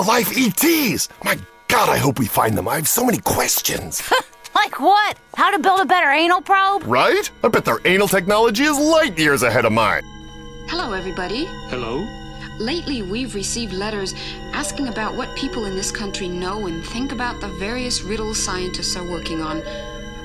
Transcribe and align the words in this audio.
real 0.00 0.08
life 0.08 0.32
ETs. 0.36 1.08
My 1.24 1.38
God, 1.68 1.88
I 1.88 1.98
hope 1.98 2.18
we 2.18 2.26
find 2.26 2.56
them. 2.56 2.68
I 2.68 2.76
have 2.76 2.88
so 2.88 3.04
many 3.04 3.18
questions. 3.18 4.02
Like 4.52 4.80
what? 4.80 5.16
How 5.36 5.52
to 5.52 5.60
build 5.60 5.80
a 5.80 5.84
better 5.86 6.10
anal 6.10 6.42
probe? 6.42 6.82
right? 6.84 7.30
I 7.42 7.48
bet 7.48 7.64
their 7.64 7.78
anal 7.84 8.08
technology 8.08 8.64
is 8.64 8.76
light 8.76 9.16
years 9.16 9.44
ahead 9.44 9.64
of 9.64 9.70
mine. 9.72 10.02
Hello, 10.66 10.92
everybody. 10.92 11.44
Hello? 11.70 12.04
Lately, 12.58 13.00
we've 13.02 13.34
received 13.36 13.72
letters 13.72 14.12
asking 14.52 14.88
about 14.88 15.14
what 15.16 15.34
people 15.36 15.64
in 15.66 15.76
this 15.76 15.92
country 15.92 16.28
know 16.28 16.66
and 16.66 16.84
think 16.84 17.12
about 17.12 17.40
the 17.40 17.48
various 17.60 18.02
riddles 18.02 18.42
scientists 18.42 18.96
are 18.96 19.08
working 19.08 19.40
on. 19.40 19.62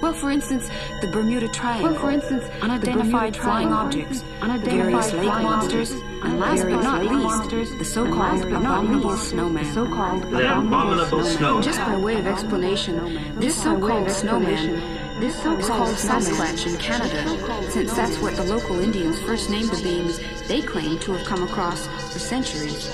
Well, 0.01 0.13
for 0.13 0.31
instance, 0.31 0.69
the 1.01 1.07
Bermuda 1.07 1.47
Triangle. 1.49 1.91
Well, 1.91 2.01
for 2.01 2.09
instance, 2.09 2.43
unidentified 2.63 3.37
flying 3.37 3.69
Triangle. 3.69 3.77
objects, 3.77 4.23
Unidentified 4.41 4.81
various 4.81 5.13
lake 5.13 5.23
flying 5.23 5.43
monsters, 5.43 5.91
objects, 5.91 6.14
and 6.25 6.39
last 6.39 6.63
but 6.63 6.81
not 6.81 7.05
least, 7.05 7.77
the 7.77 7.85
so-called 7.85 8.17
last 8.17 8.41
but 8.43 8.49
not 8.61 8.83
abominable 8.83 9.11
least, 9.11 9.29
snowman. 9.29 9.63
the 9.63 9.73
so-called 9.73 10.23
The 10.23 10.57
abominable 10.57 11.23
snowman. 11.23 11.63
Just 11.63 11.79
by 11.79 11.97
way 11.97 12.17
of 12.19 12.27
explanation, 12.27 13.35
this 13.39 13.55
Just 13.55 13.65
by 13.65 13.73
way 13.73 13.81
so-called 13.81 14.07
of 14.07 14.13
snowman 14.13 14.95
this 15.19 15.35
so-called 15.37 15.59
is 15.61 15.67
called 15.67 15.95
Sasquatch 15.95 16.67
in 16.67 16.77
Canada, 16.77 17.71
since 17.71 17.93
that's 17.93 18.17
what 18.19 18.35
the 18.35 18.43
local 18.43 18.79
Indians 18.81 19.17
first 19.21 19.49
named 19.49 19.69
the 19.69 19.81
beings 19.81 20.19
they 20.49 20.61
claim 20.61 20.99
to 20.99 21.13
have 21.13 21.25
come 21.25 21.43
across 21.43 21.87
for 22.11 22.19
centuries. 22.19 22.93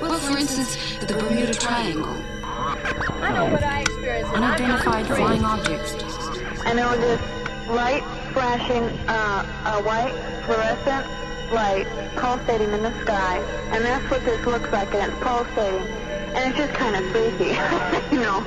Well, 0.00 0.18
for 0.20 0.38
instance, 0.38 0.76
the 1.04 1.14
Bermuda 1.14 1.54
Triangle. 1.54 2.14
I 2.44 3.32
know 3.32 3.50
what 3.50 3.64
I 3.64 3.80
experienced. 3.80 4.32
and 4.32 4.44
I'm 4.44 4.54
Unidentified 4.54 5.06
flying 5.08 5.44
objects. 5.44 5.94
and 6.64 6.78
there 6.78 6.88
was 6.88 7.00
this 7.00 7.20
light 7.68 8.04
flashing, 8.32 8.84
uh, 9.08 9.74
a 9.76 9.82
white 9.82 10.14
fluorescent 10.44 11.17
light 11.52 11.86
pulsating 12.16 12.72
in 12.72 12.82
the 12.82 12.92
sky, 13.02 13.38
and 13.72 13.84
that's 13.84 14.10
what 14.10 14.24
this 14.24 14.44
looks 14.46 14.70
like, 14.70 14.92
and 14.94 15.10
it's 15.12 15.22
pulsating, 15.22 15.86
and 16.34 16.48
it's 16.48 16.58
just 16.58 16.74
kind 16.74 16.96
of 16.96 17.10
freaky, 17.12 17.54
you 18.14 18.20
know. 18.20 18.44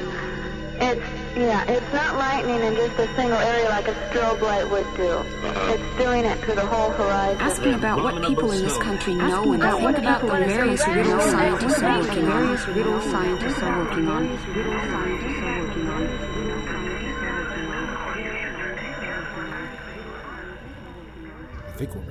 It's, 0.84 1.06
yeah, 1.38 1.64
it's 1.70 1.94
not 1.94 2.16
lightning 2.16 2.60
in 2.60 2.74
just 2.76 2.98
a 2.98 3.08
single 3.16 3.38
area 3.38 3.70
like 3.70 3.88
a 3.88 3.94
strobe 4.10 4.42
light 4.42 4.68
would 4.70 4.88
do. 4.98 5.10
Uh-huh. 5.12 5.74
It's 5.74 5.98
doing 6.04 6.26
it 6.26 6.42
to 6.46 6.56
the 6.56 6.66
whole 6.66 6.90
horizon. 6.90 7.40
Asking 7.40 7.74
about 7.76 8.02
what 8.02 8.24
people 8.26 8.52
in 8.52 8.64
this 8.64 8.78
country 8.78 9.14
know 9.14 9.26
Asking 9.26 9.54
and 9.54 9.62
about 9.62 9.74
think 9.74 9.84
what 9.84 10.00
about 10.00 10.22
the 10.22 10.28
people 10.28 10.36
in 10.38 10.48
this 10.48 10.58
various 10.58 10.84
country 10.84 11.04
riddle 11.04 11.22
scientists 11.22 11.82
are 11.84 12.00
working 12.00 12.28
on. 12.28 12.42
various 12.42 12.68
riddle 12.68 13.02
scientists 13.02 13.62
are 13.62 13.80
working 13.80 14.08
on. 14.08 14.28
Riddle 14.56 14.80
scientists 14.82 15.44
are 15.44 15.64
working 15.64 15.88
on. 15.88 16.52
I 21.68 21.84
think 21.84 21.96
we're 21.96 22.02
recording. 22.02 22.11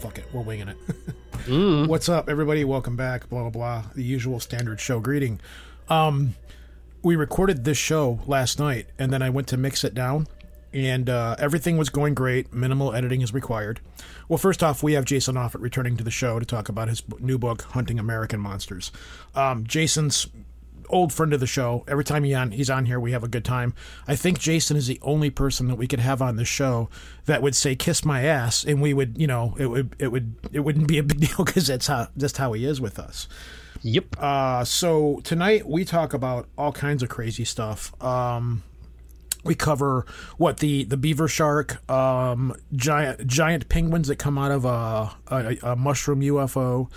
fuck 0.00 0.18
it. 0.18 0.24
We're 0.32 0.40
winging 0.40 0.68
it. 0.68 1.86
What's 1.88 2.08
up, 2.08 2.28
everybody? 2.30 2.64
Welcome 2.64 2.96
back. 2.96 3.28
Blah, 3.28 3.42
blah, 3.42 3.50
blah. 3.50 3.84
The 3.94 4.02
usual 4.02 4.40
standard 4.40 4.80
show 4.80 4.98
greeting. 4.98 5.40
Um, 5.88 6.34
we 7.02 7.16
recorded 7.16 7.64
this 7.64 7.76
show 7.76 8.20
last 8.26 8.58
night, 8.58 8.86
and 8.98 9.12
then 9.12 9.20
I 9.22 9.28
went 9.30 9.46
to 9.48 9.56
mix 9.58 9.84
it 9.84 9.92
down, 9.94 10.26
and 10.72 11.10
uh, 11.10 11.36
everything 11.38 11.76
was 11.76 11.90
going 11.90 12.14
great. 12.14 12.52
Minimal 12.52 12.94
editing 12.94 13.20
is 13.20 13.34
required. 13.34 13.80
Well, 14.28 14.38
first 14.38 14.62
off, 14.62 14.82
we 14.82 14.94
have 14.94 15.04
Jason 15.04 15.36
Offutt 15.36 15.60
returning 15.60 15.96
to 15.98 16.04
the 16.04 16.10
show 16.10 16.38
to 16.38 16.46
talk 16.46 16.68
about 16.68 16.88
his 16.88 17.00
b- 17.02 17.16
new 17.20 17.36
book, 17.38 17.62
Hunting 17.62 17.98
American 17.98 18.40
Monsters. 18.40 18.92
Um, 19.34 19.64
Jason's 19.66 20.28
old 20.90 21.12
friend 21.12 21.32
of 21.32 21.40
the 21.40 21.46
show. 21.46 21.84
Every 21.88 22.04
time 22.04 22.24
he 22.24 22.34
on 22.34 22.50
he's 22.50 22.70
on 22.70 22.86
here, 22.86 23.00
we 23.00 23.12
have 23.12 23.24
a 23.24 23.28
good 23.28 23.44
time. 23.44 23.74
I 24.06 24.16
think 24.16 24.38
Jason 24.38 24.76
is 24.76 24.86
the 24.86 25.00
only 25.02 25.30
person 25.30 25.68
that 25.68 25.76
we 25.76 25.86
could 25.86 26.00
have 26.00 26.20
on 26.20 26.36
the 26.36 26.44
show 26.44 26.88
that 27.26 27.42
would 27.42 27.56
say 27.56 27.74
"kiss 27.74 28.04
my 28.04 28.24
ass," 28.24 28.64
and 28.64 28.80
we 28.80 28.92
would, 28.94 29.18
you 29.18 29.26
know, 29.26 29.54
it 29.58 29.66
would 29.66 29.96
it 29.98 30.08
would 30.08 30.34
it 30.52 30.60
wouldn't 30.60 30.88
be 30.88 30.98
a 30.98 31.02
big 31.02 31.20
deal 31.28 31.44
because 31.44 31.66
that's 31.66 31.86
how 31.86 32.08
just 32.16 32.36
how 32.36 32.52
he 32.52 32.64
is 32.64 32.80
with 32.80 32.98
us. 32.98 33.28
Yep. 33.82 34.16
Uh, 34.18 34.64
so 34.64 35.20
tonight 35.24 35.66
we 35.66 35.84
talk 35.84 36.12
about 36.12 36.48
all 36.58 36.72
kinds 36.72 37.02
of 37.02 37.08
crazy 37.08 37.44
stuff. 37.44 37.94
Um, 38.02 38.62
we 39.44 39.54
cover 39.54 40.04
what 40.36 40.58
the 40.58 40.84
the 40.84 40.96
beaver 40.96 41.28
shark, 41.28 41.88
um, 41.90 42.54
giant 42.74 43.26
giant 43.26 43.68
penguins 43.68 44.08
that 44.08 44.16
come 44.16 44.36
out 44.36 44.50
of 44.50 44.64
a 44.64 45.12
a, 45.28 45.56
a 45.62 45.76
mushroom 45.76 46.20
UFO, 46.20 46.90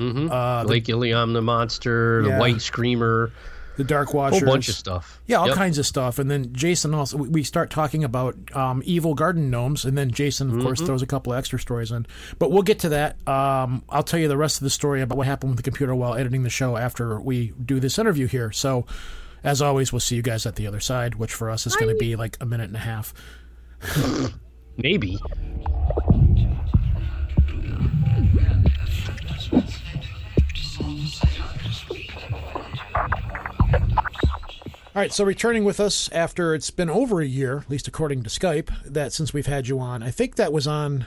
uh, 0.00 0.62
the, 0.64 0.68
Lake 0.68 0.84
Iliamna 0.84 1.42
monster, 1.42 2.22
Yeah. 2.24 2.32
the 2.34 2.38
white 2.40 2.60
screamer, 2.62 3.30
the 3.76 3.84
dark 3.84 4.12
a 4.12 4.16
watchers, 4.16 4.40
whole 4.40 4.48
bunch 4.48 4.68
of 4.68 4.74
stuff. 4.74 5.20
Yeah, 5.26 5.36
all 5.36 5.46
Yep. 5.48 5.56
kinds 5.56 5.78
of 5.78 5.86
stuff. 5.86 6.18
And 6.18 6.30
then 6.30 6.52
Jason 6.52 6.92
also, 6.92 7.16
we- 7.18 7.42
start 7.44 7.70
talking 7.70 8.04
about 8.04 8.36
um, 8.54 8.82
evil 8.84 9.14
garden 9.14 9.48
gnomes, 9.50 9.84
and 9.84 9.96
then 9.96 10.10
Jason, 10.10 10.48
of 10.48 10.54
Mm-hmm. 10.56 10.62
course, 10.64 10.80
throws 10.80 11.02
a 11.02 11.06
couple 11.06 11.32
of 11.32 11.38
extra 11.38 11.58
stories 11.58 11.90
in. 11.90 12.06
But 12.38 12.50
we'll 12.50 12.62
get 12.62 12.80
to 12.80 12.90
that. 12.90 13.16
Um, 13.28 13.82
I'll 13.88 14.02
tell 14.02 14.20
you 14.20 14.28
the 14.28 14.36
rest 14.36 14.58
of 14.58 14.64
the 14.64 14.70
story 14.70 15.00
about 15.00 15.16
what 15.16 15.26
happened 15.26 15.50
with 15.52 15.56
the 15.56 15.62
computer 15.62 15.94
while 15.94 16.14
editing 16.14 16.42
the 16.42 16.50
show 16.50 16.76
after 16.76 17.20
we 17.20 17.52
do 17.64 17.80
this 17.80 17.98
interview 17.98 18.26
here. 18.26 18.52
So, 18.52 18.84
as 19.42 19.62
always, 19.62 19.92
we'll 19.92 20.00
see 20.00 20.16
you 20.16 20.22
guys 20.22 20.44
at 20.44 20.56
the 20.56 20.66
other 20.66 20.80
side, 20.80 21.14
which 21.14 21.32
for 21.32 21.48
us 21.48 21.66
is 21.66 21.74
going 21.76 21.90
to 21.90 21.98
be 21.98 22.16
like 22.16 22.36
a 22.40 22.44
minute 22.46 22.66
and 22.68 22.76
a 22.76 22.80
half. 22.80 23.14
Maybe. 24.76 25.18
All 34.92 35.00
right, 35.00 35.12
so 35.12 35.22
returning 35.22 35.62
with 35.62 35.78
us 35.78 36.10
after 36.10 36.52
it's 36.52 36.70
been 36.70 36.90
over 36.90 37.20
a 37.20 37.26
year, 37.26 37.58
at 37.58 37.70
least 37.70 37.86
according 37.86 38.24
to 38.24 38.28
Skype, 38.28 38.72
that 38.84 39.12
since 39.12 39.32
we've 39.32 39.46
had 39.46 39.68
you 39.68 39.78
on, 39.78 40.02
I 40.02 40.10
think 40.10 40.34
that 40.34 40.52
was 40.52 40.66
on. 40.66 41.06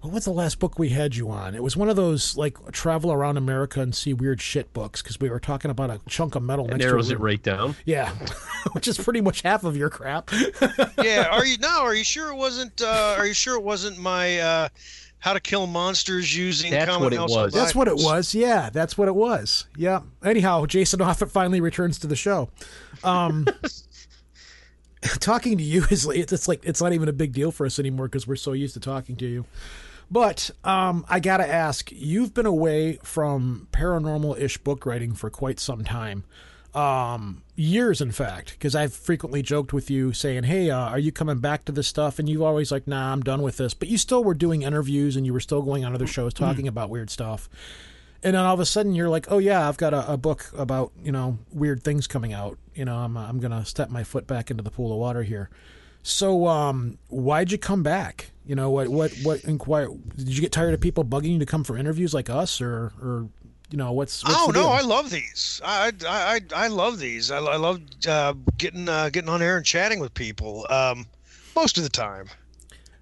What 0.00 0.12
was 0.12 0.24
the 0.24 0.32
last 0.32 0.58
book 0.58 0.80
we 0.80 0.88
had 0.88 1.14
you 1.14 1.30
on? 1.30 1.54
It 1.54 1.62
was 1.62 1.76
one 1.76 1.88
of 1.88 1.94
those 1.94 2.36
like 2.36 2.72
travel 2.72 3.12
around 3.12 3.36
America 3.36 3.80
and 3.80 3.94
see 3.94 4.12
weird 4.12 4.40
shit 4.40 4.72
books 4.72 5.00
because 5.00 5.20
we 5.20 5.28
were 5.28 5.38
talking 5.38 5.70
about 5.70 5.90
a 5.90 6.00
chunk 6.08 6.34
of 6.34 6.42
metal 6.42 6.68
It 6.72 6.78
narrows 6.78 7.10
it 7.10 7.20
right 7.20 7.42
down. 7.42 7.76
Yeah, 7.84 8.10
which 8.72 8.88
is 8.88 8.98
pretty 8.98 9.20
much 9.20 9.42
half 9.42 9.62
of 9.62 9.76
your 9.76 9.90
crap. 9.90 10.30
yeah, 11.02 11.28
are 11.30 11.46
you 11.46 11.56
no? 11.58 11.82
Are 11.82 11.94
you 11.94 12.04
sure 12.04 12.32
it 12.32 12.36
wasn't? 12.36 12.82
Uh, 12.82 13.14
are 13.16 13.26
you 13.26 13.34
sure 13.34 13.54
it 13.56 13.62
wasn't 13.62 13.98
my 13.98 14.40
uh, 14.40 14.68
how 15.20 15.32
to 15.32 15.40
kill 15.40 15.66
monsters 15.66 16.36
using 16.36 16.70
That's 16.70 16.88
common 16.88 17.04
what 17.04 17.12
it 17.12 17.20
was. 17.20 17.52
That's 17.52 17.74
what 17.74 17.88
it 17.88 17.96
was. 17.96 18.34
Yeah, 18.34 18.70
that's 18.70 18.96
what 18.96 19.08
it 19.08 19.14
was. 19.14 19.66
Yeah. 19.76 20.00
Anyhow, 20.24 20.66
Jason 20.66 21.00
Offutt 21.00 21.30
finally 21.30 21.60
returns 21.60 21.98
to 22.00 22.06
the 22.06 22.16
show. 22.16 22.50
Um, 23.02 23.46
talking 25.20 25.58
to 25.58 25.64
you 25.64 25.84
is 25.90 26.06
it's 26.06 26.32
it's 26.32 26.48
like 26.48 26.60
it's 26.64 26.80
not 26.80 26.92
even 26.92 27.08
a 27.08 27.12
big 27.12 27.32
deal 27.32 27.50
for 27.50 27.66
us 27.66 27.78
anymore 27.78 28.06
because 28.06 28.26
we're 28.26 28.36
so 28.36 28.52
used 28.52 28.74
to 28.74 28.80
talking 28.80 29.16
to 29.16 29.26
you. 29.26 29.44
But 30.10 30.50
um, 30.64 31.04
I 31.08 31.20
gotta 31.20 31.46
ask, 31.46 31.92
you've 31.92 32.32
been 32.32 32.46
away 32.46 32.98
from 33.02 33.68
paranormal-ish 33.72 34.58
book 34.58 34.86
writing 34.86 35.12
for 35.12 35.28
quite 35.28 35.60
some 35.60 35.84
time, 35.84 36.24
um, 36.78 37.42
years 37.56 38.00
in 38.00 38.12
fact. 38.12 38.52
Because 38.52 38.74
I've 38.74 38.94
frequently 38.94 39.42
joked 39.42 39.72
with 39.72 39.90
you 39.90 40.12
saying, 40.12 40.44
"Hey, 40.44 40.70
uh, 40.70 40.78
are 40.78 40.98
you 40.98 41.12
coming 41.12 41.38
back 41.38 41.64
to 41.64 41.72
this 41.72 41.88
stuff?" 41.88 42.18
And 42.18 42.28
you've 42.28 42.42
always 42.42 42.70
like, 42.70 42.86
"Nah, 42.86 43.12
I'm 43.12 43.22
done 43.22 43.42
with 43.42 43.56
this." 43.56 43.74
But 43.74 43.88
you 43.88 43.98
still 43.98 44.22
were 44.22 44.34
doing 44.34 44.62
interviews 44.62 45.16
and 45.16 45.26
you 45.26 45.32
were 45.32 45.40
still 45.40 45.62
going 45.62 45.84
on 45.84 45.94
other 45.94 46.06
shows 46.06 46.32
talking 46.34 46.68
about 46.68 46.90
weird 46.90 47.10
stuff. 47.10 47.48
And 48.22 48.34
then 48.34 48.44
all 48.44 48.54
of 48.54 48.60
a 48.60 48.66
sudden 48.66 48.94
you're 48.94 49.08
like, 49.08 49.26
"Oh 49.30 49.38
yeah, 49.38 49.68
I've 49.68 49.76
got 49.76 49.94
a, 49.94 50.12
a 50.12 50.16
book 50.16 50.50
about 50.56 50.92
you 51.02 51.12
know 51.12 51.38
weird 51.52 51.82
things 51.82 52.06
coming 52.06 52.32
out." 52.32 52.58
You 52.74 52.84
know, 52.84 52.96
I'm 52.96 53.16
I'm 53.16 53.40
gonna 53.40 53.64
step 53.64 53.90
my 53.90 54.04
foot 54.04 54.26
back 54.26 54.50
into 54.50 54.62
the 54.62 54.70
pool 54.70 54.92
of 54.92 54.98
water 54.98 55.22
here. 55.22 55.50
So, 56.02 56.46
um, 56.46 56.98
why'd 57.08 57.52
you 57.52 57.58
come 57.58 57.82
back? 57.82 58.30
You 58.46 58.54
know, 58.54 58.70
what, 58.70 58.88
what, 58.88 59.12
what 59.22 59.44
inquire? 59.44 59.88
Did 60.16 60.34
you 60.34 60.40
get 60.40 60.52
tired 60.52 60.72
of 60.72 60.80
people 60.80 61.04
bugging 61.04 61.32
you 61.32 61.38
to 61.40 61.46
come 61.46 61.64
for 61.64 61.76
interviews 61.76 62.14
like 62.14 62.30
us, 62.30 62.62
or, 62.62 62.92
or, 63.02 63.28
you 63.70 63.76
know, 63.78 63.92
what's? 63.92 64.24
what's 64.24 64.36
Oh 64.38 64.50
no. 64.50 64.68
I 64.68 64.80
love 64.80 65.10
these. 65.10 65.60
I 65.64 65.92
I 66.06 66.40
I, 66.54 66.64
I 66.64 66.68
love 66.68 66.98
these. 66.98 67.30
I, 67.30 67.38
I 67.38 67.56
love 67.56 67.80
uh, 68.08 68.34
getting 68.56 68.88
uh, 68.88 69.10
getting 69.10 69.28
on 69.28 69.42
air 69.42 69.56
and 69.56 69.66
chatting 69.66 70.00
with 70.00 70.14
people. 70.14 70.66
Um, 70.70 71.06
most 71.54 71.76
of 71.76 71.84
the 71.84 71.90
time. 71.90 72.26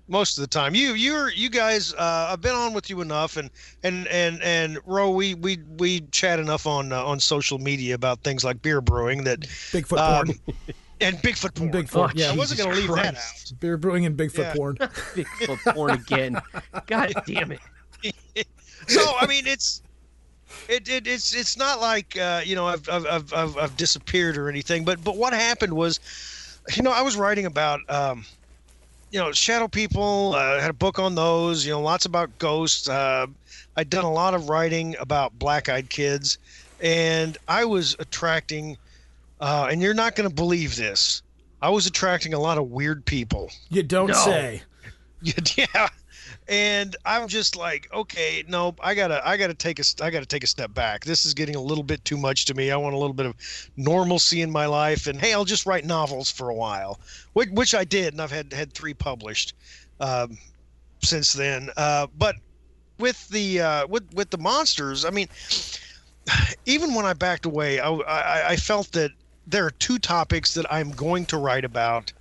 Most 0.08 0.38
of 0.38 0.42
the 0.42 0.46
time, 0.46 0.76
you 0.76 0.94
you're 0.94 1.30
you 1.32 1.50
guys. 1.50 1.92
Uh, 1.92 2.28
I've 2.30 2.40
been 2.40 2.54
on 2.54 2.72
with 2.72 2.88
you 2.88 3.00
enough, 3.00 3.36
and 3.36 3.50
and 3.82 4.06
and 4.06 4.40
and 4.40 4.78
Ro, 4.86 5.10
we 5.10 5.34
we 5.34 5.58
we 5.78 6.02
chat 6.12 6.38
enough 6.38 6.64
on 6.64 6.92
uh, 6.92 7.04
on 7.04 7.18
social 7.18 7.58
media 7.58 7.96
about 7.96 8.20
things 8.22 8.44
like 8.44 8.62
beer 8.62 8.80
brewing 8.80 9.24
that 9.24 9.40
Bigfoot 9.40 9.98
um, 9.98 10.26
porn, 10.28 10.56
and 11.00 11.16
Bigfoot 11.18 11.54
porn. 11.56 11.72
Bigfoot, 11.72 12.10
Oh, 12.10 12.12
yeah. 12.14 12.30
I 12.30 12.36
wasn't 12.36 12.60
going 12.60 12.70
to 12.70 12.76
leave 12.76 12.94
that 12.94 13.14
Christ. 13.14 13.52
out. 13.52 13.58
beer 13.60 13.76
brewing 13.76 14.06
and 14.06 14.16
Bigfoot 14.16 14.38
Yeah. 14.38 14.54
porn. 14.54 14.76
Bigfoot 15.16 15.74
porn 15.74 15.94
again. 15.94 16.40
God 16.86 17.12
damn 17.26 17.50
it. 17.50 17.60
so 18.86 19.12
I 19.18 19.26
mean, 19.26 19.48
it's 19.48 19.82
it, 20.68 20.88
it 20.88 21.06
it's 21.06 21.34
it's 21.34 21.56
not 21.56 21.80
like 21.80 22.16
uh, 22.18 22.42
you 22.44 22.54
know 22.56 22.66
I've, 22.66 22.88
I've 22.88 23.06
I've 23.06 23.32
I've 23.34 23.56
I've 23.58 23.76
disappeared 23.76 24.36
or 24.36 24.48
anything. 24.48 24.84
But 24.84 25.02
but 25.04 25.16
what 25.16 25.32
happened 25.32 25.72
was, 25.72 26.00
you 26.74 26.82
know, 26.82 26.92
I 26.92 27.02
was 27.02 27.16
writing 27.16 27.46
about 27.46 27.80
um, 27.88 28.24
you 29.10 29.18
know 29.18 29.32
shadow 29.32 29.68
people. 29.68 30.34
Uh, 30.34 30.60
had 30.60 30.70
a 30.70 30.74
book 30.74 30.98
on 30.98 31.14
those. 31.14 31.64
You 31.64 31.72
know, 31.72 31.80
lots 31.80 32.04
about 32.04 32.36
ghosts. 32.38 32.88
Uh, 32.88 33.26
I'd 33.76 33.90
done 33.90 34.04
a 34.04 34.12
lot 34.12 34.34
of 34.34 34.48
writing 34.48 34.96
about 34.98 35.38
black-eyed 35.38 35.90
kids, 35.90 36.38
and 36.80 37.36
I 37.48 37.64
was 37.64 37.96
attracting. 37.98 38.76
Uh, 39.38 39.68
and 39.70 39.82
you're 39.82 39.92
not 39.92 40.16
going 40.16 40.26
to 40.28 40.34
believe 40.34 40.76
this. 40.76 41.22
I 41.60 41.68
was 41.68 41.86
attracting 41.86 42.32
a 42.32 42.38
lot 42.38 42.56
of 42.56 42.70
weird 42.70 43.04
people. 43.04 43.50
You 43.68 43.82
don't 43.82 44.08
No. 44.08 44.14
say. 44.14 44.62
yeah. 45.56 45.88
And 46.48 46.94
I'm 47.04 47.28
just 47.28 47.56
like, 47.56 47.88
okay, 47.92 48.44
no, 48.48 48.74
I 48.80 48.94
gotta, 48.94 49.26
I 49.26 49.36
gotta 49.36 49.54
take 49.54 49.78
a, 49.78 49.84
I 50.00 50.10
gotta 50.10 50.26
take 50.26 50.44
a 50.44 50.46
step 50.46 50.72
back. 50.72 51.04
This 51.04 51.24
is 51.26 51.34
getting 51.34 51.56
a 51.56 51.60
little 51.60 51.84
bit 51.84 52.04
too 52.04 52.16
much 52.16 52.44
to 52.46 52.54
me. 52.54 52.70
I 52.70 52.76
want 52.76 52.94
a 52.94 52.98
little 52.98 53.14
bit 53.14 53.26
of 53.26 53.34
normalcy 53.76 54.42
in 54.42 54.50
my 54.50 54.66
life, 54.66 55.06
and 55.06 55.20
hey, 55.20 55.32
I'll 55.32 55.44
just 55.44 55.66
write 55.66 55.84
novels 55.84 56.30
for 56.30 56.48
a 56.48 56.54
while, 56.54 57.00
which, 57.32 57.50
which 57.50 57.74
I 57.74 57.84
did, 57.84 58.14
and 58.14 58.22
I've 58.22 58.30
had 58.30 58.52
had 58.52 58.72
three 58.72 58.94
published 58.94 59.54
um, 60.00 60.38
since 61.02 61.32
then. 61.32 61.70
Uh, 61.76 62.06
but 62.16 62.36
with 62.98 63.28
the 63.28 63.60
uh, 63.60 63.86
with 63.88 64.12
with 64.14 64.30
the 64.30 64.38
monsters, 64.38 65.04
I 65.04 65.10
mean, 65.10 65.28
even 66.64 66.94
when 66.94 67.04
I 67.04 67.12
backed 67.12 67.46
away, 67.46 67.80
I, 67.80 67.90
I, 67.90 68.48
I 68.50 68.56
felt 68.56 68.92
that 68.92 69.10
there 69.46 69.64
are 69.64 69.70
two 69.70 69.98
topics 69.98 70.54
that 70.54 70.72
I'm 70.72 70.90
going 70.90 71.26
to 71.26 71.38
write 71.38 71.64
about 71.64 72.12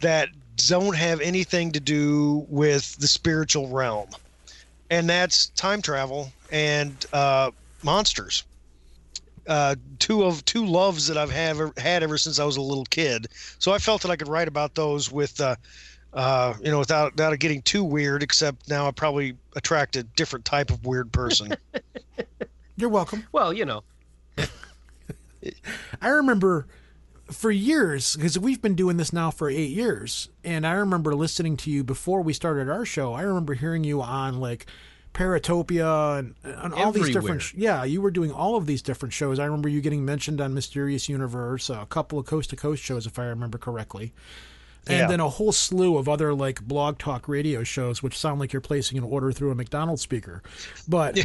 that 0.00 0.28
don't 0.56 0.96
have 0.96 1.20
anything 1.20 1.72
to 1.72 1.80
do 1.80 2.46
with 2.48 2.96
the 2.96 3.06
spiritual 3.06 3.68
realm, 3.68 4.08
and 4.90 5.08
that's 5.08 5.48
time 5.48 5.82
travel 5.82 6.32
and 6.50 7.06
uh, 7.12 7.50
monsters. 7.82 8.44
Uh, 9.46 9.74
two 9.98 10.22
of 10.22 10.44
two 10.44 10.64
loves 10.64 11.08
that 11.08 11.16
I've 11.16 11.30
have, 11.32 11.76
had 11.76 12.02
ever 12.04 12.16
since 12.16 12.38
I 12.38 12.44
was 12.44 12.56
a 12.56 12.62
little 12.62 12.84
kid. 12.84 13.26
So 13.58 13.72
I 13.72 13.78
felt 13.78 14.02
that 14.02 14.10
I 14.10 14.16
could 14.16 14.28
write 14.28 14.46
about 14.46 14.76
those 14.76 15.10
with, 15.10 15.40
uh, 15.40 15.56
uh, 16.12 16.54
you 16.62 16.70
know, 16.70 16.78
without 16.78 17.12
without 17.12 17.36
getting 17.40 17.62
too 17.62 17.82
weird. 17.82 18.22
Except 18.22 18.68
now 18.68 18.86
I 18.86 18.92
probably 18.92 19.36
attract 19.56 19.96
a 19.96 20.04
different 20.04 20.44
type 20.44 20.70
of 20.70 20.84
weird 20.86 21.10
person. 21.12 21.54
You're 22.76 22.90
welcome. 22.90 23.26
Well, 23.32 23.52
you 23.52 23.64
know. 23.64 23.82
I 26.00 26.08
remember 26.08 26.66
for 27.32 27.50
years 27.50 28.14
because 28.16 28.38
we've 28.38 28.62
been 28.62 28.74
doing 28.74 28.96
this 28.96 29.12
now 29.12 29.30
for 29.30 29.48
eight 29.50 29.70
years, 29.70 30.28
and 30.44 30.66
I 30.66 30.72
remember 30.72 31.14
listening 31.14 31.56
to 31.58 31.70
you 31.70 31.82
before 31.84 32.22
we 32.22 32.32
started 32.32 32.68
our 32.68 32.84
show. 32.84 33.12
I 33.14 33.22
remember 33.22 33.54
hearing 33.54 33.84
you 33.84 34.00
on 34.02 34.40
like 34.40 34.66
Paratopia 35.14 36.18
and, 36.18 36.34
and 36.42 36.72
all 36.74 36.92
these 36.92 37.10
different. 37.10 37.42
Sh- 37.42 37.54
yeah, 37.56 37.84
you 37.84 38.00
were 38.00 38.10
doing 38.10 38.32
all 38.32 38.56
of 38.56 38.66
these 38.66 38.82
different 38.82 39.12
shows. 39.12 39.38
I 39.38 39.44
remember 39.44 39.68
you 39.68 39.80
getting 39.80 40.04
mentioned 40.04 40.40
on 40.40 40.54
Mysterious 40.54 41.08
Universe, 41.08 41.68
a 41.70 41.86
couple 41.88 42.18
of 42.18 42.26
Coast 42.26 42.50
to 42.50 42.56
Coast 42.56 42.82
shows, 42.82 43.06
if 43.06 43.18
I 43.18 43.24
remember 43.24 43.58
correctly. 43.58 44.12
And 44.86 44.98
Yeah. 44.98 45.06
then 45.06 45.20
a 45.20 45.28
whole 45.28 45.52
slew 45.52 45.96
of 45.96 46.08
other 46.08 46.34
like 46.34 46.60
blog 46.62 46.98
talk 46.98 47.28
radio 47.28 47.62
shows, 47.62 48.02
which 48.02 48.18
sound 48.18 48.40
like 48.40 48.52
you're 48.52 48.60
placing 48.60 48.98
an 48.98 49.04
order 49.04 49.30
through 49.32 49.50
a 49.52 49.54
McDonald's 49.54 50.02
speaker. 50.02 50.42
But 50.88 51.18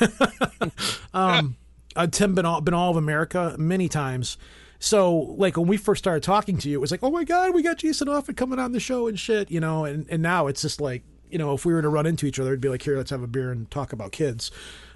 um, 1.14 1.56
uh, 1.96 2.06
Tim 2.08 2.34
been 2.34 2.44
all, 2.44 2.60
been 2.60 2.74
all 2.74 2.90
of 2.90 2.96
America 2.96 3.54
many 3.58 3.88
times. 3.88 4.36
So 4.82 5.16
like 5.38 5.56
when 5.56 5.68
we 5.68 5.76
first 5.76 6.02
started 6.02 6.24
talking 6.24 6.58
to 6.58 6.68
you, 6.68 6.76
it 6.76 6.80
was 6.80 6.90
like, 6.90 7.04
oh 7.04 7.10
my 7.12 7.22
god, 7.22 7.54
we 7.54 7.62
got 7.62 7.78
Jason 7.78 8.08
Offutt 8.08 8.36
coming 8.36 8.58
on 8.58 8.72
the 8.72 8.80
show 8.80 9.06
and 9.06 9.16
shit, 9.16 9.48
you 9.48 9.60
know. 9.60 9.84
And 9.84 10.06
and 10.10 10.20
now 10.20 10.48
it's 10.48 10.60
just 10.60 10.80
like, 10.80 11.04
you 11.30 11.38
know, 11.38 11.54
if 11.54 11.64
we 11.64 11.72
were 11.72 11.82
to 11.82 11.88
run 11.88 12.04
into 12.04 12.26
each 12.26 12.40
other, 12.40 12.50
it'd 12.50 12.60
be 12.60 12.68
like, 12.68 12.82
here, 12.82 12.96
let's 12.96 13.10
have 13.10 13.22
a 13.22 13.28
beer 13.28 13.52
and 13.52 13.70
talk 13.70 13.92
about 13.92 14.10
kids. 14.10 14.50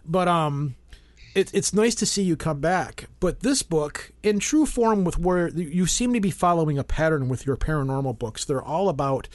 But 0.05 0.27
um, 0.27 0.75
it, 1.37 1.55
it's 1.55 1.73
nice 1.73 1.94
to 1.97 2.06
see 2.06 2.23
you 2.23 2.37
come 2.37 2.61
back. 2.61 3.09
But 3.21 3.41
this 3.41 3.62
book, 3.62 4.11
in 4.25 4.41
true 4.41 4.67
form, 4.67 5.05
with 5.05 5.21
where 5.21 5.50
you 5.50 5.87
seem 5.87 6.12
to 6.15 6.21
be 6.21 6.33
following 6.33 6.79
a 6.79 6.85
pattern 6.85 7.29
with 7.29 7.47
your 7.47 7.56
paranormal 7.56 8.19
books, 8.19 8.44
they're 8.44 8.61
all 8.61 8.88
about 8.88 9.29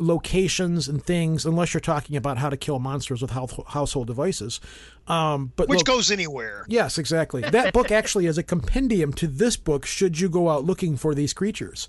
locations 0.00 0.88
and 0.88 1.04
things, 1.04 1.44
unless 1.46 1.74
you're 1.74 1.80
talking 1.80 2.16
about 2.16 2.38
how 2.38 2.48
to 2.48 2.56
kill 2.56 2.78
monsters 2.78 3.22
with 3.22 3.30
household 3.30 4.06
devices. 4.06 4.60
Um, 5.06 5.52
but 5.56 5.68
which 5.68 5.78
look- 5.78 5.86
goes 5.86 6.10
anywhere. 6.10 6.64
Yes, 6.68 6.98
exactly. 6.98 7.42
That 7.42 7.72
book 7.72 7.90
actually 7.90 8.26
is 8.26 8.38
a 8.38 8.42
compendium 8.42 9.12
to 9.14 9.26
this 9.26 9.56
book 9.56 9.86
should 9.86 10.18
you 10.18 10.28
go 10.28 10.48
out 10.48 10.64
looking 10.64 10.96
for 10.96 11.14
these 11.14 11.32
creatures. 11.32 11.88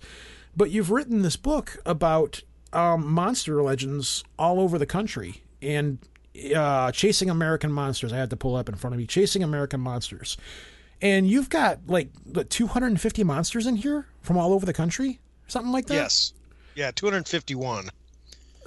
But 0.56 0.69
you've 0.69 0.92
written 0.92 1.22
this 1.22 1.38
book 1.38 1.78
about 1.86 2.42
um, 2.74 3.08
monster 3.08 3.62
legends 3.63 4.24
all 4.38 4.60
over 4.60 4.78
the 4.78 4.86
country 4.86 5.44
and 5.62 5.98
uh, 6.56 6.92
chasing 6.92 7.30
American 7.30 7.72
monsters. 7.72 8.12
I 8.12 8.18
had 8.18 8.30
to 8.31 8.38
pull 8.38 8.56
up 8.56 8.68
in 8.68 8.75
front 8.75 8.94
of 8.94 9.00
me. 9.00 9.06
Chasing 9.07 9.44
American 9.44 9.80
monsters. 9.80 10.38
And 11.02 11.28
you've 11.28 11.50
got 11.50 11.80
like 11.88 12.10
what, 12.25 12.50
250 12.50 13.24
monsters 13.24 13.66
in 13.66 13.78
here 13.78 14.06
from 14.22 14.38
all 14.38 14.54
over 14.54 14.66
the 14.66 14.74
country? 14.74 15.19
Something 15.48 15.72
like 15.72 15.88
that? 15.88 15.96
Yes. 15.96 16.34
Yeah, 16.75 16.92
251. 16.92 17.90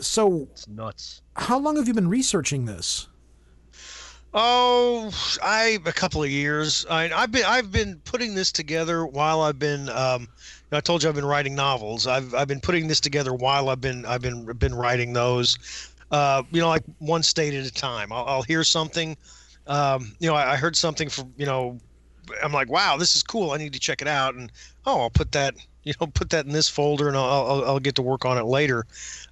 So, 0.01 0.49
It's 0.53 0.67
nuts. 0.69 1.23
how 1.37 1.59
long 1.59 1.77
have 1.77 1.87
you 1.89 1.95
been 1.95 2.09
researching 2.09 2.65
this? 2.65 3.09
Oh, 4.37 5.13
I 5.45 5.79
a 5.87 5.93
couple 5.93 6.23
of 6.23 6.29
years. 6.29 6.85
I, 6.91 7.09
I've 7.15 7.31
been 7.31 7.45
I've 7.45 7.71
been 7.71 8.01
putting 8.05 8.35
this 8.35 8.51
together 8.51 9.07
while 9.07 9.43
I've 9.43 9.61
been. 9.61 9.89
Um, 9.89 10.27
I 10.73 10.81
told 10.81 11.05
you 11.05 11.09
I've 11.09 11.15
been 11.15 11.25
writing 11.25 11.55
novels. 11.55 12.09
I've 12.09 12.35
I've 12.35 12.49
been 12.49 12.61
putting 12.61 12.89
this 12.89 12.99
together 12.99 13.33
while 13.33 13.69
I've 13.69 13.81
been 13.81 14.05
I've 14.05 14.23
been 14.23 14.45
been 14.55 14.75
writing 14.75 15.13
those. 15.13 15.57
Uh, 16.11 16.43
you 16.51 16.61
know, 16.61 16.69
like 16.69 16.83
one 16.99 17.23
state 17.23 17.55
at 17.55 17.65
a 17.65 17.73
time. 17.73 18.13
I'll, 18.13 18.25
I'll 18.25 18.43
hear 18.43 18.65
something. 18.65 19.17
Um, 19.69 20.17
you 20.19 20.29
know, 20.29 20.35
I, 20.35 20.55
I 20.55 20.57
heard 20.57 20.75
something 20.75 21.09
from 21.09 21.33
you 21.37 21.47
know. 21.47 21.79
I'm 22.43 22.53
like, 22.53 22.71
wow, 22.71 22.97
this 22.97 23.15
is 23.15 23.23
cool. 23.23 23.53
I 23.53 23.59
need 23.59 23.75
to 23.75 23.79
check 23.79 24.03
it 24.03 24.09
out, 24.09 24.35
and 24.35 24.51
oh, 24.87 25.03
I'll 25.03 25.11
put 25.11 25.31
that 25.33 25.55
you 25.85 25.93
know 26.01 26.09
put 26.09 26.31
that 26.31 26.45
in 26.45 26.53
this 26.53 26.69
folder, 26.69 27.07
and 27.07 27.17
I'll 27.17 27.25
I'll, 27.25 27.65
I'll 27.67 27.79
get 27.79 27.95
to 27.97 28.03
work 28.03 28.25
on 28.25 28.37
it 28.37 28.47
later. 28.47 28.85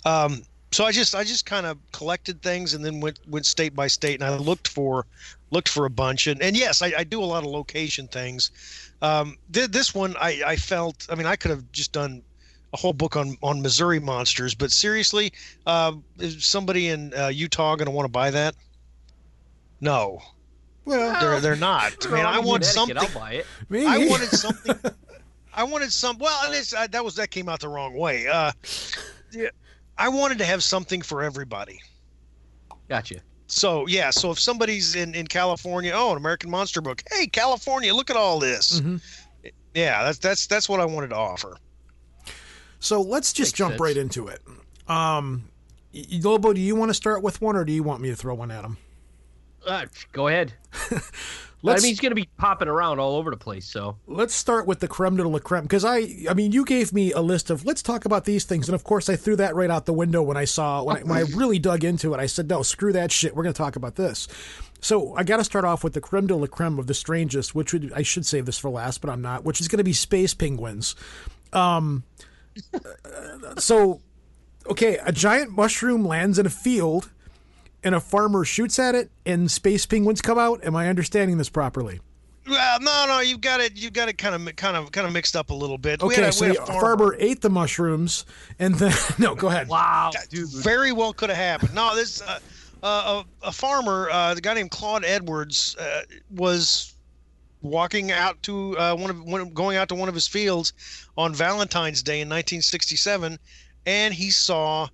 Um, 0.04 0.42
so 0.72 0.84
I 0.84 0.92
just 0.92 1.14
I 1.14 1.22
just 1.22 1.46
kind 1.46 1.66
of 1.66 1.78
collected 1.92 2.42
things 2.42 2.74
and 2.74 2.84
then 2.84 3.00
went 3.00 3.18
went 3.28 3.46
state 3.46 3.74
by 3.74 3.86
state 3.86 4.20
and 4.20 4.24
I 4.24 4.36
looked 4.36 4.68
for 4.68 5.06
looked 5.50 5.68
for 5.68 5.84
a 5.86 5.90
bunch 5.90 6.26
and 6.26 6.42
and 6.42 6.56
yes 6.56 6.82
I, 6.82 6.92
I 6.98 7.04
do 7.04 7.22
a 7.22 7.24
lot 7.24 7.44
of 7.44 7.50
location 7.50 8.08
things. 8.08 8.50
Um, 9.02 9.36
th- 9.52 9.70
this 9.70 9.94
one 9.94 10.16
I 10.20 10.42
I 10.46 10.56
felt 10.56 11.06
I 11.10 11.14
mean 11.14 11.26
I 11.26 11.36
could 11.36 11.50
have 11.50 11.70
just 11.72 11.92
done 11.92 12.22
a 12.72 12.76
whole 12.78 12.94
book 12.94 13.16
on 13.16 13.36
on 13.42 13.60
Missouri 13.60 14.00
monsters, 14.00 14.54
but 14.54 14.72
seriously, 14.72 15.32
uh, 15.66 15.92
is 16.18 16.44
somebody 16.44 16.88
in 16.88 17.12
uh, 17.14 17.28
Utah 17.28 17.76
going 17.76 17.84
to 17.86 17.92
want 17.92 18.06
to 18.06 18.10
buy 18.12 18.30
that? 18.30 18.54
No, 19.80 20.22
Well, 20.86 21.20
they're 21.20 21.40
they're 21.40 21.56
not. 21.56 22.06
I 22.06 22.10
mean, 22.10 22.24
I 22.24 22.38
want 22.38 22.64
something. 22.64 22.96
I'll 22.96 23.08
buy 23.12 23.32
it. 23.32 23.46
maybe. 23.68 23.86
I 23.86 23.98
wanted 23.98 24.30
something. 24.30 24.74
I 25.54 25.64
wanted 25.64 25.92
some. 25.92 26.16
Well, 26.18 26.46
and 26.46 26.54
it's 26.54 26.72
uh, 26.72 26.86
that 26.86 27.04
was 27.04 27.16
that 27.16 27.30
came 27.30 27.48
out 27.48 27.60
the 27.60 27.68
wrong 27.68 27.94
way. 27.94 28.26
Uh, 28.26 28.52
yeah, 29.32 29.48
I 30.02 30.08
wanted 30.08 30.38
to 30.38 30.44
have 30.44 30.62
something 30.64 31.00
for 31.02 31.22
everybody. 31.22 31.80
Gotcha. 32.88 33.20
So 33.46 33.86
yeah, 33.86 34.10
so 34.10 34.30
if 34.32 34.40
somebody's 34.40 34.94
in 34.96 35.14
in 35.14 35.26
California, 35.26 35.92
oh, 35.94 36.10
an 36.12 36.16
American 36.16 36.50
Monster 36.50 36.80
book. 36.80 37.02
Hey, 37.12 37.26
California, 37.26 37.94
look 37.94 38.10
at 38.10 38.16
all 38.16 38.38
this. 38.40 38.80
Mhm. 38.80 39.00
Yeah, 39.74 40.02
that's 40.04 40.18
that's 40.18 40.46
that's 40.46 40.68
what 40.68 40.80
I 40.80 40.84
wanted 40.84 41.08
to 41.10 41.16
offer. 41.16 41.56
So 42.80 43.00
let's 43.00 43.32
just 43.32 43.50
Makes 43.52 43.58
jump 43.58 43.70
sense. 43.72 43.80
right 43.80 43.96
into 43.96 44.26
it. 44.28 44.40
Um, 44.88 45.48
y- 45.94 46.04
Lobo, 46.20 46.52
do 46.52 46.60
you 46.60 46.74
want 46.74 46.88
to 46.90 46.94
start 46.94 47.22
with 47.22 47.40
one, 47.40 47.54
or 47.54 47.64
do 47.64 47.72
you 47.72 47.84
want 47.84 48.00
me 48.02 48.08
to 48.10 48.16
throw 48.16 48.34
one 48.34 48.50
at 48.50 48.64
him? 48.64 48.76
Uh, 49.64 49.86
go 50.12 50.26
ahead. 50.26 50.54
I 51.64 51.68
Let's 51.68 51.82
mean, 51.82 51.90
he's 51.90 52.00
gonna 52.00 52.14
be 52.14 52.28
popping 52.38 52.68
around 52.68 52.98
all 52.98 53.16
over 53.16 53.30
the 53.30 53.36
place. 53.36 53.66
So 53.66 53.96
let's 54.06 54.34
start 54.34 54.66
with 54.66 54.80
the 54.80 54.88
creme 54.88 55.16
de 55.16 55.26
la 55.26 55.38
creme 55.38 55.62
because 55.62 55.84
I, 55.84 56.24
I 56.28 56.34
mean, 56.34 56.52
you 56.52 56.64
gave 56.64 56.92
me 56.92 57.12
a 57.12 57.20
list 57.20 57.50
of 57.50 57.64
let's 57.64 57.82
talk 57.82 58.04
about 58.04 58.24
these 58.24 58.44
things, 58.44 58.68
and 58.68 58.74
of 58.74 58.84
course, 58.84 59.08
I 59.08 59.16
threw 59.16 59.36
that 59.36 59.54
right 59.54 59.70
out 59.70 59.86
the 59.86 59.92
window 59.92 60.22
when 60.22 60.36
I 60.36 60.44
saw 60.44 60.82
when 60.82 60.96
I, 60.96 61.00
when 61.02 61.18
I 61.18 61.22
really 61.36 61.58
dug 61.58 61.84
into 61.84 62.12
it. 62.14 62.20
I 62.20 62.26
said, 62.26 62.48
no, 62.48 62.62
screw 62.62 62.92
that 62.92 63.12
shit. 63.12 63.36
We're 63.36 63.44
going 63.44 63.54
to 63.54 63.58
talk 63.58 63.76
about 63.76 63.96
this. 63.96 64.28
So 64.80 65.14
I 65.14 65.22
got 65.22 65.36
to 65.36 65.44
start 65.44 65.64
off 65.64 65.84
with 65.84 65.92
the 65.92 66.00
creme 66.00 66.26
de 66.26 66.34
la 66.34 66.48
creme 66.48 66.78
of 66.78 66.88
the 66.88 66.94
strangest, 66.94 67.54
which 67.54 67.72
would 67.72 67.92
I 67.94 68.02
should 68.02 68.26
save 68.26 68.46
this 68.46 68.58
for 68.58 68.68
last, 68.68 69.00
but 69.00 69.10
I'm 69.10 69.22
not. 69.22 69.44
Which 69.44 69.60
is 69.60 69.68
going 69.68 69.78
to 69.78 69.84
be 69.84 69.92
space 69.92 70.34
penguins. 70.34 70.96
Um, 71.52 72.02
so 73.58 74.00
okay, 74.68 74.98
a 75.04 75.12
giant 75.12 75.52
mushroom 75.52 76.04
lands 76.04 76.38
in 76.38 76.46
a 76.46 76.50
field, 76.50 77.10
and 77.84 77.94
a 77.94 78.00
farmer 78.00 78.44
shoots 78.44 78.78
at 78.78 78.94
it, 78.94 79.10
and 79.26 79.50
space 79.50 79.86
penguins 79.86 80.20
come 80.20 80.38
out. 80.38 80.64
Am 80.64 80.74
I 80.76 80.88
understanding 80.88 81.38
this 81.38 81.48
properly? 81.48 82.00
Well, 82.48 82.80
no, 82.80 83.04
no, 83.06 83.20
you've 83.20 83.40
got 83.40 83.60
it. 83.60 83.76
You've 83.76 83.92
got 83.92 84.08
it 84.08 84.18
kind 84.18 84.34
of 84.34 84.56
kind 84.56 84.76
of 84.76 84.90
kind 84.90 85.06
of 85.06 85.12
mixed 85.12 85.36
up 85.36 85.50
a 85.50 85.54
little 85.54 85.78
bit. 85.78 86.02
Okay, 86.02 86.24
a- 86.24 86.32
so 86.32 86.46
the 86.48 86.54
had 86.60 86.68
a 86.68 86.72
farmer. 86.72 87.14
ate 87.18 87.40
the 87.40 87.50
mushrooms, 87.50 88.24
and 88.58 88.74
then 88.74 88.92
no, 89.18 89.34
go 89.34 89.46
ahead. 89.48 89.68
wow, 89.68 90.10
That 90.12 90.28
dude. 90.28 90.48
very 90.50 90.90
well 90.92 91.12
could 91.12 91.28
have 91.30 91.38
happened. 91.38 91.72
No, 91.74 91.94
this 91.94 92.20
uh, 92.22 92.38
uh, 92.82 93.22
a, 93.42 93.46
a 93.48 93.52
farmer, 93.52 94.08
uh, 94.10 94.34
the 94.34 94.40
guy 94.40 94.54
named 94.54 94.72
Claude 94.72 95.04
Edwards, 95.04 95.76
uh, 95.76 96.02
was 96.34 96.94
walking 97.60 98.10
out 98.10 98.42
to 98.42 98.76
uh, 98.76 98.96
one 98.96 99.10
of 99.10 99.22
one, 99.22 99.48
going 99.50 99.76
out 99.76 99.88
to 99.90 99.94
one 99.94 100.08
of 100.08 100.14
his 100.16 100.26
fields 100.26 100.72
on 101.16 101.32
Valentine's 101.32 102.02
Day 102.02 102.22
in 102.22 102.28
1967, 102.28 103.38
and 103.86 104.12
he 104.12 104.30
saw 104.30 104.88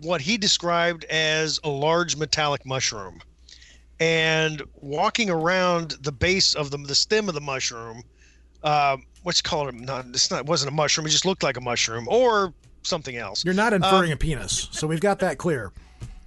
what 0.00 0.20
he 0.20 0.36
described 0.38 1.04
as 1.04 1.58
a 1.64 1.68
large 1.68 2.16
metallic 2.16 2.64
mushroom. 2.66 3.20
And 3.98 4.62
walking 4.74 5.30
around 5.30 5.92
the 6.02 6.12
base 6.12 6.54
of 6.54 6.70
the 6.70 6.76
the 6.76 6.94
stem 6.94 7.28
of 7.28 7.34
the 7.34 7.40
mushroom, 7.40 8.02
uh, 8.62 8.98
what's 9.22 9.40
called 9.40 9.68
it? 9.68 9.74
Not, 9.74 10.06
it's 10.10 10.30
not. 10.30 10.40
It 10.40 10.46
wasn't 10.46 10.72
a 10.72 10.74
mushroom. 10.74 11.06
It 11.06 11.10
just 11.10 11.24
looked 11.24 11.42
like 11.42 11.56
a 11.56 11.62
mushroom 11.62 12.06
or 12.08 12.52
something 12.82 13.16
else. 13.16 13.42
You're 13.44 13.54
not 13.54 13.72
inferring 13.72 14.12
a 14.12 14.16
penis, 14.16 14.68
so 14.70 14.86
we've 14.86 15.00
got 15.00 15.18
that 15.20 15.38
clear. 15.38 15.72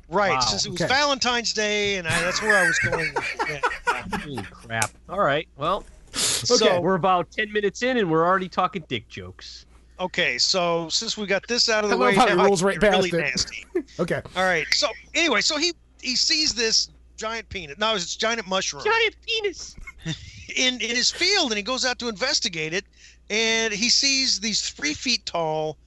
Right, 0.10 0.32
Wow, 0.32 0.40
since 0.40 0.66
it 0.66 0.72
was 0.72 0.82
okay. 0.82 0.92
Valentine's 0.92 1.54
Day, 1.54 1.98
and 1.98 2.08
I, 2.08 2.22
that's 2.22 2.42
where 2.42 2.58
I 2.58 2.66
was 2.66 2.80
going. 2.80 3.12
Yeah. 3.48 3.60
Holy 4.24 4.44
crap! 4.44 4.90
All 5.08 5.20
right, 5.20 5.48
well, 5.56 5.86
So 6.14 6.82
we're 6.82 6.96
about 6.96 7.30
ten 7.30 7.52
minutes 7.54 7.84
in, 7.84 7.98
and 7.98 8.10
we're 8.10 8.26
already 8.26 8.50
talking 8.50 8.84
dick 8.88 9.08
jokes. 9.08 9.68
Okay, 10.00 10.38
so 10.38 10.88
since 10.89 11.18
we 11.18 11.27
got 11.27 11.46
this 11.48 11.68
out 11.68 11.84
of 11.84 11.89
the 11.89 11.98
love 11.98 12.10
way, 12.10 12.15
how 12.15 12.27
he 12.27 12.36
now 12.36 12.46
rolls 12.46 12.63
right 12.63 12.79
past 12.79 12.98
really 12.98 13.10
it. 13.10 13.22
nasty. 13.22 13.65
Okay. 14.00 14.22
All 14.36 14.44
right. 14.44 14.65
So 14.72 14.88
anyway, 15.13 15.41
so 15.41 15.58
he 15.58 15.74
he 16.01 16.15
sees 16.15 16.53
this 16.53 16.89
giant 17.18 17.50
penis. 17.50 17.77
No, 17.77 17.96
it's 17.96 18.15
giant 18.15 18.48
mushroom 18.48 18.84
Giant 18.84 19.15
penis. 19.25 19.75
in 20.56 20.75
in 20.75 20.96
his 20.96 21.12
field, 21.12 21.51
and 21.51 21.58
he 21.58 21.63
goes 21.63 21.86
out 21.86 22.00
to 22.00 22.08
investigate 22.08 22.74
it, 22.74 22.86
and 23.29 23.74
he 23.74 23.89
sees 23.89 24.39
these 24.39 24.70
three 24.70 24.94
feet 24.94 25.25
tall 25.25 25.77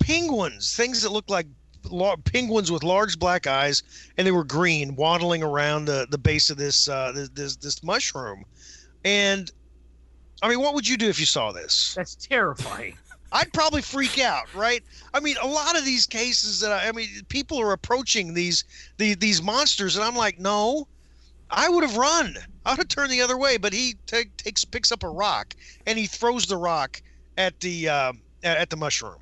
penguins, 0.00 0.76
things 0.76 1.02
that 1.02 1.10
look 1.10 1.28
like 1.28 1.46
lar- 1.84 2.16
penguins 2.18 2.70
with 2.70 2.84
large 2.84 3.18
black 3.18 3.46
eyes, 3.48 3.82
and 4.16 4.26
they 4.26 4.32
were 4.32 4.44
green, 4.44 4.94
waddling 4.94 5.42
around 5.42 5.86
the 5.86 6.06
the 6.10 6.18
base 6.18 6.50
of 6.50 6.56
this 6.56 6.88
uh, 6.88 7.10
this, 7.12 7.28
this 7.30 7.56
this 7.56 7.82
mushroom, 7.82 8.44
and. 9.04 9.50
I 10.42 10.48
mean, 10.48 10.60
what 10.60 10.72
would 10.72 10.88
you 10.88 10.96
do 10.96 11.06
if 11.06 11.20
you 11.20 11.26
saw 11.26 11.52
this? 11.52 11.92
That's 11.94 12.14
terrifying. 12.14 12.96
I'd 13.32 13.52
probably 13.52 13.82
freak 13.82 14.18
out, 14.18 14.52
right? 14.54 14.82
I 15.14 15.20
mean, 15.20 15.36
a 15.40 15.46
lot 15.46 15.78
of 15.78 15.84
these 15.84 16.06
cases 16.06 16.60
that 16.60 16.72
I, 16.72 16.88
I 16.88 16.92
mean, 16.92 17.08
people 17.28 17.60
are 17.60 17.72
approaching 17.72 18.34
these 18.34 18.64
these 18.96 19.16
these 19.18 19.42
monsters, 19.42 19.96
and 19.96 20.04
I'm 20.04 20.16
like, 20.16 20.38
no, 20.38 20.88
I 21.50 21.68
would 21.68 21.82
have 21.84 21.96
run. 21.96 22.36
I 22.64 22.70
would 22.70 22.78
have 22.78 22.88
turned 22.88 23.10
the 23.10 23.22
other 23.22 23.38
way. 23.38 23.56
But 23.56 23.72
he 23.72 23.96
ta 24.06 24.22
takes 24.36 24.64
picks 24.64 24.90
up 24.92 25.02
a 25.02 25.08
rock 25.08 25.54
and 25.86 25.98
he 25.98 26.06
throws 26.06 26.46
the 26.46 26.56
rock 26.56 27.00
at 27.38 27.58
the 27.60 27.88
uh, 27.88 28.12
at 28.42 28.70
the 28.70 28.76
mushroom, 28.76 29.20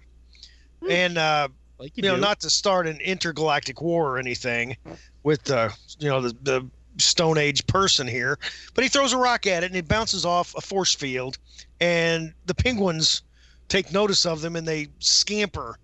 and 0.88 1.18
uh, 1.18 1.48
Like 1.78 1.96
you 1.96 2.02
you, 2.02 2.08
know, 2.08 2.16
do. 2.16 2.20
not 2.20 2.40
to 2.40 2.50
start 2.50 2.86
an 2.86 3.00
intergalactic 3.00 3.80
war 3.80 4.10
or 4.12 4.18
anything 4.18 4.76
with 5.22 5.44
the 5.44 5.72
you 5.98 6.08
know 6.08 6.20
the 6.20 6.34
the 6.42 6.66
Stone 6.98 7.38
Age 7.38 7.64
person 7.66 8.08
here, 8.08 8.38
but 8.74 8.82
he 8.82 8.88
throws 8.90 9.12
a 9.12 9.18
rock 9.18 9.46
at 9.46 9.62
it 9.62 9.66
and 9.66 9.76
it 9.76 9.86
bounces 9.86 10.24
off 10.24 10.54
a 10.56 10.60
force 10.60 10.94
field, 10.94 11.38
and 11.80 12.32
the 12.46 12.54
penguins 12.54 13.22
take 13.68 13.92
notice 13.92 14.26
of 14.26 14.40
them 14.40 14.56
and 14.56 14.66
they 14.66 14.88
scamper 14.98 15.78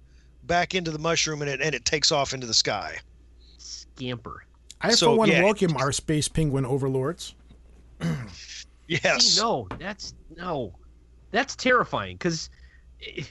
back 0.44 0.74
into 0.74 0.90
the 0.90 0.98
mushroom 0.98 1.42
and 1.42 1.50
it 1.50 1.60
and 1.60 1.74
it 1.74 1.84
takes 1.84 2.12
off 2.12 2.34
into 2.34 2.46
the 2.46 2.54
sky. 2.54 2.98
scamper. 3.58 4.44
I 4.80 4.90
So, 4.90 5.12
for 5.12 5.18
one 5.18 5.30
yeah. 5.30 5.42
welcome 5.42 5.76
our 5.76 5.92
space 5.92 6.28
penguin 6.28 6.66
overlords. 6.66 7.34
Yes. 8.86 9.24
See, 9.24 9.40
no, 9.40 9.66
that's 9.78 10.14
no, 10.36 10.74
that's 11.30 11.56
terrifying. 11.56 12.16
Because 12.16 12.50
eh, 13.16 13.22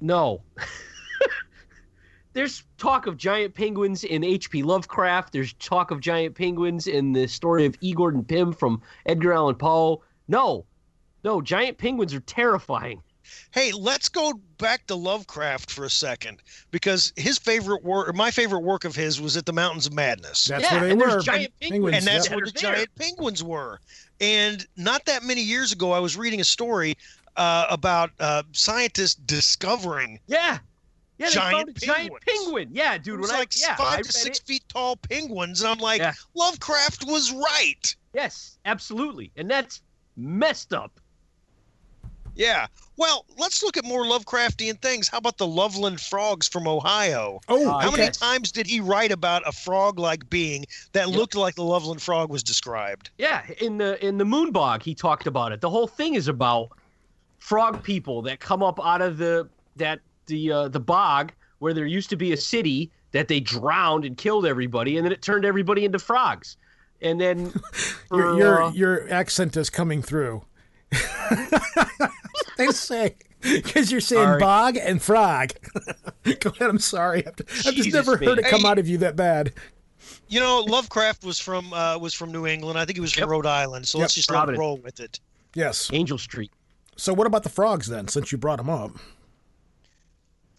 no, 0.00 0.42
there's 2.32 2.62
talk 2.76 3.06
of 3.06 3.16
giant 3.16 3.54
penguins 3.54 4.04
in 4.04 4.22
H.P. 4.22 4.62
Lovecraft. 4.62 5.32
There's 5.32 5.52
talk 5.54 5.90
of 5.90 6.00
giant 6.00 6.34
penguins 6.34 6.86
in 6.86 7.12
the 7.12 7.26
story 7.26 7.66
of 7.66 7.74
E. 7.80 7.92
Gordon 7.92 8.24
Pym 8.24 8.52
from 8.52 8.80
Edgar 9.06 9.32
Allan 9.32 9.56
Poe. 9.56 10.02
No, 10.28 10.64
no, 11.24 11.40
giant 11.40 11.78
penguins 11.78 12.14
are 12.14 12.20
terrifying. 12.20 13.02
Hey, 13.52 13.72
let's 13.72 14.08
go 14.08 14.32
back 14.58 14.86
to 14.86 14.94
Lovecraft 14.94 15.70
for 15.70 15.84
a 15.84 15.90
second 15.90 16.42
because 16.70 17.12
his 17.16 17.38
favorite 17.38 17.82
work, 17.84 18.14
my 18.14 18.30
favorite 18.30 18.60
work 18.60 18.84
of 18.84 18.94
his, 18.94 19.20
was 19.20 19.36
at 19.36 19.46
the 19.46 19.52
Mountains 19.52 19.86
of 19.86 19.92
Madness. 19.94 20.44
That's 20.44 20.64
Yeah, 20.64 20.78
where 20.80 20.84
they 20.86 20.90
and 20.92 21.00
were. 21.00 21.20
giant 21.20 21.52
penguins. 21.60 21.96
and 21.96 22.06
that's 22.06 22.26
yep. 22.28 22.36
where 22.36 22.44
the 22.46 22.52
giant 22.52 22.88
penguins 22.96 23.42
were. 23.42 23.80
And 24.20 24.66
not 24.76 25.04
that 25.06 25.22
many 25.22 25.42
years 25.42 25.72
ago, 25.72 25.92
I 25.92 26.00
was 26.00 26.16
reading 26.16 26.40
a 26.40 26.44
story 26.44 26.96
uh, 27.36 27.66
about 27.70 28.10
uh, 28.18 28.42
scientists 28.52 29.14
discovering 29.14 30.18
Yeah, 30.26 30.58
yeah, 31.18 31.26
they 31.28 31.32
Giant 31.34 31.56
found 31.56 31.68
a 31.68 31.72
giant 31.80 32.00
penguins. 32.00 32.24
penguin. 32.26 32.68
Yeah, 32.72 32.98
dude, 32.98 33.14
it 33.14 33.20
was 33.20 33.30
when 33.30 33.40
like 33.40 33.52
I 33.54 33.58
yeah, 33.60 33.76
five 33.76 33.96
read 33.98 34.04
to 34.06 34.12
six 34.12 34.38
it. 34.38 34.46
feet 34.46 34.64
tall 34.68 34.96
penguins, 34.96 35.60
and 35.60 35.70
I'm 35.70 35.78
like, 35.78 36.00
Yeah. 36.00 36.14
Lovecraft 36.34 37.04
was 37.06 37.32
right. 37.32 37.94
Yes, 38.12 38.58
absolutely, 38.64 39.32
and 39.36 39.50
that's 39.50 39.82
messed 40.16 40.72
up. 40.72 41.00
Yeah. 42.38 42.68
Well, 42.96 43.26
let's 43.36 43.62
look 43.62 43.76
at 43.76 43.84
more 43.84 44.04
Lovecraftian 44.04 44.80
things. 44.80 45.08
How 45.08 45.18
about 45.18 45.38
the 45.38 45.46
Loveland 45.46 46.00
frogs 46.00 46.48
from 46.48 46.66
Ohio? 46.66 47.40
Oh, 47.48 47.78
How 47.78 47.90
many 47.90 48.10
times 48.10 48.52
did 48.52 48.66
he 48.66 48.80
write 48.80 49.12
about 49.12 49.42
a 49.46 49.52
frog-like 49.52 50.30
being 50.30 50.64
that 50.92 51.08
Yep. 51.08 51.16
looked 51.16 51.34
like 51.34 51.56
the 51.56 51.64
Loveland 51.64 52.00
frog 52.00 52.30
was 52.30 52.42
described? 52.42 53.10
Yeah, 53.18 53.42
in 53.60 53.78
the 53.78 54.04
in 54.04 54.18
the 54.18 54.24
Moonbog, 54.24 54.82
he 54.82 54.94
talked 54.94 55.26
about 55.26 55.52
it. 55.52 55.60
The 55.60 55.68
whole 55.70 55.88
thing 55.88 56.14
is 56.14 56.28
about 56.28 56.70
frog 57.38 57.82
people 57.82 58.22
that 58.22 58.40
come 58.40 58.62
up 58.62 58.84
out 58.84 59.02
of 59.02 59.18
the 59.18 59.48
that 59.76 60.00
the 60.26 60.52
uh, 60.52 60.68
the 60.68 60.80
bog 60.80 61.32
where 61.58 61.74
there 61.74 61.86
used 61.86 62.10
to 62.10 62.16
be 62.16 62.32
a 62.32 62.36
city 62.36 62.90
that 63.12 63.26
they 63.26 63.40
drowned 63.40 64.04
and 64.04 64.16
killed 64.16 64.46
everybody, 64.46 64.96
and 64.96 65.04
then 65.04 65.12
it 65.12 65.22
turned 65.22 65.44
everybody 65.44 65.84
into 65.84 65.98
frogs. 65.98 66.56
And 67.00 67.20
then 67.20 67.52
your 68.12 68.32
for, 68.32 68.38
your, 68.38 68.62
uh, 68.62 68.70
your 68.72 69.12
accent 69.12 69.56
is 69.56 69.70
coming 69.70 70.02
through. 70.02 70.44
they 72.56 72.68
say 72.68 73.14
because 73.40 73.90
you're 73.92 74.00
saying 74.00 74.24
Sorry. 74.24 74.40
bog 74.40 74.76
and 74.76 75.00
frog. 75.00 75.50
Go 76.40 76.50
ahead. 76.50 76.68
I'm 76.70 76.78
sorry. 76.78 77.26
I've, 77.26 77.34
I've 77.38 77.46
just 77.46 77.74
Jesus, 77.76 77.94
never 77.94 78.16
heard 78.16 78.38
it 78.38 78.46
come 78.46 78.62
Hey. 78.62 78.68
out 78.68 78.78
of 78.78 78.88
you 78.88 78.98
that 78.98 79.16
bad. 79.16 79.52
You 80.28 80.40
know, 80.40 80.60
Lovecraft 80.60 81.24
was 81.24 81.38
from 81.38 81.72
uh, 81.72 81.98
was 81.98 82.14
from 82.14 82.32
New 82.32 82.46
England. 82.46 82.78
I 82.78 82.84
think 82.84 82.96
he 82.96 83.00
was 83.00 83.12
from 83.12 83.22
Yep. 83.22 83.28
Rhode 83.30 83.46
Island. 83.46 83.86
So 83.86 83.98
let's 83.98 84.14
just 84.14 84.30
let 84.30 84.48
roll 84.56 84.78
with 84.78 85.00
it. 85.00 85.20
Yes. 85.54 85.90
Angell 85.92 86.18
Street. 86.18 86.50
So 86.96 87.14
what 87.14 87.26
about 87.26 87.44
the 87.44 87.48
frogs 87.48 87.86
then? 87.86 88.08
Since 88.08 88.32
you 88.32 88.38
brought 88.38 88.58
them 88.58 88.68
up, 88.70 88.92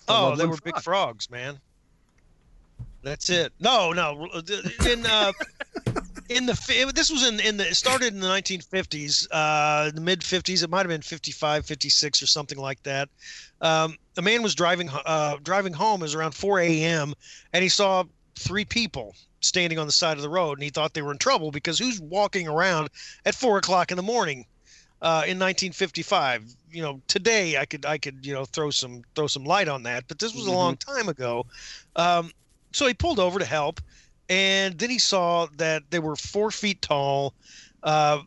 Oh, 0.07 0.35
they 0.35 0.43
Loveland 0.43 0.51
were 0.51 0.57
big 0.63 0.81
frogs, 0.81 1.29
man. 1.29 1.59
That's 3.03 3.29
it. 3.29 3.53
No, 3.59 3.93
no. 3.93 4.27
In 4.89 5.05
uh, 5.05 5.31
in 6.29 6.45
the 6.45 6.91
this 6.93 7.11
was 7.11 7.27
in 7.27 7.39
in 7.39 7.57
the 7.57 7.69
it 7.69 7.75
started 7.75 8.13
in 8.13 8.19
the 8.19 8.27
1950s, 8.27 9.27
uh, 9.31 9.91
the 9.91 10.01
mid 10.01 10.21
50s. 10.21 10.63
It 10.63 10.69
might 10.69 10.79
have 10.79 10.87
been 10.87 11.01
55, 11.01 11.65
56 11.65 12.23
or 12.23 12.27
something 12.27 12.57
like 12.57 12.81
that. 12.83 13.09
Um, 13.61 13.97
a 14.17 14.21
man 14.21 14.41
was 14.41 14.55
driving 14.55 14.89
uh, 14.89 15.37
driving 15.43 15.73
home. 15.73 16.01
It 16.01 16.05
was 16.05 16.15
around 16.15 16.33
4 16.33 16.59
a.m. 16.59 17.13
and 17.53 17.63
he 17.63 17.69
saw 17.69 18.03
three 18.35 18.65
people 18.65 19.15
standing 19.41 19.79
on 19.79 19.85
the 19.85 19.91
side 19.91 20.17
of 20.17 20.23
the 20.23 20.29
road, 20.29 20.57
and 20.57 20.63
he 20.63 20.69
thought 20.69 20.93
they 20.93 21.01
were 21.01 21.11
in 21.11 21.17
trouble 21.17 21.51
because 21.51 21.79
who's 21.79 21.99
walking 21.99 22.47
around 22.47 22.89
at 23.25 23.35
four 23.35 23.57
o'clock 23.57 23.91
in 23.91 23.97
the 23.97 24.03
morning? 24.03 24.45
uh, 25.01 25.23
in 25.25 25.39
1955. 25.39 26.43
You 26.71 26.81
know, 26.81 27.01
today 27.07 27.57
I 27.57 27.65
could 27.65 27.85
I 27.85 27.97
could 27.97 28.25
you 28.25 28.33
know 28.33 28.45
throw 28.45 28.69
some 28.69 29.01
throw 29.15 29.27
some 29.27 29.43
light 29.43 29.67
on 29.67 29.83
that, 29.83 30.05
but 30.07 30.19
this 30.19 30.35
was 30.35 30.45
a 30.47 30.51
long 30.51 30.77
time 30.77 31.09
ago. 31.09 31.45
Um, 31.95 32.31
so 32.71 32.85
he 32.85 32.93
pulled 32.93 33.19
over 33.19 33.39
to 33.39 33.45
help, 33.45 33.81
and 34.29 34.77
then 34.77 34.89
he 34.89 34.99
saw 34.99 35.47
that 35.57 35.83
they 35.89 35.99
were 35.99 36.15
four 36.15 36.51
feet 36.51 36.81
tall, 36.81 37.33
uh, 37.83 38.21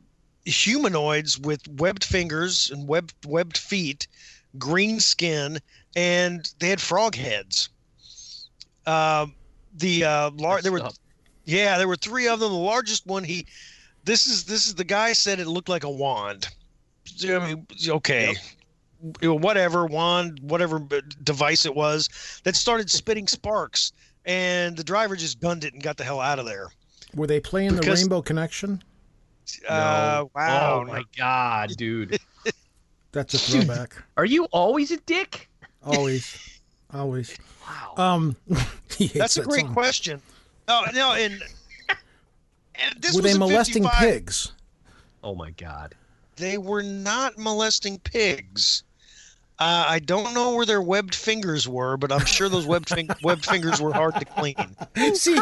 humanoids 0.44 1.38
with 1.38 1.66
webbed 1.68 2.04
fingers 2.04 2.70
and 2.70 2.88
webbed 2.88 3.14
webbed 3.26 3.56
feet, 3.56 4.08
green 4.58 5.00
skin, 5.00 5.58
and 5.94 6.52
they 6.58 6.68
had 6.68 6.80
frog 6.80 7.14
heads. 7.14 7.68
Um, 8.86 9.34
the 9.74 10.04
uh, 10.04 10.30
lar- 10.32 10.60
there 10.60 10.72
were 10.72 10.82
up. 10.82 10.94
yeah, 11.44 11.78
there 11.78 11.88
were 11.88 11.96
three 11.96 12.26
of 12.26 12.40
them. 12.40 12.50
The 12.50 12.58
largest 12.58 13.06
one, 13.06 13.22
he, 13.22 13.46
this 14.04 14.26
is 14.26 14.44
this 14.44 14.66
is 14.66 14.74
the 14.74 14.84
guy 14.84 15.12
said 15.12 15.38
it 15.38 15.46
looked 15.46 15.68
like 15.68 15.84
a 15.84 15.90
wand. 15.90 16.48
I 17.24 17.38
mean, 17.38 17.66
okay, 17.88 18.34
know, 19.22 19.34
whatever 19.34 19.86
wand, 19.86 20.40
whatever 20.42 20.80
device 21.22 21.64
it 21.66 21.74
was, 21.74 22.08
that 22.44 22.56
started 22.56 22.90
spitting 22.90 23.28
sparks, 23.28 23.92
and 24.24 24.76
the 24.76 24.84
driver 24.84 25.16
just 25.16 25.40
gunned 25.40 25.64
it 25.64 25.72
and 25.74 25.82
got 25.82 25.96
the 25.96 26.04
hell 26.04 26.20
out 26.20 26.38
of 26.38 26.46
there. 26.46 26.68
were 27.14 27.26
they 27.26 27.40
playing 27.40 27.74
the 27.76 27.82
Rainbow 27.82 28.22
Connection? 28.22 28.82
Uh, 29.68 30.24
No. 30.24 30.30
wow, 30.34 30.80
Oh 30.80 30.84
my 30.84 31.02
god, 31.16 31.70
dude. 31.76 32.18
That's 33.12 33.34
a 33.34 33.38
throwback. 33.38 33.94
Are 34.16 34.24
you 34.24 34.44
always 34.52 34.90
a 34.90 34.96
dick? 34.98 35.48
always, 35.84 36.60
always. 36.94 37.36
Wow. 37.66 37.94
Um, 37.96 38.36
he 38.96 39.06
hates 39.06 39.12
that's 39.18 39.36
a 39.36 39.40
that 39.42 39.48
great 39.48 39.64
song. 39.66 39.74
question. 39.74 40.22
Oh 40.68 40.84
no, 40.94 41.12
and, 41.12 41.42
and 42.76 42.94
this 43.02 43.12
Were 43.14 43.18
was 43.18 43.24
they 43.24 43.32
in 43.32 43.38
molesting 43.38 43.82
55 43.82 44.00
pigs? 44.00 44.52
oh 45.24 45.34
my 45.34 45.50
god. 45.50 45.94
They 46.36 46.56
were 46.56 46.82
not 46.82 47.36
molesting 47.36 47.98
pigs. 47.98 48.84
Uh, 49.62 49.84
I 49.86 50.00
don't 50.00 50.34
know 50.34 50.56
where 50.56 50.66
their 50.66 50.82
webbed 50.82 51.14
fingers 51.14 51.68
were, 51.68 51.96
but 51.96 52.10
I'm 52.10 52.24
sure 52.24 52.48
those 52.48 52.66
webbed, 52.66 52.88
fin- 52.88 53.08
webbed 53.22 53.46
fingers 53.46 53.80
were 53.80 53.92
hard 53.92 54.16
to 54.16 54.24
clean. 54.24 54.56
See, 55.14 55.38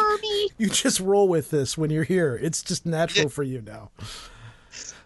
you 0.59 0.69
just 0.69 1.00
roll 1.00 1.27
with 1.27 1.49
this 1.49 1.79
when 1.79 1.89
you're 1.89 2.05
here. 2.05 2.39
It's 2.43 2.62
just 2.62 2.85
natural 2.85 3.31
for 3.31 3.43
you 3.43 3.62
now. 3.62 3.89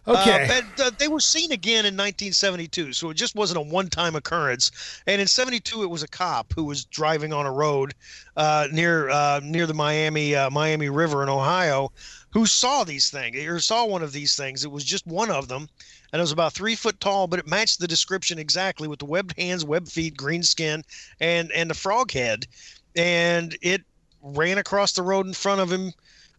Okay. 0.09 0.49
Uh, 0.49 0.53
and, 0.53 0.67
uh, 0.81 0.91
they 0.99 1.07
were 1.07 1.21
seen 1.21 1.53
again 1.53 1.87
in 1.87 1.95
1972, 1.95 2.93
so 2.93 3.09
it 3.11 3.15
just 3.15 3.37
wasn't 3.37 3.59
a 3.59 3.63
one-time 3.63 4.17
occurrence. 4.17 4.73
And 5.07 5.21
in 5.21 5.29
'72, 5.29 5.85
it 5.85 5.87
was 5.87 6.03
a 6.03 6.09
cop 6.09 6.53
who 6.53 6.65
was 6.65 6.85
driving 6.85 7.33
on 7.33 7.47
a 7.47 7.53
road 7.53 7.95
uh, 8.37 8.67
near 8.73 9.09
uh, 9.11 9.41
near 9.45 9.67
the 9.67 9.75
Miami 9.75 10.35
uh, 10.35 10.51
Miami 10.51 10.91
River 10.91 11.23
in 11.23 11.29
Ohio, 11.29 11.93
who 12.31 12.47
saw 12.47 12.85
these 12.85 13.11
things 13.11 13.39
or 13.47 13.61
saw 13.61 13.87
one 13.87 14.03
of 14.03 14.13
these 14.13 14.37
things. 14.37 14.65
It 14.65 14.71
was 14.71 14.85
just 14.85 15.07
one 15.07 15.31
of 15.31 15.49
them, 15.49 15.69
and 16.15 16.21
it 16.21 16.23
was 16.23 16.31
about 16.31 16.53
three 16.53 16.77
foot 16.77 17.01
tall, 17.01 17.27
but 17.27 17.41
it 17.41 17.49
matched 17.49 17.81
the 17.81 17.89
description 17.89 18.39
exactly 18.39 18.87
with 18.87 19.01
the 19.01 19.05
webbed 19.05 19.37
hands, 19.37 19.65
webbed 19.65 19.91
feet, 19.91 20.17
green 20.17 20.45
skin, 20.45 20.85
and 21.19 21.51
and 21.51 21.69
the 21.69 21.75
frog 21.75 22.13
head, 22.13 22.47
and 22.95 23.59
it 23.63 23.83
ran 24.23 24.59
across 24.59 24.93
the 24.93 25.03
road 25.03 25.27
in 25.27 25.33
front 25.33 25.61
of 25.61 25.73
him 25.73 25.93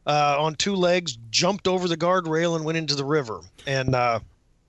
uh, 0.08 0.38
on 0.40 0.56
two 0.56 0.76
legs, 0.76 1.18
jumped 1.30 1.68
over 1.68 1.90
the 1.90 1.98
guardrail, 1.98 2.56
and 2.56 2.64
went 2.64 2.78
into 2.78 2.96
the 2.96 3.04
river. 3.04 3.42
And 3.68 3.94
uh, 3.94 4.22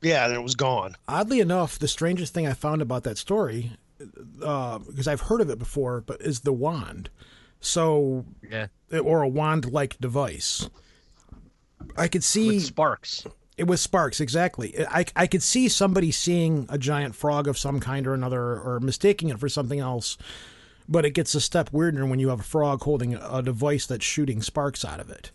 yeah, 0.02 0.26
then 0.26 0.38
it 0.38 0.42
was 0.42 0.56
gone. 0.56 0.96
Oddly 1.06 1.38
enough, 1.38 1.78
the 1.78 1.86
strangest 1.86 2.34
thing 2.34 2.48
I 2.48 2.52
found 2.52 2.82
about 2.82 3.04
that 3.04 3.16
story 3.16 3.76
because 4.40 5.06
I've 5.06 5.20
heard 5.20 5.40
of 5.40 5.50
it 5.50 5.58
before, 5.60 6.00
but 6.00 6.20
is 6.20 6.40
the 6.40 6.52
wand. 6.52 7.10
So 7.60 8.24
Yeah. 8.50 8.66
or 8.90 9.22
a 9.22 9.28
wand-like 9.28 10.00
device. 10.00 10.68
I 11.96 12.08
could 12.08 12.24
see 12.24 12.48
With 12.56 12.64
sparks. 12.64 13.24
It 13.56 13.66
was 13.66 13.80
sparks 13.80 14.20
exactly. 14.20 14.74
I 14.88 15.06
I 15.14 15.26
could 15.26 15.42
see 15.42 15.68
somebody 15.68 16.10
seeing 16.12 16.66
a 16.68 16.78
giant 16.78 17.14
frog 17.14 17.48
of 17.48 17.58
some 17.58 17.80
kind 17.80 18.06
or 18.06 18.14
another, 18.14 18.60
or 18.60 18.80
mistaking 18.80 19.28
it 19.30 19.38
for 19.38 19.48
something 19.48 19.80
else. 19.80 20.16
But 20.88 21.04
it 21.04 21.10
gets 21.10 21.34
a 21.34 21.40
step 21.40 21.72
weirder 21.72 22.06
when 22.06 22.20
you 22.20 22.28
have 22.28 22.40
a 22.40 22.44
frog 22.44 22.82
holding 22.82 23.14
a 23.14 23.42
device 23.42 23.86
that's 23.86 24.04
shooting 24.04 24.40
sparks 24.40 24.84
out 24.84 25.00
of 25.00 25.10
it, 25.10 25.32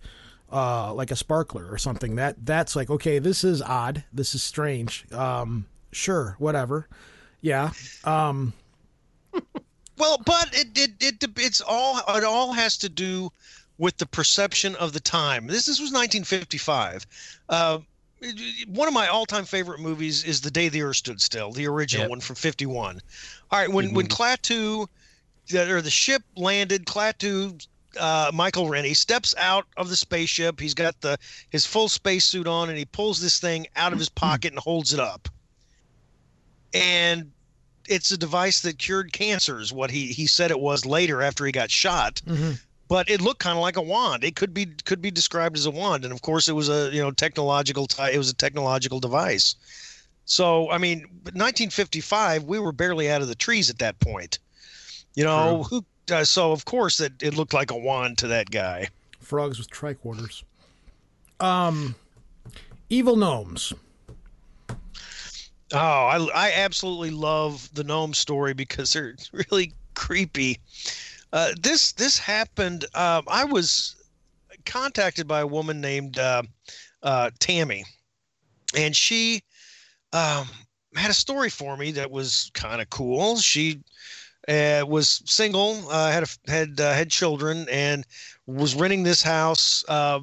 uh, 0.49 0.93
like 0.93 1.11
a 1.11 1.15
sparkler 1.15 1.67
or 1.69 1.77
something. 1.77 2.15
That 2.15 2.45
that's 2.45 2.75
like 2.75 2.89
okay, 2.89 3.19
this 3.19 3.43
is 3.43 3.61
odd. 3.61 4.03
This 4.13 4.33
is 4.33 4.43
strange. 4.43 5.05
Um, 5.11 5.65
sure, 5.91 6.35
whatever. 6.39 6.87
Yeah. 7.41 7.71
Um, 8.03 8.53
Well, 10.01 10.19
but 10.25 10.49
it, 10.53 10.75
it 10.75 10.91
it 10.99 11.29
it's 11.37 11.61
all 11.61 11.99
it 12.17 12.23
all 12.23 12.53
has 12.53 12.75
to 12.79 12.89
do 12.89 13.31
with 13.77 13.97
the 13.97 14.07
perception 14.07 14.75
of 14.77 14.93
the 14.93 14.99
time. 14.99 15.45
This 15.45 15.67
this 15.67 15.79
was 15.79 15.91
1955. 15.91 17.05
Uh, 17.49 17.79
one 18.67 18.87
of 18.87 18.93
my 18.93 19.07
all-time 19.07 19.45
favorite 19.45 19.79
movies 19.79 20.23
is 20.23 20.41
The 20.41 20.51
Day 20.51 20.69
the 20.69 20.83
Earth 20.83 20.97
Stood 20.97 21.21
Still, 21.21 21.51
the 21.51 21.67
original 21.67 22.03
Yep. 22.03 22.09
one 22.09 22.21
from 22.21 22.35
51. 22.35 23.01
All 23.49 23.59
right, 23.59 23.69
when 23.69 23.93
when 23.93 24.07
mm-hmm. 24.07 24.21
Klaatu 24.21 24.87
or 25.53 25.81
the 25.81 25.89
ship 25.89 26.23
landed, 26.35 26.85
Klaatu 26.85 27.65
uh, 27.99 28.31
Michael 28.33 28.69
Rennie 28.69 28.93
steps 28.93 29.35
out 29.37 29.65
of 29.77 29.89
the 29.89 29.95
spaceship. 29.95 30.59
He's 30.59 30.73
got 30.73 30.99
the 31.01 31.17
his 31.49 31.65
full 31.65 31.89
spacesuit 31.89 32.47
on, 32.47 32.69
and 32.69 32.77
he 32.77 32.85
pulls 32.85 33.19
this 33.19 33.39
thing 33.39 33.67
out 33.75 33.91
of 33.91 33.99
his 33.99 34.09
mm-hmm. 34.09 34.25
pocket 34.25 34.53
and 34.53 34.59
holds 34.59 34.93
it 34.93 34.99
up. 34.99 35.27
And 36.73 37.31
it's 37.89 38.11
a 38.11 38.17
device 38.17 38.61
that 38.61 38.77
cured 38.77 39.11
cancer, 39.11 39.59
is 39.59 39.73
what 39.73 39.91
he 39.91 40.07
he 40.07 40.27
said 40.27 40.51
it 40.51 40.59
was 40.59 40.85
later 40.85 41.21
after 41.21 41.45
he 41.45 41.51
got 41.51 41.71
shot. 41.71 42.21
Mm-hmm. 42.25 42.51
But 42.91 43.09
it 43.09 43.21
looked 43.21 43.39
kind 43.39 43.57
of 43.57 43.61
like 43.61 43.77
a 43.77 43.81
wand. 43.81 44.25
It 44.25 44.35
could 44.35 44.53
be 44.53 44.65
could 44.83 45.01
be 45.01 45.11
described 45.11 45.55
as 45.55 45.65
a 45.65 45.71
wand, 45.71 46.03
and 46.03 46.11
of 46.11 46.21
course, 46.23 46.49
it 46.49 46.51
was 46.51 46.67
a 46.67 46.89
you 46.91 47.01
know 47.01 47.09
technological 47.09 47.87
it 48.11 48.17
was 48.17 48.29
a 48.29 48.33
technological 48.33 48.99
device. 48.99 49.55
So 50.25 50.69
I 50.69 50.77
mean, 50.77 50.99
1955, 51.23 52.43
we 52.43 52.59
were 52.59 52.73
barely 52.73 53.09
out 53.09 53.21
of 53.21 53.29
the 53.29 53.35
trees 53.35 53.69
at 53.69 53.79
that 53.79 53.97
point. 54.01 54.39
You 55.15 55.23
know, 55.23 55.63
who, 55.63 55.85
uh, 56.11 56.25
so 56.25 56.51
of 56.51 56.65
course 56.65 56.97
that 56.97 57.23
it 57.23 57.33
looked 57.33 57.53
like 57.53 57.71
a 57.71 57.77
wand 57.77 58.17
to 58.17 58.27
that 58.27 58.51
guy. 58.51 58.89
frogs 59.21 59.57
with 59.57 59.69
tricorders. 59.69 60.43
Um, 61.39 61.95
evil 62.89 63.15
gnomes. 63.15 63.71
Oh, 64.69 65.77
I, 65.77 66.17
I 66.35 66.51
absolutely 66.55 67.11
love 67.11 67.69
the 67.73 67.85
gnome 67.85 68.13
story 68.13 68.53
because 68.53 68.91
they're 68.91 69.15
really 69.31 69.71
creepy. 69.93 70.59
Uh, 71.33 71.51
this 71.61 71.93
this 71.93 72.17
happened. 72.17 72.85
Um, 72.93 73.23
I 73.27 73.45
was 73.45 73.95
contacted 74.65 75.27
by 75.27 75.41
a 75.41 75.47
woman 75.47 75.79
named 75.79 76.19
uh, 76.19 76.43
uh, 77.03 77.31
Tammy, 77.39 77.85
and 78.75 78.95
she 78.95 79.41
um, 80.13 80.49
had 80.95 81.09
a 81.09 81.13
story 81.15 81.49
for 81.49 81.77
me 81.77 81.91
that 81.91 82.11
was 82.11 82.51
kind 82.53 82.81
of 82.81 82.89
cool. 82.89 83.37
She 83.37 83.79
uh, 84.47 84.83
was 84.87 85.21
single, 85.25 85.87
uh, 85.89 86.11
had 86.11 86.23
a, 86.23 86.51
had 86.51 86.79
uh, 86.79 86.93
had 86.93 87.09
children, 87.09 87.67
and 87.71 88.05
was 88.45 88.75
renting 88.75 89.03
this 89.03 89.21
house 89.21 89.85
uh, 89.87 90.19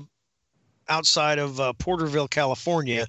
outside 0.88 1.38
of 1.38 1.58
uh, 1.60 1.72
Porterville, 1.74 2.28
California, 2.28 3.06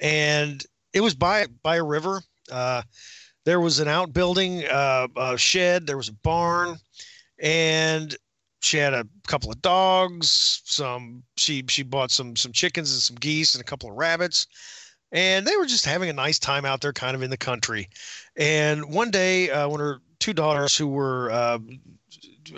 and 0.00 0.64
it 0.92 1.00
was 1.00 1.14
by 1.14 1.46
by 1.62 1.76
a 1.76 1.84
river. 1.84 2.22
Uh, 2.50 2.82
there 3.44 3.60
was 3.60 3.80
an 3.80 3.88
outbuilding, 3.88 4.64
uh, 4.66 5.08
a 5.16 5.36
shed. 5.36 5.86
There 5.86 5.96
was 5.96 6.08
a 6.08 6.12
barn, 6.12 6.78
and 7.42 8.16
she 8.60 8.78
had 8.78 8.94
a 8.94 9.06
couple 9.26 9.50
of 9.50 9.60
dogs. 9.60 10.62
Some 10.64 11.22
she 11.36 11.64
she 11.68 11.82
bought 11.82 12.10
some 12.10 12.36
some 12.36 12.52
chickens 12.52 12.92
and 12.92 13.02
some 13.02 13.16
geese 13.16 13.54
and 13.54 13.60
a 13.60 13.64
couple 13.64 13.90
of 13.90 13.96
rabbits, 13.96 14.46
and 15.10 15.46
they 15.46 15.56
were 15.56 15.66
just 15.66 15.84
having 15.84 16.08
a 16.08 16.14
nice 16.14 16.38
time 16.38 16.64
out 16.64 16.80
there, 16.80 16.92
kind 16.92 17.14
of 17.14 17.22
in 17.22 17.30
the 17.30 17.36
country. 17.36 17.90
And 18.36 18.94
one 18.94 19.10
day, 19.10 19.50
uh, 19.50 19.68
when 19.68 19.80
her 19.80 19.98
two 20.20 20.32
daughters, 20.32 20.76
who 20.76 20.86
were 20.86 21.30
uh, 21.30 21.58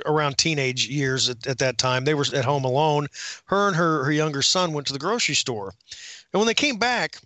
around 0.07 0.39
teenage 0.39 0.87
years 0.87 1.29
at, 1.29 1.47
at 1.47 1.59
that 1.59 1.79
time, 1.79 2.05
they 2.05 2.15
were 2.15 2.27
at 2.35 2.45
home 2.45 2.65
alone. 2.65 3.09
Her 3.47 3.67
and 3.67 3.77
her 3.77 4.05
her 4.05 4.13
younger 4.13 4.43
son 4.43 4.73
went 4.73 4.87
to 4.89 4.93
the 4.93 4.99
grocery 4.99 5.35
store, 5.35 5.73
and 6.33 6.39
when 6.39 6.47
they 6.47 6.55
came 6.55 6.77
back 6.77 7.17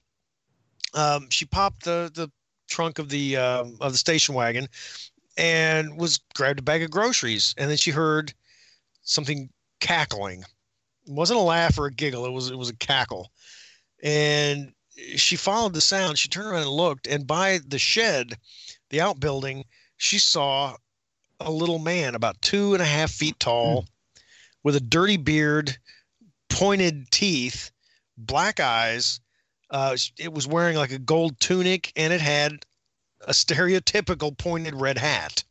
um, 0.95 1.29
she 1.31 1.45
popped 1.45 1.85
the 1.85 2.11
the 2.15 2.31
trunk 2.69 2.99
of 2.99 3.09
the 3.09 3.37
um 3.37 3.77
of 3.81 3.93
the 3.93 3.99
station 3.99 4.35
wagon 4.35 4.69
and 5.39 5.97
was 5.97 6.19
grabbed 6.35 6.59
a 6.59 6.63
bag 6.63 6.83
of 6.83 6.91
groceries 6.91 7.55
and 7.57 7.71
then 7.71 7.77
she 7.77 7.93
heard 7.93 8.35
something 9.03 9.49
cackling. 9.81 10.43
It 11.07 11.13
wasn't 11.13 11.39
a 11.39 11.43
laugh 11.43 11.79
or 11.79 11.87
a 11.87 11.93
giggle 11.93 12.27
it 12.27 12.33
was 12.33 12.51
it 12.51 12.59
was 12.59 12.69
a 12.69 12.77
cackle. 12.77 13.31
And 14.03 14.73
she 15.17 15.37
followed 15.37 15.75
the 15.75 15.81
sound. 15.81 16.19
She 16.19 16.29
turned 16.29 16.49
around 16.49 16.63
and 16.63 16.71
looked 16.71 17.07
and 17.07 17.27
by 17.27 17.61
the 17.67 17.79
shed 17.79 18.37
the 18.91 19.01
outbuilding 19.01 19.65
she 19.97 20.19
saw 20.19 20.77
a 21.41 21.51
little 21.51 21.79
man 21.79 22.17
about 22.17 22.43
two 22.43 22.75
and 22.75 22.83
a 22.83 22.87
half 22.87 23.13
feet 23.13 23.39
tall 23.39 23.87
with 24.65 24.75
a 24.75 24.81
dirty 24.81 25.17
beard 25.17 25.79
pointed 26.49 27.11
teeth 27.13 27.71
black 28.17 28.59
eyes. 28.59 29.21
Uh, 29.71 29.97
it 30.19 30.33
was 30.33 30.49
wearing 30.49 30.77
like 30.77 30.91
a 30.91 30.99
gold 30.99 31.39
tunic 31.39 31.93
and 31.95 32.13
it 32.13 32.21
had 32.21 32.65
a 33.27 33.33
stereotypical 33.33 34.37
pointed 34.37 34.75
red 34.75 34.99
hat. 34.99 35.43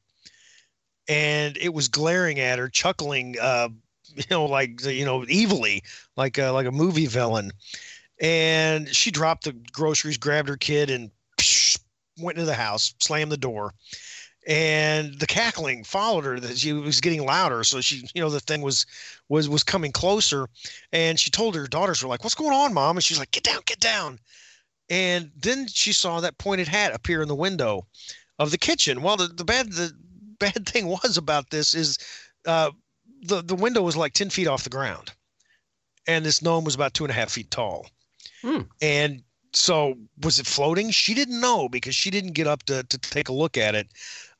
And 1.09 1.57
it 1.57 1.73
was 1.73 1.87
glaring 1.87 2.39
at 2.39 2.59
her, 2.59 2.69
chuckling, 2.69 3.35
uh, 3.39 3.69
you 4.15 4.23
know, 4.29 4.45
like 4.45 4.83
you 4.85 5.05
know, 5.05 5.23
evilly, 5.23 5.83
like 6.15 6.37
a, 6.37 6.49
like 6.49 6.67
a 6.67 6.71
movie 6.71 7.07
villain. 7.07 7.51
And 8.19 8.89
she 8.89 9.11
dropped 9.11 9.43
the 9.43 9.53
groceries, 9.71 10.17
grabbed 10.17 10.49
her 10.49 10.57
kid, 10.57 10.89
and 10.89 11.11
psh, 11.37 11.79
went 12.19 12.37
into 12.37 12.47
the 12.47 12.55
house, 12.55 12.93
slammed 12.99 13.31
the 13.31 13.37
door. 13.37 13.73
And 14.47 15.19
the 15.19 15.27
cackling 15.27 15.83
followed 15.83 16.23
her. 16.23 16.39
That 16.39 16.57
she 16.57 16.71
was 16.71 17.01
getting 17.01 17.25
louder, 17.25 17.63
so 17.65 17.81
she, 17.81 18.07
you 18.15 18.21
know, 18.21 18.29
the 18.29 18.39
thing 18.39 18.61
was 18.61 18.85
was 19.27 19.49
was 19.49 19.63
coming 19.63 19.91
closer. 19.91 20.47
And 20.93 21.19
she 21.19 21.29
told 21.29 21.53
her 21.55 21.67
daughters 21.67 22.01
were 22.01 22.09
like, 22.09 22.23
"What's 22.23 22.35
going 22.35 22.53
on, 22.53 22.73
mom?" 22.73 22.95
And 22.95 23.03
she's 23.03 23.19
like, 23.19 23.31
"Get 23.31 23.43
down, 23.43 23.61
get 23.65 23.79
down." 23.79 24.19
And 24.89 25.31
then 25.35 25.67
she 25.67 25.91
saw 25.91 26.21
that 26.21 26.37
pointed 26.37 26.67
hat 26.67 26.93
appear 26.93 27.21
in 27.21 27.27
the 27.27 27.35
window 27.35 27.85
of 28.39 28.51
the 28.51 28.57
kitchen. 28.57 29.01
Well, 29.01 29.17
the, 29.17 29.27
the 29.27 29.45
bad 29.45 29.71
the 29.73 29.91
bad 30.39 30.67
thing 30.67 30.87
was 30.87 31.17
about 31.17 31.49
this 31.49 31.73
is 31.73 31.97
uh, 32.45 32.71
the 33.23 33.41
the 33.41 33.55
window 33.55 33.81
was 33.81 33.97
like 33.97 34.13
ten 34.13 34.29
feet 34.29 34.47
off 34.47 34.63
the 34.63 34.69
ground, 34.69 35.11
and 36.07 36.25
this 36.25 36.41
gnome 36.41 36.63
was 36.63 36.75
about 36.75 36.93
two 36.93 37.03
and 37.03 37.11
a 37.11 37.15
half 37.15 37.31
feet 37.31 37.51
tall. 37.51 37.87
And 38.81 39.23
so, 39.53 39.95
was 40.21 40.39
it 40.39 40.45
floating? 40.45 40.91
She 40.91 41.13
didn't 41.13 41.39
know 41.39 41.67
because 41.67 41.95
she 41.95 42.11
didn't 42.11 42.33
get 42.33 42.47
up 42.47 42.63
to 42.63 42.83
to 42.83 42.97
take 42.97 43.29
a 43.29 43.33
look 43.33 43.57
at 43.57 43.75
it. 43.75 43.87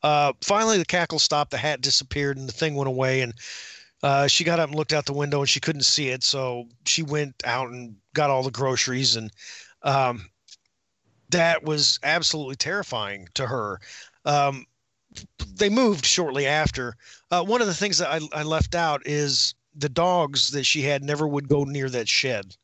Uh, 0.04 0.34
finally, 0.44 0.78
the 0.78 0.86
cackle 0.86 1.20
stopped. 1.20 1.52
The 1.52 1.58
hat 1.58 1.82
disappeared, 1.82 2.38
and 2.38 2.48
the 2.48 2.54
thing 2.54 2.76
went 2.76 2.88
away. 2.88 3.22
And 3.22 3.34
uh, 4.04 4.28
she 4.28 4.44
got 4.44 4.60
up 4.60 4.70
and 4.70 4.78
looked 4.78 4.94
out 4.94 5.06
the 5.06 5.14
window, 5.14 5.40
and 5.40 5.50
she 5.50 5.60
couldn't 5.60 5.84
see 5.84 6.10
it. 6.10 6.24
So 6.24 6.66
she 6.86 7.04
went 7.04 7.36
out 7.46 7.70
and 7.70 7.96
got 8.14 8.30
all 8.30 8.44
the 8.44 8.52
groceries, 8.52 9.16
and 9.16 9.32
um, 9.82 10.30
that 11.30 11.64
was 11.64 12.00
absolutely 12.04 12.56
terrifying 12.56 13.28
to 13.34 13.48
her. 13.48 13.80
Um, 14.26 14.66
they 15.56 15.70
moved 15.70 16.06
shortly 16.06 16.46
after. 16.46 16.96
Uh, 17.32 17.44
one 17.44 17.62
of 17.62 17.68
the 17.68 17.74
things 17.74 17.98
that 17.98 18.10
I, 18.10 18.20
I 18.34 18.44
left 18.44 18.76
out 18.76 19.02
is 19.06 19.56
the 19.76 19.90
dogs 19.90 20.52
that 20.52 20.66
she 20.66 20.82
had 20.82 21.04
never 21.04 21.28
would 21.28 21.48
go 21.48 21.64
near 21.64 21.90
that 21.90 22.08
shed. 22.08 22.56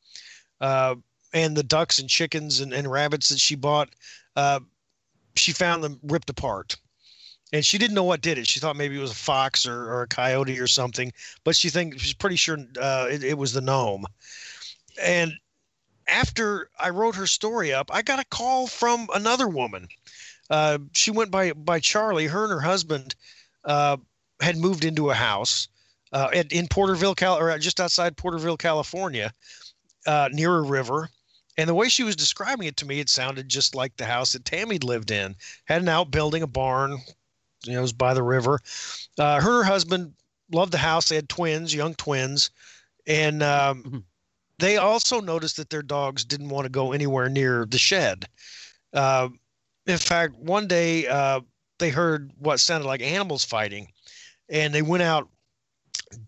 Uh, 0.61 0.95
and 1.33 1.55
the 1.55 1.63
ducks 1.63 1.99
and 1.99 2.09
chickens 2.09 2.59
and, 2.59 2.73
and 2.73 2.89
rabbits 2.89 3.29
that 3.29 3.39
she 3.39 3.55
bought, 3.55 3.89
uh, 4.35 4.59
she 5.35 5.51
found 5.51 5.83
them 5.83 5.99
ripped 6.03 6.29
apart. 6.29 6.75
And 7.51 7.63
she 7.63 7.77
didn't 7.77 7.95
know 7.95 8.03
what 8.03 8.21
did 8.21 8.37
it. 8.37 8.47
She 8.47 8.59
thought 8.59 8.75
maybe 8.75 8.97
it 8.97 9.01
was 9.01 9.11
a 9.11 9.15
fox 9.15 9.67
or, 9.67 9.91
or 9.91 10.01
a 10.03 10.07
coyote 10.07 10.59
or 10.59 10.67
something, 10.67 11.11
but 11.43 11.55
she 11.55 11.69
think 11.69 11.99
she's 11.99 12.13
pretty 12.13 12.35
sure 12.35 12.57
uh, 12.79 13.07
it, 13.09 13.23
it 13.23 13.37
was 13.37 13.53
the 13.53 13.61
gnome. 13.61 14.05
And 15.01 15.33
after 16.07 16.69
I 16.79 16.89
wrote 16.89 17.15
her 17.15 17.27
story 17.27 17.73
up, 17.73 17.89
I 17.93 18.01
got 18.01 18.19
a 18.19 18.25
call 18.25 18.67
from 18.67 19.07
another 19.13 19.47
woman. 19.47 19.87
Uh, 20.49 20.79
she 20.93 21.11
went 21.11 21.31
by 21.31 21.53
by 21.53 21.79
Charlie. 21.79 22.27
Her 22.27 22.43
and 22.43 22.53
her 22.53 22.61
husband 22.61 23.15
uh, 23.63 23.97
had 24.39 24.57
moved 24.57 24.85
into 24.85 25.09
a 25.09 25.15
house 25.15 25.67
uh, 26.11 26.29
at, 26.33 26.51
in 26.51 26.67
Porterville, 26.67 27.15
Cal, 27.15 27.37
or 27.37 27.57
just 27.57 27.79
outside 27.79 28.17
Porterville, 28.17 28.57
California, 28.57 29.33
uh, 30.05 30.29
near 30.31 30.55
a 30.57 30.61
river. 30.61 31.09
And 31.57 31.69
the 31.69 31.75
way 31.75 31.87
she 31.87 32.03
was 32.03 32.15
describing 32.15 32.67
it 32.67 32.77
to 32.77 32.85
me, 32.85 32.99
it 32.99 33.09
sounded 33.09 33.47
just 33.47 33.75
like 33.75 33.95
the 33.95 34.05
house 34.05 34.33
that 34.33 34.43
Tammy 34.43 34.79
lived 34.79 35.11
in. 35.11 35.35
Had 35.65 35.83
an 35.83 35.89
outbuilding, 35.89 36.41
a 36.41 36.47
barn, 36.47 36.97
you 37.63 37.73
know, 37.73 37.79
it 37.79 37.81
was 37.81 37.93
by 37.93 38.13
the 38.13 38.23
river. 38.23 38.59
Uh, 39.17 39.39
her 39.39 39.59
and 39.59 39.65
her 39.65 39.71
husband 39.71 40.13
loved 40.51 40.71
the 40.71 40.77
house. 40.79 41.09
They 41.09 41.15
had 41.15 41.29
twins, 41.29 41.73
young 41.73 41.93
twins, 41.95 42.49
and 43.05 43.43
um, 43.43 44.03
they 44.63 44.77
also 44.77 45.19
noticed 45.19 45.57
that 45.57 45.69
their 45.69 45.81
dogs 45.81 46.23
didn't 46.23 46.47
want 46.47 46.63
to 46.63 46.69
go 46.69 46.93
anywhere 46.93 47.27
near 47.27 47.65
the 47.65 47.77
shed. 47.77 48.25
Uh, 48.93 49.27
in 49.85 49.97
fact, 49.97 50.35
one 50.37 50.67
day 50.67 51.05
uh, 51.05 51.41
they 51.79 51.89
heard 51.89 52.31
what 52.37 52.61
sounded 52.61 52.87
like 52.87 53.01
animals 53.01 53.43
fighting, 53.43 53.89
and 54.47 54.73
they 54.73 54.81
went 54.81 55.03
out 55.03 55.27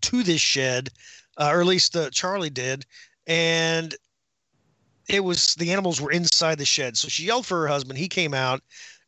to 0.02 0.22
this 0.22 0.42
shed, 0.42 0.90
uh, 1.38 1.48
or 1.50 1.62
at 1.62 1.66
least 1.66 1.96
Charlie 2.12 2.50
did, 2.50 2.84
and 3.26 3.94
it 5.08 5.20
was 5.20 5.54
the 5.54 5.72
animals 5.72 5.98
were 5.98 6.12
inside 6.12 6.58
the 6.58 6.66
shed. 6.66 6.98
So 6.98 7.08
she 7.08 7.24
yelled 7.24 7.46
for 7.46 7.62
her 7.62 7.68
husband. 7.68 7.98
He 7.98 8.08
came 8.08 8.34
out, 8.34 8.60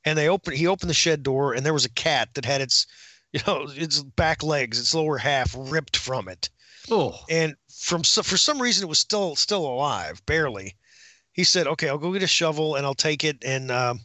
and 0.07 0.17
they 0.17 0.31
opened. 0.31 0.57
He 0.57 0.67
opened 0.67 0.89
the 0.89 0.95
shed 0.95 1.23
door, 1.23 1.53
and 1.53 1.67
there 1.67 1.75
was 1.75 1.85
a 1.85 1.91
cat 1.91 2.31
that 2.33 2.47
had 2.47 2.63
its, 2.63 2.87
you 3.35 3.41
know, 3.47 3.67
its 3.69 4.03
back 4.03 4.43
legs, 4.43 4.79
its 4.79 4.95
lower 4.95 5.19
half 5.19 5.55
ripped 5.55 5.99
from 5.99 6.29
it. 6.29 6.49
Oh, 6.91 7.19
And 7.29 7.57
from 7.69 8.03
for 8.03 8.37
some 8.37 8.61
reason, 8.61 8.85
it 8.85 8.89
was 8.89 8.99
still 8.99 9.37
still 9.37 9.67
alive, 9.67 10.25
barely. 10.27 10.77
He 11.33 11.45
said, 11.45 11.67
"Okay, 11.67 11.89
I'll 11.89 11.99
go 11.99 12.13
get 12.13 12.23
a 12.23 12.27
shovel 12.27 12.77
and 12.77 12.87
I'll 12.87 12.95
take 12.95 13.25
it 13.25 13.45
and 13.45 13.71
um, 13.71 14.01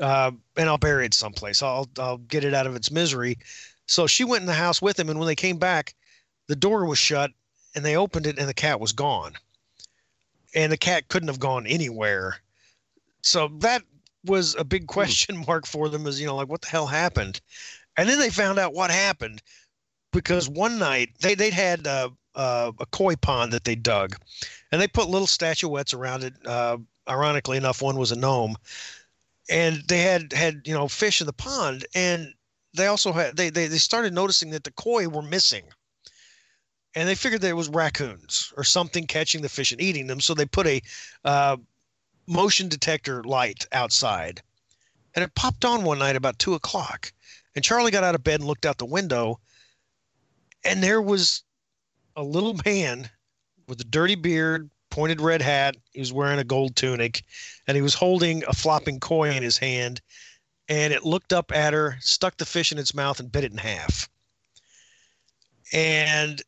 uh, 0.00 0.30
and 0.56 0.68
I'll 0.68 0.78
bury 0.78 1.06
it 1.06 1.14
someplace. 1.14 1.62
I'll 1.62 1.88
I'll 1.98 2.18
get 2.18 2.44
it 2.44 2.54
out 2.54 2.66
of 2.66 2.76
its 2.76 2.90
misery." 2.90 3.38
So 3.86 4.06
she 4.06 4.24
went 4.24 4.42
in 4.42 4.46
the 4.46 4.54
house 4.54 4.80
with 4.80 4.98
him, 4.98 5.10
and 5.10 5.18
when 5.18 5.26
they 5.26 5.34
came 5.36 5.58
back, 5.58 5.94
the 6.46 6.56
door 6.56 6.86
was 6.86 6.98
shut, 6.98 7.32
and 7.74 7.84
they 7.84 7.96
opened 7.96 8.26
it, 8.26 8.38
and 8.38 8.48
the 8.48 8.54
cat 8.54 8.80
was 8.80 8.92
gone. 8.92 9.34
And 10.54 10.70
the 10.70 10.78
cat 10.78 11.08
couldn't 11.08 11.28
have 11.28 11.40
gone 11.40 11.66
anywhere. 11.66 12.40
So 13.22 13.48
that 13.58 13.82
was 14.24 14.54
a 14.54 14.64
big 14.64 14.86
question 14.86 15.44
mark 15.46 15.66
for 15.66 15.88
them. 15.88 16.06
Is 16.06 16.20
you 16.20 16.26
know 16.26 16.36
like 16.36 16.48
what 16.48 16.62
the 16.62 16.68
hell 16.68 16.86
happened? 16.86 17.40
And 17.96 18.08
then 18.08 18.18
they 18.18 18.30
found 18.30 18.58
out 18.58 18.74
what 18.74 18.90
happened 18.90 19.42
because 20.14 20.48
one 20.48 20.78
night 20.78 21.10
they 21.20 21.34
they'd 21.34 21.52
had 21.52 21.86
uh, 21.86 22.08
uh, 22.34 22.72
a 22.78 22.86
koi 22.86 23.16
pond 23.16 23.52
that 23.52 23.64
they 23.64 23.74
dug, 23.74 24.16
and 24.72 24.80
they 24.80 24.88
put 24.88 25.08
little 25.10 25.26
statuettes 25.26 25.92
around 25.92 26.24
it. 26.24 26.34
Uh, 26.46 26.78
ironically 27.06 27.58
enough, 27.58 27.82
one 27.82 27.98
was 27.98 28.12
a 28.12 28.16
gnome, 28.16 28.56
and 29.50 29.82
they 29.88 30.00
had 30.00 30.32
had 30.32 30.62
you 30.64 30.72
know 30.72 30.88
fish 30.88 31.20
in 31.20 31.26
the 31.26 31.32
pond, 31.34 31.84
and 31.94 32.32
they 32.72 32.86
also 32.86 33.12
had 33.12 33.36
they 33.36 33.50
they, 33.50 33.66
they 33.66 33.76
started 33.78 34.14
noticing 34.14 34.50
that 34.50 34.64
the 34.64 34.72
koi 34.72 35.08
were 35.08 35.22
missing. 35.22 35.64
And 36.96 37.08
they 37.08 37.16
figured 37.16 37.40
that 37.40 37.50
it 37.50 37.56
was 37.56 37.68
raccoons 37.68 38.52
or 38.56 38.62
something 38.62 39.08
catching 39.08 39.42
the 39.42 39.48
fish 39.48 39.72
and 39.72 39.80
eating 39.80 40.06
them. 40.06 40.20
So 40.20 40.32
they 40.32 40.46
put 40.46 40.68
a 40.68 40.80
uh, 41.24 41.56
motion 42.28 42.68
detector 42.68 43.24
light 43.24 43.66
outside, 43.72 44.40
and 45.16 45.24
it 45.24 45.34
popped 45.34 45.64
on 45.64 45.82
one 45.82 45.98
night 45.98 46.14
about 46.14 46.38
two 46.38 46.54
o'clock. 46.54 47.12
And 47.56 47.64
Charlie 47.64 47.90
got 47.90 48.04
out 48.04 48.14
of 48.14 48.22
bed 48.22 48.38
and 48.38 48.46
looked 48.46 48.64
out 48.64 48.78
the 48.78 48.84
window, 48.84 49.40
and 50.64 50.82
there 50.82 51.02
was 51.02 51.42
a 52.16 52.22
little 52.22 52.56
man 52.64 53.08
with 53.68 53.80
a 53.80 53.84
dirty 53.84 54.14
beard, 54.14 54.70
pointed 54.90 55.20
red 55.20 55.42
hat. 55.42 55.76
He 55.92 56.00
was 56.00 56.12
wearing 56.12 56.38
a 56.38 56.44
gold 56.44 56.76
tunic, 56.76 57.24
and 57.66 57.76
he 57.76 57.82
was 57.82 57.94
holding 57.94 58.44
a 58.46 58.52
flopping 58.52 59.00
koi 59.00 59.30
in 59.30 59.42
his 59.42 59.58
hand. 59.58 60.00
And 60.68 60.92
it 60.92 61.04
looked 61.04 61.32
up 61.32 61.52
at 61.52 61.74
her, 61.74 61.96
stuck 62.00 62.36
the 62.36 62.46
fish 62.46 62.72
in 62.72 62.78
its 62.78 62.94
mouth, 62.94 63.20
and 63.20 63.30
bit 63.30 63.44
it 63.44 63.52
in 63.52 63.58
half. 63.58 64.08
And 65.72 66.40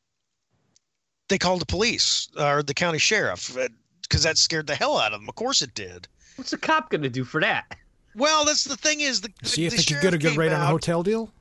they 1.29 1.39
called 1.39 1.61
the 1.61 1.67
police 1.67 2.29
or 2.39 2.63
the 2.63 2.75
county 2.75 2.99
sheriff 2.99 3.57
because 4.03 4.23
that 4.23 4.39
scared 4.39 4.67
the 4.69 4.75
hell 4.75 4.99
out 4.99 5.13
of 5.13 5.21
them. 5.21 5.29
Of 5.29 5.35
course 5.35 5.61
it 5.61 5.75
did. 5.75 6.07
what's 6.37 6.53
a 6.53 6.59
cop 6.59 6.91
gonna 6.91 7.09
do 7.09 7.25
for 7.25 7.41
that? 7.41 7.77
Well, 8.15 8.45
that's 8.45 8.65
the 8.65 8.77
thing 8.77 9.01
is 9.01 9.21
the 9.21 9.31
See 9.43 9.67
if 9.67 9.73
the 9.73 9.79
they 9.79 9.83
could 9.83 10.03
get 10.03 10.15
a 10.15 10.19
sheriff 10.19 10.23
good 10.23 10.31
came 10.31 10.39
rate 10.39 10.53
on 10.53 10.61
a 10.61 10.67
hotel 10.67 11.03
deal. 11.03 11.33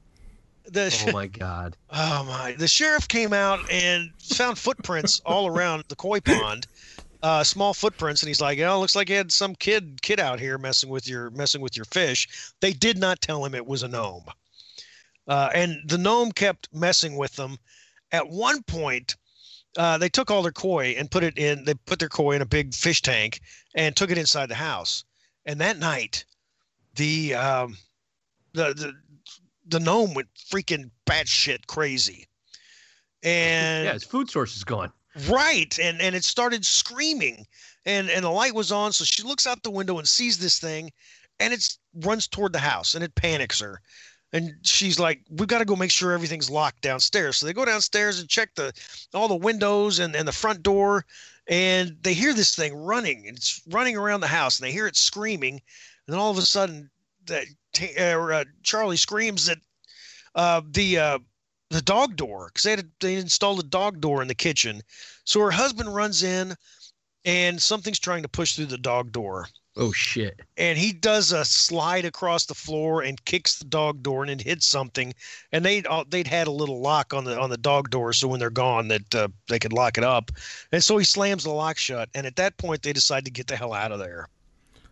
The, 0.68 1.06
Oh 1.08 1.12
my 1.12 1.28
god. 1.28 1.78
Oh 1.92 2.24
my! 2.24 2.54
The 2.54 2.68
sheriff 2.68 3.08
came 3.08 3.34
out 3.34 3.60
and 3.72 4.10
found 4.20 4.58
footprints 4.58 5.22
all 5.26 5.48
around 5.48 5.84
the 5.88 5.96
koi 5.96 6.20
pond, 6.20 6.68
uh, 7.22 7.44
small 7.44 7.74
footprints, 7.74 8.22
and 8.22 8.28
he's 8.28 8.42
like, 8.42 8.60
"Oh, 8.60 8.80
looks 8.80 8.96
like 8.96 9.10
you 9.10 9.16
had 9.16 9.32
some 9.32 9.56
kid 9.56 10.02
kid 10.02 10.20
out 10.20 10.40
here 10.40 10.58
messing 10.58 10.90
with 10.90 11.08
your 11.08 11.30
messing 11.32 11.62
with 11.62 11.76
your 11.78 11.86
fish." 11.86 12.28
They 12.62 12.74
did 12.74 12.98
not 12.98 13.22
tell 13.22 13.46
him 13.46 13.54
it 13.54 13.66
was 13.66 13.84
a 13.84 13.88
gnome, 13.88 14.26
uh, 15.28 15.50
and 15.54 15.78
the 15.88 15.98
gnome 15.98 16.32
kept 16.32 16.70
messing 16.74 17.16
with 17.16 17.36
them. 17.36 17.58
At 18.12 18.30
one 18.30 18.64
point, 18.64 19.16
uh, 19.78 19.98
they 19.98 20.10
took 20.10 20.32
all 20.32 20.42
their 20.42 20.52
koi 20.52 20.96
and 20.98 21.12
put 21.12 21.24
it 21.24 21.38
in. 21.38 21.64
They 21.66 21.74
put 21.74 22.00
their 22.00 22.10
koi 22.10 22.36
in 22.36 22.42
a 22.42 22.46
big 22.46 22.74
fish 22.74 23.02
tank 23.02 23.40
and 23.76 23.96
took 23.96 24.10
it 24.10 24.18
inside 24.18 24.50
the 24.50 24.56
house. 24.56 25.04
And 25.46 25.62
that 25.62 25.78
night, 25.78 26.26
the 26.96 27.36
um, 27.36 27.78
the 28.54 28.74
the 28.74 28.94
the 29.68 29.80
gnome 29.80 30.14
went 30.14 30.28
freaking 30.36 30.92
batshit 31.06 31.68
crazy. 31.68 32.28
And 33.24 33.86
Yeah, 33.86 33.94
his 33.94 34.04
food 34.04 34.30
source 34.30 34.56
is 34.56 34.64
gone. 34.64 34.92
right, 35.28 35.78
and 35.80 36.02
and 36.02 36.16
it 36.16 36.24
started 36.24 36.66
screaming, 36.66 37.48
and 37.86 38.10
and 38.10 38.24
the 38.24 38.30
light 38.30 38.54
was 38.54 38.72
on, 38.72 38.94
so 38.94 39.04
she 39.04 39.24
looks 39.24 39.48
out 39.48 39.64
the 39.64 39.72
window 39.72 39.98
and 39.98 40.08
sees 40.08 40.38
this 40.38 40.60
thing, 40.60 40.92
and 41.40 41.54
it 41.54 41.78
runs 42.02 42.28
toward 42.28 42.54
the 42.54 42.60
house, 42.60 42.96
and 42.96 43.04
it 43.04 43.16
panics 43.16 43.60
her, 43.60 43.82
and 44.34 44.54
she's 44.64 45.00
like, 45.00 45.22
"We've 45.30 45.48
got 45.48 45.60
to 45.60 45.66
go 45.66 45.76
make 45.76 45.92
sure 45.92 46.12
everything's 46.12 46.50
locked 46.50 46.82
downstairs." 46.82 47.38
So 47.38 47.46
they 47.46 47.54
go 47.54 47.66
downstairs 47.66 48.20
and 48.20 48.30
check 48.30 48.54
the 48.56 48.74
all 49.14 49.28
the 49.28 49.36
windows 49.36 50.00
and 50.00 50.16
and 50.16 50.28
the 50.28 50.32
front 50.34 50.62
door, 50.62 51.06
and 51.48 51.98
they 52.02 52.14
hear 52.14 52.34
this 52.34 52.56
thing 52.56 52.76
running, 52.76 53.28
and 53.28 53.38
it's 53.38 53.62
running 53.68 53.98
around 53.98 54.20
the 54.22 54.28
house, 54.28 54.60
and 54.60 54.68
they 54.68 54.72
hear 54.72 54.88
it 54.88 54.98
screaming, 54.98 55.54
and 55.54 56.14
then 56.14 56.20
all 56.20 56.32
of 56.32 56.38
a 56.38 56.42
sudden, 56.44 56.90
that 57.26 57.46
t- 57.76 57.96
uh, 57.98 58.44
Charlie 58.64 58.98
screams 58.98 59.46
that 59.46 59.60
uh, 60.34 60.62
the 60.72 60.98
uh, 60.98 61.20
the 61.70 61.82
dog 61.82 62.16
door 62.16 62.48
because 62.48 62.64
they 62.64 62.72
had 62.72 62.90
they 63.00 63.16
installed 63.16 63.60
a 63.60 63.64
dog 63.64 64.02
door 64.02 64.22
in 64.22 64.28
the 64.28 64.36
kitchen. 64.36 64.82
So 65.26 65.40
her 65.42 65.52
husband 65.52 65.94
runs 65.94 66.24
in, 66.24 66.56
and 67.26 67.62
something's 67.62 68.00
trying 68.00 68.24
to 68.24 68.30
push 68.30 68.56
through 68.56 68.68
the 68.68 68.78
dog 68.78 69.12
door, 69.12 69.48
Oh 69.76 69.92
shit. 69.92 70.40
and 70.58 70.78
he 70.78 70.94
does 70.94 71.32
a 71.32 71.44
slide 71.44 72.06
across 72.06 72.46
the 72.46 72.54
floor 72.54 73.02
and 73.02 73.24
kicks 73.26 73.58
the 73.58 73.66
dog 73.66 74.04
door, 74.04 74.22
and 74.24 74.32
it 74.32 74.42
hits 74.46 74.66
something. 74.68 75.14
And 75.52 75.66
they 75.66 75.84
would 75.90 76.12
they'd 76.12 76.28
had 76.28 76.48
a 76.48 76.52
little 76.52 76.80
lock 76.82 77.14
on 77.14 77.24
the 77.24 77.40
on 77.40 77.50
the 77.50 77.58
dog 77.58 77.90
door, 77.90 78.14
so 78.14 78.28
when 78.28 78.40
they're 78.40 78.50
gone, 78.50 78.88
that 78.90 79.16
uh, 79.16 79.28
they 79.50 79.60
could 79.60 79.74
lock 79.74 79.98
it 79.98 80.04
up. 80.04 80.32
And 80.72 80.84
so 80.84 80.98
he 80.98 81.06
slams 81.06 81.44
the 81.44 81.52
lock 81.52 81.78
shut. 81.78 82.10
And 82.14 82.28
at 82.28 82.36
that 82.36 82.58
point, 82.58 82.84
they 82.84 82.94
decide 82.94 83.26
to 83.26 83.32
get 83.32 83.48
the 83.48 83.56
hell 83.58 83.74
out 83.74 83.92
of 83.92 84.00
there. 84.00 84.28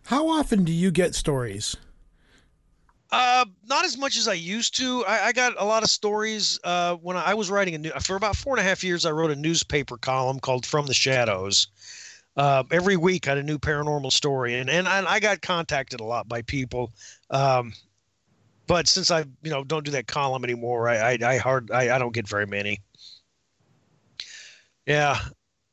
How 0.06 0.28
often 0.28 0.64
do 0.64 0.72
you 0.72 0.90
get 0.90 1.14
stories? 1.14 1.76
Uh, 3.16 3.44
not 3.68 3.84
as 3.84 3.96
much 3.96 4.16
as 4.16 4.26
I 4.26 4.32
used 4.32 4.74
to. 4.78 5.04
I, 5.04 5.26
I 5.26 5.32
got 5.32 5.54
a 5.56 5.64
lot 5.64 5.84
of 5.84 5.88
stories. 5.88 6.58
Uh, 6.64 6.96
when 6.96 7.16
I, 7.16 7.26
I 7.26 7.34
was 7.34 7.48
writing 7.48 7.76
a 7.76 7.78
new 7.78 7.90
for 8.00 8.16
about 8.16 8.34
four 8.34 8.54
and 8.54 8.60
a 8.60 8.68
half 8.68 8.82
years, 8.82 9.06
I 9.06 9.12
wrote 9.12 9.30
a 9.30 9.36
newspaper 9.36 9.96
column 9.96 10.40
called 10.40 10.66
"From 10.66 10.86
the 10.86 10.94
Shadows." 10.94 11.68
Uh, 12.36 12.64
every 12.72 12.96
week, 12.96 13.28
I 13.28 13.30
had 13.30 13.38
a 13.38 13.44
new 13.44 13.56
paranormal 13.56 14.10
story, 14.10 14.58
and 14.58 14.68
and 14.68 14.88
I, 14.88 15.04
I 15.08 15.20
got 15.20 15.42
contacted 15.42 16.00
a 16.00 16.04
lot 16.04 16.28
by 16.28 16.42
people. 16.42 16.92
Um, 17.30 17.74
but 18.66 18.88
since 18.88 19.12
I 19.12 19.20
you 19.44 19.50
know 19.50 19.62
don't 19.62 19.84
do 19.84 19.92
that 19.92 20.08
column 20.08 20.42
anymore, 20.42 20.88
I 20.88 21.16
I, 21.22 21.36
hard 21.36 21.70
I, 21.70 21.94
I 21.94 21.98
don't 22.00 22.14
get 22.14 22.26
very 22.26 22.46
many. 22.46 22.80
Yeah, 24.86 25.20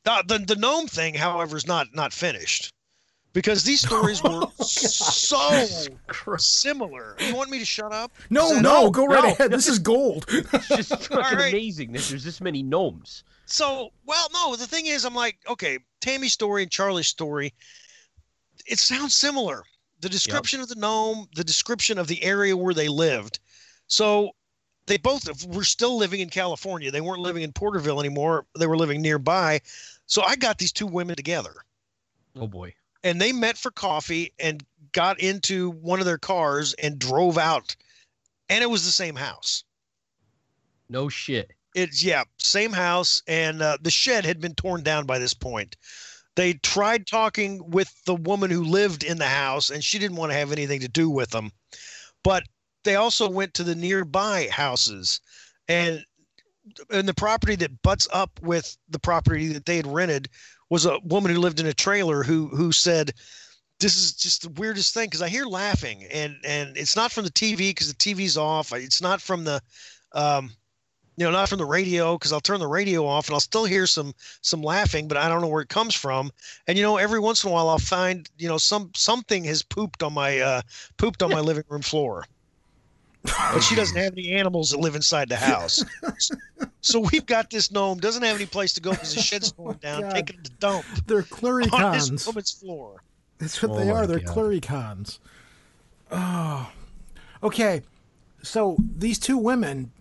the, 0.04 0.22
the 0.28 0.38
the 0.38 0.56
gnome 0.56 0.86
thing, 0.86 1.14
however, 1.14 1.56
is 1.56 1.66
not 1.66 1.88
not 1.92 2.12
finished 2.12 2.72
because 3.32 3.64
these 3.64 3.80
stories 3.86 4.22
were 4.22 4.30
oh, 4.30 4.52
so 4.64 5.86
similar. 6.36 7.16
You 7.18 7.34
want 7.34 7.50
me 7.50 7.58
to 7.58 7.64
shut 7.64 7.92
up? 7.92 8.12
No, 8.30 8.52
Is 8.52 8.62
no, 8.62 8.90
go 8.90 9.06
right 9.06 9.22
no. 9.22 9.30
ahead. 9.30 9.50
This 9.50 9.68
is 9.68 9.78
gold. 9.78 10.26
It's 10.30 10.68
just 10.68 10.90
fucking 11.08 11.38
right. 11.38 11.52
amazing 11.52 11.92
that 11.92 12.02
there's 12.02 12.24
this 12.24 12.40
many 12.40 12.62
gnomes. 12.62 13.24
So, 13.46 13.92
well, 14.06 14.28
no, 14.32 14.56
the 14.56 14.66
thing 14.66 14.86
is, 14.86 15.04
I'm 15.04 15.14
like, 15.14 15.38
okay, 15.48 15.78
Tammy's 16.00 16.32
story 16.32 16.62
and 16.62 16.70
Charlie's 16.70 17.08
story, 17.08 17.52
it 18.66 18.78
sounds 18.78 19.14
similar. 19.14 19.62
The 20.00 20.08
description 20.08 20.60
of 20.60 20.68
the 20.68 20.74
gnome, 20.74 21.28
the 21.34 21.44
description 21.44 21.98
of 21.98 22.08
the 22.08 22.22
area 22.22 22.56
where 22.56 22.74
they 22.74 22.88
lived. 22.88 23.40
So 23.86 24.30
they 24.86 24.96
both 24.96 25.46
were 25.46 25.64
still 25.64 25.96
living 25.96 26.20
in 26.20 26.28
California. 26.28 26.90
They 26.90 27.00
weren't 27.00 27.20
living 27.20 27.42
in 27.42 27.52
Porterville 27.52 28.00
anymore. 28.00 28.46
They 28.58 28.66
were 28.66 28.76
living 28.76 29.00
nearby. 29.00 29.60
So 30.06 30.22
I 30.22 30.36
got 30.36 30.58
these 30.58 30.72
two 30.72 30.86
women 30.86 31.16
together 31.16 31.54
Oh 32.36 32.46
boy. 32.46 32.74
And 33.04 33.20
they 33.20 33.32
met 33.32 33.56
for 33.56 33.70
coffee 33.70 34.32
and 34.38 34.64
got 34.92 35.20
into 35.20 35.70
one 35.70 36.00
of 36.00 36.06
their 36.06 36.18
cars 36.18 36.74
and 36.74 36.98
drove 36.98 37.38
out. 37.38 37.74
And 38.48 38.62
it 38.62 38.70
was 38.70 38.84
the 38.84 38.92
same 38.92 39.16
house. 39.16 39.64
No 40.88 41.08
shit. 41.08 41.52
It's 41.74 42.04
yeah, 42.04 42.24
same 42.38 42.72
house, 42.72 43.22
and 43.26 43.62
uh, 43.62 43.78
the 43.80 43.90
shed 43.90 44.26
had 44.26 44.40
been 44.40 44.54
torn 44.54 44.82
down 44.82 45.06
by 45.06 45.18
this 45.18 45.32
point. 45.32 45.76
They 46.34 46.54
tried 46.54 47.06
talking 47.06 47.70
with 47.70 47.92
the 48.04 48.14
woman 48.14 48.50
who 48.50 48.64
lived 48.64 49.02
in 49.02 49.18
the 49.18 49.26
house, 49.26 49.70
and 49.70 49.82
she 49.82 49.98
didn't 49.98 50.16
want 50.18 50.32
to 50.32 50.38
have 50.38 50.52
anything 50.52 50.80
to 50.80 50.88
do 50.88 51.08
with 51.08 51.30
them. 51.30 51.50
But 52.22 52.44
they 52.84 52.96
also 52.96 53.28
went 53.28 53.54
to 53.54 53.64
the 53.64 53.74
nearby 53.74 54.48
houses, 54.50 55.20
and 55.66 56.04
and 56.90 57.08
the 57.08 57.14
property 57.14 57.56
that 57.56 57.82
butts 57.82 58.06
up 58.12 58.38
with 58.42 58.76
the 58.88 58.98
property 58.98 59.48
that 59.48 59.64
they 59.64 59.76
had 59.76 59.86
rented 59.86 60.28
was 60.72 60.86
a 60.86 60.98
woman 61.00 61.30
who 61.30 61.38
lived 61.38 61.60
in 61.60 61.66
a 61.66 61.74
trailer 61.74 62.22
who 62.22 62.48
who 62.48 62.72
said 62.72 63.12
this 63.78 63.94
is 63.94 64.14
just 64.14 64.40
the 64.42 64.48
weirdest 64.60 64.94
thing 64.94 65.04
because 65.04 65.20
I 65.20 65.28
hear 65.28 65.44
laughing 65.44 66.04
and 66.10 66.36
and 66.46 66.78
it's 66.78 66.96
not 66.96 67.12
from 67.12 67.24
the 67.24 67.30
TV 67.30 67.58
because 67.70 67.92
the 67.92 67.98
TV's 67.98 68.38
off. 68.38 68.72
It's 68.72 69.02
not 69.02 69.20
from 69.20 69.44
the 69.44 69.60
um, 70.12 70.50
you 71.18 71.26
know, 71.26 71.30
not 71.30 71.50
from 71.50 71.58
the 71.58 71.66
radio 71.66 72.16
because 72.16 72.32
I'll 72.32 72.40
turn 72.40 72.58
the 72.58 72.66
radio 72.66 73.04
off 73.04 73.28
and 73.28 73.34
I'll 73.34 73.40
still 73.40 73.66
hear 73.66 73.86
some 73.86 74.14
some 74.40 74.62
laughing, 74.62 75.08
but 75.08 75.18
I 75.18 75.28
don't 75.28 75.42
know 75.42 75.48
where 75.48 75.60
it 75.60 75.68
comes 75.68 75.94
from. 75.94 76.30
And 76.66 76.78
you 76.78 76.82
know, 76.82 76.96
every 76.96 77.20
once 77.20 77.44
in 77.44 77.50
a 77.50 77.52
while 77.52 77.68
I'll 77.68 77.78
find 77.78 78.26
you 78.38 78.48
know 78.48 78.56
some 78.56 78.92
something 78.96 79.44
has 79.44 79.62
pooped 79.62 80.02
on 80.02 80.14
my 80.14 80.40
uh, 80.40 80.62
pooped 80.96 81.22
on 81.22 81.30
my 81.30 81.40
living 81.40 81.64
room 81.68 81.82
floor. 81.82 82.24
But 83.22 83.60
she 83.60 83.74
doesn't 83.74 83.96
have 83.96 84.12
any 84.14 84.32
animals 84.32 84.70
that 84.70 84.80
live 84.80 84.96
inside 84.96 85.28
the 85.28 85.36
house. 85.36 85.84
so 86.80 87.00
we've 87.12 87.26
got 87.26 87.50
this 87.50 87.70
gnome 87.70 87.98
doesn't 87.98 88.22
have 88.22 88.36
any 88.36 88.46
place 88.46 88.72
to 88.74 88.80
go 88.80 88.90
because 88.90 89.14
the 89.14 89.20
shed's 89.20 89.52
torn 89.52 89.78
down, 89.78 90.02
God. 90.02 90.10
taking 90.14 90.38
it 90.38 90.44
to 90.44 90.50
dump 90.52 90.84
They're 91.06 91.24
on 91.72 91.92
this 91.92 92.26
woman's 92.26 92.50
floor. 92.50 93.02
That's 93.38 93.62
what 93.62 93.72
Oh 93.72 93.78
they 93.78 93.90
are. 93.90 94.06
They're 94.06 94.20
God. 94.20 94.36
cluricauns. 94.36 95.18
Oh. 96.10 96.70
Okay. 97.42 97.82
So 98.42 98.76
these 98.80 99.18
two 99.18 99.38
women, 99.38 99.92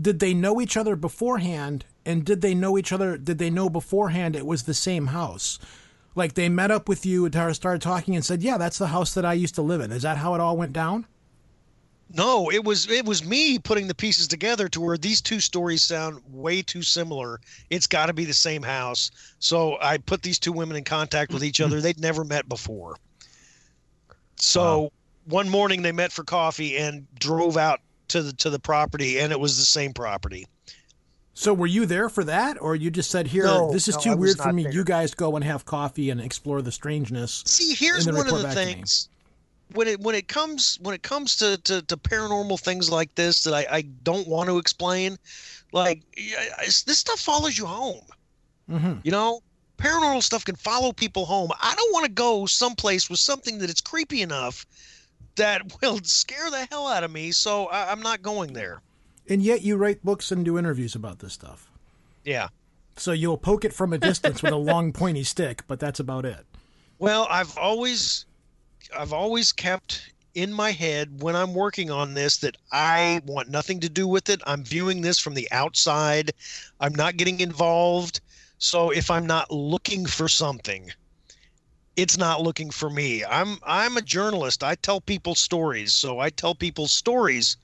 did 0.00 0.18
they 0.18 0.34
know 0.34 0.60
each 0.60 0.76
other 0.76 0.96
beforehand? 0.96 1.86
And 2.04 2.24
did 2.24 2.40
they 2.40 2.54
know 2.54 2.78
each 2.78 2.92
other? 2.92 3.16
Did 3.16 3.38
they 3.38 3.50
know 3.50 3.68
beforehand 3.68 4.36
it 4.36 4.46
was 4.46 4.62
the 4.62 4.74
same 4.74 5.08
house? 5.08 5.58
Like 6.14 6.34
they 6.34 6.48
met 6.48 6.70
up 6.70 6.88
with 6.88 7.04
you 7.04 7.26
and 7.26 7.54
started 7.54 7.82
talking 7.82 8.14
and 8.14 8.24
said, 8.24 8.42
"Yeah, 8.42 8.58
that's 8.58 8.78
the 8.78 8.86
house 8.88 9.12
that 9.14 9.24
I 9.24 9.34
used 9.34 9.54
to 9.56 9.62
live 9.62 9.80
in." 9.80 9.92
Is 9.92 10.02
that 10.02 10.16
how 10.18 10.34
it 10.34 10.40
all 10.40 10.56
went 10.56 10.72
down? 10.72 11.06
No, 12.12 12.50
it 12.50 12.64
was 12.64 12.88
it 12.88 13.04
was 13.04 13.24
me 13.24 13.58
putting 13.58 13.88
the 13.88 13.94
pieces 13.94 14.28
together 14.28 14.68
to 14.68 14.80
where 14.80 14.96
these 14.96 15.20
two 15.20 15.40
stories 15.40 15.82
sound 15.82 16.20
way 16.30 16.62
too 16.62 16.82
similar. 16.82 17.40
It's 17.68 17.86
got 17.86 18.06
to 18.06 18.12
be 18.12 18.24
the 18.24 18.34
same 18.34 18.62
house. 18.62 19.10
So 19.38 19.76
I 19.80 19.98
put 19.98 20.22
these 20.22 20.38
two 20.38 20.52
women 20.52 20.76
in 20.76 20.84
contact 20.84 21.32
with 21.32 21.42
each 21.42 21.60
other. 21.60 21.80
They'd 21.80 22.00
never 22.00 22.24
met 22.24 22.48
before. 22.48 22.96
So 24.36 24.92
one 25.24 25.48
morning 25.48 25.82
they 25.82 25.92
met 25.92 26.12
for 26.12 26.22
coffee 26.22 26.76
and 26.76 27.06
drove 27.18 27.56
out 27.56 27.80
to 28.08 28.22
the 28.22 28.32
to 28.34 28.50
the 28.50 28.60
property, 28.60 29.18
and 29.18 29.32
it 29.32 29.40
was 29.40 29.58
the 29.58 29.64
same 29.64 29.92
property. 29.92 30.46
So 31.34 31.52
were 31.52 31.66
you 31.66 31.84
there 31.84 32.08
for 32.08 32.24
that, 32.24 32.56
or 32.62 32.76
you 32.76 32.90
just 32.90 33.10
said, 33.10 33.26
"Here, 33.26 33.44
No, 33.44 33.70
this 33.72 33.88
is 33.88 33.96
no, 33.96 34.00
too 34.00 34.16
weird 34.16 34.38
for 34.38 34.52
me. 34.52 34.62
there. 34.62 34.72
You 34.72 34.84
guys 34.84 35.12
go 35.12 35.36
and 35.36 35.44
have 35.44 35.64
coffee 35.64 36.08
and 36.08 36.20
explore 36.20 36.62
the 36.62 36.72
strangeness." 36.72 37.42
See, 37.46 37.74
here's 37.74 38.06
one 38.06 38.16
of 38.16 38.42
the 38.42 38.52
things 38.52 39.08
when 39.72 39.88
it 39.88 40.00
when 40.00 40.14
it 40.14 40.28
comes 40.28 40.78
when 40.82 40.94
it 40.94 41.02
comes 41.02 41.36
to, 41.36 41.56
to, 41.62 41.82
to 41.82 41.96
paranormal 41.96 42.60
things 42.60 42.90
like 42.90 43.14
this 43.14 43.42
that 43.44 43.54
I, 43.54 43.66
I 43.70 43.82
don't 43.82 44.26
want 44.28 44.48
to 44.48 44.58
explain. 44.58 45.18
Like 45.72 46.02
it's- 46.16 46.82
this 46.82 46.98
stuff 46.98 47.20
follows 47.20 47.58
you 47.58 47.66
home. 47.66 48.04
hmm 48.68 48.94
You 49.02 49.10
know, 49.10 49.40
paranormal 49.78 50.22
stuff 50.22 50.44
can 50.44 50.56
follow 50.56 50.92
people 50.92 51.24
home. 51.26 51.50
I 51.60 51.74
don't 51.74 51.92
want 51.92 52.06
to 52.06 52.10
go 52.12 52.46
someplace 52.46 53.10
with 53.10 53.18
something 53.18 53.58
that 53.58 53.68
it's 53.70 53.80
creepy 53.80 54.22
enough 54.22 54.64
that 55.36 55.62
will 55.82 55.98
scare 56.02 56.50
the 56.50 56.66
hell 56.70 56.86
out 56.86 57.04
of 57.04 57.10
me. 57.10 57.32
So 57.32 57.66
I, 57.66 57.90
I'm 57.90 58.00
not 58.00 58.22
going 58.22 58.52
there. 58.52 58.80
And 59.28 59.42
yet, 59.42 59.62
you 59.62 59.76
write 59.76 60.04
books 60.04 60.30
and 60.30 60.44
do 60.44 60.56
interviews 60.56 60.94
about 60.94 61.18
this 61.18 61.32
stuff. 61.32 61.68
Yeah. 62.24 62.48
So 62.96 63.10
you'll 63.10 63.36
poke 63.36 63.64
it 63.64 63.72
from 63.72 63.92
a 63.92 63.98
distance 63.98 64.40
with 64.40 64.52
a 64.52 64.56
long 64.72 64.92
pointy 64.92 65.24
stick, 65.24 65.64
but 65.66 65.80
that's 65.80 65.98
about 65.98 66.24
it. 66.24 66.46
Well, 67.00 67.26
I've 67.28 67.58
always 67.58 68.24
I've 68.96 69.12
always 69.12 69.52
kept 69.52 70.12
in 70.34 70.52
my 70.52 70.70
head 70.70 71.22
when 71.22 71.34
I'm 71.34 71.54
working 71.54 71.90
on 71.90 72.14
this 72.14 72.36
that 72.38 72.56
I 72.70 73.22
want 73.24 73.48
nothing 73.48 73.80
to 73.80 73.88
do 73.88 74.06
with 74.06 74.28
it. 74.28 74.40
I'm 74.46 74.62
viewing 74.62 75.00
this 75.00 75.18
from 75.18 75.34
the 75.34 75.48
outside. 75.50 76.32
I'm 76.78 76.94
not 76.94 77.16
getting 77.16 77.40
involved. 77.40 78.20
So 78.58 78.90
if 78.90 79.10
I'm 79.10 79.26
not 79.26 79.50
looking 79.50 80.06
for 80.06 80.28
something, 80.28 80.90
it's 81.96 82.18
not 82.18 82.42
looking 82.42 82.70
for 82.70 82.90
me. 82.90 83.24
I'm 83.24 83.56
I'm 83.62 83.96
a 83.96 84.02
journalist. 84.02 84.62
I 84.62 84.74
tell 84.76 85.00
people 85.00 85.34
stories. 85.34 85.92
So 85.94 86.18
I 86.18 86.30
tell 86.30 86.54
people 86.54 86.86
stories 86.86 87.56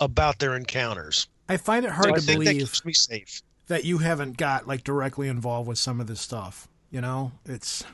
about 0.00 0.38
their 0.38 0.56
encounters. 0.56 1.26
I 1.48 1.56
find 1.56 1.84
it 1.84 1.88
So 1.88 1.94
hard 1.94 2.10
I 2.10 2.18
to 2.18 2.26
that 2.26 2.36
believe 2.38 2.68
safe. 2.94 3.42
that 3.68 3.84
you 3.84 3.98
haven't 3.98 4.36
got 4.36 4.66
like 4.66 4.84
directly 4.84 5.28
involved 5.28 5.68
with 5.68 5.78
some 5.78 6.00
of 6.00 6.06
this 6.06 6.20
stuff. 6.20 6.68
You 6.90 7.00
know, 7.00 7.32
it's 7.46 7.84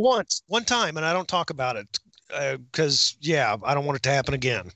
Once, 0.00 0.42
one 0.46 0.64
time, 0.64 0.96
and 0.96 1.04
I 1.04 1.12
don't 1.12 1.28
talk 1.28 1.50
about 1.50 1.76
it 1.76 1.98
because 2.72 3.16
yeah, 3.20 3.56
I 3.62 3.74
don't 3.74 3.84
want 3.84 3.96
it 3.96 4.02
to 4.04 4.10
happen 4.10 4.34
again. 4.34 4.70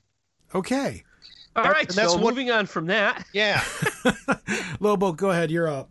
okay. 0.53 1.03
All 1.55 1.63
That's- 1.63 1.73
right, 1.79 1.89
that's 1.89 2.11
so 2.11 2.17
what- 2.17 2.29
moving 2.35 2.51
on 2.51 2.65
from 2.65 2.85
that, 2.87 3.25
Yeah. 3.33 3.63
Lobo, 4.79 5.13
go 5.13 5.31
ahead. 5.31 5.49
You're 5.51 5.69
up. 5.69 5.89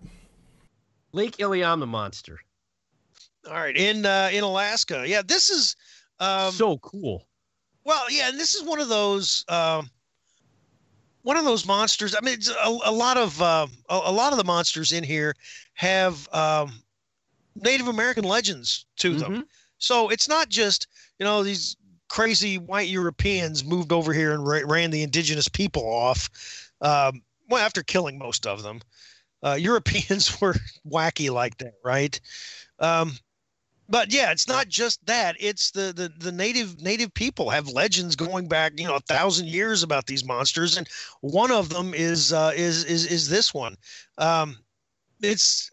Lake 1.13 1.37
Iliamna 1.39 1.89
monster. 1.89 2.39
All 3.47 3.55
right, 3.55 3.77
in 3.77 4.05
uh, 4.07 4.29
in 4.33 4.45
Alaska, 4.45 5.05
yeah. 5.07 5.23
This 5.27 5.49
is 5.51 5.75
um, 6.21 6.53
so 6.53 6.79
cool. 6.79 7.27
well, 7.85 8.11
yeah, 8.11 8.29
and 8.29 8.39
this 8.39 8.55
is 8.55 8.63
one 8.63 8.81
of 8.81 8.89
those 8.89 9.45
um, 9.49 9.89
one 11.23 11.37
of 11.37 11.45
those 11.45 11.67
monsters. 11.67 12.15
I 12.15 12.25
mean, 12.25 12.35
it's 12.35 12.49
a, 12.51 12.79
a 12.85 12.93
lot 12.93 13.17
of 13.17 13.41
uh, 13.43 13.67
a, 13.89 14.01
a 14.05 14.13
lot 14.13 14.33
of 14.33 14.39
the 14.39 14.45
monsters 14.45 14.93
in 14.93 15.03
here 15.05 15.35
have 15.75 16.29
um, 16.33 16.73
Native 17.57 17.89
American 17.89 18.25
legends 18.25 18.87
to 18.99 19.15
them. 19.15 19.33
Mhm. 19.33 19.45
So 19.79 20.09
it's 20.09 20.29
not 20.29 20.49
just 20.49 20.87
you 21.19 21.25
know 21.25 21.43
these 21.43 21.77
crazy 22.09 22.59
white 22.59 22.89
Europeans 22.89 23.65
moved 23.65 23.93
over 23.93 24.13
here 24.13 24.33
and 24.33 24.47
ra- 24.47 24.61
ran 24.65 24.91
the 24.91 25.03
indigenous 25.03 25.49
people 25.49 25.83
off. 25.85 26.31
Um, 26.81 27.23
well, 27.49 27.65
after 27.65 27.83
killing 27.83 28.19
most 28.19 28.47
of 28.47 28.63
them, 28.63 28.81
uh, 29.43 29.55
Europeans 29.61 30.41
were 30.41 30.55
wacky 30.89 31.31
like 31.31 31.59
that, 31.59 31.75
right? 31.85 32.21
Um, 32.79 33.19
but 33.89 34.13
yeah, 34.13 34.31
it's 34.31 34.49
not 34.49 34.69
just 34.69 35.05
that. 35.07 35.37
It's 35.39 35.71
the, 35.73 35.93
the 35.95 36.11
the 36.19 36.33
native 36.33 36.81
native 36.81 37.13
people 37.13 37.51
have 37.51 37.69
legends 37.69 38.17
going 38.17 38.49
back, 38.49 38.73
you 38.79 38.87
know, 38.87 38.97
a 38.97 39.01
thousand 39.01 39.49
years 39.49 39.83
about 39.83 40.07
these 40.07 40.25
monsters, 40.25 40.77
and 40.77 40.89
one 41.21 41.51
of 41.51 41.69
them 41.69 41.93
is 41.93 42.33
uh, 42.33 42.53
is 42.57 42.85
is 42.85 43.05
is 43.05 43.29
this 43.29 43.53
one. 43.53 43.77
Um, 44.17 44.57
it's 45.25 45.71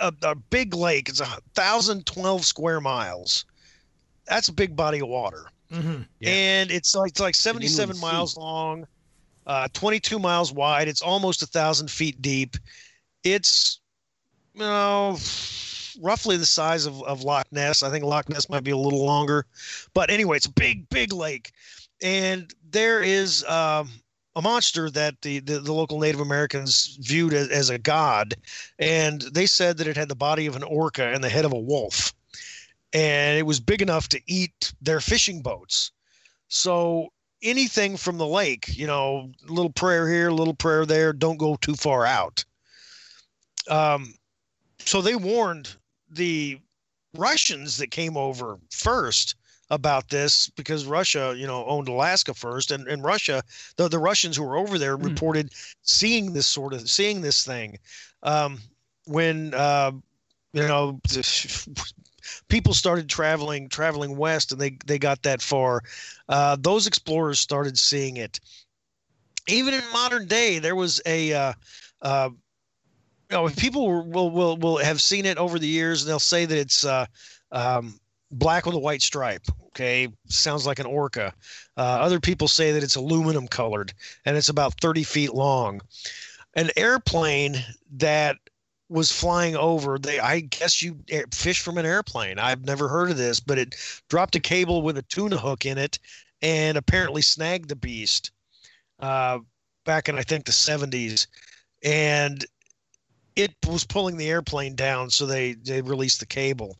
a, 0.00 0.12
a 0.22 0.34
big 0.34 0.74
lake. 0.74 1.08
It's 1.08 1.20
a 1.20 1.26
thousand 1.54 2.06
twelve 2.06 2.44
square 2.44 2.80
miles. 2.80 3.44
That's 4.26 4.48
a 4.48 4.52
big 4.52 4.76
body 4.76 5.00
of 5.00 5.08
water, 5.08 5.46
hmm 5.72 6.02
Yeah. 6.20 6.30
and 6.30 6.70
it's 6.70 6.94
like 6.94 7.10
it's 7.10 7.20
like 7.20 7.34
seventy 7.34 7.66
seven 7.68 7.94
Sea. 7.96 8.00
miles 8.02 8.36
long, 8.36 8.86
uh, 9.46 9.68
twenty 9.72 10.00
two 10.00 10.18
miles 10.18 10.52
wide. 10.52 10.88
It's 10.88 11.02
almost 11.02 11.42
a 11.42 11.46
thousand 11.46 11.90
feet 11.90 12.20
deep. 12.20 12.56
It's 13.24 13.80
you 14.54 14.60
know 14.60 15.16
roughly 16.00 16.36
the 16.36 16.46
size 16.46 16.86
of, 16.86 17.02
of 17.02 17.22
Loch 17.22 17.46
Ness. 17.50 17.82
I 17.82 17.90
think 17.90 18.04
Loch 18.04 18.28
Ness 18.28 18.48
might 18.48 18.64
be 18.64 18.70
a 18.70 18.76
little 18.76 19.04
longer, 19.04 19.46
but 19.94 20.10
anyway, 20.10 20.36
it's 20.36 20.46
a 20.46 20.52
big 20.52 20.88
big 20.90 21.12
lake, 21.12 21.52
and 22.02 22.52
there 22.70 23.02
is 23.02 23.44
um, 23.44 23.88
a 24.38 24.42
monster 24.42 24.88
that 24.88 25.20
the, 25.22 25.40
the, 25.40 25.58
the 25.58 25.72
local 25.72 25.98
Native 25.98 26.20
Americans 26.20 26.96
viewed 27.00 27.34
as, 27.34 27.48
as 27.48 27.70
a 27.70 27.78
god, 27.78 28.36
and 28.78 29.22
they 29.22 29.46
said 29.46 29.76
that 29.76 29.88
it 29.88 29.96
had 29.96 30.08
the 30.08 30.14
body 30.14 30.46
of 30.46 30.54
an 30.54 30.62
orca 30.62 31.08
and 31.08 31.24
the 31.24 31.28
head 31.28 31.44
of 31.44 31.52
a 31.52 31.58
wolf, 31.58 32.14
and 32.92 33.36
it 33.36 33.42
was 33.42 33.58
big 33.58 33.82
enough 33.82 34.08
to 34.10 34.20
eat 34.28 34.72
their 34.80 35.00
fishing 35.00 35.42
boats. 35.42 35.90
So 36.46 37.08
anything 37.42 37.96
from 37.96 38.16
the 38.16 38.28
lake, 38.28 38.68
you 38.78 38.86
know, 38.86 39.32
little 39.48 39.72
prayer 39.72 40.08
here, 40.08 40.30
little 40.30 40.54
prayer 40.54 40.86
there, 40.86 41.12
don't 41.12 41.36
go 41.36 41.56
too 41.56 41.74
far 41.74 42.06
out. 42.06 42.44
Um, 43.68 44.14
so 44.78 45.02
they 45.02 45.16
warned 45.16 45.74
the 46.08 46.60
Russians 47.16 47.76
that 47.78 47.90
came 47.90 48.16
over 48.16 48.60
first 48.70 49.34
about 49.70 50.08
this 50.10 50.48
because 50.50 50.86
Russia, 50.86 51.34
you 51.36 51.46
know, 51.46 51.64
owned 51.66 51.88
Alaska 51.88 52.34
first, 52.34 52.70
and, 52.70 52.86
and 52.88 53.02
Russia, 53.04 53.42
the 53.76 53.88
the 53.88 53.98
Russians 53.98 54.36
who 54.36 54.44
were 54.44 54.56
over 54.56 54.78
there 54.78 54.96
Hmm. 55.00 55.16
reported 55.16 55.52
seeing 55.82 56.32
this 56.32 56.46
sort 56.46 56.72
of 56.72 56.88
seeing 56.88 57.20
this 57.22 57.44
thing 57.44 57.78
um, 58.22 58.58
when 59.06 59.54
uh, 59.54 59.92
you 60.52 60.62
know 60.62 61.00
people 62.48 62.74
started 62.74 63.08
traveling 63.08 63.68
traveling 63.68 64.16
west 64.16 64.52
and 64.52 64.60
they 64.60 64.76
they 64.86 64.98
got 64.98 65.22
that 65.22 65.40
far. 65.42 65.82
Uh, 66.28 66.56
those 66.58 66.86
explorers 66.86 67.38
started 67.38 67.78
seeing 67.78 68.16
it. 68.16 68.40
Even 69.48 69.74
in 69.74 69.82
modern 69.92 70.26
day, 70.26 70.58
there 70.58 70.76
was 70.76 71.00
a 71.06 71.32
uh, 71.32 71.52
uh, 72.02 72.30
you 73.30 73.36
know, 73.36 73.48
people 73.48 74.04
will 74.04 74.30
will 74.30 74.56
will 74.56 74.78
have 74.78 75.00
seen 75.00 75.24
it 75.26 75.38
over 75.38 75.58
the 75.58 75.66
years, 75.66 76.02
and 76.02 76.10
they'll 76.10 76.18
say 76.18 76.44
that 76.44 76.58
it's 76.58 76.84
uh, 76.84 77.06
um, 77.50 77.98
black 78.30 78.66
with 78.66 78.74
a 78.74 78.78
white 78.78 79.02
stripe. 79.02 79.44
Okay, 79.68 80.08
sounds 80.26 80.66
like 80.66 80.78
an 80.78 80.86
orca. 80.86 81.32
Uh, 81.76 81.80
other 81.80 82.20
people 82.20 82.48
say 82.48 82.72
that 82.72 82.82
it's 82.82 82.96
aluminum 82.96 83.46
colored, 83.46 83.92
and 84.24 84.36
it's 84.36 84.48
about 84.48 84.80
thirty 84.80 85.04
feet 85.04 85.34
long. 85.34 85.80
An 86.54 86.70
airplane 86.76 87.56
that 87.96 88.36
was 88.88 89.12
flying 89.12 89.54
over. 89.54 89.98
They, 89.98 90.18
I 90.18 90.40
guess 90.40 90.82
you 90.82 90.98
fish 91.32 91.60
from 91.60 91.78
an 91.78 91.86
airplane. 91.86 92.38
I've 92.38 92.64
never 92.64 92.88
heard 92.88 93.10
of 93.10 93.16
this, 93.16 93.38
but 93.38 93.58
it 93.58 93.74
dropped 94.08 94.34
a 94.34 94.40
cable 94.40 94.82
with 94.82 94.98
a 94.98 95.02
tuna 95.02 95.36
hook 95.36 95.66
in 95.66 95.78
it, 95.78 95.98
and 96.42 96.76
apparently 96.76 97.22
snagged 97.22 97.68
the 97.68 97.76
beast 97.76 98.32
uh, 99.00 99.38
back 99.84 100.08
in 100.08 100.18
I 100.18 100.22
think 100.22 100.44
the 100.44 100.52
seventies, 100.52 101.28
and 101.84 102.44
it 103.36 103.54
was 103.66 103.84
pulling 103.84 104.16
the 104.16 104.28
airplane 104.28 104.74
down, 104.74 105.10
so 105.10 105.26
they 105.26 105.52
they 105.52 105.82
released 105.82 106.20
the 106.20 106.26
cable. 106.26 106.76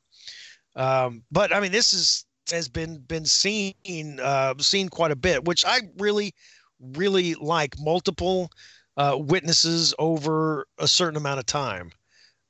Um, 0.79 1.25
but 1.33 1.53
I 1.53 1.61
mean, 1.61 1.73
this 1.73 1.93
is 1.93 2.25
has 2.51 2.69
been 2.69 2.99
been 2.99 3.27
seen 3.27 3.75
uh, 4.23 4.55
seen 4.59 4.89
quite 4.89 5.11
a 5.11 5.17
bit, 5.17 5.45
which 5.45 5.67
I 5.67 5.81
really 5.99 6.35
really 6.81 7.35
like 7.35 7.75
multiple 7.81 8.51
uh, 8.97 9.17
witnesses 9.19 9.93
over 9.99 10.67
a 10.79 10.87
certain 10.87 11.17
amount 11.17 11.41
of 11.41 11.47
time. 11.47 11.91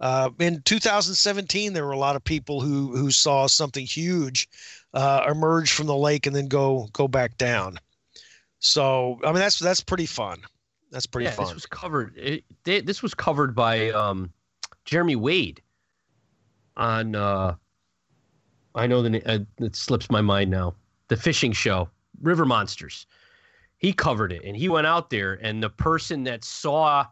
Uh, 0.01 0.31
in 0.39 0.63
2017, 0.63 1.73
there 1.73 1.85
were 1.85 1.93
a 1.93 1.99
lot 1.99 2.17
of 2.17 2.23
people 2.23 2.61
who 2.61 2.95
who 2.95 3.11
saw 3.11 3.47
something 3.47 3.85
huge 3.85 4.47
uh, 4.93 5.25
emerge 5.29 5.73
from 5.73 5.87
the 5.87 5.97
lake 5.97 6.27
and 6.27 6.37
then 6.37 6.49
go 6.49 6.89
go 6.93 7.09
back 7.09 7.39
down. 7.39 7.79
So 8.59 9.19
I 9.25 9.29
mean 9.29 9.41
that's 9.41 9.59
that's 9.59 9.81
pretty 9.81 10.07
fun. 10.07 10.43
That's 10.91 11.07
pretty 11.07 11.25
yeah, 11.25 11.33
fun. 11.33 11.47
This 11.47 11.55
was 11.55 11.67
covered. 11.67 12.17
It, 12.17 12.45
they, 12.65 12.83
this 12.83 13.03
was 13.03 13.15
covered 13.15 13.55
by 13.55 13.91
um, 13.91 14.33
Jeremy 14.85 15.17
Wade 15.17 15.63
on. 16.77 17.57
I 18.79 18.87
know 18.87 19.03
the 19.03 19.23
uh, 19.31 19.41
it 19.59 19.77
slips 19.77 20.11
my 20.11 20.21
mind 20.21 20.51
now. 20.51 20.75
The 21.09 21.17
fishing 21.17 21.53
show, 21.53 21.89
River 22.23 22.45
Monsters. 22.45 23.07
He 23.79 23.93
covered 23.93 24.33
it, 24.33 24.43
and 24.45 24.57
he 24.57 24.69
went 24.69 24.87
out 24.87 25.11
there, 25.11 25.35
and 25.43 25.63
the 25.63 25.71
person 25.71 26.25
that 26.25 26.45
saw, 26.45 27.07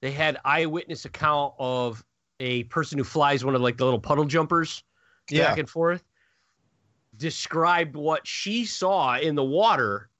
they 0.00 0.10
had 0.10 0.38
eyewitness 0.44 1.04
account 1.04 1.54
of 1.58 2.04
a 2.40 2.64
person 2.64 2.98
who 2.98 3.04
flies 3.04 3.44
one 3.44 3.54
of 3.54 3.60
like 3.60 3.76
the 3.76 3.84
little 3.84 4.00
puddle 4.00 4.24
jumpers 4.24 4.82
Yeah. 5.30 5.48
back 5.48 5.58
and 5.58 5.68
forth. 5.68 6.04
Described 7.16 7.96
what 7.96 8.26
she 8.26 8.64
saw 8.64 9.16
in 9.18 9.34
the 9.34 9.44
water, 9.44 10.10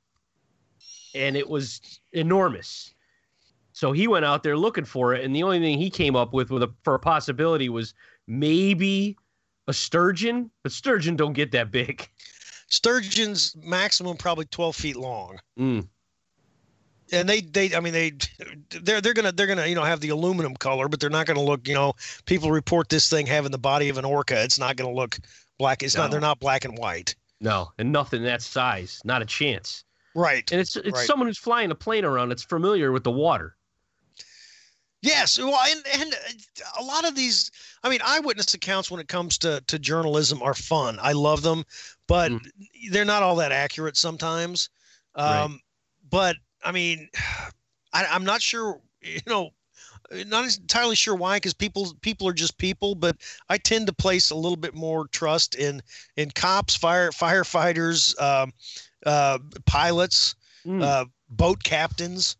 and 1.15 1.37
it 1.37 1.49
was 1.49 1.81
enormous. 2.13 2.95
So 3.73 3.93
he 3.93 4.09
went 4.09 4.25
out 4.25 4.43
there 4.43 4.57
looking 4.57 4.87
for 4.87 5.15
it, 5.15 5.25
and 5.25 5.37
the 5.37 5.43
only 5.43 5.61
thing 5.61 5.79
he 5.79 5.91
came 5.91 6.17
up 6.17 6.33
with, 6.33 6.51
with 6.51 6.63
a, 6.63 6.73
for 6.83 6.95
a 6.95 6.99
possibility 6.99 7.69
was 7.69 7.93
maybe 8.27 9.17
a 9.69 9.73
sturgeon, 9.73 10.51
but 10.63 10.73
sturgeon 10.73 11.17
don't 11.17 11.33
get 11.33 11.53
that 11.53 11.71
big. 11.71 12.09
Sturgeon's 12.69 13.55
maximum 13.63 14.17
probably 14.17 14.45
12 14.47 14.77
feet 14.77 14.97
long. 14.97 15.39
Mm. 15.59 15.89
And 17.13 17.29
they, 17.29 17.41
they, 17.41 17.75
I 17.75 17.79
mean, 17.81 17.93
they, 17.93 18.13
they're, 18.83 19.01
they're 19.01 19.15
gonna, 19.15 19.31
they're 19.31 19.47
gonna, 19.47 19.67
you 19.67 19.77
know, 19.77 19.85
have 19.85 20.01
the 20.01 20.09
aluminum 20.09 20.57
color, 20.57 20.89
but 20.89 20.99
they're 20.99 21.11
not 21.11 21.27
gonna 21.27 21.43
look, 21.43 21.69
you 21.69 21.75
know, 21.75 21.93
people 22.25 22.51
report 22.51 22.89
this 22.89 23.09
thing 23.09 23.27
having 23.27 23.53
the 23.53 23.59
body 23.59 23.89
of 23.89 23.99
an 23.99 24.05
orca. 24.05 24.43
It's 24.43 24.59
not 24.59 24.77
gonna 24.77 24.93
look 24.93 25.17
black. 25.59 25.83
It's 25.85 25.95
No. 25.95 26.03
not, 26.03 26.11
they're 26.11 26.21
not 26.21 26.41
black 26.41 26.65
and 26.65 26.77
white. 26.77 27.15
No, 27.41 27.71
and 27.79 27.93
nothing 27.93 28.23
that 28.25 28.43
size, 28.43 29.01
not 29.05 29.23
a 29.23 29.27
chance. 29.27 29.85
Right. 30.17 30.51
And 30.51 30.61
it's 30.61 30.75
it's 30.77 30.91
Right. 30.97 31.07
someone 31.07 31.29
who's 31.29 31.39
flying 31.39 31.71
a 31.71 31.75
plane 31.75 32.05
around 32.05 32.31
that's 32.31 32.43
familiar 32.43 32.91
with 32.91 33.05
the 33.05 33.11
water. 33.13 33.57
Yes, 35.07 35.39
well, 35.39 35.59
and 35.69 35.83
and 35.95 36.15
uh, 36.15 36.81
a 36.81 36.83
lot 36.85 37.07
of 37.07 37.15
these, 37.15 37.51
I 37.83 37.89
mean, 37.89 38.01
eyewitness 38.05 38.55
accounts 38.55 38.91
when 38.91 39.01
it 39.01 39.09
comes 39.09 39.39
to 39.39 39.63
to 39.67 39.79
journalism 39.79 40.43
are 40.43 40.55
fun. 40.55 40.99
I 41.01 41.13
love 41.13 41.43
them, 41.43 41.65
but 42.09 42.33
Mm. 42.33 42.51
they're 42.91 43.05
not 43.05 43.23
all 43.23 43.37
that 43.37 43.53
accurate 43.53 43.97
sometimes. 43.97 44.69
Right. 45.17 45.45
Um, 45.45 45.61
But 46.11 46.37
I 46.65 46.73
mean, 46.73 47.09
I, 47.93 48.07
I'm 48.07 48.25
not 48.25 48.43
sure. 48.43 48.81
You 49.03 49.21
know, 49.29 49.51
not 50.27 50.45
entirely 50.59 50.97
sure 50.97 51.15
why, 51.15 51.37
because 51.37 51.55
people 51.55 51.95
people 52.01 52.27
are 52.27 52.33
just 52.33 52.59
people. 52.59 52.95
But 52.97 53.17
I 53.49 53.59
tend 53.59 53.87
to 53.87 53.93
place 53.93 54.31
a 54.31 54.37
little 54.37 54.57
bit 54.57 54.75
more 54.75 55.07
trust 55.09 55.55
in 55.55 55.83
in 56.17 56.31
cops, 56.33 56.75
fire 56.75 57.11
firefighters, 57.13 58.21
um, 58.21 58.53
uh, 59.05 59.39
pilots, 59.65 60.35
Mm. 60.67 60.83
uh, 60.83 61.05
boat 61.29 61.63
captains 61.63 62.37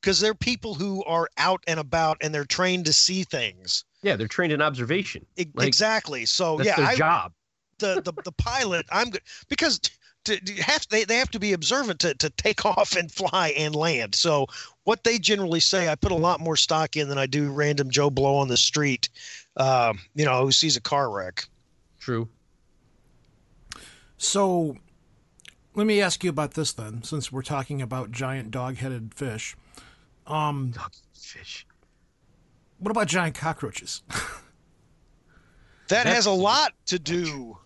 because 0.00 0.20
they're 0.20 0.34
people 0.34 0.74
who 0.74 1.04
are 1.04 1.28
out 1.38 1.62
and 1.66 1.80
about 1.80 2.16
and 2.20 2.34
they're 2.34 2.44
trained 2.44 2.84
to 2.86 2.92
see 2.92 3.24
things. 3.24 3.84
yeah, 4.02 4.16
they're 4.16 4.28
trained 4.28 4.52
in 4.52 4.62
observation. 4.62 5.26
Like, 5.54 5.66
exactly. 5.66 6.24
So 6.26 6.56
That's 6.56 6.68
yeah, 6.68 6.76
their 6.76 6.86
I, 6.86 6.94
job. 6.96 7.32
the, 7.78 8.02
the 8.04 8.12
the 8.22 8.32
pilot, 8.32 8.86
I'm 8.90 9.10
good 9.10 9.22
because 9.48 9.80
to, 10.24 10.38
to 10.38 10.62
have 10.62 10.86
they, 10.90 11.04
they 11.04 11.16
have 11.16 11.30
to 11.30 11.38
be 11.38 11.52
observant 11.52 12.00
to, 12.00 12.14
to 12.14 12.30
take 12.30 12.64
off 12.78 12.96
and 12.96 13.10
fly 13.10 13.48
and 13.56 13.74
land. 13.74 14.14
So 14.14 14.46
what 14.84 15.04
they 15.04 15.18
generally 15.18 15.60
say, 15.60 15.88
I 15.88 15.94
put 15.94 16.12
a 16.12 16.16
lot 16.16 16.40
more 16.40 16.56
stock 16.56 16.96
in 16.96 17.08
than 17.08 17.18
I 17.18 17.26
do 17.26 17.50
random 17.50 17.90
Joe 17.90 18.10
Blow 18.10 18.36
on 18.36 18.48
the 18.48 18.56
street, 18.56 19.08
um, 19.56 19.98
you 20.14 20.24
know, 20.24 20.44
who 20.44 20.52
sees 20.52 20.76
a 20.76 20.80
car 20.80 21.10
wreck. 21.10 21.44
True. 21.98 22.28
So 24.16 24.76
let 25.74 25.86
me 25.86 26.00
ask 26.00 26.24
you 26.24 26.30
about 26.30 26.54
this 26.54 26.72
then, 26.72 27.02
since 27.02 27.30
we're 27.30 27.42
talking 27.42 27.80
about 27.82 28.10
giant 28.10 28.50
dog-headed 28.50 29.14
fish. 29.14 29.56
Um, 30.28 30.72
Fish. 31.14 31.66
what 32.78 32.90
about 32.90 33.08
giant 33.08 33.34
cockroaches? 33.34 34.02
That 35.88 36.06
has 36.06 36.26
a 36.26 36.30
lot 36.30 36.74
to 36.86 36.98
do 36.98 37.58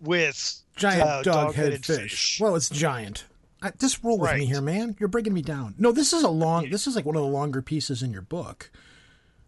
with 0.00 0.62
giant 0.76 1.02
uh, 1.02 1.22
dog-headed 1.22 1.82
dog-headed 1.82 1.86
fish. 1.86 2.40
Well, 2.40 2.56
it's 2.56 2.68
giant. 2.68 3.24
I, 3.62 3.70
just 3.78 4.02
roll 4.04 4.18
with 4.18 4.34
me 4.34 4.46
here, 4.46 4.60
man. 4.60 4.96
You're 4.98 5.08
bringing 5.08 5.32
me 5.32 5.42
down. 5.42 5.74
No, 5.78 5.92
this 5.92 6.12
is 6.12 6.22
a 6.22 6.28
long. 6.28 6.70
This 6.70 6.86
is 6.86 6.96
like 6.96 7.04
one 7.04 7.16
of 7.16 7.22
the 7.22 7.28
longer 7.28 7.62
pieces 7.62 8.02
in 8.02 8.12
your 8.12 8.22
book 8.22 8.70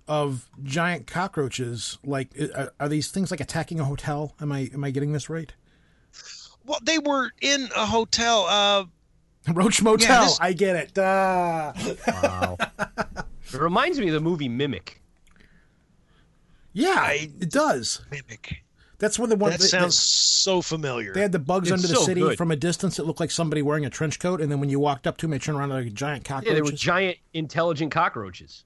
of 0.09 0.49
giant 0.63 1.07
cockroaches. 1.07 1.99
Like, 2.05 2.31
are, 2.57 2.73
are 2.81 2.89
these 2.89 3.11
things 3.11 3.31
like 3.31 3.41
attacking 3.41 3.81
a 3.81 3.85
hotel? 3.85 4.35
Am 4.41 4.51
I 4.53 4.71
am 4.73 4.85
I 4.85 4.91
getting 4.91 5.13
this 5.13 5.29
right? 5.29 5.53
Well, 6.65 6.81
they 6.83 6.99
were 6.99 7.31
in 7.41 7.69
a 7.77 7.87
hotel. 7.87 8.47
Uh, 8.49 8.85
Roach 9.53 9.83
Motel. 9.83 10.25
this- 10.25 10.39
I 10.41 10.53
get 10.53 10.77
it. 10.77 10.99
Ah. 10.99 11.73
Wow. 12.07 12.57
it 13.53 13.59
reminds 13.59 13.99
me 13.99 14.09
of 14.09 14.15
the 14.15 14.21
movie 14.21 14.49
Mimic. 14.49 15.01
yeah, 16.73 16.95
I- 16.99 17.31
it 17.41 17.51
does. 17.51 18.03
mimic. 18.11 18.63
That's 18.99 19.19
when 19.19 19.31
the 19.31 19.37
one 19.37 19.51
That 19.53 19.61
they- 19.61 19.67
sounds 19.67 19.99
so 19.99 20.61
familiar. 20.61 21.15
They 21.15 21.23
had 21.23 21.33
the 21.33 21.39
bugs 21.39 21.69
It's 21.71 21.73
under 21.83 21.89
the 21.89 21.95
so 22.01 22.05
city 22.05 22.21
good. 22.21 22.37
from 22.37 22.51
a 22.51 22.57
distance. 22.57 22.99
It 22.99 23.07
looked 23.07 23.19
like 23.21 23.31
somebody 23.31 23.63
wearing 23.63 23.87
a 23.87 23.91
trench 23.91 24.19
coat, 24.19 24.43
and 24.43 24.53
then 24.53 24.61
when 24.61 24.69
you 24.69 24.79
walked 24.79 25.07
up 25.07 25.17
to 25.19 25.23
them, 25.23 25.31
they 25.31 25.39
turned 25.39 25.57
around 25.59 25.71
like 25.71 25.87
a 25.87 25.91
giant 25.91 26.25
cockroach. 26.25 26.45
Yeah, 26.47 26.53
cockroach. 26.53 26.67
they 26.69 26.73
were 26.73 26.77
giant, 26.77 27.17
intelligent 27.33 27.93
cockroaches. 27.93 28.65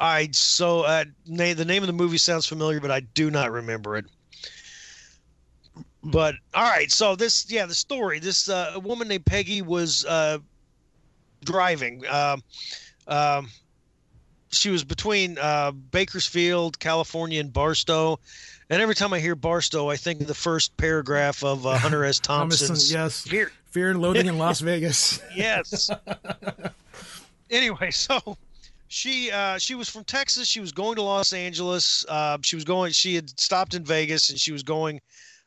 I 0.00 0.28
so 0.32 0.80
uh, 0.82 1.04
na- 1.26 1.54
the 1.54 1.64
name 1.64 1.82
of 1.82 1.86
the 1.86 1.92
movie 1.92 2.18
sounds 2.18 2.46
familiar, 2.46 2.80
but 2.80 2.90
I 2.90 3.00
do 3.00 3.30
not 3.30 3.52
remember 3.52 3.96
it. 3.96 4.06
But 6.06 6.36
all 6.54 6.62
right, 6.62 6.90
so 6.90 7.16
this 7.16 7.50
yeah, 7.50 7.66
the 7.66 7.74
story. 7.74 8.20
This 8.20 8.48
uh, 8.48 8.72
a 8.74 8.80
woman 8.80 9.08
named 9.08 9.26
Peggy 9.26 9.60
was 9.60 10.04
uh, 10.04 10.38
driving. 11.44 12.06
Um, 12.06 12.42
um, 13.08 13.48
she 14.50 14.70
was 14.70 14.84
between 14.84 15.36
uh, 15.38 15.72
Bakersfield, 15.72 16.78
California, 16.78 17.40
and 17.40 17.52
Barstow. 17.52 18.20
And 18.70 18.80
every 18.80 18.94
time 18.94 19.12
I 19.12 19.18
hear 19.18 19.34
Barstow, 19.34 19.90
I 19.90 19.96
think 19.96 20.20
of 20.20 20.28
the 20.28 20.34
first 20.34 20.76
paragraph 20.76 21.42
of 21.42 21.66
uh, 21.66 21.76
Hunter 21.76 22.04
S. 22.04 22.18
Thompson's. 22.20 22.92
yes. 22.92 23.22
Fear, 23.26 23.50
Fear 23.70 23.90
and 23.90 24.00
Loathing 24.00 24.26
in 24.26 24.38
Las 24.38 24.60
Vegas. 24.60 25.20
yes. 25.34 25.90
anyway, 27.50 27.90
so 27.90 28.36
she 28.86 29.30
uh, 29.32 29.58
she 29.58 29.74
was 29.74 29.88
from 29.88 30.04
Texas. 30.04 30.46
She 30.46 30.60
was 30.60 30.70
going 30.70 30.94
to 30.96 31.02
Los 31.02 31.32
Angeles. 31.32 32.04
Uh, 32.08 32.38
she 32.42 32.54
was 32.54 32.64
going. 32.64 32.92
She 32.92 33.16
had 33.16 33.38
stopped 33.40 33.74
in 33.74 33.84
Vegas, 33.84 34.30
and 34.30 34.38
she 34.38 34.52
was 34.52 34.62
going 34.62 35.00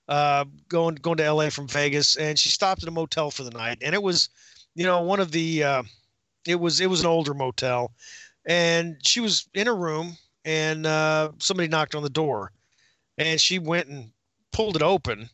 uh, 0.09 0.43
going 0.67 0.95
going 0.95 1.17
to 1.17 1.23
L.A. 1.23 1.49
from 1.49 1.67
Vegas. 1.67 2.17
And 2.17 2.37
she 2.37 2.49
stopped 2.49 2.83
at 2.83 2.89
a 2.89 2.91
motel 2.91 3.31
for 3.31 3.43
the 3.43 3.51
night. 3.51 3.77
And 3.81 3.95
it 3.95 4.03
was, 4.03 4.27
you 4.75 4.83
know, 4.83 5.01
one 5.01 5.21
of 5.21 5.31
the. 5.31 5.63
Uh, 5.63 5.83
it 6.47 6.59
was 6.59 6.81
it 6.81 6.89
was 6.89 7.01
an 7.01 7.07
older 7.07 7.33
motel, 7.33 7.93
and 8.45 8.97
she 9.05 9.19
was 9.19 9.47
in 9.53 9.67
her 9.67 9.75
room, 9.75 10.17
and 10.45 10.85
uh, 10.85 11.31
somebody 11.39 11.67
knocked 11.67 11.95
on 11.95 12.03
the 12.03 12.09
door, 12.09 12.51
and 13.17 13.39
she 13.39 13.59
went 13.59 13.87
and 13.87 14.11
pulled 14.51 14.75
it 14.75 14.81
open. 14.81 15.29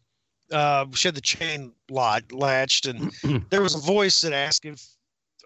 Uh, 0.52 0.86
she 0.94 1.08
had 1.08 1.16
the 1.16 1.22
chain 1.22 1.74
lot 1.90 2.32
latched, 2.32 2.86
and 2.86 3.12
there 3.50 3.62
was 3.62 3.76
a 3.76 3.80
voice 3.80 4.22
that 4.22 4.34
asked 4.34 4.66
if 4.66 4.86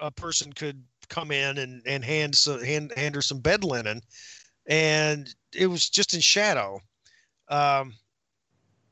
a 0.02 0.12
person 0.12 0.52
could 0.54 0.84
come 1.10 1.32
in 1.32 1.58
and 1.58 1.82
and 1.86 2.04
hand 2.04 2.36
so, 2.36 2.64
hand 2.64 2.94
hand 2.96 3.16
her 3.16 3.22
some 3.22 3.40
bed 3.40 3.64
linen, 3.64 4.02
and 4.68 5.34
it 5.54 5.68
was 5.68 5.90
just 5.90 6.14
in 6.14 6.20
shadow. 6.20 6.80
Um, 7.50 7.94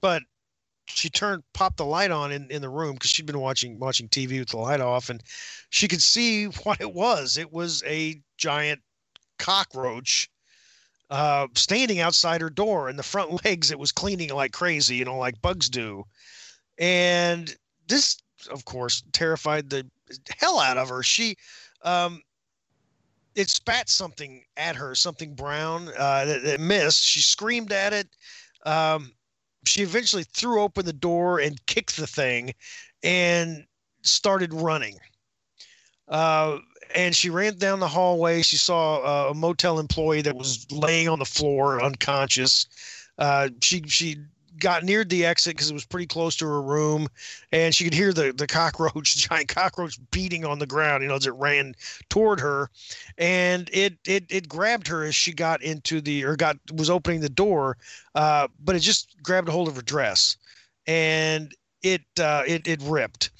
but 0.08 0.24
she 0.86 1.10
turned 1.10 1.44
popped 1.54 1.76
the 1.76 1.86
light 1.86 2.12
on 2.12 2.32
in, 2.32 2.50
in 2.50 2.62
the 2.62 2.70
room 2.70 2.94
because 2.94 3.12
she'd 3.12 3.26
been 3.26 3.42
watching 3.42 3.78
watching 3.78 4.08
TV 4.08 4.40
with 4.40 4.48
the 4.48 4.58
light 4.58 4.80
off, 4.80 5.10
and 5.10 5.22
she 5.70 5.86
could 5.86 6.02
see 6.02 6.46
what 6.64 6.80
it 6.80 6.94
was. 6.94 7.38
It 7.38 7.52
was 7.52 7.84
a 7.86 8.22
giant 8.38 8.80
cockroach 9.38 10.30
uh, 11.10 11.48
standing 11.56 12.00
outside 12.00 12.40
her 12.40 12.50
door, 12.50 12.88
and 12.88 12.98
the 12.98 13.04
front 13.04 13.44
legs 13.46 13.70
it 13.70 13.78
was 13.78 13.92
cleaning 13.92 14.30
like 14.30 14.54
crazy, 14.54 14.96
you 14.96 15.04
know, 15.04 15.18
like 15.18 15.42
bugs 15.42 15.68
do. 15.68 16.06
And 16.78 17.54
this, 17.90 18.18
of 18.50 18.64
course, 18.64 19.04
terrified 19.12 19.70
the 19.70 19.86
hell 20.40 20.58
out 20.58 20.78
of 20.78 20.88
her. 20.88 21.04
She, 21.04 21.36
um, 21.82 22.22
it 23.36 23.50
spat 23.50 23.90
something 23.90 24.46
at 24.56 24.78
her, 24.78 24.96
something 24.96 25.36
brown 25.36 25.90
uh, 25.98 26.24
that, 26.24 26.44
that 26.44 26.62
missed. 26.62 27.04
She 27.04 27.20
screamed 27.20 27.74
at 27.74 27.92
it. 27.92 28.08
Um, 28.66 29.12
she 29.68 29.82
eventually 29.82 30.24
threw 30.24 30.62
open 30.62 30.86
the 30.86 30.94
door 30.94 31.40
and 31.40 31.66
kicked 31.66 31.98
the 31.98 32.08
thing, 32.08 32.54
and 33.04 33.66
started 34.02 34.54
running. 34.54 34.98
Uh, 36.08 36.58
and 36.96 37.16
she 37.16 37.30
ran 37.30 37.58
down 37.58 37.80
the 37.80 37.88
hallway. 37.88 38.42
She 38.42 38.56
saw 38.58 39.30
a 39.30 39.34
motel 39.34 39.80
employee 39.80 40.22
that 40.22 40.36
was 40.36 40.66
laying 40.72 41.10
on 41.10 41.20
the 41.20 41.26
floor 41.26 41.82
unconscious. 41.84 42.66
Uh, 43.18 43.50
she 43.62 43.84
she 43.88 44.18
got 44.60 44.84
near 44.84 45.04
the 45.04 45.26
exit 45.26 45.56
because 45.56 45.70
it 45.70 45.74
was 45.74 45.86
pretty 45.86 46.08
close 46.08 46.36
to 46.38 46.46
her 46.46 46.62
room, 46.62 47.08
and 47.52 47.74
she 47.76 47.84
could 47.84 47.94
hear 47.94 48.14
the 48.14 48.34
the 48.34 48.48
cockroach, 48.60 49.16
giant 49.18 49.50
cockroach, 49.50 49.98
beating 50.12 50.46
on 50.46 50.60
the 50.60 50.68
ground. 50.68 51.04
You 51.04 51.10
know, 51.10 51.16
as 51.16 51.28
it 51.28 51.34
ran 51.36 51.76
toward 52.10 52.40
her, 52.40 52.70
and 53.18 53.70
it 53.74 53.98
it 54.06 54.26
it 54.30 54.48
grabbed 54.50 54.88
her 54.88 55.04
as 55.04 55.16
she 55.16 55.34
got 55.34 55.62
into 55.64 56.02
the 56.02 56.24
or 56.24 56.36
got 56.36 56.58
was 56.74 56.90
opening 56.90 57.22
the 57.22 57.30
door, 57.30 57.78
uh, 58.16 58.48
but 58.60 58.76
it 58.76 58.80
just 58.80 59.16
grabbed 59.24 59.50
a 59.50 59.52
hold 59.52 59.68
of 59.68 59.76
her 59.76 59.82
dress, 59.82 60.38
and 60.88 61.54
it 61.84 62.02
uh, 62.20 62.44
it 62.48 62.68
it 62.68 62.82
ripped 62.84 63.32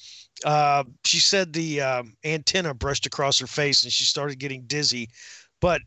Uh, 0.44 0.84
she 1.04 1.18
said 1.18 1.52
the 1.52 1.80
um, 1.80 2.16
antenna 2.24 2.74
brushed 2.74 3.06
across 3.06 3.38
her 3.40 3.46
face 3.46 3.82
and 3.82 3.92
she 3.92 4.04
started 4.04 4.38
getting 4.38 4.62
dizzy, 4.62 5.08
but 5.60 5.82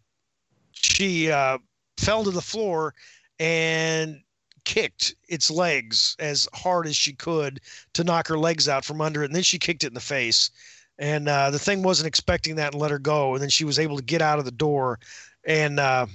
she 0.74 1.32
uh, 1.32 1.58
fell 1.98 2.24
to 2.24 2.32
the 2.32 2.42
floor 2.42 2.94
and 3.40 4.20
kicked 4.66 5.16
its 5.28 5.50
legs 5.50 6.16
as 6.20 6.48
hard 6.54 6.88
as 6.88 6.96
she 6.96 7.14
could 7.14 7.60
to 7.94 8.04
knock 8.04 8.28
her 8.28 8.38
legs 8.38 8.68
out 8.68 8.86
from 8.86 9.02
under 9.02 9.24
it. 9.24 9.28
And 9.28 9.36
then 9.36 9.44
she 9.44 9.60
kicked 9.60 9.84
it 9.84 9.88
in 9.88 9.94
the 9.94 10.00
face. 10.00 10.50
And 10.98 11.28
uh, 11.28 11.50
the 11.50 11.60
thing 11.60 11.82
wasn't 11.82 12.08
expecting 12.08 12.56
that 12.56 12.74
and 12.74 12.82
let 12.82 12.92
her 12.92 13.00
go. 13.00 13.34
And 13.34 13.42
then 13.42 13.50
she 13.50 13.66
was 13.66 13.80
able 13.80 13.98
to 13.98 14.04
get 14.04 14.22
out 14.22 14.40
of 14.40 14.46
the 14.46 14.52
door 14.52 15.00
and 15.46 15.80
uh, 15.80 16.06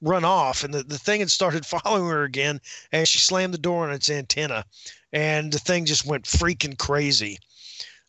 run 0.00 0.24
off. 0.24 0.62
And 0.64 0.72
the, 0.72 0.82
the 0.82 0.98
thing 0.98 1.20
had 1.20 1.30
started 1.30 1.66
following 1.84 2.08
her 2.08 2.24
again 2.24 2.60
as 2.92 3.08
she 3.08 3.18
slammed 3.18 3.54
the 3.54 3.58
door 3.58 3.84
on 3.84 3.92
its 3.92 4.10
antenna. 4.10 4.64
And 5.12 5.52
the 5.52 5.58
thing 5.58 5.84
just 5.84 6.06
went 6.06 6.24
freaking 6.24 6.78
crazy. 6.78 7.38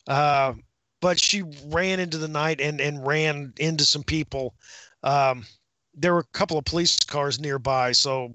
Uh, 0.06 0.54
but 1.00 1.20
she 1.20 1.42
ran 1.66 2.00
into 2.00 2.18
the 2.18 2.28
night 2.28 2.60
and, 2.60 2.80
and 2.80 3.06
ran 3.06 3.52
into 3.58 3.84
some 3.84 4.02
people. 4.02 4.54
Um, 5.02 5.44
there 6.00 6.14
were 6.14 6.20
a 6.20 6.38
couple 6.38 6.58
of 6.58 6.64
police 6.64 6.96
cars 6.98 7.40
nearby, 7.40 7.92
so 7.92 8.34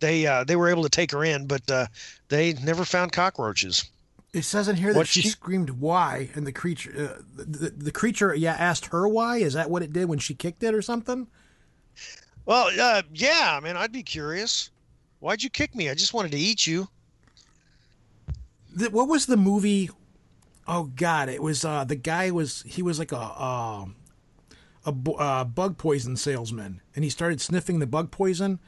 they 0.00 0.26
uh, 0.26 0.44
they 0.44 0.56
were 0.56 0.68
able 0.68 0.82
to 0.82 0.88
take 0.88 1.10
her 1.12 1.24
in, 1.24 1.46
but 1.46 1.68
uh, 1.70 1.86
they 2.28 2.54
never 2.54 2.84
found 2.84 3.12
cockroaches. 3.12 3.84
It 4.34 4.42
says 4.44 4.68
in 4.68 4.76
here 4.76 4.92
that 4.92 5.06
she, 5.06 5.22
she- 5.22 5.28
screamed 5.28 5.70
"Why?" 5.70 6.30
and 6.34 6.46
the 6.46 6.52
creature, 6.52 7.16
uh, 7.18 7.22
the, 7.34 7.44
the, 7.44 7.70
the 7.70 7.92
creature, 7.92 8.34
yeah, 8.34 8.52
asked 8.52 8.86
her 8.86 9.08
why. 9.08 9.38
Is 9.38 9.54
that 9.54 9.70
what 9.70 9.82
it 9.82 9.92
did 9.92 10.08
when 10.08 10.18
she 10.18 10.34
kicked 10.34 10.62
it 10.62 10.74
or 10.74 10.82
something? 10.82 11.26
Well, 12.44 12.70
uh, 12.80 13.02
yeah, 13.12 13.54
I 13.56 13.60
mean, 13.60 13.76
I'd 13.76 13.92
be 13.92 14.02
curious. 14.02 14.70
Why'd 15.20 15.42
you 15.42 15.50
kick 15.50 15.74
me? 15.74 15.90
I 15.90 15.94
just 15.94 16.14
wanted 16.14 16.32
to 16.32 16.38
eat 16.38 16.66
you. 16.66 16.88
The, 18.74 18.90
what 18.90 19.08
was 19.08 19.26
the 19.26 19.36
movie? 19.36 19.90
Oh 20.66 20.84
God, 20.84 21.28
it 21.28 21.42
was 21.42 21.64
uh, 21.64 21.84
the 21.84 21.96
guy 21.96 22.30
was 22.30 22.62
he 22.66 22.82
was 22.82 22.98
like 22.98 23.12
a 23.12 23.16
uh, 23.16 23.86
a 24.88 25.10
uh, 25.12 25.44
bug 25.44 25.78
poison 25.78 26.16
salesman, 26.16 26.80
and 26.94 27.04
he 27.04 27.10
started 27.10 27.40
sniffing 27.40 27.78
the 27.78 27.86
bug 27.86 28.10
poison. 28.10 28.58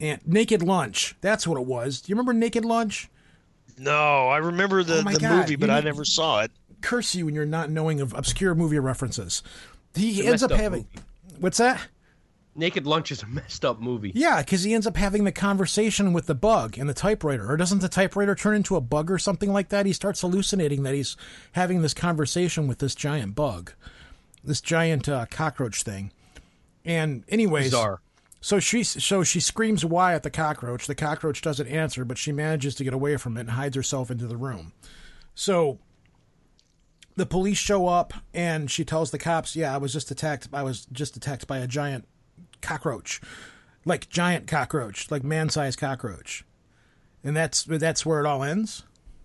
And 0.00 0.20
Naked 0.26 0.62
Lunch, 0.62 1.14
that's 1.20 1.46
what 1.46 1.58
it 1.58 1.66
was. 1.66 2.00
Do 2.00 2.10
you 2.10 2.14
remember 2.16 2.32
Naked 2.32 2.64
Lunch? 2.64 3.08
No, 3.78 4.28
I 4.28 4.38
remember 4.38 4.82
the, 4.82 4.98
Oh 4.98 5.12
the 5.12 5.18
God, 5.18 5.38
movie, 5.38 5.56
but 5.56 5.68
you 5.68 5.74
I 5.74 5.78
need- 5.80 5.84
never 5.86 6.04
saw 6.04 6.40
it. 6.40 6.50
Curse 6.80 7.14
you 7.14 7.26
when 7.26 7.34
you're 7.34 7.46
not 7.46 7.70
knowing 7.70 8.00
of 8.00 8.12
obscure 8.12 8.54
movie 8.54 8.78
references. 8.78 9.42
He 9.94 10.18
It's 10.20 10.28
ends 10.28 10.42
up 10.42 10.50
up 10.52 10.58
having 10.60 10.86
movie. 10.94 11.06
what's 11.40 11.58
that? 11.58 11.80
Naked 12.56 12.86
Lunch 12.86 13.10
is 13.10 13.22
a 13.22 13.26
messed 13.26 13.64
up 13.64 13.80
movie. 13.80 14.12
Yeah, 14.14 14.40
because 14.42 14.62
he 14.62 14.74
ends 14.74 14.86
up 14.86 14.96
having 14.96 15.24
the 15.24 15.32
conversation 15.32 16.12
with 16.12 16.26
the 16.26 16.34
bug 16.36 16.78
and 16.78 16.88
the 16.88 16.94
typewriter. 16.94 17.50
Or 17.50 17.56
doesn't 17.56 17.80
the 17.80 17.88
typewriter 17.88 18.34
turn 18.36 18.54
into 18.54 18.76
a 18.76 18.80
bug 18.80 19.10
or 19.10 19.18
something 19.18 19.52
like 19.52 19.70
that? 19.70 19.86
He 19.86 19.92
starts 19.92 20.20
hallucinating 20.20 20.82
that 20.84 20.94
he's 20.94 21.16
having 21.52 21.82
this 21.82 21.94
conversation 21.94 22.68
with 22.68 22.78
this 22.78 22.94
giant 22.94 23.34
bug, 23.34 23.72
this 24.44 24.60
giant 24.60 25.08
uh, 25.08 25.26
cockroach 25.30 25.82
thing. 25.82 26.12
And 26.84 27.24
anyways, 27.28 27.66
Bizarre. 27.66 28.00
so 28.40 28.60
she 28.60 28.82
so 28.84 29.24
she 29.24 29.40
screams 29.40 29.84
"Why!" 29.84 30.14
at 30.14 30.22
the 30.22 30.30
cockroach. 30.30 30.86
The 30.86 30.94
cockroach 30.94 31.40
doesn't 31.42 31.66
answer, 31.66 32.04
but 32.04 32.18
she 32.18 32.30
manages 32.32 32.74
to 32.76 32.84
get 32.84 32.92
away 32.92 33.16
from 33.16 33.36
it 33.36 33.40
and 33.42 33.50
hides 33.50 33.76
herself 33.76 34.10
into 34.10 34.26
the 34.26 34.36
room. 34.36 34.72
So 35.34 35.78
the 37.16 37.26
police 37.26 37.58
show 37.58 37.86
up 37.88 38.12
and 38.32 38.70
she 38.70 38.84
tells 38.84 39.10
the 39.10 39.18
cops, 39.18 39.56
"Yeah, 39.56 39.74
I 39.74 39.78
was 39.78 39.92
just 39.92 40.10
attacked. 40.10 40.48
I 40.52 40.62
was 40.62 40.86
just 40.86 41.16
attacked 41.16 41.46
by 41.46 41.58
a 41.58 41.66
giant 41.66 42.06
cockroach, 42.60 43.20
like 43.84 44.08
giant 44.10 44.46
cockroach, 44.46 45.10
like 45.10 45.24
man-sized 45.24 45.78
cockroach." 45.78 46.44
And 47.22 47.34
that's 47.34 47.64
that's 47.64 48.04
where 48.04 48.20
it 48.20 48.26
all 48.26 48.42
ends. 48.42 48.82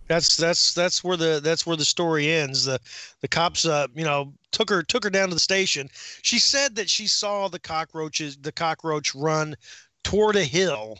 That's 0.10 0.38
that's 0.38 0.74
that's 0.74 1.04
where 1.04 1.16
the 1.16 1.40
that's 1.42 1.68
where 1.68 1.78
the 1.78 1.86
story 1.86 2.32
ends. 2.32 2.66
The 2.66 2.80
the 3.22 3.28
cops, 3.28 3.64
uh, 3.64 3.86
you 3.94 4.04
know, 4.04 4.34
took 4.52 4.68
her 4.72 4.82
took 4.82 5.04
her 5.04 5.10
down 5.12 5.30
to 5.30 5.36
the 5.36 5.40
station. 5.40 5.88
She 6.24 6.40
said 6.40 6.76
that 6.76 6.90
she 6.90 7.06
saw 7.06 7.48
the 7.48 7.60
cockroaches, 7.60 8.36
the 8.36 8.52
cockroach 8.52 9.14
run 9.14 9.56
toward 10.04 10.36
a 10.36 10.44
hill, 10.44 10.98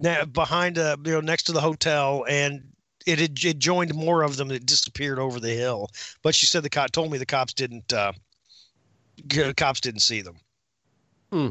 now 0.00 0.24
behind 0.24 0.78
a 0.78 0.98
you 1.04 1.12
know 1.12 1.20
next 1.20 1.44
to 1.44 1.52
the 1.52 1.60
hotel, 1.60 2.26
and 2.28 2.64
it 3.06 3.20
had 3.20 3.38
it 3.44 3.60
joined 3.60 3.94
more 3.94 4.24
of 4.24 4.36
them 4.36 4.48
that 4.48 4.66
disappeared 4.66 5.20
over 5.20 5.38
the 5.38 5.54
hill. 5.54 5.88
But 6.22 6.34
she 6.34 6.46
said 6.46 6.64
the 6.64 6.70
cop 6.70 6.90
told 6.90 7.12
me 7.12 7.18
the 7.18 7.26
cops 7.26 7.52
didn't 7.52 7.92
uh, 7.92 8.12
g- 9.28 9.54
cops 9.54 9.80
didn't 9.80 10.00
see 10.00 10.22
them. 10.22 10.36
Hmm. 11.30 11.50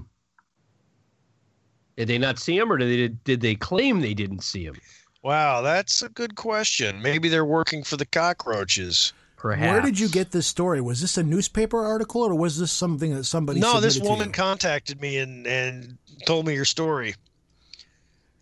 Did 1.95 2.09
they 2.09 2.17
not 2.17 2.39
see 2.39 2.57
him, 2.57 2.69
or 2.69 2.77
did 2.77 2.89
they 2.89 3.15
did 3.23 3.39
they 3.39 3.55
claim 3.55 4.01
they 4.01 4.13
didn't 4.13 4.43
see 4.43 4.65
him? 4.65 4.75
Wow, 5.21 5.61
that's 5.61 6.01
a 6.01 6.09
good 6.09 6.35
question. 6.35 7.01
Maybe 7.01 7.29
they're 7.29 7.45
working 7.45 7.83
for 7.83 7.97
the 7.97 8.05
cockroaches. 8.05 9.13
Perhaps. 9.35 9.71
Where 9.71 9.81
did 9.81 9.99
you 9.99 10.09
get 10.09 10.31
this 10.31 10.47
story? 10.47 10.81
Was 10.81 11.01
this 11.01 11.17
a 11.17 11.23
newspaper 11.23 11.81
article 11.83 12.21
or 12.21 12.35
was 12.35 12.59
this 12.59 12.71
something 12.71 13.15
that 13.15 13.23
somebody? 13.23 13.59
No, 13.59 13.79
this 13.79 13.95
submitted 13.95 14.07
to 14.07 14.19
woman 14.19 14.31
contacted 14.33 15.01
me 15.01 15.17
and 15.17 15.47
and 15.47 15.97
told 16.25 16.45
me 16.45 16.53
your 16.53 16.65
story. 16.65 17.15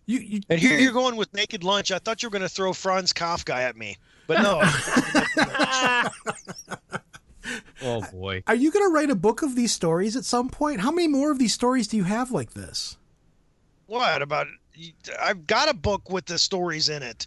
You, 0.06 0.18
you, 0.20 0.40
And 0.48 0.58
here 0.58 0.78
you're 0.78 0.92
going 0.92 1.16
with 1.16 1.32
naked 1.34 1.62
lunch. 1.62 1.92
I 1.92 1.98
thought 1.98 2.22
you 2.22 2.28
were 2.28 2.32
going 2.32 2.42
to 2.42 2.48
throw 2.48 2.72
Franz 2.72 3.12
Kafka 3.12 3.54
at 3.54 3.76
me, 3.76 3.96
but 4.26 4.42
no. 4.42 4.62
Oh 7.80 8.02
boy. 8.12 8.42
Are 8.46 8.54
you 8.54 8.70
going 8.70 8.84
to 8.84 8.92
write 8.92 9.10
a 9.10 9.14
book 9.14 9.42
of 9.42 9.54
these 9.54 9.72
stories 9.72 10.16
at 10.16 10.24
some 10.24 10.48
point? 10.50 10.80
How 10.80 10.90
many 10.90 11.08
more 11.08 11.30
of 11.30 11.38
these 11.38 11.54
stories 11.54 11.88
do 11.88 11.96
you 11.96 12.04
have 12.04 12.30
like 12.30 12.54
this? 12.54 12.96
what 13.86 14.20
about? 14.20 14.48
I've 15.20 15.46
got 15.46 15.68
a 15.68 15.74
book 15.74 16.10
with 16.10 16.26
the 16.26 16.38
stories 16.38 16.88
in 16.88 17.02
it. 17.02 17.26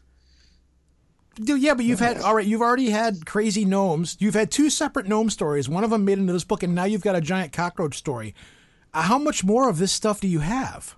Dude, 1.35 1.61
yeah, 1.61 1.73
but 1.73 1.85
you've 1.85 1.99
had 1.99 2.17
all 2.17 2.35
right. 2.35 2.45
You've 2.45 2.61
already 2.61 2.89
had 2.89 3.25
crazy 3.25 3.63
gnomes. 3.63 4.17
You've 4.19 4.33
had 4.33 4.51
two 4.51 4.69
separate 4.69 5.07
gnome 5.07 5.29
stories. 5.29 5.69
One 5.69 5.83
of 5.83 5.89
them 5.89 6.03
made 6.03 6.17
into 6.17 6.33
this 6.33 6.43
book, 6.43 6.61
and 6.61 6.75
now 6.75 6.83
you've 6.83 7.03
got 7.03 7.15
a 7.15 7.21
giant 7.21 7.53
cockroach 7.53 7.97
story. 7.97 8.35
Uh, 8.93 9.03
how 9.03 9.17
much 9.17 9.43
more 9.43 9.69
of 9.69 9.77
this 9.77 9.91
stuff 9.91 10.19
do 10.19 10.27
you 10.27 10.39
have? 10.39 10.95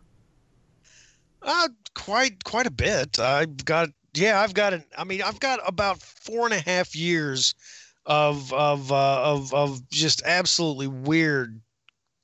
Uh, 1.41 1.69
quite 1.93 2.43
quite 2.43 2.65
a 2.65 2.71
bit. 2.71 3.19
I've 3.19 3.63
got 3.63 3.89
yeah, 4.15 4.41
I've 4.41 4.53
got 4.53 4.73
an. 4.73 4.83
I 4.97 5.03
mean, 5.03 5.21
I've 5.21 5.39
got 5.39 5.59
about 5.67 6.01
four 6.01 6.45
and 6.45 6.53
a 6.53 6.59
half 6.59 6.95
years 6.95 7.53
of 8.05 8.51
of 8.53 8.91
uh, 8.91 9.23
of 9.23 9.53
of 9.53 9.87
just 9.89 10.23
absolutely 10.25 10.87
weird, 10.87 11.61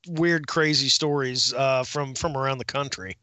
weird, 0.07 0.47
crazy 0.47 0.89
stories 0.89 1.53
uh, 1.53 1.83
from 1.83 2.15
from 2.15 2.35
around 2.35 2.57
the 2.57 2.65
country. 2.65 3.17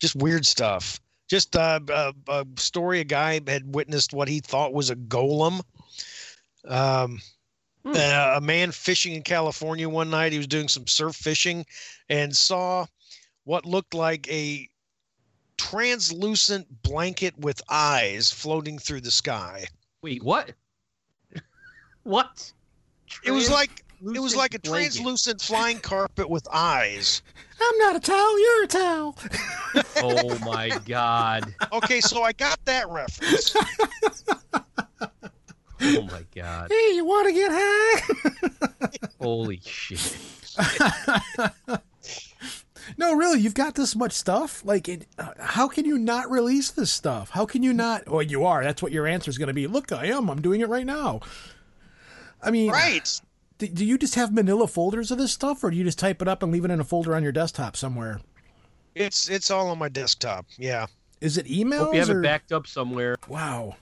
Just 0.00 0.16
weird 0.16 0.46
stuff. 0.46 1.00
Just 1.28 1.56
uh, 1.56 1.80
a, 1.88 2.14
a 2.28 2.46
story. 2.56 3.00
A 3.00 3.04
guy 3.04 3.40
had 3.46 3.74
witnessed 3.74 4.12
what 4.12 4.28
he 4.28 4.40
thought 4.40 4.72
was 4.72 4.90
a 4.90 4.96
golem. 4.96 5.62
Um, 6.66 7.20
uh, 7.84 8.34
a 8.36 8.40
man 8.40 8.72
fishing 8.72 9.14
in 9.14 9.22
California 9.22 9.88
one 9.88 10.10
night. 10.10 10.32
He 10.32 10.38
was 10.38 10.46
doing 10.46 10.68
some 10.68 10.86
surf 10.86 11.14
fishing, 11.14 11.64
and 12.08 12.36
saw 12.36 12.86
what 13.44 13.64
looked 13.64 13.94
like 13.94 14.28
a 14.28 14.68
translucent 15.56 16.66
blanket 16.82 17.36
with 17.38 17.62
eyes 17.68 18.30
floating 18.30 18.78
through 18.78 19.00
the 19.00 19.10
sky. 19.10 19.66
Wait, 20.02 20.22
what? 20.22 20.52
what? 22.02 22.52
It 23.24 23.30
was 23.30 23.50
like 23.50 23.85
it 24.02 24.20
was 24.20 24.36
like 24.36 24.54
a 24.54 24.58
blanket. 24.58 24.92
translucent 24.92 25.40
flying 25.40 25.78
carpet 25.78 26.28
with 26.28 26.46
eyes. 26.52 27.22
I'm 27.60 27.78
not 27.78 27.96
a 27.96 28.00
towel. 28.00 28.40
You're 28.40 28.64
a 28.64 28.68
towel. 28.68 29.16
Oh 29.98 30.38
my 30.40 30.70
god. 30.86 31.54
Okay, 31.72 32.00
so 32.00 32.22
I 32.22 32.32
got 32.32 32.62
that 32.66 32.88
reference. 32.88 33.54
Oh 35.80 36.02
my 36.02 36.24
god. 36.34 36.70
Hey, 36.70 36.94
you 36.94 37.04
want 37.04 37.28
to 37.28 37.34
get 37.34 37.50
high? 37.52 38.88
Holy 39.20 39.60
shit. 39.64 40.16
no, 42.96 43.14
really, 43.14 43.40
you've 43.40 43.54
got 43.54 43.74
this 43.74 43.94
much 43.94 44.12
stuff. 44.12 44.64
Like, 44.64 44.88
it, 44.88 45.06
uh, 45.18 45.32
how 45.38 45.68
can 45.68 45.84
you 45.84 45.98
not 45.98 46.30
release 46.30 46.70
this 46.70 46.90
stuff? 46.90 47.30
How 47.30 47.44
can 47.44 47.62
you 47.62 47.72
not? 47.72 48.08
Well, 48.08 48.22
you 48.22 48.44
are. 48.44 48.64
That's 48.64 48.82
what 48.82 48.92
your 48.92 49.06
answer 49.06 49.30
is 49.30 49.38
going 49.38 49.48
to 49.48 49.54
be. 49.54 49.66
Look, 49.66 49.92
I 49.92 50.06
am. 50.06 50.30
I'm 50.30 50.40
doing 50.40 50.60
it 50.60 50.68
right 50.68 50.86
now. 50.86 51.20
I 52.42 52.50
mean, 52.50 52.70
right. 52.70 53.20
Do, 53.58 53.66
do 53.68 53.84
you 53.84 53.96
just 53.98 54.14
have 54.16 54.32
manila 54.32 54.66
folders 54.66 55.10
of 55.10 55.18
this 55.18 55.32
stuff, 55.32 55.64
or 55.64 55.70
do 55.70 55.76
you 55.76 55.84
just 55.84 55.98
type 55.98 56.20
it 56.20 56.28
up 56.28 56.42
and 56.42 56.52
leave 56.52 56.64
it 56.64 56.70
in 56.70 56.80
a 56.80 56.84
folder 56.84 57.14
on 57.14 57.22
your 57.22 57.32
desktop 57.32 57.76
somewhere? 57.76 58.20
It's 58.94 59.28
it's 59.28 59.50
all 59.50 59.68
on 59.68 59.78
my 59.78 59.88
desktop. 59.88 60.46
Yeah. 60.58 60.86
Is 61.20 61.38
it 61.38 61.46
emails? 61.46 61.78
Hope 61.78 61.94
you 61.94 62.00
have 62.00 62.10
or- 62.10 62.20
it 62.20 62.22
backed 62.22 62.52
up 62.52 62.66
somewhere. 62.66 63.16
Wow. 63.28 63.76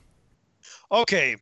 Okay. 0.90 1.36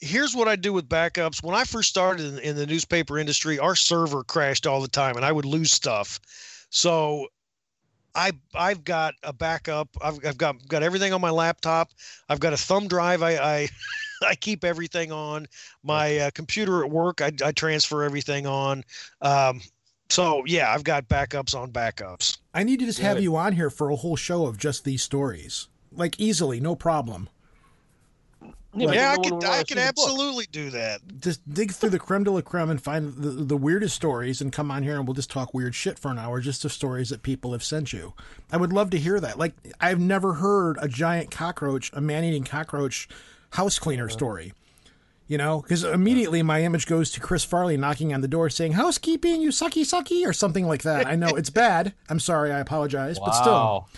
Here's 0.00 0.34
what 0.34 0.46
I 0.46 0.54
do 0.54 0.72
with 0.72 0.88
backups. 0.88 1.42
When 1.42 1.56
I 1.56 1.64
first 1.64 1.88
started 1.88 2.34
in, 2.34 2.38
in 2.38 2.56
the 2.56 2.66
newspaper 2.66 3.18
industry, 3.18 3.58
our 3.58 3.74
server 3.74 4.22
crashed 4.22 4.66
all 4.66 4.80
the 4.80 4.88
time 4.88 5.16
and 5.16 5.24
I 5.24 5.32
would 5.32 5.44
lose 5.44 5.72
stuff. 5.72 6.20
So 6.70 7.26
I 8.14 8.32
I've 8.54 8.84
got 8.84 9.14
a 9.22 9.32
backup. 9.32 9.88
I've, 10.00 10.24
I've 10.24 10.38
got 10.38 10.66
got 10.68 10.82
everything 10.82 11.12
on 11.12 11.20
my 11.20 11.30
laptop. 11.30 11.90
I've 12.28 12.40
got 12.40 12.52
a 12.52 12.56
thumb 12.56 12.86
drive. 12.88 13.22
I 13.22 13.30
I, 13.36 13.68
I 14.26 14.34
keep 14.34 14.64
everything 14.64 15.12
on 15.12 15.46
my 15.82 16.18
uh, 16.18 16.30
computer 16.30 16.84
at 16.84 16.90
work. 16.90 17.20
I, 17.20 17.32
I 17.44 17.52
transfer 17.52 18.02
everything 18.02 18.46
on. 18.46 18.84
Um, 19.20 19.60
so 20.10 20.42
yeah, 20.46 20.72
I've 20.72 20.84
got 20.84 21.08
backups 21.08 21.54
on 21.54 21.70
backups. 21.70 22.38
I 22.54 22.62
need 22.64 22.80
to 22.80 22.86
just 22.86 22.98
have 23.00 23.16
Good. 23.18 23.24
you 23.24 23.36
on 23.36 23.52
here 23.52 23.70
for 23.70 23.90
a 23.90 23.96
whole 23.96 24.16
show 24.16 24.46
of 24.46 24.56
just 24.58 24.84
these 24.84 25.02
stories, 25.02 25.68
like 25.92 26.18
easily, 26.18 26.60
no 26.60 26.74
problem. 26.74 27.28
Yeah, 28.74 28.86
but 28.86 28.94
yeah, 28.94 29.12
I 29.12 29.16
no 29.16 29.20
one 29.20 29.40
could 29.40 29.44
I 29.44 29.50
wanna 29.50 29.64
could 29.64 29.68
see 29.68 29.74
the 29.74 29.92
book. 29.92 30.04
absolutely 30.08 30.46
do 30.52 30.70
that. 30.70 31.00
just 31.20 31.52
dig 31.52 31.72
through 31.72 31.90
the 31.90 31.98
creme 31.98 32.24
de 32.24 32.30
la 32.30 32.42
creme 32.42 32.70
and 32.70 32.80
find 32.80 33.14
the, 33.14 33.30
the 33.30 33.56
weirdest 33.56 33.96
stories 33.96 34.40
and 34.40 34.52
come 34.52 34.70
on 34.70 34.82
here 34.82 34.96
and 34.98 35.06
we'll 35.06 35.14
just 35.14 35.30
talk 35.30 35.52
weird 35.54 35.74
shit 35.74 35.98
for 35.98 36.10
an 36.10 36.18
hour 36.18 36.40
just 36.40 36.64
of 36.64 36.72
stories 36.72 37.08
that 37.08 37.22
people 37.22 37.52
have 37.52 37.64
sent 37.64 37.92
you. 37.92 38.12
I 38.52 38.56
would 38.58 38.72
love 38.72 38.90
to 38.90 38.98
hear 38.98 39.20
that. 39.20 39.38
Like 39.38 39.54
I've 39.80 39.98
never 39.98 40.34
heard 40.34 40.76
a 40.80 40.88
giant 40.88 41.30
cockroach, 41.30 41.90
a 41.94 42.00
man-eating 42.00 42.44
cockroach 42.44 43.08
house 43.50 43.78
cleaner 43.78 44.08
story. 44.08 44.52
You 45.26 45.36
know, 45.36 45.60
because 45.60 45.84
immediately 45.84 46.42
my 46.42 46.62
image 46.62 46.86
goes 46.86 47.10
to 47.10 47.20
Chris 47.20 47.44
Farley 47.44 47.76
knocking 47.76 48.14
on 48.14 48.22
the 48.22 48.28
door 48.28 48.48
saying, 48.48 48.72
Housekeeping, 48.72 49.42
you 49.42 49.50
sucky 49.50 49.82
sucky, 49.82 50.26
or 50.26 50.32
something 50.32 50.66
like 50.66 50.82
that. 50.84 51.06
I 51.06 51.16
know 51.16 51.28
it's 51.28 51.50
bad. 51.50 51.92
I'm 52.08 52.18
sorry, 52.18 52.50
I 52.50 52.60
apologize. 52.60 53.18
But 53.18 53.32
still. 53.32 53.88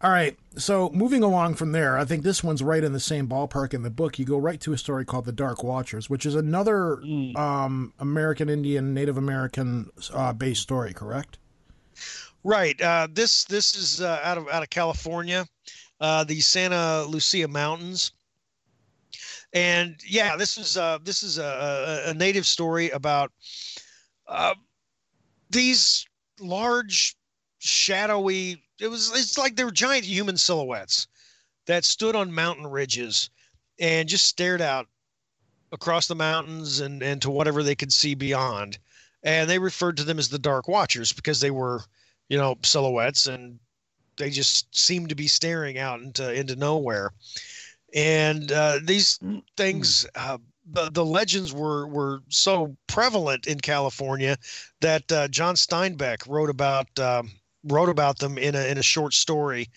All 0.00 0.10
right. 0.10 0.38
So 0.56 0.90
moving 0.90 1.24
along 1.24 1.54
from 1.54 1.72
there, 1.72 1.98
I 1.98 2.04
think 2.04 2.22
this 2.22 2.44
one's 2.44 2.62
right 2.62 2.84
in 2.84 2.92
the 2.92 3.00
same 3.00 3.26
ballpark 3.26 3.74
in 3.74 3.82
the 3.82 3.90
book. 3.90 4.18
You 4.18 4.24
go 4.24 4.38
right 4.38 4.60
to 4.60 4.72
a 4.72 4.78
story 4.78 5.04
called 5.04 5.24
The 5.24 5.32
Dark 5.32 5.64
Watchers, 5.64 6.08
which 6.08 6.24
is 6.24 6.36
another 6.36 7.02
um, 7.34 7.92
American 7.98 8.48
Indian, 8.48 8.94
Native 8.94 9.18
American 9.18 9.90
uh, 10.12 10.32
based 10.32 10.62
story, 10.62 10.92
correct? 10.92 11.38
Right. 12.44 12.80
Uh, 12.80 13.08
this 13.10 13.44
this 13.44 13.74
is 13.74 14.00
uh, 14.00 14.20
out 14.22 14.38
of 14.38 14.48
out 14.48 14.62
of 14.62 14.70
California, 14.70 15.44
uh, 16.00 16.22
the 16.22 16.40
Santa 16.40 17.04
Lucia 17.08 17.48
Mountains, 17.48 18.12
and 19.52 19.96
yeah, 20.06 20.36
this 20.36 20.58
is 20.58 20.76
uh, 20.76 20.98
this 21.02 21.22
is 21.22 21.38
a, 21.38 22.04
a, 22.06 22.14
native 22.14 22.46
story 22.46 22.90
about 22.90 23.32
uh, 24.26 24.54
these 25.50 26.06
large, 26.40 27.16
shadowy. 27.58 28.62
It 28.80 28.88
was 28.88 29.10
it's 29.14 29.38
like 29.38 29.56
they 29.56 29.64
were 29.64 29.70
giant 29.70 30.04
human 30.04 30.36
silhouettes 30.36 31.06
that 31.66 31.84
stood 31.84 32.14
on 32.14 32.32
mountain 32.32 32.66
ridges 32.66 33.30
and 33.80 34.08
just 34.08 34.26
stared 34.26 34.60
out 34.60 34.86
across 35.72 36.06
the 36.06 36.14
mountains 36.14 36.80
and 36.80 37.02
and 37.02 37.22
to 37.22 37.30
whatever 37.30 37.62
they 37.62 37.74
could 37.74 37.92
see 37.92 38.14
beyond. 38.14 38.78
And 39.22 39.48
they 39.50 39.58
referred 39.58 39.96
to 39.96 40.04
them 40.04 40.18
as 40.18 40.28
the 40.28 40.38
Dark 40.38 40.68
Watchers 40.68 41.12
because 41.12 41.40
they 41.40 41.50
were 41.50 41.80
you 42.28 42.36
know 42.36 42.56
silhouettes 42.62 43.26
and 43.26 43.58
they 44.18 44.28
just 44.30 44.76
seemed 44.76 45.08
to 45.08 45.14
be 45.14 45.26
staring 45.26 45.78
out 45.78 46.00
into 46.00 46.32
into 46.32 46.54
nowhere 46.54 47.12
and 47.94 48.52
uh, 48.52 48.78
these 48.82 49.18
things 49.56 50.06
uh, 50.14 50.38
the, 50.70 50.90
the 50.90 51.04
legends 51.04 51.52
were 51.52 51.86
were 51.86 52.20
so 52.28 52.76
prevalent 52.86 53.46
in 53.46 53.58
california 53.58 54.36
that 54.80 55.10
uh, 55.12 55.28
john 55.28 55.54
steinbeck 55.54 56.28
wrote 56.28 56.50
about 56.50 56.86
um, 56.98 57.30
wrote 57.64 57.88
about 57.88 58.18
them 58.18 58.38
in 58.38 58.54
a 58.54 58.64
in 58.66 58.78
a 58.78 58.82
short 58.82 59.14
story 59.14 59.68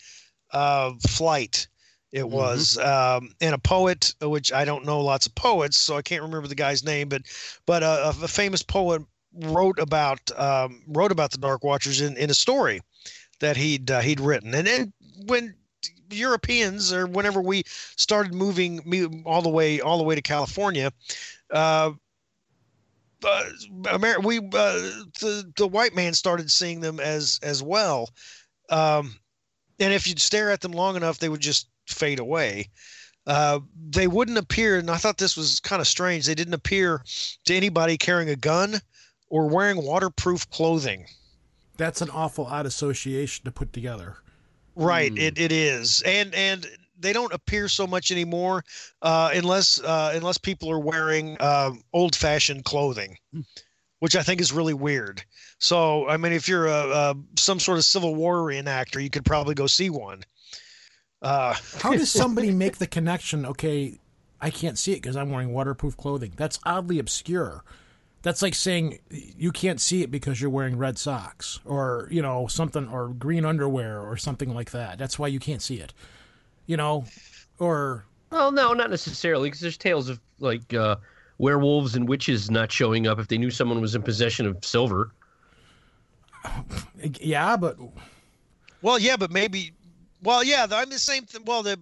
uh, 0.52 0.92
flight. 1.08 1.68
It 2.12 2.28
was 2.28 2.78
um, 2.78 3.34
and 3.40 3.56
a 3.56 3.58
poet 3.58 4.14
which 4.22 4.52
i 4.52 4.66
don't 4.66 4.86
know 4.86 5.00
lots 5.00 5.28
of 5.28 5.36
poets 5.36 5.78
so 5.78 5.96
i 5.96 6.02
can't 6.02 6.22
remember 6.22 6.50
the 6.50 6.56
guy's 6.56 6.84
name 6.84 7.08
but 7.08 7.22
but 7.66 7.84
a, 7.84 8.10
a 8.10 8.28
famous 8.28 8.62
poet 8.62 9.02
wrote 9.34 9.80
about 9.80 10.20
um, 10.38 10.82
wrote 10.88 11.14
about 11.14 11.32
the 11.32 11.38
Dark 11.38 11.64
Watchers 11.64 12.02
in, 12.02 12.18
in 12.18 12.30
a 12.30 12.34
story 12.34 12.82
that 13.40 13.56
he'd 13.56 13.90
uh, 13.90 14.02
he'd 14.02 14.20
written, 14.20 14.54
and 14.54 14.68
then 14.68 14.94
when 15.26 15.56
Europeans 16.16 16.94
or 16.94 17.08
whenever 17.08 17.42
we 17.42 17.64
started 17.96 18.34
moving 18.34 19.24
all 19.26 19.42
the 19.42 19.50
way 19.50 19.80
all 19.82 19.98
the 19.98 20.04
way 20.04 20.16
to 20.16 20.22
California, 20.22 20.92
uh, 21.52 21.92
uh, 23.24 23.44
Amer- 23.92 24.20
we 24.22 24.40
uh, 24.40 24.42
the 25.20 25.52
the 25.56 25.68
white 25.68 25.96
man 25.96 26.14
started 26.14 26.52
seeing 26.52 26.80
them 26.80 27.00
as 27.00 27.40
as 27.44 27.62
well, 27.62 28.10
um, 28.70 29.16
and 29.80 29.94
if 29.94 30.08
you'd 30.08 30.20
stare 30.20 30.52
at 30.52 30.62
them 30.62 30.72
long 30.72 30.96
enough, 30.96 31.20
they 31.20 31.30
would 31.30 31.42
just 31.42 31.68
fade 31.88 32.20
away. 32.20 32.70
Uh, 33.28 33.60
they 33.90 34.08
wouldn't 34.08 34.38
appear, 34.38 34.80
and 34.80 34.90
I 34.90 34.98
thought 34.98 35.18
this 35.18 35.38
was 35.38 35.60
kind 35.60 35.80
of 35.80 35.88
strange. 35.88 36.26
They 36.26 36.36
didn't 36.36 36.56
appear 36.56 37.04
to 37.46 37.56
anybody 37.56 37.98
carrying 37.98 38.30
a 38.30 38.36
gun 38.36 38.82
or 39.30 39.48
wearing 39.48 39.84
waterproof 39.84 40.50
clothing. 40.50 41.06
That's 41.78 42.02
an 42.02 42.10
awful 42.10 42.46
odd 42.46 42.66
association 42.66 43.46
to 43.46 43.52
put 43.52 43.74
together. 43.74 44.18
Right, 44.76 45.12
it, 45.18 45.38
it 45.38 45.52
is, 45.52 46.02
and 46.06 46.34
and 46.34 46.66
they 46.98 47.14
don't 47.14 47.34
appear 47.34 47.68
so 47.68 47.86
much 47.86 48.12
anymore, 48.12 48.64
uh, 49.02 49.32
unless 49.34 49.82
uh, 49.82 50.14
unless 50.16 50.38
people 50.38 50.72
are 50.72 50.80
wearing 50.80 51.38
uh, 51.40 51.72
old 51.94 52.16
fashioned 52.16 52.64
clothing, 52.64 53.18
which 54.00 54.16
I 54.16 54.24
think 54.24 54.40
is 54.40 54.54
really 54.54 54.74
weird. 54.74 55.24
So 55.60 56.08
I 56.08 56.18
mean, 56.18 56.32
if 56.32 56.48
you're 56.48 56.68
a, 56.68 56.90
a 56.90 57.16
some 57.38 57.60
sort 57.60 57.78
of 57.78 57.86
Civil 57.86 58.16
War 58.16 58.38
reenactor, 58.38 59.02
you 59.04 59.10
could 59.10 59.26
probably 59.26 59.56
go 59.56 59.68
see 59.68 59.90
one. 59.90 60.24
Uh, 61.22 61.56
How 61.80 61.92
does 61.92 62.12
somebody 62.12 62.52
make 62.52 62.78
the 62.78 62.88
connection? 62.88 63.46
Okay, 63.46 64.00
I 64.40 64.50
can't 64.50 64.78
see 64.78 64.94
it 64.94 65.02
because 65.02 65.16
I'm 65.16 65.32
wearing 65.32 65.54
waterproof 65.54 65.98
clothing. 65.98 66.34
That's 66.38 66.60
oddly 66.66 66.98
obscure. 66.98 67.64
That's 68.24 68.42
like 68.42 68.54
saying 68.54 69.00
you 69.10 69.52
can't 69.52 69.82
see 69.82 70.04
it 70.04 70.12
because 70.12 70.40
you're 70.40 70.52
wearing 70.52 70.78
red 70.78 70.98
socks 71.00 71.60
or, 71.66 72.08
you 72.12 72.22
know, 72.22 72.48
something 72.48 72.88
or 72.88 73.10
green 73.10 73.46
underwear 73.46 74.00
or 74.00 74.16
something 74.16 74.54
like 74.54 74.72
that. 74.72 75.00
That's 75.00 75.18
why 75.18 75.28
you 75.28 75.40
can't 75.40 75.62
see 75.62 75.78
it. 75.78 75.94
You 76.68 76.78
know, 76.78 77.06
or 77.58 78.06
Well, 78.30 78.52
no, 78.52 78.74
not 78.74 78.92
necessarily, 78.92 79.50
because 79.50 79.62
there's 79.62 79.78
tales 79.78 80.08
of 80.08 80.20
like 80.40 80.74
uh, 80.74 80.98
werewolves 81.40 81.96
and 81.96 82.08
witches 82.08 82.52
not 82.52 82.72
showing 82.72 83.08
up 83.08 83.20
if 83.20 83.28
they 83.28 83.38
knew 83.38 83.50
someone 83.50 83.82
was 83.82 83.96
in 83.96 84.04
possession 84.04 84.46
of 84.46 84.64
silver. 84.64 85.12
yeah, 87.20 87.58
but 87.58 87.78
Well, 88.82 89.00
yeah, 89.00 89.18
but 89.18 89.32
maybe. 89.32 89.74
Well, 90.24 90.44
yeah, 90.44 90.68
I'm 90.72 90.90
the 90.90 91.00
same 91.00 91.26
thing. 91.26 91.44
Well, 91.46 91.64
the 91.64 91.80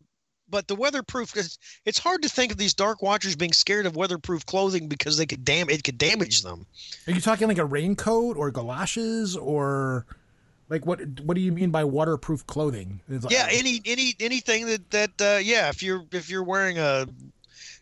but 0.49 0.67
the 0.67 0.75
weatherproof 0.75 1.33
because 1.33 1.57
it's 1.85 1.99
hard 1.99 2.21
to 2.23 2.29
think 2.29 2.51
of 2.51 2.57
these 2.57 2.73
dark 2.73 3.01
watchers 3.01 3.35
being 3.35 3.53
scared 3.53 3.85
of 3.85 3.95
weatherproof 3.95 4.45
clothing 4.45 4.87
because 4.87 5.17
they 5.17 5.25
could 5.25 5.45
damn 5.45 5.69
it 5.69 5.83
could 5.83 5.97
damage 5.97 6.41
them. 6.41 6.65
are 7.07 7.13
you 7.13 7.21
talking 7.21 7.47
like 7.47 7.57
a 7.57 7.65
raincoat 7.65 8.37
or 8.37 8.51
galoshes 8.51 9.35
or 9.35 10.05
like 10.69 10.85
what 10.85 10.99
what 11.21 11.35
do 11.35 11.41
you 11.41 11.51
mean 11.51 11.71
by 11.71 11.83
waterproof 11.83 12.45
clothing? 12.47 13.01
Is- 13.09 13.25
Yeah, 13.29 13.47
any 13.51 13.81
any 13.85 14.13
anything 14.19 14.67
that 14.67 14.89
that 14.91 15.11
uh, 15.21 15.39
yeah, 15.39 15.69
if 15.69 15.81
you're 15.81 16.03
if 16.11 16.29
you're 16.29 16.43
wearing 16.43 16.77
a 16.77 17.07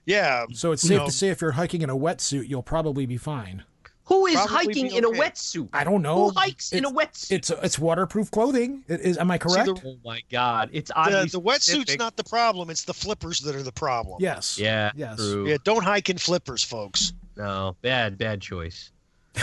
yeah, 0.06 0.46
So 0.54 0.72
it's 0.72 0.84
safe 0.84 0.98
know, 1.00 1.06
to 1.06 1.12
say 1.12 1.28
if 1.28 1.42
you're 1.42 1.52
hiking 1.52 1.82
in 1.82 1.90
a 1.90 1.96
wetsuit, 1.98 2.48
you'll 2.48 2.64
probably 2.64 3.06
be 3.06 3.18
fine. 3.18 3.64
Who 4.08 4.26
is 4.26 4.36
Probably 4.36 4.56
hiking 4.56 4.88
be 4.90 4.96
in 4.98 5.04
a 5.06 5.10
wetsuit? 5.10 5.68
I 5.74 5.84
don't 5.84 6.02
know. 6.02 6.30
Who 6.30 6.40
hikes 6.40 6.72
in 6.72 6.86
a 6.86 6.92
wetsuit? 6.92 7.32
It's 7.32 7.50
it's 7.50 7.78
waterproof 7.78 8.32
clothing. 8.32 8.84
It 8.88 9.02
is 9.02 9.18
am 9.18 9.30
I 9.32 9.38
correct? 9.38 9.66
the- 9.66 9.82
oh 9.86 9.98
my 10.06 10.22
god, 10.32 10.70
it's 10.72 10.92
oddly 10.96 11.26
the, 11.26 11.32
the 11.32 11.42
wetsuit's 11.42 11.98
not 11.98 12.16
the 12.16 12.24
problem. 12.24 12.70
It's 12.70 12.84
the 12.86 12.94
flippers 12.94 13.42
that 13.42 13.54
are 13.56 13.64
the 13.64 13.72
problem. 13.74 14.18
yes. 14.22 14.58
Yeah, 14.58 14.92
Yes. 14.96 15.18
true. 15.18 15.48
Yeah, 15.50 15.58
don't 15.64 15.84
hike 15.84 16.10
in 16.10 16.18
flippers, 16.18 16.64
folks. 16.64 17.12
No, 17.36 17.76
bad, 17.82 18.18
bad 18.18 18.42
choice. 18.42 18.92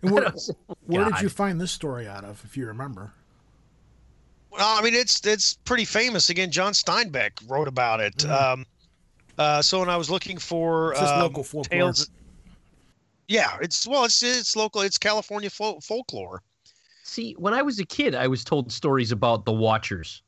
Where 0.00 0.32
where 0.86 1.04
did 1.04 1.20
you 1.20 1.28
find 1.28 1.60
this 1.60 1.70
story 1.70 2.08
out 2.08 2.24
of, 2.24 2.42
if 2.44 2.56
you 2.56 2.66
remember? 2.66 3.12
Well, 4.50 4.66
I 4.78 4.82
mean, 4.82 4.94
it's 4.94 5.24
it's 5.26 5.54
pretty 5.64 5.84
famous. 5.84 6.28
Again, 6.30 6.50
John 6.50 6.72
Steinbeck 6.72 7.48
wrote 7.48 7.68
about 7.68 8.00
it. 8.00 8.24
Um, 8.28 8.66
uh, 9.38 9.62
so 9.62 9.78
when 9.80 9.88
I 9.88 9.96
was 9.96 10.10
looking 10.10 10.38
for 10.38 10.92
Mm-hmm. 10.92 10.92
It's 10.92 11.00
just 11.00 11.14
um, 11.14 11.20
local 11.22 11.44
folklore. 11.44 11.64
tales, 11.78 12.10
yeah, 13.28 13.56
it's 13.60 13.86
well, 13.86 14.04
it's 14.04 14.22
it's 14.22 14.56
local. 14.56 14.80
It's 14.82 14.98
California 14.98 15.50
fol- 15.50 15.80
folklore. 15.80 16.42
See, 17.04 17.34
when 17.38 17.52
I 17.54 17.62
was 17.62 17.78
a 17.78 17.84
kid, 17.84 18.14
I 18.14 18.28
was 18.28 18.44
told 18.44 18.70
stories 18.72 19.12
about 19.12 19.44
the 19.44 19.52
Watchers, 19.52 20.22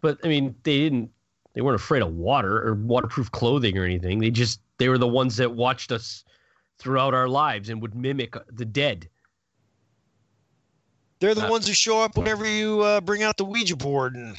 but 0.00 0.18
I 0.24 0.28
mean, 0.28 0.54
they 0.62 0.78
didn't. 0.78 1.10
They 1.54 1.60
weren't 1.60 1.76
afraid 1.76 2.02
of 2.02 2.14
water 2.14 2.66
or 2.66 2.74
waterproof 2.74 3.30
clothing 3.30 3.76
or 3.76 3.84
anything. 3.84 4.18
They 4.18 4.30
just 4.30 4.60
they 4.78 4.88
were 4.88 4.98
the 4.98 5.06
ones 5.06 5.36
that 5.36 5.52
watched 5.52 5.92
us 5.92 6.24
throughout 6.78 7.14
our 7.14 7.28
lives 7.28 7.68
and 7.68 7.80
would 7.82 7.94
mimic 7.94 8.34
the 8.48 8.64
dead. 8.64 9.08
They're 11.20 11.34
the 11.34 11.46
Uh, 11.46 11.50
ones 11.50 11.68
who 11.68 11.74
show 11.74 12.00
up 12.02 12.16
whenever 12.16 12.44
you 12.46 12.80
uh, 12.80 13.00
bring 13.00 13.22
out 13.22 13.36
the 13.36 13.44
Ouija 13.44 13.76
board 13.76 14.16
and 14.16 14.36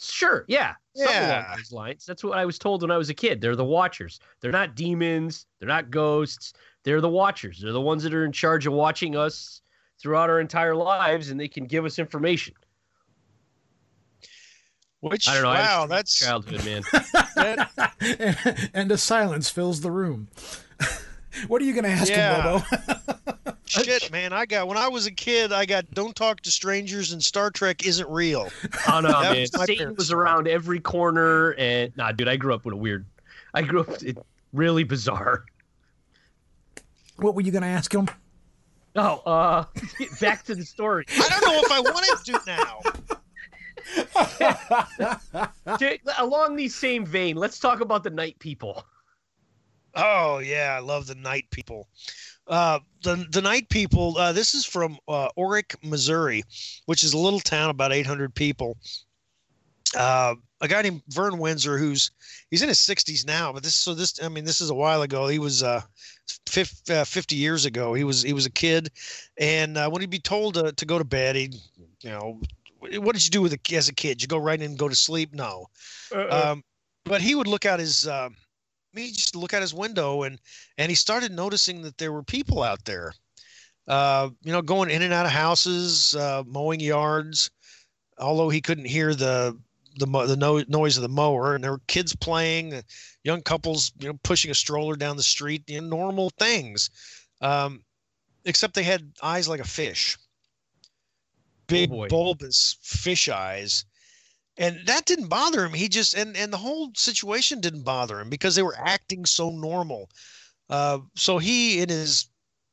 Sure, 0.00 0.44
yeah, 0.48 0.74
Yeah. 0.96 1.46
along 1.46 1.56
those 1.58 1.72
lines. 1.72 2.04
That's 2.06 2.24
what 2.24 2.38
I 2.38 2.44
was 2.44 2.58
told 2.58 2.82
when 2.82 2.90
I 2.90 2.96
was 2.96 3.08
a 3.10 3.14
kid. 3.14 3.40
They're 3.40 3.56
the 3.56 3.64
Watchers. 3.64 4.18
They're 4.40 4.52
not 4.52 4.74
demons. 4.74 5.46
They're 5.58 5.68
not 5.68 5.90
ghosts. 5.90 6.52
They're 6.84 7.00
the 7.00 7.08
Watchers. 7.08 7.60
They're 7.62 7.72
the 7.72 7.80
ones 7.80 8.02
that 8.04 8.14
are 8.14 8.24
in 8.24 8.32
charge 8.32 8.66
of 8.66 8.72
watching 8.72 9.16
us 9.16 9.60
throughout 10.00 10.30
our 10.30 10.40
entire 10.40 10.74
lives, 10.76 11.30
and 11.30 11.38
they 11.40 11.48
can 11.48 11.66
give 11.66 11.84
us 11.84 11.98
information. 11.98 12.54
which 15.00 15.28
I 15.28 15.34
don't 15.34 15.42
know. 15.44 15.50
I 15.50 15.56
had 15.58 15.64
a 15.64 15.66
wow, 15.66 15.84
strange 15.84 15.90
that's 15.90 16.18
childhood, 16.18 16.64
man. 16.64 16.82
that, 17.36 18.70
and 18.74 18.90
a 18.90 18.98
silence 18.98 19.48
fills 19.50 19.80
the 19.80 19.90
room. 19.90 20.28
what 21.48 21.62
are 21.62 21.64
you 21.64 21.72
going 21.74 21.84
to 21.84 21.90
ask 21.90 22.10
Yeah. 22.10 22.58
him, 22.58 22.62
Bobo? 23.26 23.32
shit, 23.66 24.10
man. 24.12 24.32
I 24.32 24.46
got 24.46 24.68
when 24.68 24.76
I 24.78 24.88
was 24.88 25.06
a 25.06 25.10
kid, 25.10 25.52
I 25.52 25.66
got 25.66 25.90
"Don't 25.92 26.14
Talk 26.16 26.40
to 26.42 26.50
Strangers" 26.50 27.12
and 27.12 27.22
Star 27.22 27.50
Trek 27.50 27.86
isn't 27.86 28.08
real. 28.08 28.48
Oh 28.88 29.00
no, 29.00 29.08
That 29.08 29.32
man! 29.32 29.40
was 29.40 29.50
Satan 29.52 29.76
parents' 29.76 29.98
was 29.98 30.12
around 30.12 30.48
every 30.48 30.80
corner, 30.80 31.50
and 31.52 31.94
nah, 31.96 32.12
dude, 32.12 32.28
I 32.28 32.36
grew 32.36 32.54
up 32.54 32.64
with 32.64 32.74
a 32.74 32.76
weird. 32.76 33.04
I 33.54 33.62
grew 33.62 33.80
up 33.80 34.02
it, 34.02 34.18
really 34.52 34.84
bizarre. 34.84 35.44
what 37.16 37.34
were 37.34 37.40
you 37.40 37.52
going 37.52 37.62
to 37.62 37.68
ask 37.68 37.92
him? 37.94 38.08
Oh, 38.94 39.22
uh, 39.26 39.64
back 40.20 40.44
to 40.44 40.54
the 40.54 40.64
story. 40.64 41.04
I 41.10 41.28
don't 41.28 41.44
know 41.44 41.60
if 41.62 41.72
I 41.72 41.80
wanted 41.80 42.24
to 42.24 42.40
now. 42.46 42.80
Jay, 45.78 46.00
along 46.18 46.56
these 46.56 46.74
same 46.74 47.04
vein, 47.06 47.36
let's 47.36 47.58
talk 47.58 47.80
about 47.80 48.02
the 48.04 48.10
night 48.10 48.38
people. 48.38 48.84
Oh 49.94 50.38
yeah, 50.38 50.74
I 50.76 50.80
love 50.80 51.06
the 51.06 51.14
night 51.14 51.46
people. 51.50 51.88
Uh, 52.46 52.78
the 53.02 53.26
the 53.30 53.42
night 53.42 53.68
people. 53.68 54.16
Uh, 54.16 54.32
this 54.32 54.54
is 54.54 54.64
from 54.64 54.98
uh, 55.08 55.28
Orrick, 55.36 55.74
Missouri, 55.82 56.42
which 56.86 57.02
is 57.02 57.12
a 57.12 57.18
little 57.18 57.40
town 57.40 57.70
about 57.70 57.92
800 57.92 58.34
people. 58.34 58.76
Uh, 59.96 60.34
a 60.60 60.68
guy 60.68 60.82
named 60.82 61.02
Vern 61.08 61.38
Windsor, 61.38 61.78
who's 61.78 62.10
he's 62.50 62.62
in 62.62 62.68
his 62.68 62.78
60s 62.78 63.26
now, 63.26 63.52
but 63.52 63.62
this 63.62 63.74
so 63.74 63.94
this 63.94 64.22
I 64.22 64.28
mean 64.28 64.44
this 64.44 64.60
is 64.60 64.70
a 64.70 64.74
while 64.74 65.02
ago. 65.02 65.28
He 65.28 65.38
was 65.38 65.62
uh, 65.62 65.82
50, 66.46 66.92
uh, 66.92 67.04
50 67.04 67.36
years 67.36 67.64
ago. 67.64 67.94
He 67.94 68.04
was 68.04 68.22
he 68.22 68.32
was 68.32 68.46
a 68.46 68.50
kid, 68.50 68.90
and 69.38 69.76
uh, 69.76 69.88
when 69.88 70.00
he'd 70.00 70.10
be 70.10 70.18
told 70.18 70.54
to, 70.54 70.72
to 70.72 70.86
go 70.86 70.98
to 70.98 71.04
bed, 71.04 71.36
he'd 71.36 71.56
you 72.02 72.10
know 72.10 72.40
what 72.78 73.14
did 73.14 73.24
you 73.24 73.30
do 73.30 73.42
with 73.42 73.52
a, 73.52 73.76
as 73.76 73.88
a 73.88 73.94
kid? 73.94 74.22
You 74.22 74.28
go 74.28 74.38
right 74.38 74.60
in 74.60 74.70
and 74.70 74.78
go 74.78 74.88
to 74.88 74.94
sleep? 74.94 75.34
No. 75.34 75.66
Uh-uh. 76.14 76.52
Um, 76.52 76.64
but 77.04 77.20
he 77.20 77.34
would 77.34 77.46
look 77.46 77.66
out 77.66 77.80
his 77.80 78.06
uh, 78.06 78.28
he 78.96 79.12
just 79.12 79.36
look 79.36 79.54
out 79.54 79.62
his 79.62 79.74
window 79.74 80.22
and 80.22 80.38
and 80.78 80.90
he 80.90 80.94
started 80.94 81.32
noticing 81.32 81.82
that 81.82 81.98
there 81.98 82.12
were 82.12 82.22
people 82.22 82.62
out 82.62 82.84
there. 82.84 83.14
Uh, 83.88 84.30
you 84.42 84.52
know, 84.52 84.62
going 84.62 84.90
in 84.90 85.02
and 85.02 85.12
out 85.12 85.26
of 85.26 85.32
houses, 85.32 86.14
uh, 86.16 86.42
mowing 86.46 86.80
yards. 86.80 87.50
Although 88.18 88.48
he 88.48 88.60
couldn't 88.60 88.86
hear 88.86 89.14
the 89.14 89.56
the 89.98 90.06
the 90.06 90.36
no- 90.36 90.64
noise 90.68 90.96
of 90.96 91.02
the 91.02 91.08
mower, 91.08 91.54
and 91.54 91.62
there 91.62 91.72
were 91.72 91.80
kids 91.86 92.14
playing, 92.14 92.74
uh, 92.74 92.82
young 93.24 93.42
couples, 93.42 93.92
you 93.98 94.08
know, 94.08 94.18
pushing 94.22 94.50
a 94.50 94.54
stroller 94.54 94.96
down 94.96 95.16
the 95.16 95.22
street, 95.22 95.62
you 95.66 95.80
know, 95.80 95.86
normal 95.86 96.30
things. 96.38 96.90
Um, 97.40 97.84
except 98.44 98.74
they 98.74 98.82
had 98.82 99.12
eyes 99.22 99.48
like 99.48 99.60
a 99.60 99.66
fish, 99.66 100.16
big 101.66 101.90
boy. 101.90 102.08
bulbous 102.08 102.76
fish 102.82 103.28
eyes, 103.28 103.84
and 104.58 104.80
that 104.86 105.04
didn't 105.04 105.28
bother 105.28 105.64
him. 105.64 105.72
He 105.72 105.88
just 105.88 106.14
and 106.14 106.36
and 106.36 106.52
the 106.52 106.58
whole 106.58 106.90
situation 106.94 107.60
didn't 107.60 107.82
bother 107.82 108.20
him 108.20 108.30
because 108.30 108.54
they 108.54 108.62
were 108.62 108.76
acting 108.78 109.24
so 109.26 109.50
normal. 109.50 110.10
Uh, 110.68 110.98
so 111.14 111.38
he, 111.38 111.80
in 111.80 111.88
his 111.88 112.28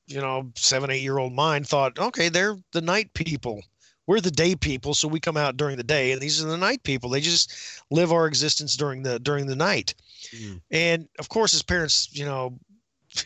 you 0.08 0.20
know 0.20 0.52
seven 0.56 0.90
eight 0.90 1.02
year 1.02 1.18
old 1.18 1.34
mind, 1.34 1.68
thought, 1.68 2.00
okay, 2.00 2.30
they're 2.30 2.58
the 2.72 2.82
night 2.82 3.14
people. 3.14 3.62
We're 4.06 4.20
the 4.20 4.32
day 4.32 4.54
people, 4.56 4.94
so 4.94 5.08
we 5.08 5.22
come 5.22 5.38
out 5.38 5.56
during 5.56 5.78
the 5.78 5.84
day, 5.84 6.12
and 6.12 6.22
these 6.22 6.44
are 6.44 6.48
the 6.48 6.58
night 6.58 6.84
people. 6.84 7.10
They 7.10 7.22
just 7.22 7.54
live 7.90 8.12
our 8.12 8.28
existence 8.28 8.76
during 8.76 9.04
the 9.04 9.20
during 9.20 9.46
the 9.48 9.56
night. 9.56 9.94
Mm. 10.36 10.62
And 10.72 11.08
of 11.20 11.30
course, 11.30 11.54
his 11.54 11.64
parents, 11.64 12.10
you 12.12 12.26
know, 12.26 12.60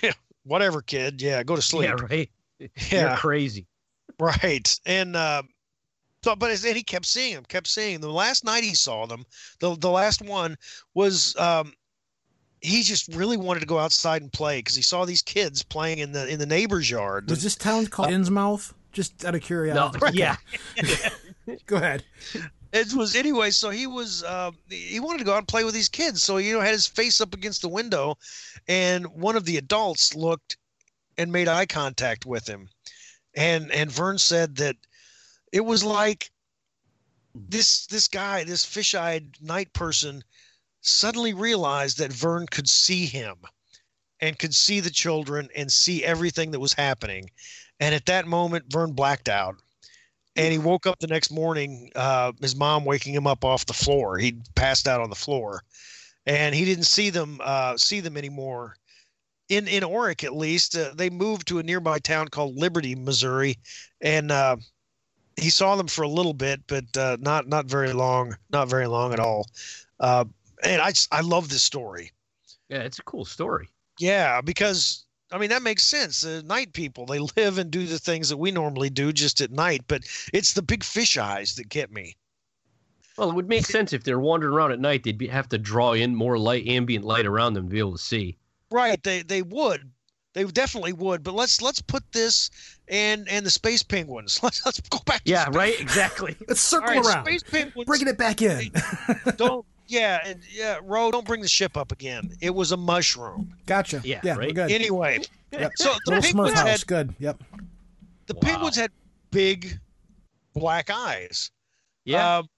whatever, 0.43 0.81
kid, 0.81 1.19
yeah, 1.21 1.43
go 1.43 1.55
to 1.55 1.61
sleep. 1.61 1.89
Yeah, 1.99 2.05
right. 2.09 2.29
You're 2.59 2.69
Yeah. 2.91 3.15
crazy. 3.17 3.65
Right. 4.19 4.79
And 4.85 5.15
uh 5.15 5.43
so 6.27 6.35
but 6.35 6.51
as- 6.51 6.65
and 6.65 6.75
he 6.75 6.83
kept 6.83 7.05
seeing 7.05 7.35
them, 7.35 7.45
kept 7.45 7.67
seeing 7.67 7.93
them. 7.99 8.09
The 8.09 8.13
last 8.15 8.43
night 8.43 8.63
he 8.63 8.75
saw 8.75 9.05
them, 9.05 9.25
the 9.59 9.75
the 9.77 9.89
last 9.89 10.21
one 10.21 10.57
was 10.93 11.35
um 11.37 11.73
he 12.59 12.81
just 12.83 13.07
really 13.15 13.37
wanted 13.37 13.59
to 13.61 13.65
go 13.65 13.77
outside 13.79 14.21
and 14.21 14.33
play 14.33 14.59
because 14.59 14.75
he 14.75 14.81
saw 14.81 15.05
these 15.05 15.21
kids 15.21 15.63
playing 15.63 15.99
in 15.99 16.11
the 16.11 16.27
in 16.27 16.39
the 16.39 16.45
neighbor's 16.45 16.89
yard. 16.89 17.29
Was 17.29 17.43
this 17.43 17.55
town 17.55 17.87
called 17.87 18.09
Innsmouth? 18.09 18.73
Just 18.91 19.23
out 19.25 19.35
of 19.35 19.41
No, 19.41 19.45
curiosity. 19.45 20.17
yeah. 20.17 20.35
Go 21.67 21.75
ahead. 21.75 22.03
It 22.73 22.93
was 22.93 23.15
anyway. 23.15 23.51
So 23.51 23.69
he 23.69 23.85
was 23.87 24.23
uh, 24.23 24.51
he 24.69 24.99
wanted 24.99 25.19
to 25.19 25.23
go 25.23 25.33
out 25.33 25.37
and 25.37 25.47
play 25.47 25.63
with 25.63 25.73
these 25.75 25.87
kids. 25.87 26.23
So 26.23 26.37
you 26.37 26.53
know 26.53 26.61
had 26.61 26.71
his 26.73 26.87
face 26.87 27.21
up 27.21 27.33
against 27.33 27.61
the 27.61 27.69
window, 27.69 28.17
and 28.67 29.05
one 29.07 29.35
of 29.37 29.45
the 29.45 29.57
adults 29.57 30.15
looked 30.15 30.57
and 31.17 31.31
made 31.31 31.47
eye 31.47 31.65
contact 31.67 32.25
with 32.25 32.47
him, 32.47 32.67
and 33.35 33.71
and 33.71 33.89
Vern 33.91 34.17
said 34.17 34.55
that 34.57 34.75
it 35.51 35.65
was 35.65 35.83
like 35.83 36.29
this 37.33 37.85
this 37.87 38.07
guy 38.07 38.43
this 38.43 38.65
fish-eyed 38.65 39.37
night 39.41 39.71
person 39.73 40.23
suddenly 40.81 41.33
realized 41.33 41.97
that 41.99 42.13
Vern 42.13 42.45
could 42.47 42.67
see 42.67 43.05
him 43.05 43.35
and 44.19 44.39
could 44.39 44.55
see 44.55 44.79
the 44.79 44.89
children 44.89 45.49
and 45.55 45.71
see 45.71 46.03
everything 46.03 46.51
that 46.51 46.59
was 46.59 46.73
happening. 46.73 47.29
And 47.79 47.93
at 47.93 48.05
that 48.07 48.27
moment, 48.27 48.71
Vern 48.71 48.93
blacked 48.93 49.29
out. 49.29 49.55
And 50.35 50.51
he 50.51 50.59
woke 50.59 50.85
up 50.85 50.99
the 50.99 51.07
next 51.07 51.31
morning, 51.31 51.91
uh, 51.95 52.31
his 52.41 52.55
mom 52.55 52.85
waking 52.85 53.13
him 53.13 53.25
up 53.25 53.43
off 53.43 53.65
the 53.65 53.73
floor. 53.73 54.17
He'd 54.17 54.43
passed 54.55 54.87
out 54.87 55.01
on 55.01 55.09
the 55.09 55.15
floor. 55.15 55.63
And 56.27 56.53
he 56.53 56.63
didn't 56.63 56.85
see 56.85 57.09
them 57.09 57.39
uh, 57.43 57.77
see 57.77 58.01
them 58.01 58.17
anymore. 58.17 58.75
In 59.49 59.67
in 59.67 59.81
Orrick, 59.83 60.23
at 60.23 60.35
least, 60.35 60.77
uh, 60.77 60.91
they 60.93 61.09
moved 61.09 61.47
to 61.47 61.59
a 61.59 61.63
nearby 61.63 61.99
town 61.99 62.27
called 62.27 62.55
Liberty, 62.55 62.95
Missouri, 62.95 63.57
and 64.01 64.29
uh, 64.31 64.57
he 65.37 65.49
saw 65.51 65.75
them 65.75 65.87
for 65.87 66.01
a 66.01 66.09
little 66.09 66.33
bit, 66.33 66.61
but 66.67 66.85
uh, 66.97 67.17
not 67.19 67.47
not 67.47 67.67
very 67.67 67.93
long, 67.93 68.35
not 68.51 68.67
very 68.67 68.87
long 68.87 69.13
at 69.13 69.19
all. 69.19 69.47
Uh, 69.99 70.25
and 70.63 70.81
I 70.81 70.91
I 71.11 71.21
love 71.21 71.49
this 71.49 71.63
story. 71.63 72.11
Yeah, 72.69 72.79
it's 72.79 72.99
a 72.99 73.03
cool 73.03 73.23
story. 73.23 73.69
Yeah, 73.99 74.41
because 74.41 75.05
I 75.31 75.37
mean 75.37 75.49
that 75.49 75.61
makes 75.61 75.83
sense. 75.83 76.21
The 76.21 76.43
night 76.43 76.73
people 76.73 77.05
they 77.05 77.19
live 77.37 77.57
and 77.59 77.71
do 77.71 77.85
the 77.85 77.99
things 77.99 78.29
that 78.29 78.37
we 78.37 78.51
normally 78.51 78.89
do 78.89 79.13
just 79.13 79.39
at 79.39 79.51
night, 79.51 79.81
but 79.87 80.03
it's 80.33 80.53
the 80.53 80.61
big 80.63 80.83
fish 80.83 81.17
eyes 81.17 81.55
that 81.55 81.69
get 81.69 81.91
me. 81.91 82.17
Well, 83.17 83.29
it 83.29 83.35
would 83.35 83.49
make 83.49 83.65
sense 83.65 83.93
if 83.93 84.03
they're 84.03 84.19
wandering 84.19 84.53
around 84.53 84.71
at 84.73 84.79
night. 84.79 85.03
They'd 85.03 85.17
be, 85.17 85.27
have 85.27 85.49
to 85.49 85.57
draw 85.57 85.93
in 85.93 86.15
more 86.15 86.37
light, 86.37 86.67
ambient 86.67 87.03
light 87.03 87.25
around 87.25 87.53
them 87.53 87.65
to 87.65 87.71
be 87.71 87.79
able 87.79 87.93
to 87.93 87.97
see. 87.97 88.37
Right? 88.69 89.01
They 89.01 89.23
they 89.23 89.41
would, 89.41 89.89
they 90.33 90.43
definitely 90.43 90.93
would. 90.93 91.23
But 91.23 91.33
let's 91.33 91.61
let's 91.61 91.81
put 91.81 92.03
this 92.11 92.49
and 92.89 93.27
and 93.29 93.45
the 93.45 93.49
space 93.49 93.83
penguins. 93.83 94.39
Let's 94.43 94.65
let's 94.65 94.79
go 94.81 94.99
back. 95.05 95.23
To 95.25 95.31
Yeah, 95.31 95.43
space. 95.45 95.55
right. 95.55 95.79
Exactly. 95.79 96.35
Let's 96.47 96.61
circle 96.61 96.87
right, 96.89 97.05
around. 97.05 97.25
space 97.25 97.43
penguins. 97.43 97.85
Bringing 97.85 98.07
it 98.07 98.17
back 98.17 98.41
in. 98.41 98.71
don't. 99.37 99.65
Yeah, 99.89 100.19
and 100.25 100.41
yeah, 100.51 100.79
Ro, 100.83 101.11
don't 101.11 101.25
bring 101.25 101.39
the 101.41 101.47
ship 101.47 101.77
up 101.77 101.93
again. 101.93 102.31
It 102.41 102.53
was 102.53 102.73
a 102.73 102.77
mushroom. 102.77 103.53
Gotcha. 103.65 104.01
Yeah, 104.03 104.19
yeah, 104.21 104.35
we're 104.35 104.41
right? 104.41 104.53
good. 104.55 104.71
Anyway, 104.71 105.19
Yep. 105.53 105.71
so 105.77 105.93
the 106.05 106.11
Little 106.11 106.21
Smurf 106.23 106.33
penguins 106.33 106.53
house. 106.59 106.67
had 106.67 106.87
Good. 106.87 107.15
Yep. 107.19 107.43
the 108.25 108.33
Wow. 108.33 108.39
penguins 108.41 108.75
had 108.75 108.91
big 109.31 109.79
black 110.53 110.89
eyes. 110.89 111.51
Yeah. 112.03 112.39
Um, 112.39 112.49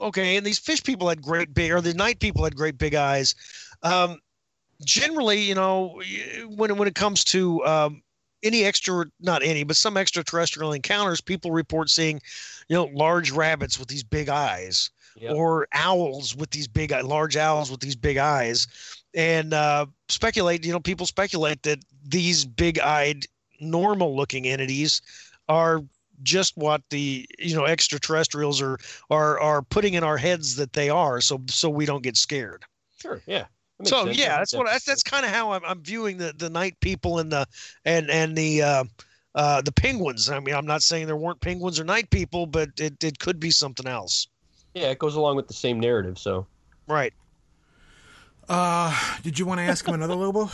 okay, 0.00 0.36
and 0.36 0.44
these 0.44 0.58
fish 0.58 0.82
people 0.82 1.08
had 1.08 1.22
great 1.22 1.54
big, 1.54 1.70
or 1.70 1.80
the 1.80 1.94
night 1.94 2.18
people 2.18 2.42
had 2.42 2.56
great 2.56 2.76
big 2.76 2.96
eyes. 2.96 3.36
Um, 3.84 4.18
generally, 4.84 5.40
you 5.40 5.54
know, 5.54 6.02
when 6.48 6.76
when 6.76 6.88
it 6.88 6.96
comes 6.96 7.22
to 7.24 7.64
um, 7.66 8.02
any 8.42 8.64
extra, 8.64 9.04
not 9.20 9.42
any, 9.42 9.64
but 9.64 9.76
some 9.76 9.96
extraterrestrial 9.96 10.72
encounters, 10.72 11.20
people 11.20 11.50
report 11.50 11.90
seeing, 11.90 12.20
you 12.68 12.76
know, 12.76 12.84
large 12.92 13.30
rabbits 13.30 13.78
with 13.78 13.88
these 13.88 14.04
big 14.04 14.28
eyes, 14.28 14.90
Yep. 15.16 15.34
or 15.34 15.66
owls 15.72 16.36
with 16.36 16.50
these 16.50 16.68
big, 16.68 16.92
large 17.02 17.36
owls 17.36 17.72
with 17.72 17.80
these 17.80 17.96
big 17.96 18.18
eyes, 18.18 18.68
and 19.14 19.52
uh, 19.52 19.86
speculate. 20.08 20.64
You 20.64 20.70
know, 20.72 20.78
people 20.78 21.06
speculate 21.06 21.64
that 21.64 21.80
these 22.06 22.44
big-eyed, 22.44 23.26
normal-looking 23.60 24.46
entities 24.46 25.02
are 25.48 25.82
just 26.22 26.56
what 26.56 26.82
the 26.90 27.26
you 27.38 27.54
know 27.56 27.64
extraterrestrials 27.64 28.60
are 28.62 28.78
are 29.10 29.40
are 29.40 29.62
putting 29.62 29.94
in 29.94 30.04
our 30.04 30.16
heads 30.16 30.56
that 30.56 30.72
they 30.72 30.90
are 30.90 31.20
so 31.20 31.40
so 31.48 31.70
we 31.70 31.86
don't 31.86 32.02
get 32.02 32.16
scared 32.16 32.64
Sure. 33.00 33.22
Yeah. 33.26 33.46
That 33.78 33.86
so 33.88 34.04
sense. 34.04 34.18
yeah 34.18 34.38
that's 34.38 34.54
what 34.56 34.66
that's 34.66 34.84
that's 34.84 35.02
kind 35.02 35.24
of 35.24 35.30
how 35.32 35.52
I'm, 35.52 35.64
I'm 35.64 35.82
viewing 35.82 36.18
the 36.18 36.32
the 36.36 36.50
night 36.50 36.76
people 36.80 37.18
and 37.18 37.30
the 37.30 37.46
and 37.84 38.10
and 38.10 38.36
the 38.36 38.62
uh 38.62 38.84
uh 39.34 39.62
the 39.62 39.72
penguins 39.72 40.28
i 40.30 40.40
mean 40.40 40.54
i'm 40.54 40.66
not 40.66 40.82
saying 40.82 41.06
there 41.06 41.16
weren't 41.16 41.40
penguins 41.40 41.78
or 41.78 41.84
night 41.84 42.10
people 42.10 42.46
but 42.46 42.70
it, 42.78 43.02
it 43.04 43.18
could 43.18 43.38
be 43.38 43.50
something 43.50 43.86
else 43.86 44.26
Yeah, 44.74 44.90
it 44.90 44.98
goes 44.98 45.16
along 45.16 45.36
with 45.36 45.48
the 45.48 45.54
same 45.54 45.80
narrative. 45.80 46.18
So 46.18 46.46
right 46.86 47.12
Uh, 48.48 48.96
did 49.22 49.38
you 49.38 49.44
want 49.46 49.58
to 49.58 49.62
ask 49.62 49.86
him 49.86 49.94
another 49.94 50.14
Lobo? 50.14 50.50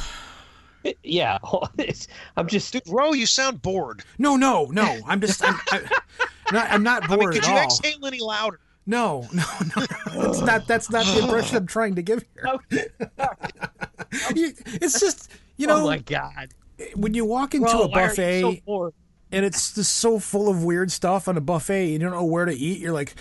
yeah, 1.03 1.39
I'm 2.37 2.49
just. 2.49 2.73
dude 2.73 2.83
ro 2.89 3.13
you 3.13 3.27
sound 3.27 3.63
bored 3.63 4.05
No, 4.19 4.37
no, 4.37 4.67
no. 4.67 5.03
I'm 5.07 5.21
just. 5.21 5.43
I'm, 5.45 5.55
I, 5.71 5.81
not, 6.53 6.71
I'm 6.71 6.83
not 6.83 7.03
i 7.05 7.07
bored 7.07 7.19
mean 7.19 7.31
could 7.31 7.45
at 7.45 7.49
you 7.49 7.55
all. 7.55 7.65
exhale 7.65 8.05
any 8.07 8.21
louder 8.21 8.61
No, 8.87 9.27
no, 9.33 9.43
no. 9.77 9.87
That's 10.15 10.41
not. 10.41 10.67
That's 10.67 10.91
not 10.91 11.07
the 11.07 11.23
impression 11.25 11.57
I'm 11.57 11.67
trying 11.67 11.95
to 11.95 12.03
give 12.03 12.25
here. 12.35 12.59
You- 14.35 14.53
it's 14.67 15.01
just 15.01 15.31
you 15.57 15.67
know 15.67 15.83
oh 15.83 15.87
my 15.87 15.99
god. 15.99 16.55
when 16.95 17.15
you 17.15 17.25
walk 17.25 17.55
into 17.55 17.67
Bro, 17.67 17.83
a 17.83 17.89
why 17.89 18.03
are 18.03 18.03
you 18.05 18.09
buffet 18.09 18.63
so 18.67 18.95
and 19.33 19.45
it's 19.45 19.75
just 19.75 19.97
so 19.97 20.19
full 20.21 20.49
of 20.49 20.63
weird 20.63 20.93
stuff 20.93 21.27
on 21.27 21.37
a 21.37 21.41
buffet, 21.41 21.89
you 21.89 21.99
don't 21.99 22.13
know 22.13 22.25
where 22.25 22.45
to 22.45 22.53
eat. 22.53 22.79
You're 22.79 22.93
like, 22.93 23.17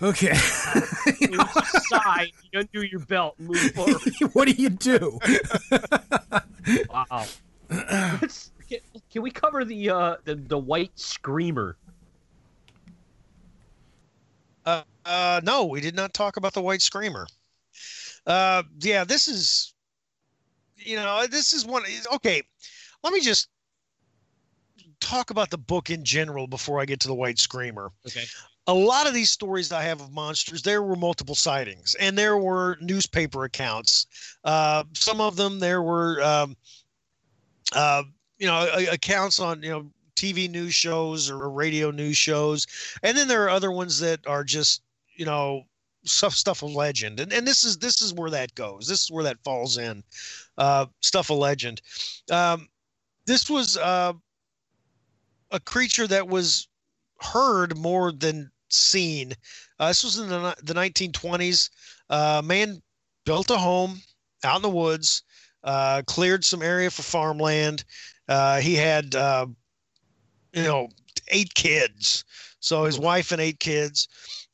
okay, 0.00 0.28
You 1.20 1.28
just 1.36 1.88
sigh, 1.88 2.30
you 2.52 2.60
undo 2.60 2.82
your 2.86 3.00
belt, 3.00 3.34
move 3.40 3.58
forward. 3.72 4.00
what 4.34 4.46
do 4.46 4.52
you 4.52 4.68
do? 4.70 5.18
Wow. 6.88 7.24
Can, 7.68 8.78
can 9.10 9.22
we 9.22 9.30
cover 9.32 9.64
the 9.64 9.90
uh 9.90 10.16
the, 10.24 10.36
the 10.36 10.58
white 10.58 10.92
screamer? 10.98 11.76
Uh, 15.04 15.40
no, 15.44 15.64
we 15.64 15.80
did 15.80 15.94
not 15.94 16.14
talk 16.14 16.36
about 16.36 16.52
the 16.52 16.62
White 16.62 16.82
Screamer. 16.82 17.26
Uh, 18.26 18.62
yeah, 18.80 19.04
this 19.04 19.28
is, 19.28 19.74
you 20.76 20.96
know, 20.96 21.26
this 21.28 21.52
is 21.52 21.66
one. 21.66 21.82
Okay, 22.14 22.42
let 23.02 23.12
me 23.12 23.20
just 23.20 23.48
talk 25.00 25.30
about 25.30 25.50
the 25.50 25.58
book 25.58 25.90
in 25.90 26.04
general 26.04 26.46
before 26.46 26.80
I 26.80 26.84
get 26.84 27.00
to 27.00 27.08
the 27.08 27.14
White 27.14 27.38
Screamer. 27.38 27.90
Okay. 28.06 28.24
a 28.68 28.74
lot 28.74 29.08
of 29.08 29.14
these 29.14 29.30
stories 29.30 29.72
I 29.72 29.82
have 29.82 30.00
of 30.00 30.12
monsters, 30.12 30.62
there 30.62 30.82
were 30.82 30.94
multiple 30.94 31.34
sightings, 31.34 31.96
and 31.96 32.16
there 32.16 32.38
were 32.38 32.78
newspaper 32.80 33.44
accounts. 33.44 34.06
Uh, 34.44 34.84
some 34.94 35.20
of 35.20 35.36
them 35.36 35.58
there 35.58 35.82
were, 35.82 36.22
um, 36.22 36.56
uh, 37.72 38.04
you 38.38 38.46
know, 38.46 38.68
accounts 38.90 39.40
on 39.40 39.62
you 39.62 39.70
know 39.70 39.90
TV 40.14 40.48
news 40.48 40.74
shows 40.74 41.30
or 41.30 41.50
radio 41.50 41.90
news 41.90 42.16
shows, 42.16 42.66
and 43.02 43.16
then 43.16 43.26
there 43.26 43.42
are 43.44 43.50
other 43.50 43.72
ones 43.72 43.98
that 43.98 44.24
are 44.26 44.44
just 44.44 44.82
you 45.16 45.24
know 45.24 45.62
stuff 46.04 46.34
stuff 46.34 46.62
of 46.62 46.72
legend, 46.72 47.20
and 47.20 47.32
and 47.32 47.46
this 47.46 47.64
is 47.64 47.78
this 47.78 48.02
is 48.02 48.12
where 48.12 48.30
that 48.30 48.54
goes. 48.54 48.86
This 48.86 49.02
is 49.04 49.10
where 49.10 49.24
that 49.24 49.42
falls 49.44 49.78
in, 49.78 50.02
uh, 50.58 50.86
stuff 51.00 51.30
of 51.30 51.38
legend. 51.38 51.80
Um, 52.30 52.68
this 53.26 53.48
was 53.48 53.76
uh, 53.76 54.12
a 55.50 55.60
creature 55.60 56.06
that 56.08 56.28
was 56.28 56.68
heard 57.20 57.76
more 57.76 58.12
than 58.12 58.50
seen. 58.70 59.32
Uh, 59.78 59.88
this 59.88 60.02
was 60.02 60.18
in 60.18 60.28
the, 60.28 60.54
the 60.62 60.74
1920s. 60.74 61.70
Uh, 62.10 62.42
man 62.44 62.82
built 63.24 63.50
a 63.50 63.56
home 63.56 64.00
out 64.44 64.56
in 64.56 64.62
the 64.62 64.68
woods, 64.68 65.22
uh, 65.64 66.02
cleared 66.06 66.44
some 66.44 66.62
area 66.62 66.90
for 66.90 67.02
farmland. 67.02 67.84
Uh, 68.28 68.60
he 68.60 68.74
had, 68.74 69.14
uh, 69.14 69.46
you 70.52 70.62
know, 70.62 70.88
eight 71.28 71.54
kids. 71.54 72.24
So 72.60 72.84
his 72.84 72.98
wife 72.98 73.32
and 73.32 73.40
eight 73.40 73.60
kids. 73.60 74.08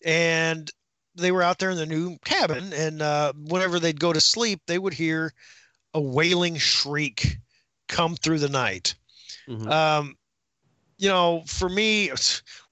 And 0.04 0.70
they 1.14 1.32
were 1.32 1.42
out 1.42 1.58
there 1.58 1.70
in 1.70 1.76
the 1.76 1.86
new 1.86 2.16
cabin. 2.24 2.72
And 2.72 3.02
uh, 3.02 3.32
whenever 3.36 3.78
they'd 3.78 4.00
go 4.00 4.12
to 4.12 4.20
sleep, 4.20 4.60
they 4.66 4.78
would 4.78 4.94
hear 4.94 5.32
a 5.94 6.00
wailing 6.00 6.56
shriek 6.56 7.38
come 7.88 8.16
through 8.16 8.38
the 8.38 8.48
night. 8.48 8.94
Mm-hmm. 9.48 9.68
Um, 9.68 10.14
you 10.98 11.08
know, 11.08 11.42
for 11.46 11.68
me, 11.68 12.10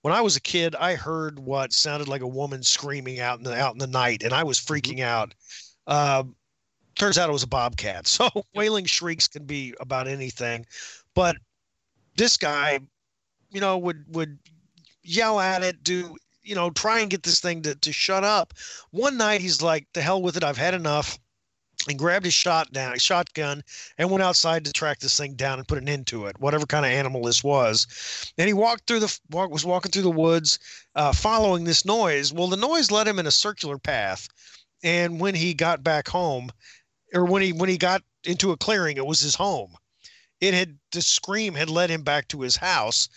when 0.02 0.12
I 0.12 0.20
was 0.20 0.36
a 0.36 0.40
kid, 0.40 0.74
I 0.74 0.94
heard 0.94 1.38
what 1.38 1.72
sounded 1.72 2.08
like 2.08 2.22
a 2.22 2.26
woman 2.26 2.62
screaming 2.62 3.20
out 3.20 3.38
in 3.38 3.44
the 3.44 3.56
out 3.56 3.72
in 3.72 3.78
the 3.78 3.86
night, 3.86 4.22
and 4.22 4.32
I 4.32 4.44
was 4.44 4.60
mm-hmm. 4.60 4.74
freaking 4.74 5.00
out. 5.00 5.34
Uh, 5.86 6.24
turns 6.96 7.18
out 7.18 7.28
it 7.28 7.32
was 7.32 7.42
a 7.42 7.48
bobcat. 7.48 8.06
So 8.06 8.28
wailing 8.54 8.84
shrieks 8.84 9.28
can 9.28 9.44
be 9.44 9.74
about 9.80 10.08
anything, 10.08 10.66
but 11.14 11.36
this 12.16 12.36
guy, 12.36 12.80
you 13.50 13.60
know, 13.60 13.78
would 13.78 14.04
would 14.08 14.38
yell 15.02 15.38
at 15.38 15.62
it, 15.62 15.84
do 15.84 16.16
you 16.46 16.54
know, 16.54 16.70
try 16.70 17.00
and 17.00 17.10
get 17.10 17.22
this 17.24 17.40
thing 17.40 17.62
to 17.62 17.74
to 17.74 17.92
shut 17.92 18.24
up. 18.24 18.54
One 18.90 19.16
night 19.16 19.40
he's 19.40 19.60
like, 19.60 19.86
"The 19.92 20.02
hell 20.02 20.22
with 20.22 20.36
it, 20.36 20.44
I've 20.44 20.56
had 20.56 20.74
enough." 20.74 21.18
and 21.88 21.98
grabbed 21.98 22.24
his 22.24 22.34
shot 22.34 22.72
down, 22.72 22.92
his 22.92 23.02
shotgun, 23.02 23.62
and 23.98 24.10
went 24.10 24.22
outside 24.22 24.64
to 24.64 24.72
track 24.72 24.98
this 24.98 25.16
thing 25.16 25.34
down 25.34 25.58
and 25.58 25.68
put 25.68 25.78
an 25.78 25.88
end 25.88 26.06
to 26.08 26.26
it, 26.26 26.38
whatever 26.40 26.66
kind 26.66 26.84
of 26.84 26.90
animal 26.90 27.22
this 27.22 27.44
was. 27.44 27.86
And 28.38 28.46
he 28.48 28.54
walked 28.54 28.86
through 28.86 29.00
the 29.00 29.18
walk, 29.30 29.50
was 29.50 29.64
walking 29.64 29.92
through 29.92 30.02
the 30.02 30.10
woods, 30.10 30.58
uh, 30.94 31.12
following 31.12 31.64
this 31.64 31.84
noise. 31.84 32.32
Well, 32.32 32.48
the 32.48 32.56
noise 32.56 32.90
led 32.90 33.06
him 33.06 33.18
in 33.18 33.26
a 33.26 33.30
circular 33.30 33.78
path, 33.78 34.28
and 34.82 35.20
when 35.20 35.34
he 35.34 35.54
got 35.54 35.84
back 35.84 36.08
home, 36.08 36.50
or 37.14 37.24
when 37.24 37.42
he 37.42 37.52
when 37.52 37.68
he 37.68 37.78
got 37.78 38.02
into 38.24 38.52
a 38.52 38.56
clearing, 38.56 38.96
it 38.96 39.06
was 39.06 39.20
his 39.20 39.34
home. 39.34 39.74
It 40.40 40.54
had 40.54 40.78
the 40.92 41.02
scream 41.02 41.54
had 41.54 41.70
led 41.70 41.90
him 41.90 42.02
back 42.02 42.28
to 42.28 42.40
his 42.40 42.56
house, 42.56 43.08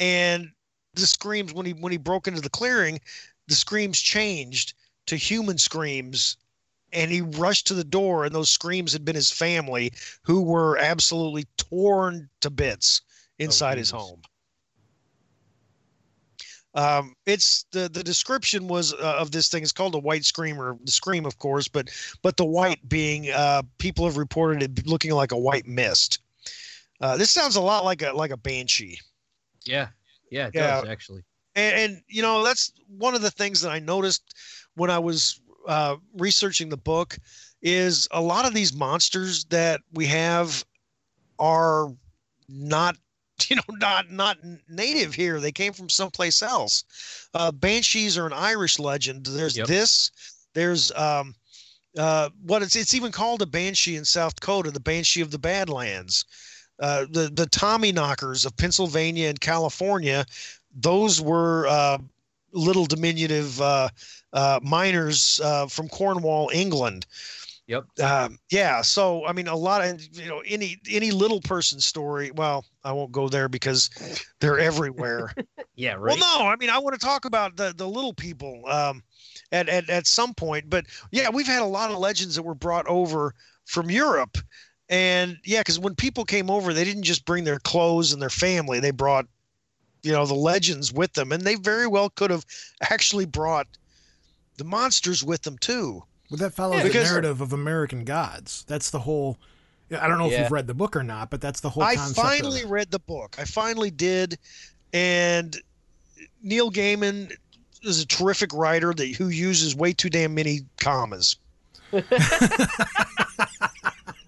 and 0.00 0.50
the 0.96 1.06
screams 1.06 1.52
when 1.52 1.66
he 1.66 1.72
when 1.72 1.92
he 1.92 1.98
broke 1.98 2.26
into 2.26 2.40
the 2.40 2.50
clearing, 2.50 3.00
the 3.46 3.54
screams 3.54 4.00
changed 4.00 4.74
to 5.06 5.16
human 5.16 5.58
screams 5.58 6.36
and 6.92 7.10
he 7.10 7.20
rushed 7.20 7.66
to 7.68 7.74
the 7.74 7.84
door 7.84 8.24
and 8.24 8.34
those 8.34 8.50
screams 8.50 8.92
had 8.92 9.04
been 9.04 9.14
his 9.14 9.30
family 9.30 9.92
who 10.22 10.42
were 10.42 10.78
absolutely 10.78 11.46
torn 11.56 12.28
to 12.40 12.50
bits 12.50 13.02
inside 13.38 13.74
oh, 13.74 13.78
his 13.78 13.90
home. 13.90 14.20
Um, 16.74 17.14
it's 17.24 17.64
the 17.72 17.88
the 17.88 18.04
description 18.04 18.68
was 18.68 18.92
uh, 18.92 19.16
of 19.18 19.30
this 19.30 19.48
thing. 19.48 19.62
It's 19.62 19.72
called 19.72 19.94
a 19.94 19.98
white 19.98 20.24
screamer 20.24 20.76
the 20.84 20.92
scream 20.92 21.24
of 21.24 21.38
course 21.38 21.68
but 21.68 21.90
but 22.22 22.36
the 22.36 22.44
white 22.44 22.86
being 22.88 23.30
uh, 23.30 23.62
people 23.78 24.04
have 24.06 24.16
reported 24.16 24.62
it 24.62 24.86
looking 24.86 25.12
like 25.12 25.32
a 25.32 25.38
white 25.38 25.66
mist. 25.66 26.20
Uh, 27.00 27.16
this 27.16 27.30
sounds 27.30 27.56
a 27.56 27.60
lot 27.60 27.84
like 27.84 28.02
a 28.02 28.12
like 28.12 28.30
a 28.30 28.36
banshee. 28.36 28.98
Yeah 29.64 29.88
yeah 30.30 30.46
it 30.48 30.54
yeah. 30.54 30.80
does 30.80 30.88
actually. 30.88 31.22
And, 31.54 31.76
and 31.76 32.02
you 32.08 32.22
know 32.22 32.44
that's 32.44 32.72
one 32.86 33.14
of 33.14 33.22
the 33.22 33.30
things 33.30 33.60
that 33.62 33.70
i 33.70 33.78
noticed 33.78 34.34
when 34.74 34.90
i 34.90 34.98
was 34.98 35.40
uh, 35.66 35.96
researching 36.18 36.68
the 36.68 36.76
book 36.76 37.18
is 37.60 38.06
a 38.12 38.20
lot 38.20 38.46
of 38.46 38.54
these 38.54 38.72
monsters 38.72 39.44
that 39.46 39.80
we 39.92 40.06
have 40.06 40.64
are 41.38 41.88
not 42.48 42.96
you 43.48 43.56
know 43.56 43.62
not 43.68 44.10
not 44.10 44.38
native 44.68 45.14
here. 45.14 45.40
They 45.40 45.52
came 45.52 45.72
from 45.72 45.88
someplace 45.88 46.42
else. 46.42 46.84
Uh, 47.34 47.52
banshees 47.52 48.16
are 48.16 48.26
an 48.26 48.32
irish 48.32 48.78
legend. 48.78 49.26
There's 49.26 49.56
yep. 49.56 49.66
this 49.66 50.10
there's 50.54 50.90
um 50.92 51.34
uh 51.98 52.30
what 52.42 52.62
it's 52.62 52.76
it's 52.76 52.94
even 52.94 53.12
called 53.12 53.42
a 53.42 53.46
banshee 53.46 53.96
in 53.96 54.04
south 54.04 54.34
dakota 54.34 54.70
the 54.70 54.80
banshee 54.80 55.22
of 55.22 55.30
the 55.30 55.38
badlands 55.38 56.24
uh 56.80 57.06
the 57.10 57.30
the 57.32 57.46
tommy 57.46 57.92
knockers 57.92 58.44
of 58.44 58.56
pennsylvania 58.56 59.28
and 59.28 59.40
california 59.40 60.24
those 60.74 61.20
were 61.20 61.66
uh 61.68 61.98
little 62.52 62.86
diminutive 62.86 63.60
uh 63.60 63.88
uh, 64.36 64.60
miners 64.62 65.40
uh, 65.42 65.66
from 65.66 65.88
Cornwall, 65.88 66.50
England. 66.52 67.06
Yep. 67.68 67.84
Um, 68.00 68.38
yeah. 68.50 68.80
So 68.82 69.26
I 69.26 69.32
mean, 69.32 69.48
a 69.48 69.56
lot 69.56 69.84
of 69.84 70.00
you 70.16 70.28
know 70.28 70.40
any 70.46 70.76
any 70.88 71.10
little 71.10 71.40
person 71.40 71.80
story. 71.80 72.30
Well, 72.30 72.64
I 72.84 72.92
won't 72.92 73.10
go 73.10 73.28
there 73.28 73.48
because 73.48 73.90
they're 74.38 74.60
everywhere. 74.60 75.34
yeah. 75.74 75.94
Right. 75.94 76.16
Well, 76.16 76.18
no. 76.18 76.46
I 76.46 76.54
mean, 76.56 76.70
I 76.70 76.78
want 76.78 76.94
to 76.94 77.04
talk 77.04 77.24
about 77.24 77.56
the 77.56 77.74
the 77.76 77.88
little 77.88 78.12
people 78.12 78.62
um, 78.68 79.02
at 79.50 79.68
at 79.68 79.90
at 79.90 80.06
some 80.06 80.32
point. 80.32 80.70
But 80.70 80.86
yeah, 81.10 81.28
we've 81.28 81.46
had 81.46 81.62
a 81.62 81.66
lot 81.66 81.90
of 81.90 81.98
legends 81.98 82.36
that 82.36 82.44
were 82.44 82.54
brought 82.54 82.86
over 82.86 83.34
from 83.64 83.90
Europe. 83.90 84.38
And 84.88 85.38
yeah, 85.44 85.60
because 85.60 85.78
when 85.78 85.94
people 85.94 86.24
came 86.24 86.50
over, 86.50 86.72
they 86.72 86.84
didn't 86.84 87.02
just 87.02 87.24
bring 87.24 87.44
their 87.44 87.58
clothes 87.58 88.12
and 88.12 88.22
their 88.22 88.30
family; 88.30 88.78
they 88.78 88.92
brought, 88.92 89.26
you 90.02 90.12
know, 90.12 90.24
the 90.26 90.34
legends 90.34 90.92
with 90.92 91.12
them, 91.14 91.32
and 91.32 91.42
they 91.42 91.56
very 91.56 91.86
well 91.86 92.10
could 92.10 92.30
have 92.30 92.46
actually 92.90 93.24
brought 93.24 93.66
the 94.58 94.64
monsters 94.64 95.24
with 95.24 95.42
them 95.42 95.58
too. 95.58 96.04
Well, 96.30 96.38
that 96.38 96.54
follows 96.54 96.82
yeah, 96.82 96.88
the 96.88 97.04
narrative 97.04 97.40
of 97.40 97.52
American 97.52 98.04
gods. 98.04 98.64
That's 98.68 98.90
the 98.90 99.00
whole. 99.00 99.38
I 99.90 100.08
don't 100.08 100.18
know 100.18 100.26
if 100.26 100.32
yeah. 100.32 100.42
you've 100.42 100.52
read 100.52 100.66
the 100.66 100.74
book 100.74 100.96
or 100.96 101.02
not, 101.02 101.30
but 101.30 101.40
that's 101.40 101.60
the 101.60 101.70
whole. 101.70 101.82
I 101.82 101.96
finally 101.96 102.62
of, 102.62 102.70
read 102.70 102.90
the 102.90 102.98
book. 102.98 103.36
I 103.38 103.44
finally 103.44 103.90
did, 103.90 104.38
and 104.92 105.56
Neil 106.42 106.70
Gaiman 106.70 107.32
is 107.82 108.02
a 108.02 108.06
terrific 108.06 108.52
writer 108.52 108.92
that 108.94 109.08
who 109.16 109.28
uses 109.28 109.74
way 109.74 109.92
too 109.92 110.10
damn 110.10 110.34
many 110.34 110.60
commas. 110.80 111.36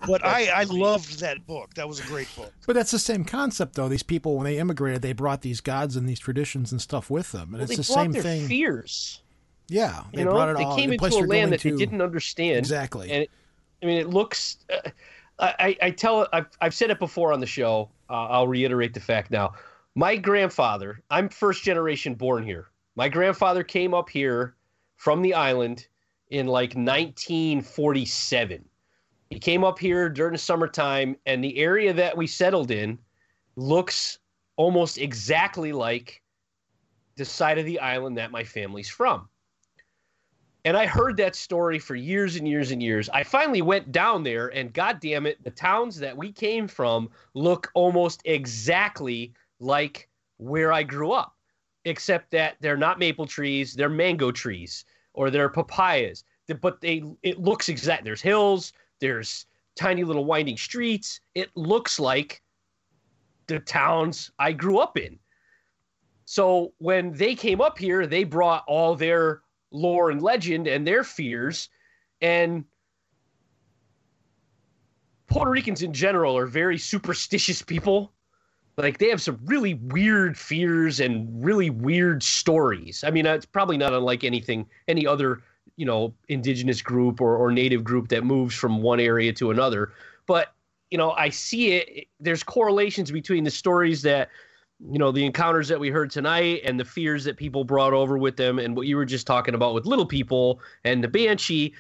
but 0.09 0.25
I, 0.25 0.47
I 0.49 0.65
loved 0.65 1.21
that 1.21 1.47
book. 1.47 1.75
That 1.75 1.87
was 1.87 2.01
a 2.01 2.05
great 2.05 2.29
book. 2.37 2.53
But 2.67 2.75
that's 2.75 2.91
the 2.91 2.99
same 2.99 3.25
concept, 3.25 3.75
though. 3.75 3.89
These 3.89 4.03
people, 4.03 4.37
when 4.37 4.45
they 4.45 4.59
immigrated, 4.59 5.03
they 5.03 5.13
brought 5.13 5.43
these 5.43 5.61
gods 5.61 5.97
and 5.97 6.09
these 6.09 6.19
traditions 6.19 6.73
and 6.73 6.81
stuff 6.81 7.11
with 7.11 7.33
them, 7.33 7.55
and 7.55 7.61
well, 7.61 7.63
it's 7.63 7.77
the 7.77 7.85
same 7.85 8.13
thing. 8.13 8.47
Fears. 8.49 9.23
Yeah, 9.69 10.05
they 10.13 10.21
you 10.21 10.25
know, 10.25 10.55
they 10.55 10.65
all, 10.65 10.77
They 10.77 10.81
came 10.83 10.91
the 10.91 11.05
into 11.05 11.19
a 11.19 11.27
land 11.27 11.53
that 11.53 11.61
to... 11.61 11.71
they 11.71 11.77
didn't 11.77 12.01
understand 12.01 12.59
exactly. 12.59 13.11
And 13.11 13.23
it, 13.25 13.31
I 13.83 13.87
mean, 13.87 13.99
it 13.99 14.09
looks. 14.09 14.59
Uh, 14.71 14.91
I, 15.41 15.77
I 15.81 15.91
tell 15.93 16.27
I've, 16.33 16.47
I've 16.61 16.75
said 16.75 16.91
it 16.91 16.99
before 16.99 17.33
on 17.33 17.41
the 17.41 17.47
show. 17.47 17.91
Uh, 18.11 18.27
I'll 18.27 18.49
reiterate 18.49 18.93
the 18.93 19.01
fact 19.01 19.31
now. 19.31 19.55
My 19.95 20.17
grandfather, 20.17 21.01
I'm 21.11 21.29
first 21.29 21.63
generation 21.63 22.15
born 22.15 22.45
here. 22.45 22.69
My 22.97 23.09
grandfather 23.09 23.63
came 23.63 23.95
up 23.95 24.09
here 24.09 24.55
from 24.97 25.23
the 25.23 25.35
island 25.35 25.87
in 26.31 26.47
like 26.47 26.71
1947. 26.71 28.68
He 29.31 29.39
came 29.39 29.65
up 29.65 29.79
here 29.79 30.09
during 30.09 30.33
the 30.33 30.39
summertime, 30.39 31.17
and 31.27 31.45
the 31.45 31.59
area 31.59 31.93
that 31.93 32.17
we 32.17 32.27
settled 32.27 32.71
in 32.71 32.99
looks 33.57 34.19
almost 34.57 34.99
exactly 34.99 35.73
like 35.73 36.23
the 37.17 37.25
side 37.25 37.59
of 37.59 37.67
the 37.67 37.81
island 37.81 38.17
that 38.19 38.31
my 38.31 38.45
family's 38.45 38.89
from. 38.89 39.29
And 40.65 40.77
I 40.77 40.87
heard 40.87 41.17
that 41.17 41.37
story 41.37 41.79
for 41.79 41.95
years 41.95 42.37
and 42.37 42.47
years 42.47 42.71
and 42.73 42.83
years. 42.83 43.09
I 43.09 43.23
finally 43.23 43.63
went 43.63 43.93
down 43.93 44.23
there, 44.23 44.49
and 44.49 44.73
God 44.73 45.01
damn 45.01 45.27
it, 45.27 45.43
the 45.45 45.51
towns 45.51 45.99
that 45.99 46.17
we 46.17 46.33
came 46.33 46.69
from 46.69 47.09
look 47.35 47.71
almost 47.75 48.23
exactly 48.25 49.33
like 49.61 50.09
where 50.39 50.73
I 50.73 50.83
grew 50.83 51.13
up, 51.13 51.37
except 51.85 52.31
that 52.33 52.57
they're 52.61 52.77
not 52.77 52.99
maple 52.99 53.27
trees, 53.27 53.75
they're 53.75 53.89
mango 53.89 54.31
trees, 54.31 54.85
or 55.15 55.31
they're 55.31 55.49
papayas. 55.49 56.25
But 56.61 56.81
they 56.81 57.03
it 57.23 57.39
looks 57.39 57.69
exact. 57.69 58.05
There's 58.05 58.23
hills, 58.23 58.73
there's 59.01 59.47
tiny 59.77 60.05
little 60.05 60.25
winding 60.25 60.57
streets. 60.57 61.21
It 61.35 61.51
looks 61.55 62.01
like 62.01 62.43
the 63.47 63.61
towns 63.61 64.31
I 64.39 64.53
grew 64.53 64.79
up 64.79 64.99
in. 64.99 65.19
So 66.25 66.75
when 66.79 67.13
they 67.13 67.35
came 67.35 67.61
up 67.61 67.79
here, 67.79 68.07
they 68.07 68.25
brought 68.25 68.65
all 68.67 68.95
their 68.95 69.43
lore 69.71 70.11
and 70.11 70.21
legend 70.21 70.67
and 70.67 70.87
their 70.87 71.05
fears. 71.05 71.69
And 72.21 72.65
Puerto 75.27 75.51
Ricans 75.51 75.83
in 75.83 75.93
general 75.93 76.37
are 76.37 76.47
very 76.47 76.77
superstitious 76.77 77.63
people. 77.63 78.13
Like 78.77 78.99
they 78.99 79.09
have 79.09 79.23
some 79.23 79.41
really 79.45 79.75
weird 79.75 80.37
fears 80.37 81.01
and 81.01 81.43
really 81.43 81.71
weird 81.71 82.23
stories. 82.23 83.03
I 83.05 83.11
mean, 83.11 83.27
it's 83.27 83.47
probably 83.47 83.77
not 83.77 83.93
unlike 83.93 84.23
anything 84.23 84.67
any 84.87 85.07
other 85.07 85.43
you 85.77 85.87
know 85.87 86.15
indigenous 86.29 86.83
group 86.83 87.21
or, 87.21 87.37
or 87.37 87.51
native 87.53 87.85
group 87.85 88.09
that 88.09 88.25
moves 88.25 88.55
from 88.55 88.83
one 88.83 89.01
area 89.01 89.33
to 89.35 89.51
another. 89.51 89.93
But 90.27 90.53
you 90.91 90.99
know, 90.99 91.13
I 91.13 91.29
see 91.29 91.73
it. 91.73 92.07
There's 92.19 92.43
correlations 92.43 93.11
between 93.11 93.45
the 93.45 93.51
stories 93.51 94.03
that 94.03 94.31
you 94.81 94.99
know 94.99 95.11
the 95.11 95.25
encounters 95.25 95.69
that 95.69 95.81
we 95.81 95.91
heard 95.91 96.11
tonight 96.11 96.61
and 96.65 96.79
the 96.79 96.85
fears 96.85 97.25
that 97.25 97.37
people 97.37 97.65
brought 97.65 97.93
over 97.93 98.17
with 98.17 98.37
them 98.37 98.59
and 98.59 98.77
what 98.77 98.87
you 98.87 98.97
were 98.97 99.05
just 99.05 99.27
talking 99.27 99.55
about 99.55 99.75
with 99.75 99.87
little 99.87 100.07
people 100.07 100.61
and 100.85 101.03
the 101.03 101.09
banshee 101.09 101.75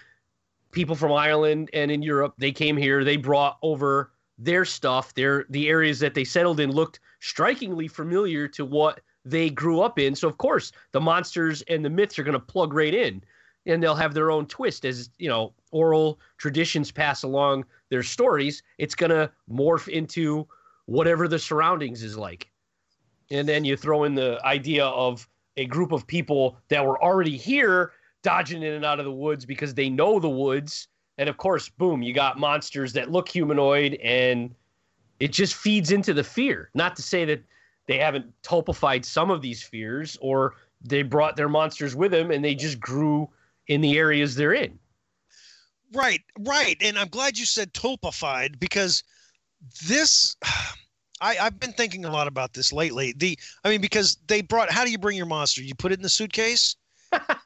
people 0.73 0.97
from 0.97 1.13
ireland 1.13 1.71
and 1.73 1.91
in 1.93 2.03
europe 2.03 2.35
they 2.39 2.51
came 2.51 2.77
here 2.77 3.05
they 3.05 3.17
brought 3.17 3.57
over 3.63 4.11
their 4.37 4.65
stuff 4.65 5.15
their 5.15 5.47
the 5.51 5.69
areas 5.69 6.01
that 6.01 6.15
they 6.15 6.25
settled 6.25 6.59
in 6.59 6.73
looked 6.73 6.99
strikingly 7.21 7.87
familiar 7.87 8.49
to 8.49 8.65
what 8.65 9.01
they 9.25 9.49
grew 9.49 9.81
up 9.81 9.99
in 9.99 10.15
so 10.15 10.27
of 10.27 10.37
course 10.39 10.73
the 10.91 11.01
monsters 11.01 11.63
and 11.69 11.85
the 11.85 11.91
myths 11.91 12.19
are 12.19 12.25
going 12.25 12.33
to 12.33 12.41
plug 12.41 12.73
right 12.73 12.95
in 12.95 13.23
and 13.69 13.83
they'll 13.83 13.95
have 13.95 14.15
their 14.15 14.31
own 14.31 14.47
twist 14.47 14.85
as 14.85 15.11
you 15.19 15.29
know 15.29 15.53
oral 15.71 16.19
traditions 16.39 16.91
pass 16.91 17.23
along 17.23 17.65
their 17.91 18.03
stories 18.03 18.63
it's 18.79 18.95
going 18.95 19.11
to 19.11 19.31
morph 19.51 19.89
into 19.89 20.47
whatever 20.89 21.29
the 21.29 21.39
surroundings 21.39 22.03
is 22.03 22.17
like. 22.17 22.51
And 23.31 23.47
then 23.47 23.63
you 23.63 23.77
throw 23.77 24.05
in 24.05 24.15
the 24.15 24.41
idea 24.43 24.87
of 24.87 25.29
a 25.59 25.67
group 25.67 25.93
of 25.93 26.07
people 26.07 26.57
that 26.69 26.85
were 26.85 27.03
already 27.03 27.37
here 27.37 27.93
dodging 28.23 28.63
in 28.63 28.73
and 28.73 28.87
out 28.87 28.99
of 28.99 29.05
the 29.05 29.13
woods 29.13 29.45
because 29.45 29.75
they 29.75 29.91
know 29.91 30.19
the 30.19 30.31
woods. 30.31 30.89
And 31.19 31.29
of 31.29 31.37
course 31.37 31.69
boom 31.69 32.03
you 32.03 32.15
got 32.15 32.39
monsters 32.39 32.95
that 32.95 33.11
look 33.11 33.29
humanoid 33.29 33.95
and 34.03 34.55
it 35.21 35.31
just 35.31 35.55
feeds 35.55 35.93
into 35.93 36.15
the 36.15 36.25
fear. 36.25 36.71
Not 36.75 36.97
to 36.97 37.03
say 37.03 37.27
that 37.27 37.43
they 37.87 37.99
haven't 37.99 38.33
tulpified 38.43 39.05
some 39.05 39.31
of 39.31 39.43
these 39.43 39.63
fears 39.63 40.17
or 40.23 40.55
they 40.81 41.03
brought 41.03 41.37
their 41.37 41.51
monsters 41.51 41.95
with 41.95 42.13
them 42.13 42.31
and 42.31 42.43
they 42.43 42.55
just 42.55 42.81
grew 42.81 43.29
in 43.69 43.81
the 43.81 43.99
areas 43.99 44.35
they're 44.35 44.55
in 44.55 44.79
Right, 45.95 46.21
right. 46.41 46.77
And 46.83 46.99
I'm 46.99 47.09
glad 47.09 47.39
you 47.39 47.47
said 47.47 47.73
tulpified 47.73 48.59
because 48.61 49.03
this 49.87 50.37
I, 51.21 51.39
I've 51.39 51.59
been 51.59 51.73
thinking 51.73 52.05
a 52.05 52.11
lot 52.11 52.29
about 52.29 52.53
this 52.53 52.73
lately. 52.73 53.15
The 53.17 53.39
I 53.65 53.71
mean, 53.71 53.81
because 53.81 54.17
they 54.27 54.43
brought 54.43 54.71
how 54.71 54.85
do 54.85 54.91
you 54.91 54.99
bring 54.99 55.17
your 55.17 55.27
monster? 55.27 55.63
You 55.63 55.75
put 55.75 55.93
it 55.93 55.99
in 55.99 56.03
the 56.03 56.09
suitcase? 56.11 56.77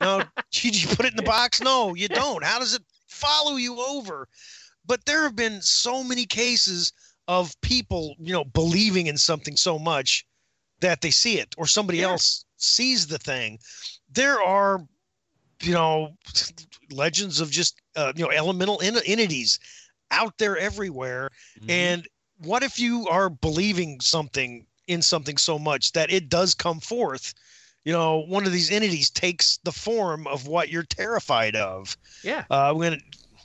no, 0.01 0.25
you, 0.55 0.71
you 0.73 0.89
put 0.89 1.07
it 1.07 1.13
in 1.13 1.17
the 1.17 1.23
box? 1.23 1.61
No, 1.61 1.95
you 1.95 2.09
don't. 2.09 2.45
How 2.45 2.59
does 2.59 2.75
it 2.75 2.83
follow 3.07 3.57
you 3.57 3.81
over? 3.81 4.29
But 4.85 5.05
there 5.07 5.23
have 5.23 5.37
been 5.37 5.63
so 5.63 6.03
many 6.03 6.27
cases 6.27 6.93
of 7.29 7.59
people, 7.61 8.17
you 8.19 8.33
know, 8.33 8.45
believing 8.45 9.07
in 9.07 9.17
something 9.17 9.57
so 9.57 9.79
much 9.79 10.27
that 10.81 11.01
they 11.01 11.11
see 11.11 11.39
it 11.39 11.55
or 11.57 11.67
somebody 11.67 12.01
Yeah. 12.01 12.07
else 12.07 12.45
sees 12.57 13.07
the 13.07 13.19
thing. 13.19 13.59
There 14.11 14.43
are, 14.43 14.85
you 15.63 15.73
know, 15.73 16.17
legends 16.91 17.41
of 17.41 17.51
just 17.51 17.81
uh, 17.97 18.13
you 18.17 18.25
know 18.25 18.31
elemental 18.31 18.81
en- 18.83 18.97
entities 19.07 19.59
out 20.11 20.37
there 20.39 20.57
everywhere. 20.59 21.29
And 21.69 22.09
what 22.39 22.63
if 22.63 22.79
you 22.79 23.07
are 23.09 23.31
believing 23.31 24.01
something 24.01 24.67
in 24.89 25.01
something 25.03 25.39
so 25.39 25.59
much 25.59 25.93
that 25.93 26.13
it 26.13 26.29
does 26.29 26.55
come 26.55 26.81
forth? 26.81 27.35
You 27.85 27.93
know, 27.93 28.21
one 28.29 28.47
of 28.47 28.53
these 28.53 28.71
entities 28.71 29.11
takes 29.11 29.59
the 29.65 29.73
form 29.73 30.27
of 30.27 30.47
what 30.47 30.69
you're 30.69 30.85
terrified 30.85 31.57
of. 31.57 31.97
yeah 32.23 32.45
Uh, 32.51 32.73
when, 32.73 33.01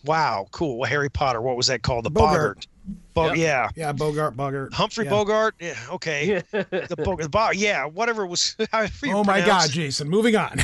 wow, 0.06 0.48
cool. 0.52 0.78
Well, 0.78 0.90
Harry 0.90 1.10
Potter. 1.10 1.42
What 1.42 1.58
was 1.58 1.68
that 1.68 1.82
called? 1.82 2.06
The 2.06 2.12
Bogart. 2.12 2.68
Bogart. 2.88 3.14
Bo- 3.14 3.28
Yep. 3.28 3.38
Yeah, 3.38 3.70
Yeah, 3.76 3.92
Bogart, 3.92 4.38
Bogart. 4.38 4.74
Humphrey 4.74 5.06
yeah. 5.06 5.12
Bogart. 5.12 5.56
Yeah, 5.60 5.76
okay. 5.92 6.44
the 6.52 6.96
Bogart. 6.98 7.24
The 7.24 7.30
Bo- 7.30 7.52
yeah, 7.52 7.86
whatever 7.86 8.24
it 8.24 8.28
was. 8.28 8.56
you 9.04 9.14
Oh 9.16 9.24
my 9.24 9.42
God, 9.46 9.70
Jason. 9.72 10.08
Moving 10.08 10.36
on. 10.36 10.58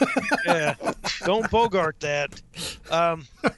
yeah. 0.46 0.74
Don't 1.24 1.48
Bogart 1.50 2.00
that. 2.00 2.40
Um, 2.90 3.26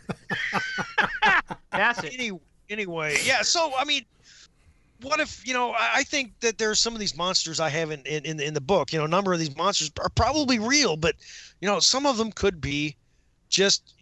pass 1.71 2.03
it 2.05 2.13
any, 2.15 2.39
anyway, 2.69 3.17
yeah. 3.25 3.43
So 3.43 3.73
I 3.79 3.85
mean, 3.85 4.05
what 5.03 5.21
if 5.21 5.47
you 5.47 5.55
know? 5.55 5.73
I, 5.73 5.91
I 5.97 6.03
think 6.03 6.39
that 6.41 6.59
there's 6.59 6.79
some 6.79 6.95
of 6.95 7.01
these 7.01 7.17
monsters 7.17 7.59
I 7.61 7.69
have 7.71 7.91
in, 7.91 8.01
in 8.03 8.25
in 8.25 8.41
in 8.41 8.55
the 8.55 8.61
book. 8.61 8.93
You 8.93 8.99
know, 8.99 9.05
a 9.05 9.09
number 9.09 9.33
of 9.33 9.39
these 9.39 9.57
monsters 9.57 9.91
are 10.01 10.11
probably 10.11 10.59
real, 10.59 10.97
but 10.97 11.17
you 11.61 11.69
know, 11.69 11.81
some 11.81 12.07
of 12.07 12.17
them 12.19 12.31
could 12.33 12.61
be 12.61 12.97
just 13.49 13.95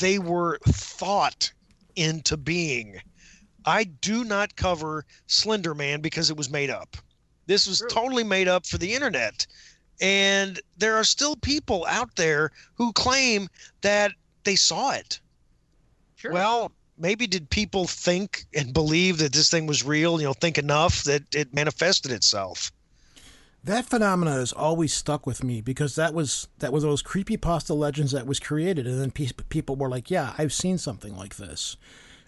they 0.00 0.18
were 0.18 0.58
thought 0.66 1.52
into 1.96 2.36
being. 2.36 3.00
I 3.68 3.84
do 3.84 4.24
not 4.24 4.56
cover 4.56 5.04
Slender 5.26 5.74
Man 5.74 6.00
because 6.00 6.30
it 6.30 6.36
was 6.36 6.48
made 6.48 6.70
up. 6.70 6.96
This 7.46 7.66
was 7.66 7.80
True. 7.80 7.88
totally 7.88 8.24
made 8.24 8.48
up 8.48 8.66
for 8.66 8.78
the 8.78 8.94
internet. 8.94 9.46
And 10.00 10.60
there 10.78 10.96
are 10.96 11.04
still 11.04 11.36
people 11.36 11.84
out 11.86 12.16
there 12.16 12.50
who 12.74 12.92
claim 12.94 13.48
that 13.82 14.12
they 14.44 14.56
saw 14.56 14.92
it. 14.92 15.20
sure 16.16 16.32
Well, 16.32 16.72
maybe 16.96 17.26
did 17.26 17.50
people 17.50 17.86
think 17.86 18.46
and 18.54 18.72
believe 18.72 19.18
that 19.18 19.32
this 19.34 19.50
thing 19.50 19.66
was 19.66 19.84
real, 19.84 20.18
you 20.18 20.26
know, 20.26 20.32
think 20.32 20.56
enough 20.56 21.04
that 21.04 21.22
it 21.34 21.52
manifested 21.52 22.10
itself? 22.10 22.72
That 23.64 23.84
phenomena 23.84 24.32
has 24.32 24.52
always 24.52 24.94
stuck 24.94 25.26
with 25.26 25.44
me 25.44 25.60
because 25.60 25.94
that 25.96 26.14
was 26.14 26.48
that 26.60 26.72
was 26.72 26.84
those 26.84 27.02
creepy 27.02 27.36
pasta 27.36 27.74
legends 27.74 28.12
that 28.12 28.26
was 28.26 28.40
created, 28.40 28.86
and 28.86 29.00
then 29.00 29.10
pe- 29.10 29.28
people 29.48 29.76
were 29.76 29.90
like, 29.90 30.10
"Yeah, 30.10 30.32
I've 30.38 30.52
seen 30.52 30.78
something 30.78 31.16
like 31.16 31.36
this," 31.36 31.76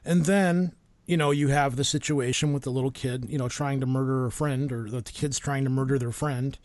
and 0.05 0.27
then 0.27 0.75
you 1.11 1.17
know 1.17 1.33
you 1.33 1.49
have 1.49 1.75
the 1.75 1.83
situation 1.83 2.53
with 2.53 2.63
the 2.63 2.71
little 2.71 2.93
kid, 2.93 3.27
you 3.29 3.37
know, 3.37 3.49
trying 3.49 3.81
to 3.81 3.87
murder 3.87 4.27
a 4.27 4.31
friend, 4.31 4.71
or 4.71 4.89
the 4.89 5.03
kids 5.03 5.41
trying 5.41 5.65
to 5.65 5.71
murder 5.71 5.99
their 5.99 6.13
friend, 6.13 6.57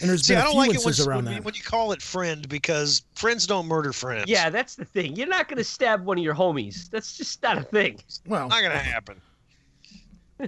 and 0.00 0.10
there's 0.10 0.26
See, 0.26 0.34
been 0.34 0.38
I 0.38 0.42
a 0.42 0.44
don't 0.44 0.52
few 0.52 0.60
like 0.60 0.74
it 0.74 0.84
when, 0.84 1.08
around 1.08 1.24
when, 1.24 1.34
that. 1.36 1.44
when 1.44 1.54
you 1.54 1.62
call 1.62 1.92
it 1.92 2.02
friend 2.02 2.46
because 2.46 3.02
friends 3.14 3.46
don't 3.46 3.66
murder 3.66 3.94
friends. 3.94 4.26
yeah 4.28 4.50
that's 4.50 4.74
the 4.74 4.84
thing 4.84 5.16
you're 5.16 5.26
not 5.26 5.48
going 5.48 5.56
to 5.56 5.64
stab 5.64 6.04
one 6.04 6.18
of 6.18 6.24
your 6.24 6.34
homies 6.34 6.90
that's 6.90 7.16
just 7.16 7.42
not 7.42 7.56
a 7.56 7.62
thing 7.62 7.98
well, 8.26 8.48
not 8.48 8.60
gonna 8.60 8.76
happen. 8.78 9.20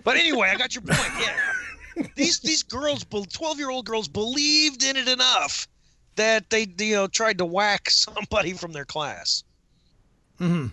But 0.04 0.16
anyway, 0.16 0.50
I 0.52 0.56
got 0.56 0.74
your 0.74 0.82
point. 0.82 1.00
Yeah, 1.18 2.06
these 2.14 2.40
these 2.40 2.62
girls, 2.62 3.06
twelve 3.32 3.58
year 3.58 3.70
old 3.70 3.86
girls, 3.86 4.06
believed 4.06 4.84
in 4.84 4.96
it 4.96 5.08
enough 5.08 5.66
that 6.16 6.50
they 6.50 6.66
you 6.78 6.94
know 6.94 7.06
tried 7.06 7.38
to 7.38 7.46
whack 7.46 7.88
somebody 7.88 8.52
from 8.52 8.72
their 8.72 8.84
class. 8.84 9.44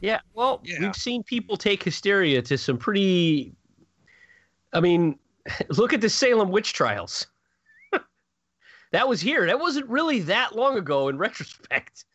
Yeah, 0.01 0.19
well, 0.33 0.61
Yeah. 0.63 0.79
we've 0.79 0.95
seen 0.95 1.23
people 1.23 1.55
take 1.57 1.83
hysteria 1.83 2.41
to 2.41 2.57
some 2.57 2.77
pretty. 2.77 3.53
I 4.73 4.79
mean, 4.79 5.17
look 5.69 5.93
at 5.93 6.01
the 6.01 6.09
Salem 6.09 6.49
witch 6.49 6.73
trials. 6.73 7.27
that 8.91 9.07
was 9.07 9.21
here. 9.21 9.45
That 9.45 9.59
wasn't 9.59 9.87
really 9.89 10.19
that 10.21 10.55
long 10.55 10.77
ago 10.77 11.07
in 11.09 11.17
retrospect. 11.27 12.05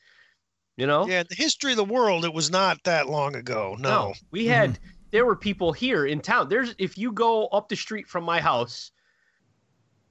You 0.77 0.87
know? 0.87 1.07
Yeah, 1.09 1.25
the 1.29 1.35
history 1.35 1.73
of 1.73 1.77
the 1.77 1.85
world, 1.85 2.25
it 2.25 2.33
was 2.33 2.51
not 2.51 2.83
that 2.85 3.09
long 3.09 3.35
ago. 3.35 3.77
No. 3.79 4.15
We 4.31 4.47
had 4.47 4.79
there 5.11 5.25
were 5.25 5.35
people 5.37 5.73
here 5.73 6.07
in 6.07 6.21
town. 6.21 6.49
There's 6.49 6.75
if 6.79 6.97
you 6.97 7.11
go 7.13 7.47
up 7.49 7.69
the 7.69 7.77
street 7.77 8.07
from 8.07 8.23
my 8.25 8.41
house, 8.41 8.93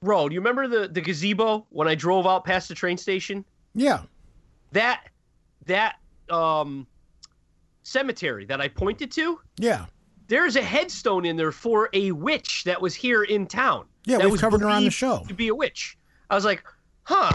road. 0.02 0.32
You 0.32 0.40
remember 0.40 0.68
the 0.68 0.88
the 0.88 1.00
gazebo 1.00 1.66
when 1.70 1.88
I 1.88 1.94
drove 1.94 2.26
out 2.26 2.44
past 2.44 2.68
the 2.68 2.74
train 2.74 2.98
station? 2.98 3.44
yeah, 3.74 4.02
That 4.72 5.04
that 5.66 5.96
um 6.28 6.86
cemetery 7.88 8.44
that 8.46 8.60
I 8.60 8.68
pointed 8.68 9.10
to, 9.12 9.40
yeah, 9.56 9.86
there's 10.28 10.56
a 10.56 10.62
headstone 10.62 11.24
in 11.24 11.36
there 11.36 11.52
for 11.52 11.88
a 11.94 12.12
witch 12.12 12.64
that 12.64 12.80
was 12.80 12.94
here 12.94 13.22
in 13.24 13.46
town. 13.46 13.86
yeah. 14.04 14.18
was 14.26 14.40
covered 14.40 14.60
her 14.60 14.68
on 14.68 14.84
the 14.84 14.90
show. 14.90 15.24
to 15.26 15.34
be 15.34 15.48
a 15.48 15.54
witch. 15.54 15.96
I 16.30 16.34
was 16.34 16.44
like, 16.44 16.62
huh. 17.04 17.32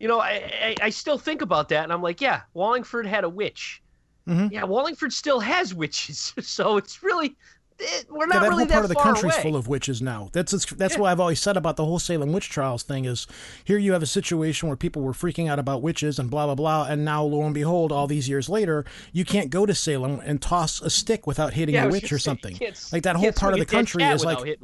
You 0.00 0.06
know, 0.06 0.20
I, 0.20 0.30
I, 0.62 0.74
I 0.82 0.90
still 0.90 1.18
think 1.18 1.42
about 1.42 1.68
that, 1.70 1.82
and 1.84 1.92
I'm 1.92 2.02
like, 2.02 2.20
yeah, 2.20 2.42
Wallingford 2.54 3.06
had 3.06 3.24
a 3.24 3.28
witch. 3.28 3.82
Mhm. 4.28 4.52
Yeah, 4.52 4.64
Wallingford 4.64 5.12
still 5.12 5.40
has 5.40 5.74
witches, 5.74 6.34
so 6.40 6.76
it's 6.76 7.02
really 7.02 7.36
it, 7.78 8.06
we're 8.10 8.26
Yeah, 8.26 8.40
that 8.40 8.48
really 8.48 8.64
whole 8.64 8.66
part 8.72 8.84
of 8.84 8.88
the 8.88 8.94
country's 8.96 9.34
away. 9.34 9.42
full 9.42 9.56
of 9.56 9.68
witches 9.68 10.02
now. 10.02 10.30
That's 10.32 10.52
that's 10.74 10.94
Yeah. 10.94 11.00
what 11.00 11.10
I've 11.10 11.20
always 11.20 11.40
said 11.40 11.56
about 11.56 11.76
the 11.76 11.84
whole 11.84 11.98
Salem 11.98 12.32
witch 12.32 12.48
trials 12.48 12.82
thing. 12.82 13.04
Is 13.04 13.26
here 13.64 13.78
you 13.78 13.92
have 13.92 14.02
a 14.02 14.06
situation 14.06 14.68
where 14.68 14.76
people 14.76 15.02
were 15.02 15.12
freaking 15.12 15.48
out 15.48 15.58
about 15.58 15.82
witches 15.82 16.18
and 16.18 16.30
blah 16.30 16.46
blah 16.46 16.54
blah, 16.54 16.86
and 16.88 17.04
now 17.04 17.22
lo 17.22 17.42
and 17.44 17.54
behold, 17.54 17.92
all 17.92 18.06
these 18.06 18.28
years 18.28 18.48
later, 18.48 18.84
you 19.12 19.24
can't 19.24 19.50
go 19.50 19.64
to 19.66 19.74
Salem 19.74 20.20
and 20.24 20.42
toss 20.42 20.80
a 20.82 20.90
stick 20.90 21.26
without 21.26 21.54
hitting 21.54 21.74
yeah, 21.74 21.84
a 21.84 21.88
witch 21.90 22.12
or 22.12 22.18
something. 22.18 22.58
Like 22.92 23.04
that 23.04 23.16
whole 23.16 23.32
part 23.32 23.52
of 23.54 23.60
the 23.60 23.66
country 23.66 24.02
is 24.04 24.24
like 24.24 24.58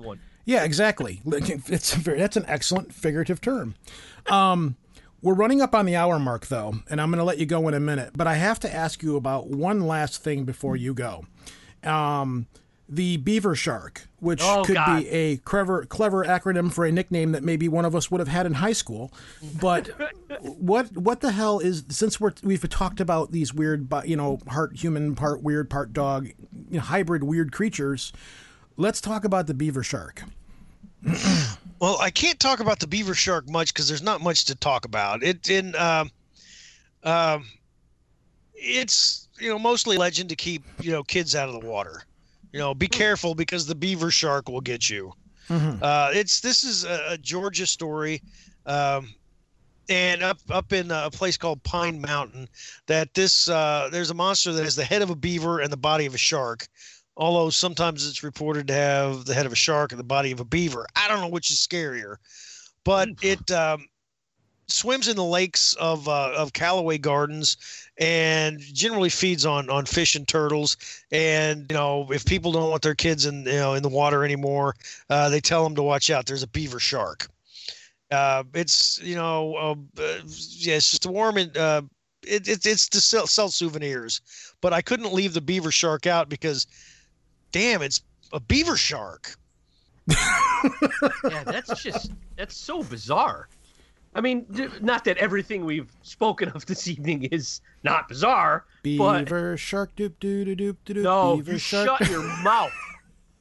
yeah, 0.45 0.65
exactly. 0.65 1.23
It's 1.27 1.95
very, 1.95 2.19
that's 2.19 2.37
an 2.37 2.45
excellent 2.49 2.93
figurative 2.93 3.41
term. 3.41 3.77
Um, 4.27 4.77
we're 5.23 5.35
running 5.35 5.63
up 5.63 5.75
on 5.75 5.87
the 5.87 5.97
hour 5.97 6.19
mark 6.19 6.49
though, 6.49 6.75
and 6.91 7.01
I'm 7.01 7.11
going 7.11 7.19
to 7.19 7.25
let 7.25 7.39
you 7.39 7.47
go 7.47 7.67
in 7.69 7.73
a 7.75 7.81
minute. 7.81 8.11
But 8.15 8.27
I 8.27 8.35
have 8.35 8.61
to 8.61 8.75
ask 8.75 9.03
you 9.03 9.17
about 9.17 9.47
one 9.49 9.81
last 9.87 10.23
thing 10.23 10.45
before 10.45 10.77
you 10.77 10.93
go. 10.93 11.25
Um, 11.83 12.47
the 12.89 13.17
beaver 13.17 13.55
shark, 13.55 14.09
which 14.21 14.41
Oh, 14.43 14.63
could 14.65 14.75
God. 14.75 15.01
be 15.03 15.09
a 15.09 15.37
clever, 15.39 15.87
clever 15.87 16.25
acronym 16.25 16.73
for 16.73 16.85
a 16.85 16.93
nickname 16.93 17.33
that 17.33 17.43
maybe 17.43 17.67
one 17.69 17.85
of 17.87 17.95
us 17.97 18.11
would 18.11 18.21
have 18.21 18.29
had 18.29 18.45
in 18.45 18.55
high 18.55 18.75
school. 18.75 19.11
But 19.61 19.89
what 20.41 20.95
what 20.97 21.21
the 21.21 21.33
hell 21.33 21.59
is 21.61 21.85
since 21.89 22.21
we're 22.21 22.33
we've 22.43 22.69
talked 22.69 23.01
about 23.01 23.33
these 23.33 23.55
weird, 23.55 23.91
you 24.05 24.17
know, 24.17 24.37
part 24.45 24.77
human, 24.77 25.15
part 25.15 25.43
weird, 25.43 25.71
part 25.71 25.93
dog, 25.93 26.27
you 26.27 26.77
know, 26.77 26.81
hybrid 26.81 27.25
weird 27.25 27.53
creatures. 27.53 28.13
Let's 28.77 29.01
talk 29.01 29.25
about 29.25 29.47
the 29.47 29.55
beaver 29.55 29.83
shark. 29.83 30.23
well, 31.81 31.99
I 32.01 32.11
can't 32.11 32.41
talk 32.41 32.61
about 32.61 32.81
the 32.81 32.87
beaver 32.87 33.15
shark 33.15 33.49
much 33.49 33.73
because 33.73 33.89
there's 33.89 34.03
not 34.03 34.21
much 34.21 34.47
to 34.47 34.55
talk 34.55 34.85
about. 34.85 35.23
It 35.23 35.49
in 35.49 35.75
um, 35.77 36.11
um, 37.03 37.47
it's 38.55 39.29
you 39.39 39.49
know 39.49 39.59
mostly 39.59 39.97
legend 39.97 40.29
to 40.31 40.37
keep 40.37 40.63
you 40.81 40.93
know 40.93 41.03
kids 41.03 41.35
out 41.35 41.49
of 41.49 41.61
the 41.61 41.67
water. 41.67 42.03
You 42.55 42.61
know, 42.61 42.73
be 42.73 42.87
careful 42.87 43.35
because 43.35 43.67
the 43.67 43.75
beaver 43.75 44.13
shark 44.13 44.49
will 44.49 44.61
get 44.61 44.89
you. 44.89 45.13
Uh, 45.83 46.11
it's 46.13 46.39
this 46.39 46.63
is 46.63 46.85
a, 46.85 47.07
a 47.09 47.19
Georgia 47.19 47.67
story, 47.67 48.23
um, 48.65 49.13
and 49.89 50.23
up 50.23 50.39
up 50.49 50.73
in 50.73 50.93
a 50.93 51.11
place 51.11 51.37
called 51.37 51.61
Pine 51.65 52.01
Mountain. 52.01 52.49
That 52.87 53.13
this 53.13 53.49
uh, 53.49 53.89
there's 53.91 54.11
a 54.11 54.15
monster 54.15 54.53
that 54.53 54.63
has 54.63 54.77
the 54.77 54.85
head 54.85 55.03
of 55.03 55.11
a 55.11 55.17
beaver 55.17 55.59
and 55.59 55.73
the 55.73 55.77
body 55.77 56.07
of 56.07 56.15
a 56.15 56.19
shark. 56.19 56.69
Although 57.17 57.51
sometimes 57.51 58.09
it's 58.09 58.23
reported 58.23 58.69
to 58.69 58.75
have 58.75 59.25
the 59.25 59.35
head 59.35 59.47
of 59.47 59.53
a 59.53 59.57
shark 59.57 59.91
and 59.91 59.99
the 59.99 60.05
body 60.05 60.31
of 60.31 60.39
a 60.39 60.45
beaver. 60.45 60.87
I 60.95 61.09
don't 61.09 61.23
know 61.23 61.29
which 61.31 61.51
is 61.51 61.59
scarier, 61.59 62.19
but 62.85 63.09
it 63.21 63.51
um, 63.51 63.85
swims 64.69 65.09
in 65.09 65.17
the 65.17 65.25
lakes 65.25 65.75
of 65.75 66.09
uh, 66.09 66.35
of 66.37 66.53
Callaway 66.53 66.99
Gardens 66.99 67.57
and 67.99 68.61
generally 68.61 69.09
feeds 69.09 69.47
on 69.47 69.71
on 69.71 69.87
fish 69.87 70.15
and 70.15 70.27
turtles. 70.27 70.77
And 71.13 71.67
you 71.71 71.75
know, 71.75 72.09
if 72.11 72.25
people 72.25 72.53
don't 72.53 72.71
want 72.71 72.83
their 72.83 72.95
kids 72.95 73.27
in 73.27 73.45
you 73.45 73.53
know 73.53 73.75
in 73.75 73.83
the 73.83 73.89
water 73.89 74.25
anymore, 74.25 74.75
uh, 75.11 75.29
they 75.29 75.41
tell 75.41 75.65
them 75.65 75.75
to 75.77 75.83
watch 75.83 76.11
out. 76.11 76.27
There's 76.27 76.43
a 76.43 76.49
beaver 76.49 76.81
shark. 76.81 77.29
Uh, 78.11 78.45
it's 78.55 79.01
you 79.03 79.15
know, 79.15 79.55
uh, 79.57 80.01
uh, 80.01 80.19
yeah, 80.25 80.77
it's 80.77 80.91
just 80.91 81.07
a 81.07 81.11
warm 81.11 81.37
and 81.37 81.57
uh, 81.57 81.83
it, 82.27 82.49
it, 82.49 82.67
it's 82.67 82.89
to 82.91 83.01
sell, 83.01 83.27
sell 83.27 83.49
souvenirs. 83.49 84.21
But 84.61 84.73
I 84.73 84.83
couldn't 84.83 85.13
leave 85.13 85.35
the 85.35 85.41
beaver 85.41 85.71
shark 85.71 86.07
out 86.07 86.29
because, 86.29 86.67
damn, 87.53 87.83
it's 87.83 88.03
a 88.33 88.41
beaver 88.41 88.77
shark. 88.77 89.37
yeah, 90.11 91.45
that's 91.45 91.83
just 91.83 92.13
that's 92.37 92.57
so 92.57 92.83
bizarre. 92.83 93.49
I 94.15 94.21
mean, 94.21 94.47
not 94.81 95.05
that 95.05 95.17
everything 95.19 95.65
we've 95.65 95.91
spoken 96.03 96.49
of 96.51 96.65
this 96.71 96.87
evening 96.89 97.25
is 97.25 97.61
not 97.83 98.09
bizarre, 98.09 98.65
but 98.83 99.25
Beaver 99.25 99.57
shark 99.57 99.95
doop 99.97 100.13
doo 100.21 100.45
doo 100.45 100.55
doop 100.57 100.77
doo 100.85 100.95
doop. 100.95 101.03
no, 101.03 101.37
Beaver 101.37 101.53
you 101.53 101.59
shark. 101.59 101.87
shut 101.99 102.09
your 102.11 102.23
mouth. 102.43 102.73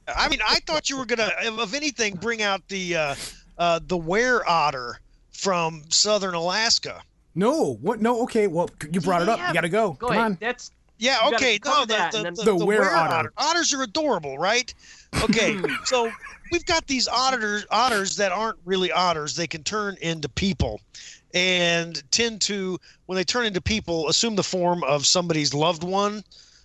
I 0.08 0.28
mean, 0.28 0.40
I 0.46 0.58
thought 0.66 0.90
you 0.90 0.96
were 0.98 1.06
gonna, 1.06 1.30
of 1.58 1.74
anything, 1.74 2.16
bring 2.16 2.42
out 2.42 2.66
the 2.68 2.96
uh, 2.96 3.14
uh, 3.56 3.80
the 3.86 3.96
were 3.96 4.42
otter 4.48 5.00
from 5.30 5.82
southern 5.88 6.34
Alaska. 6.34 7.02
No, 7.34 7.74
what? 7.80 8.00
No, 8.00 8.22
okay. 8.24 8.46
Well, 8.46 8.68
you 8.92 9.00
brought 9.00 9.22
it 9.22 9.28
up. 9.28 9.38
Yeah, 9.38 9.48
You 9.48 9.54
got 9.54 9.60
to 9.62 9.68
go. 9.68 9.92
Go 9.92 10.06
Come 10.08 10.16
ahead. 10.16 10.24
on. 10.24 10.38
That's 10.40 10.70
Yeah, 10.98 11.18
okay. 11.32 11.58
No, 11.64 11.80
the, 11.86 11.86
the, 12.12 12.26
and 12.28 12.36
the, 12.36 12.42
The 12.44 12.58
the 12.58 12.66
were 12.66 12.78
were 12.78 12.94
otter. 12.94 13.14
otter. 13.14 13.32
Otters 13.36 13.72
are 13.74 13.82
adorable, 13.82 14.38
right? 14.38 14.72
Okay, 15.22 15.58
so 15.84 16.10
we've 16.54 16.64
got 16.64 16.86
these 16.86 17.08
otters, 17.08 17.66
otters 17.72 18.14
that 18.14 18.30
aren't 18.30 18.58
really 18.64 18.92
otters. 18.92 19.34
They 19.34 19.48
can 19.48 19.64
turn 19.64 19.96
into 20.00 20.28
people, 20.28 20.80
and 21.34 22.00
tend 22.12 22.40
to, 22.42 22.78
when 23.06 23.16
they 23.16 23.24
turn 23.24 23.44
into 23.44 23.60
people, 23.60 24.08
assume 24.08 24.36
the 24.36 24.44
form 24.44 24.84
of 24.84 25.04
somebody's 25.04 25.52
loved 25.52 25.82
one, 25.82 26.22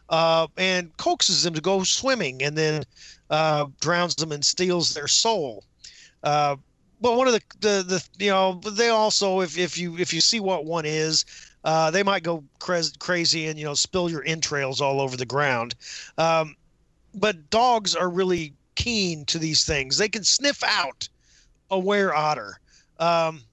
uh, 0.10 0.46
and 0.58 0.96
coaxes 0.98 1.42
them 1.42 1.56
to 1.56 1.62
go 1.62 1.84
swimming, 1.84 2.44
and 2.44 2.56
then 2.56 2.84
uh, 3.32 3.66
drowns 3.82 4.14
them 4.16 4.32
and 4.32 4.46
steals 4.46 4.94
their 4.94 5.08
soul. 5.08 5.64
Uh, 6.24 6.56
but 7.02 7.18
one 7.18 7.26
of 7.28 7.34
the, 7.34 7.42
the 7.60 7.84
the 7.84 8.24
you 8.24 8.30
know 8.30 8.62
they 8.74 8.90
also 8.90 9.40
if 9.40 9.58
if 9.58 9.76
you 9.76 9.98
if 9.98 10.14
you 10.14 10.22
see 10.22 10.40
what 10.40 10.66
one 10.66 10.86
is 10.86 11.26
uh, 11.64 11.90
they 11.90 12.04
might 12.04 12.24
go 12.24 12.44
cra- 12.60 12.84
crazy 13.00 13.48
and 13.48 13.58
you 13.58 13.66
know 13.66 13.74
spill 13.74 14.10
your 14.10 14.24
entrails 14.26 14.82
all 14.82 15.00
over 15.00 15.16
the 15.16 15.26
ground 15.26 15.76
um, 16.18 16.56
but 17.16 17.50
dogs 17.50 17.96
are 17.96 18.10
really 18.10 18.54
keen 18.80 19.26
to 19.26 19.38
these 19.38 19.66
things. 19.66 19.98
They 19.98 20.08
can 20.08 20.24
sniff 20.24 20.64
out 20.64 21.10
a 21.70 21.78
were 21.78 22.16
otter. 22.16 22.60
Um, 22.98 23.44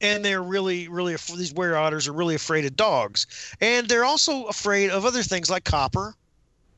and 0.00 0.24
they're 0.24 0.42
really 0.42 0.88
really 0.88 1.14
af- 1.14 1.26
these 1.26 1.52
were 1.52 1.76
otters 1.76 2.06
are 2.06 2.12
really 2.12 2.36
afraid 2.36 2.64
of 2.64 2.76
dogs. 2.76 3.26
And 3.60 3.88
they're 3.88 4.04
also 4.04 4.44
afraid 4.44 4.90
of 4.90 5.04
other 5.04 5.22
things 5.22 5.50
like 5.50 5.64
copper. 5.64 6.14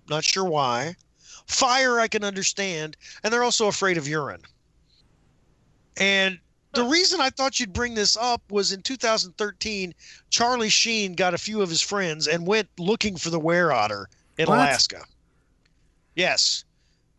Not 0.09 0.25
sure 0.25 0.45
why. 0.45 0.97
Fire 1.47 2.01
i 2.01 2.09
can 2.09 2.25
understand. 2.25 2.97
And 3.23 3.33
they're 3.33 3.45
also 3.45 3.69
afraid 3.69 3.99
of 3.99 4.09
urine. 4.09 4.43
And 5.99 6.39
the 6.73 6.85
reason 6.85 7.21
I 7.21 7.31
thought 7.31 7.59
you'd 7.59 7.73
bring 7.73 7.95
this 7.95 8.17
up 8.17 8.41
was 8.51 8.73
in 8.73 8.83
2013, 8.83 9.93
Charlie 10.31 10.69
Sheen 10.69 11.15
got 11.15 11.35
a 11.35 11.39
few 11.39 11.61
of 11.61 11.69
his 11.69 11.83
friends 11.83 12.29
and 12.29 12.47
went 12.47 12.69
looking 12.79 13.17
for 13.17 13.31
the 13.31 13.41
were 13.41 13.73
otter 13.73 14.09
in 14.39 14.47
What? 14.47 14.59
Alaska. 14.59 15.05
Yes. 16.15 16.65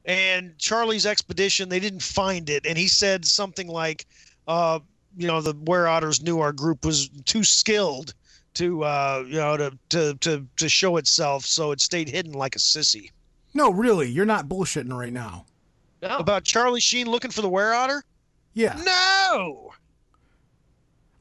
And 0.10 0.58
Charlie's 0.58 1.06
expedition, 1.06 1.70
they 1.70 1.80
didn't 1.80 2.02
find 2.02 2.50
it. 2.50 2.66
And 2.66 2.76
he 2.78 2.88
said 2.88 3.24
something 3.26 3.68
like, 3.68 4.08
uh, 4.48 4.80
you 5.16 5.28
know, 5.28 5.40
the 5.40 5.54
were 5.68 5.88
otters 5.88 6.24
knew 6.24 6.40
our 6.40 6.52
group 6.52 6.84
was 6.84 7.10
too 7.26 7.44
skilled 7.44 8.16
to, 8.56 8.84
uh, 8.84 9.24
you 9.28 9.36
know, 9.36 9.56
to, 9.56 9.78
to, 9.90 10.16
to, 10.16 10.48
to 10.58 10.68
show 10.68 10.98
itself. 10.98 11.46
So 11.46 11.72
it 11.72 11.80
stayed 11.80 12.10
hidden 12.10 12.34
like 12.34 12.56
a 12.56 12.60
sissy. 12.60 13.12
No, 13.54 13.70
really, 13.72 14.10
you're 14.10 14.26
not 14.26 14.50
bullshitting 14.50 14.92
right 14.92 15.14
now. 15.14 15.46
no. 16.02 16.18
About 16.18 16.44
Charlie 16.44 16.82
Sheen 16.82 17.08
looking 17.08 17.30
for 17.30 17.42
the 17.42 17.50
were 17.50 17.74
otter? 17.74 18.04
Yeah, 18.56 18.82
No. 18.84 19.72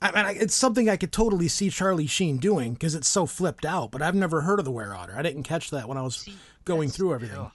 I 0.01 0.12
mean, 0.32 0.41
it's 0.41 0.55
something 0.55 0.89
I 0.89 0.97
could 0.97 1.12
totally 1.12 1.49
see 1.49 1.68
Charlie 1.70 2.07
Sheen 2.07 2.39
doing 2.39 2.72
because 2.72 2.95
it's 2.95 3.09
so 3.09 3.26
flipped 3.26 3.64
out. 3.66 3.91
But 3.91 4.01
I've 4.01 4.14
never 4.14 4.41
heard 4.43 4.61
of 4.61 4.64
the 4.64 4.70
were 4.70 4.95
otter. 4.95 5.14
I 5.16 5.22
didn't 5.22 5.43
catch 5.43 5.70
that 5.70 5.89
when 5.89 5.99
I 5.99 6.03
was 6.03 6.16
See, 6.16 6.36
going 6.64 6.89
through 6.89 7.14
everything. 7.14 7.36
ugh. 7.39 7.51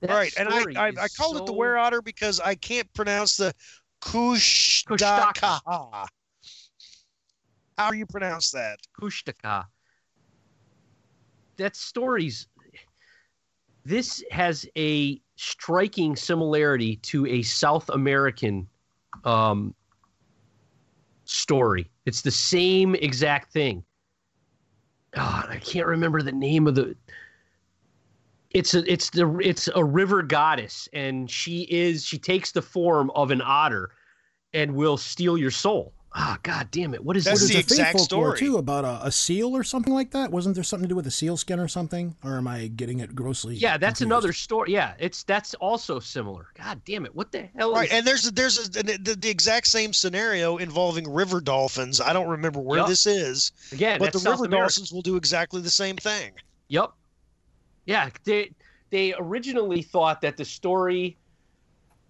That 0.00 0.10
right, 0.10 0.32
and 0.38 0.48
I 0.48 0.62
I, 0.76 0.88
I 0.88 1.08
called 1.08 1.36
it 1.36 1.40
the 1.40 1.52
so- 1.52 1.52
were 1.52 1.76
otter 1.76 2.00
because 2.00 2.40
I 2.40 2.54
can't 2.54 2.90
pronounce 2.94 3.36
the 3.36 3.52
kushtaka. 4.00 5.60
Kushtaka. 5.64 6.06
How 7.76 7.90
do 7.90 7.96
you 7.96 8.06
pronounce 8.06 8.50
that? 8.52 8.78
Kushtaka. 9.00 9.66
That 11.56 11.76
story's. 11.76 12.46
This 13.84 14.22
has 14.30 14.66
a 14.76 15.20
striking 15.36 16.16
similarity 16.16 16.96
to 16.96 17.26
a 17.26 17.42
South 17.42 17.88
American 17.90 18.68
um, 19.24 19.74
story. 21.24 21.90
It's 22.06 22.22
the 22.22 22.30
same 22.30 22.94
exact 22.94 23.52
thing. 23.52 23.84
God, 25.12 25.46
I 25.48 25.58
can't 25.58 25.86
remember 25.86 26.22
the 26.22 26.32
name 26.32 26.66
of 26.66 26.74
the. 26.74 26.96
It's 28.50 28.74
a 28.74 28.90
it's 28.90 29.10
the 29.10 29.38
it's 29.42 29.68
a 29.74 29.84
river 29.84 30.22
goddess, 30.22 30.88
and 30.92 31.30
she 31.30 31.62
is 31.70 32.04
she 32.04 32.18
takes 32.18 32.50
the 32.52 32.62
form 32.62 33.10
of 33.14 33.30
an 33.30 33.40
otter, 33.44 33.90
and 34.52 34.74
will 34.74 34.96
steal 34.96 35.38
your 35.38 35.52
soul. 35.52 35.92
Ah, 36.12 36.36
god 36.42 36.68
damn 36.72 36.92
it! 36.92 37.04
What 37.04 37.16
is 37.16 37.24
That's 37.24 37.38
There's 37.38 37.52
the 37.52 37.58
a 37.58 37.60
exact 37.60 38.00
story. 38.00 38.36
too 38.36 38.58
about 38.58 38.84
a, 38.84 39.06
a 39.06 39.12
seal 39.12 39.56
or 39.56 39.62
something 39.62 39.94
like 39.94 40.10
that. 40.10 40.32
Wasn't 40.32 40.56
there 40.56 40.64
something 40.64 40.88
to 40.88 40.88
do 40.88 40.96
with 40.96 41.06
a 41.06 41.10
seal 41.12 41.36
skin 41.36 41.60
or 41.60 41.68
something? 41.68 42.16
Or 42.24 42.36
am 42.36 42.48
I 42.48 42.66
getting 42.66 42.98
it 42.98 43.14
grossly? 43.14 43.54
Yeah, 43.54 43.76
that's 43.78 44.00
confused? 44.00 44.06
another 44.06 44.32
story. 44.32 44.72
Yeah, 44.72 44.94
it's 44.98 45.22
that's 45.22 45.54
also 45.54 46.00
similar. 46.00 46.48
God 46.58 46.80
damn 46.84 47.06
it! 47.06 47.14
What 47.14 47.30
the 47.30 47.48
hell? 47.56 47.72
Right, 47.74 47.86
is- 47.86 47.94
and 47.94 48.04
there's 48.04 48.26
a, 48.26 48.32
there's 48.32 48.58
a, 48.66 48.82
the, 48.82 49.16
the 49.20 49.30
exact 49.30 49.68
same 49.68 49.92
scenario 49.92 50.56
involving 50.56 51.08
river 51.08 51.40
dolphins. 51.40 52.00
I 52.00 52.12
don't 52.12 52.28
remember 52.28 52.58
where 52.58 52.80
Yup. 52.80 52.88
this 52.88 53.06
is, 53.06 53.52
again, 53.70 54.00
but 54.00 54.06
that's 54.06 54.14
the 54.14 54.20
South 54.30 54.40
river 54.40 54.46
America. 54.46 54.72
dolphins 54.74 54.92
will 54.92 55.02
do 55.02 55.14
exactly 55.14 55.60
the 55.60 55.70
same 55.70 55.94
thing. 55.94 56.32
Yep. 56.66 56.90
Yeah, 57.90 58.08
they 58.24 58.52
they 58.90 59.14
originally 59.18 59.82
thought 59.82 60.20
that 60.20 60.36
the 60.36 60.44
story. 60.44 61.18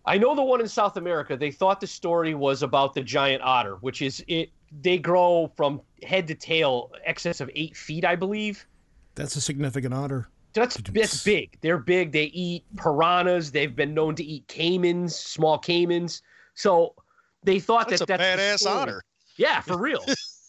I 0.04 0.18
know 0.18 0.34
the 0.34 0.42
one 0.42 0.60
in 0.60 0.68
South 0.68 0.98
America. 0.98 1.38
They 1.38 1.50
thought 1.50 1.80
the 1.80 1.86
story 1.86 2.34
was 2.34 2.62
about 2.62 2.92
the 2.92 3.02
giant 3.02 3.42
otter, 3.42 3.76
which 3.76 4.02
is 4.02 4.22
it. 4.28 4.50
They 4.82 4.98
grow 4.98 5.50
from 5.56 5.80
head 6.02 6.26
to 6.28 6.34
tail, 6.34 6.92
excess 7.04 7.40
of 7.40 7.50
eight 7.54 7.74
feet, 7.74 8.04
I 8.04 8.14
believe. 8.14 8.66
That's 9.14 9.36
a 9.36 9.40
significant 9.40 9.94
otter. 9.94 10.28
That's 10.52 10.76
that's 10.76 11.24
big. 11.24 11.56
They're 11.62 11.78
big. 11.78 12.12
They 12.12 12.24
eat 12.24 12.64
piranhas. 12.76 13.50
They've 13.50 13.74
been 13.74 13.94
known 13.94 14.14
to 14.16 14.22
eat 14.22 14.46
caimans, 14.48 15.12
small 15.12 15.58
caimans. 15.58 16.20
So 16.54 16.94
they 17.42 17.58
thought 17.58 17.88
That's 17.88 18.00
that 18.00 18.10
a 18.10 18.18
that's 18.18 18.36
the 18.36 18.42
badass 18.42 18.58
story. 18.58 18.76
otter. 18.76 19.02
Yeah, 19.36 19.62
for 19.62 19.78
real. 19.78 20.04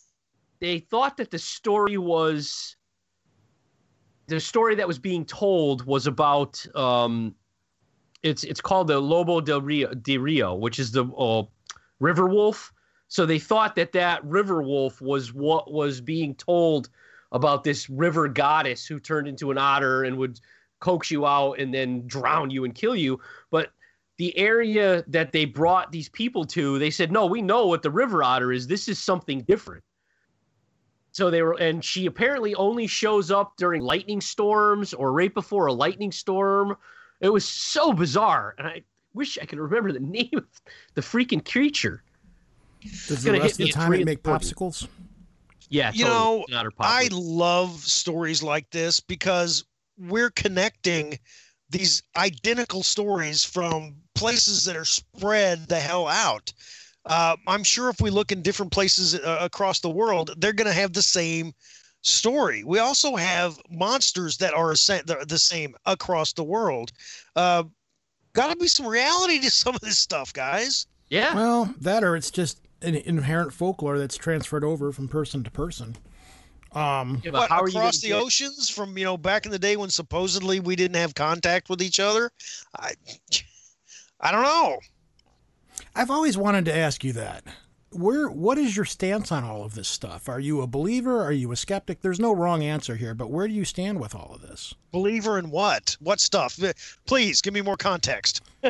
they 0.60 0.80
thought 0.80 1.16
that 1.18 1.32
the 1.32 1.40
story 1.40 1.98
was 1.98 2.76
the 4.28 4.40
story 4.40 4.76
that 4.76 4.88
was 4.88 5.00
being 5.00 5.26
told 5.26 5.86
was 5.86 6.08
about 6.08 6.64
um 6.76 7.36
it's 8.24 8.44
it's 8.44 8.62
called 8.62 8.88
the 8.88 9.00
Lobo 9.00 9.42
del 9.42 9.62
Rio, 9.62 9.94
de 9.94 10.18
Rio 10.18 10.56
which 10.56 10.80
is 10.80 10.92
the 10.92 11.06
uh, 11.06 11.44
river 12.00 12.28
wolf. 12.28 12.74
So 13.08 13.26
they 13.26 13.40
thought 13.40 13.76
that 13.76 13.92
that 13.92 14.24
river 14.24 14.62
wolf 14.62 15.02
was 15.02 15.34
what 15.34 15.72
was 15.72 16.00
being 16.00 16.36
told 16.36 16.90
about 17.32 17.64
this 17.64 17.90
river 17.90 18.28
goddess 18.28 18.86
who 18.86 19.00
turned 19.00 19.28
into 19.28 19.52
an 19.52 19.58
otter 19.58 20.04
and 20.04 20.18
would 20.18 20.40
coax 20.80 21.12
you 21.12 21.26
out 21.26 21.60
and 21.60 21.74
then 21.74 22.06
drown 22.08 22.50
you 22.50 22.66
and 22.66 22.76
kill 22.76 22.96
you. 22.96 23.20
But 23.50 23.72
the 24.18 24.38
area 24.38 25.04
that 25.08 25.32
they 25.32 25.46
brought 25.46 25.92
these 25.92 26.10
people 26.10 26.46
to, 26.46 26.78
they 26.78 26.90
said, 26.90 27.12
no, 27.12 27.26
we 27.26 27.42
know 27.42 27.68
what 27.68 27.82
the 27.82 27.92
river 27.92 28.24
otter 28.24 28.52
is. 28.52 28.68
This 28.68 28.88
is 28.88 29.00
something 29.00 29.42
different. 29.42 29.84
So 31.12 31.30
they 31.30 31.42
were, 31.42 31.54
and 31.60 31.84
she 31.84 32.06
apparently 32.06 32.56
only 32.56 32.88
shows 32.88 33.32
up 33.32 33.58
during 33.58 33.82
lightning 33.82 34.22
storms 34.22 34.94
or 34.94 35.12
right 35.12 35.34
before 35.34 35.68
a 35.68 35.74
lightning 35.74 36.12
storm. 36.12 36.78
It 37.20 37.30
was 37.30 37.48
so 37.48 37.92
bizarre. 37.94 38.56
And 38.58 38.68
I, 38.68 38.84
wish 39.14 39.38
I 39.42 39.46
could 39.46 39.60
remember 39.60 39.92
the 39.92 40.00
name 40.00 40.30
of 40.34 40.46
the 40.96 41.02
freaking 41.02 41.44
creature. 41.50 42.04
Does 43.08 43.24
the 43.24 43.32
gonna 43.32 43.44
rest 43.44 43.60
of 43.60 43.68
the 43.68 43.74
time 43.74 43.94
it 43.94 44.06
make 44.06 44.24
popsicles? 44.24 44.88
Yeah, 45.70 45.92
you 45.94 46.06
totally. 46.06 46.46
know, 46.50 46.72
I 46.80 47.08
love 47.12 47.80
stories 47.80 48.44
like 48.44 48.70
this 48.72 49.00
because 49.00 49.64
we're 49.98 50.32
connecting 50.32 51.18
these 51.70 52.04
identical 52.18 52.84
stories 52.84 53.46
from 53.46 53.96
places 54.16 54.66
that 54.66 54.76
are 54.76 54.86
spread 54.86 55.68
the 55.70 55.80
hell 55.80 56.08
out. 56.08 56.52
Uh, 57.06 57.36
I'm 57.48 57.64
sure 57.64 57.90
if 57.90 58.00
we 58.00 58.10
look 58.10 58.32
in 58.32 58.42
different 58.42 58.72
places 58.72 59.16
uh, 59.16 59.38
across 59.42 59.80
the 59.80 59.90
world, 59.90 60.32
they're 60.38 60.54
going 60.54 60.68
to 60.68 60.74
have 60.74 60.94
the 60.94 61.02
same 61.02 61.52
story. 62.02 62.64
We 62.64 62.80
also 62.80 63.16
have 63.16 63.60
monsters 63.70 64.38
that 64.38 64.54
are 64.54 64.76
sa- 64.76 65.02
the 65.06 65.24
the 65.28 65.40
same 65.40 65.76
across 65.86 66.34
the 66.34 66.44
world. 66.44 66.92
Uh, 67.36 67.64
Got 68.34 68.50
to 68.52 68.56
be 68.56 68.68
some 68.70 68.88
reality 68.88 69.40
to 69.42 69.52
some 69.52 69.76
of 69.76 69.82
this 69.82 69.98
stuff, 70.00 70.32
guys. 70.32 70.88
yeah. 71.10 71.36
Well, 71.36 71.74
that 71.82 72.04
or 72.04 72.16
it's 72.16 72.32
just 72.32 72.62
an 72.82 72.96
inherent 72.96 73.52
folklore 73.54 74.00
that's 74.00 74.16
transferred 74.16 74.64
over 74.64 74.92
from 74.94 75.08
person 75.10 75.44
to 75.44 75.52
person. 75.52 75.98
Um, 76.74 77.22
Yeah, 77.26 77.32
but 77.32 77.40
What, 77.42 77.50
how 77.50 77.62
are 77.64 77.68
you 77.68 77.78
across 77.78 78.00
the 78.00 78.08
get- 78.10 78.22
oceans 78.22 78.70
from 78.70 78.98
you 78.98 79.04
know 79.04 79.18
back 79.18 79.46
in 79.46 79.52
the 79.52 79.60
day 79.60 79.76
when 79.76 79.90
supposedly 79.90 80.60
we 80.62 80.76
didn't 80.78 80.96
have 80.96 81.14
contact 81.14 81.70
with 81.70 81.82
each 81.82 82.00
other 82.00 82.32
i 82.80 82.94
i 84.22 84.32
don't 84.32 84.44
know 84.44 84.80
I've 85.96 86.10
always 86.12 86.38
wanted 86.38 86.66
to 86.66 86.76
ask 86.76 87.04
you 87.04 87.14
that. 87.14 87.44
Where 87.94 88.30
what 88.30 88.58
is 88.58 88.76
your 88.78 88.86
stance 88.86 89.34
on 89.34 89.44
all 89.44 89.64
of 89.66 89.76
this 89.76 89.90
stuff? 89.90 90.30
Are 90.30 90.40
you 90.40 90.62
a 90.62 90.68
believer? 90.68 91.22
Are 91.22 91.34
you 91.34 91.52
a 91.52 91.58
skeptic? 91.58 92.00
There's 92.02 92.22
no 92.22 92.34
wrong 92.34 92.64
answer 92.64 92.96
here, 92.96 93.14
but 93.14 93.30
where 93.30 93.48
do 93.50 93.54
you 93.54 93.66
stand 93.66 94.00
with 94.00 94.16
all 94.16 94.32
of 94.34 94.42
this? 94.42 94.74
believer 94.94 95.38
in 95.40 95.50
what 95.52 95.96
what 96.02 96.20
stuff 96.20 96.62
Uh, 96.62 96.72
please 97.06 97.42
give 97.42 97.54
me 97.54 97.62
more 97.62 97.78
context 97.78 98.42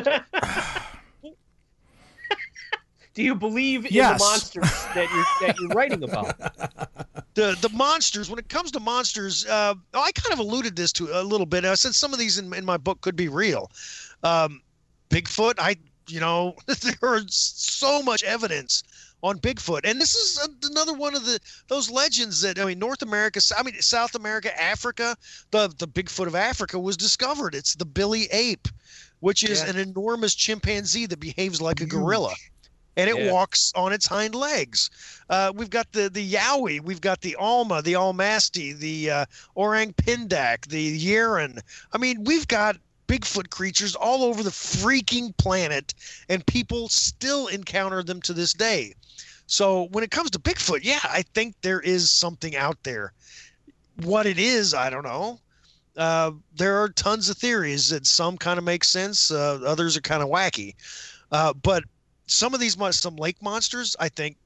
Do 3.14 3.22
you 3.22 3.34
believe 3.34 3.84
in 3.86 3.92
Yes. 3.92 4.18
the 4.20 4.24
monsters 4.24 4.70
that 4.94 5.08
you're 5.12 5.48
that 5.48 5.56
you're 5.60 5.68
writing 5.70 6.02
about? 6.02 6.38
the 7.34 7.56
the 7.60 7.68
monsters 7.72 8.30
when 8.30 8.38
it 8.38 8.48
comes 8.48 8.70
to 8.72 8.80
monsters 8.80 9.46
uh, 9.46 9.74
i 9.94 10.10
kind 10.12 10.32
of 10.32 10.38
alluded 10.38 10.74
this 10.76 10.92
to 10.92 11.08
a 11.12 11.22
little 11.22 11.46
bit 11.46 11.64
i 11.64 11.74
said 11.74 11.94
some 11.94 12.12
of 12.12 12.18
these 12.18 12.38
in, 12.38 12.52
in 12.54 12.64
my 12.64 12.76
book 12.76 13.00
could 13.00 13.16
be 13.16 13.28
real 13.28 13.70
um, 14.22 14.60
bigfoot 15.10 15.54
i 15.58 15.74
you 16.08 16.20
know 16.20 16.54
there 16.66 17.16
is 17.16 17.34
so 17.34 18.02
much 18.02 18.22
evidence 18.22 18.82
on 19.22 19.38
bigfoot 19.38 19.80
and 19.84 20.00
this 20.00 20.14
is 20.14 20.38
a, 20.46 20.66
another 20.68 20.92
one 20.94 21.14
of 21.14 21.24
the 21.24 21.38
those 21.68 21.90
legends 21.90 22.40
that 22.40 22.58
i 22.58 22.64
mean 22.64 22.78
north 22.78 23.02
america 23.02 23.40
i 23.56 23.62
mean 23.62 23.74
south 23.80 24.14
america 24.14 24.50
africa 24.60 25.16
the 25.52 25.68
the 25.78 25.86
bigfoot 25.86 26.26
of 26.26 26.34
africa 26.34 26.78
was 26.78 26.96
discovered 26.96 27.54
it's 27.54 27.74
the 27.76 27.86
Bili 27.86 28.26
ape 28.32 28.68
which 29.20 29.44
is 29.44 29.62
Yeah. 29.62 29.70
an 29.70 29.78
enormous 29.78 30.34
chimpanzee 30.34 31.06
that 31.06 31.20
behaves 31.20 31.60
like 31.62 31.80
a 31.80 31.86
gorilla 31.86 32.34
and 32.96 33.08
it 33.08 33.16
Yeah. 33.16 33.30
walks 33.32 33.72
on 33.74 33.92
its 33.92 34.06
hind 34.06 34.34
legs 34.34 34.90
uh, 35.30 35.52
we've 35.54 35.70
got 35.70 35.90
the 35.92 36.10
the 36.10 36.32
Yowie, 36.34 36.80
we've 36.82 37.00
got 37.00 37.20
the 37.22 37.36
Alma, 37.36 37.80
the 37.80 37.94
Almasti, 37.94 38.76
the 38.78 39.10
uh, 39.10 39.24
Orang 39.54 39.94
Pendek, 39.94 40.66
the 40.66 40.98
Yeren. 40.98 41.58
I 41.92 41.96
mean, 41.98 42.22
we've 42.24 42.46
got 42.46 42.76
Bigfoot 43.12 43.50
creatures 43.50 43.94
all 43.94 44.24
over 44.24 44.42
the 44.42 44.50
freaking 44.50 45.36
planet, 45.36 45.92
and 46.30 46.46
people 46.46 46.88
still 46.88 47.48
encounter 47.48 48.02
them 48.02 48.22
to 48.22 48.32
this 48.32 48.54
day. 48.54 48.94
So 49.46 49.88
when 49.92 50.02
it 50.02 50.10
comes 50.10 50.30
to 50.30 50.38
Bigfoot, 50.38 50.80
yeah, 50.82 51.00
I 51.04 51.20
think 51.34 51.54
there 51.60 51.80
is 51.80 52.10
something 52.10 52.56
out 52.56 52.82
there. 52.84 53.12
What 54.02 54.24
it 54.24 54.38
is, 54.38 54.72
I 54.72 54.88
don't 54.88 55.04
know. 55.04 55.38
Uh, 55.94 56.30
there 56.56 56.82
are 56.82 56.88
tons 56.88 57.28
of 57.28 57.36
theories 57.36 57.90
that 57.90 58.06
some 58.06 58.38
kind 58.38 58.58
of 58.58 58.64
make 58.64 58.82
sense, 58.82 59.30
uh, 59.30 59.60
others 59.62 59.94
are 59.94 60.00
kind 60.00 60.22
of 60.22 60.30
wacky. 60.30 60.74
Uh, 61.30 61.52
but 61.52 61.84
some 62.26 62.54
of 62.54 62.60
these, 62.60 62.78
some 62.96 63.16
lake 63.16 63.42
monsters, 63.42 63.94
I 64.00 64.08
think 64.08 64.38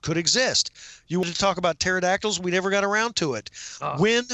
could 0.00 0.16
exist. 0.16 0.70
You 1.08 1.18
wanted 1.18 1.34
to 1.34 1.40
talk 1.40 1.58
about 1.58 1.80
pterodactyls, 1.80 2.38
we 2.38 2.52
never 2.52 2.70
got 2.70 2.84
around 2.84 3.16
to 3.16 3.34
it. 3.34 3.50
Oh. 3.80 4.00
When 4.00 4.24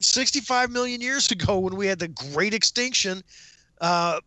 65 0.00 0.70
million 0.70 1.00
years 1.00 1.30
ago, 1.30 1.58
when 1.58 1.76
we 1.76 1.86
had 1.86 1.98
the 1.98 2.08
great 2.08 2.54
extinction, 2.54 3.22
uh, 3.80 4.20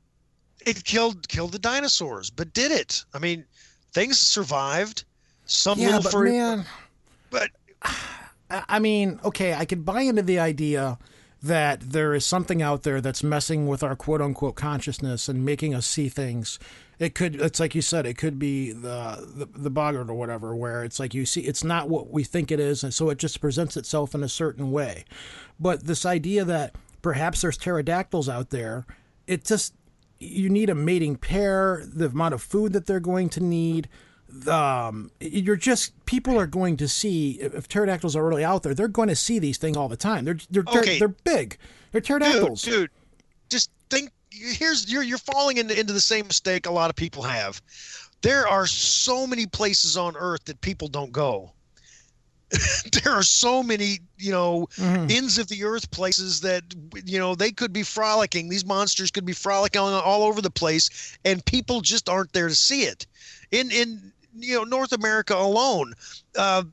it 0.66 0.84
killed 0.84 1.28
killed 1.30 1.52
the 1.52 1.60
dinosaurs, 1.60 2.30
but 2.30 2.54
did 2.54 2.72
it? 2.72 3.04
I 3.14 3.20
mean, 3.20 3.46
things 3.94 4.20
survived. 4.20 5.04
Some 5.46 5.80
yeah, 5.80 5.88
little 5.88 6.04
but 6.04 6.12
furry, 6.12 6.32
man, 6.32 6.66
but 7.30 7.50
I 7.84 8.64
I 8.68 8.80
mean, 8.80 9.20
okay, 9.24 9.54
I 9.54 9.66
could 9.66 9.86
buy 9.86 10.02
into 10.02 10.22
the 10.22 10.40
idea 10.40 10.98
that 11.42 11.80
there 11.80 12.14
is 12.14 12.26
something 12.26 12.62
out 12.62 12.84
there 12.84 13.00
that's 13.00 13.24
messing 13.24 13.68
with 13.68 13.84
our 13.84 13.96
quote 13.96 14.22
unquote 14.22 14.56
consciousness 14.56 15.30
and 15.30 15.46
making 15.46 15.74
us 15.74 15.86
see 15.86 16.10
things. 16.10 16.60
It 17.00 17.16
could, 17.16 17.40
it's 17.40 17.62
like 17.62 17.76
you 17.76 17.82
said, 17.82 18.06
it 18.06 18.18
could 18.18 18.38
be 18.38 18.74
the, 18.74 19.26
the 19.34 19.48
the 19.58 19.70
boggart 19.70 20.10
or 20.10 20.14
whatever, 20.16 20.54
where 20.54 20.84
it's 20.84 21.00
like 21.00 21.14
you 21.14 21.26
see, 21.26 21.42
it's 21.42 21.64
not 21.64 21.88
what 21.88 22.12
we 22.12 22.26
think 22.26 22.52
it 22.52 22.60
is, 22.60 22.84
and 22.84 22.94
so 22.94 23.10
it 23.10 23.18
just 23.18 23.40
presents 23.40 23.78
itself 23.78 24.14
in 24.14 24.22
a 24.22 24.28
certain 24.28 24.70
way. 24.70 25.06
But 25.58 25.86
this 25.86 26.06
idea 26.06 26.44
that 26.44 26.76
perhaps 27.02 27.40
there's 27.42 27.58
pterodactyls 27.58 28.28
out 28.28 28.50
there, 28.50 28.86
it 29.28 29.46
just 29.46 29.74
you 30.20 30.50
need 30.50 30.70
a 30.70 30.76
mating 30.76 31.16
pair, 31.16 31.84
the 31.86 32.08
amount 32.08 32.34
of 32.34 32.42
food 32.42 32.74
that 32.74 32.86
they're 32.86 33.00
going 33.00 33.30
to 33.30 33.40
need. 33.40 33.88
Um, 34.46 35.10
you're 35.22 35.56
just 35.56 36.06
people 36.06 36.38
are 36.38 36.48
going 36.48 36.76
to 36.78 36.88
see 36.90 37.40
if 37.40 37.70
pterodactyls 37.70 38.18
are 38.18 38.28
really 38.28 38.44
out 38.44 38.64
there. 38.64 38.74
They're 38.74 38.90
going 38.90 39.08
to 39.08 39.16
see 39.16 39.40
these 39.40 39.58
things 39.58 39.78
all 39.78 39.88
the 39.88 39.96
time. 39.96 40.26
They're 40.26 40.38
they're 40.50 40.64
they're, 40.70 41.00
they're 41.00 41.08
big. 41.08 41.58
They're 41.94 42.02
pterodactyls. 42.02 42.62
dude, 42.62 42.74
dude. 42.74 42.90
just. 43.50 43.72
Here's 44.32 44.92
you're 44.92 45.04
you're 45.04 45.18
falling 45.18 45.58
into 45.58 45.78
into 45.80 45.94
the 45.94 46.02
same 46.02 46.28
mistake 46.28 46.66
a 46.66 46.72
lot 46.72 46.90
of 46.90 46.96
people 46.96 47.24
have. 47.24 47.62
There 48.22 48.48
are 48.48 48.68
so 48.68 49.26
many 49.26 49.46
places 49.46 49.98
on 49.98 50.16
Earth 50.18 50.46
that 50.46 50.62
people 50.62 50.88
don't 50.88 51.12
go. 51.12 51.54
there 53.04 53.14
are 53.14 53.24
so 53.24 53.62
many, 53.62 54.00
you 54.18 54.32
know, 54.32 54.68
Mhm. 54.78 55.12
ends 55.12 55.38
of 55.38 55.48
the 55.50 55.64
earth 55.64 55.92
places 55.92 56.42
that 56.42 56.64
you 57.06 57.20
know 57.20 57.36
they 57.36 57.52
could 57.52 57.72
be 57.72 57.84
frolicking. 57.84 58.50
These 58.50 58.66
monsters 58.66 59.12
could 59.12 59.26
be 59.26 59.34
frolicking 59.34 59.80
all, 59.80 59.94
all 59.94 60.24
over 60.24 60.42
the 60.42 60.50
place, 60.50 60.90
and 61.24 61.46
people 61.46 61.82
just 61.82 62.10
aren't 62.10 62.34
there 62.34 62.48
to 62.48 62.56
see 62.56 62.84
it. 62.84 63.06
In 63.52 63.70
in 63.72 64.12
you 64.38 64.56
know 64.56 64.64
North 64.64 64.94
America 64.94 65.36
alone, 65.36 65.94
uh, 66.36 66.64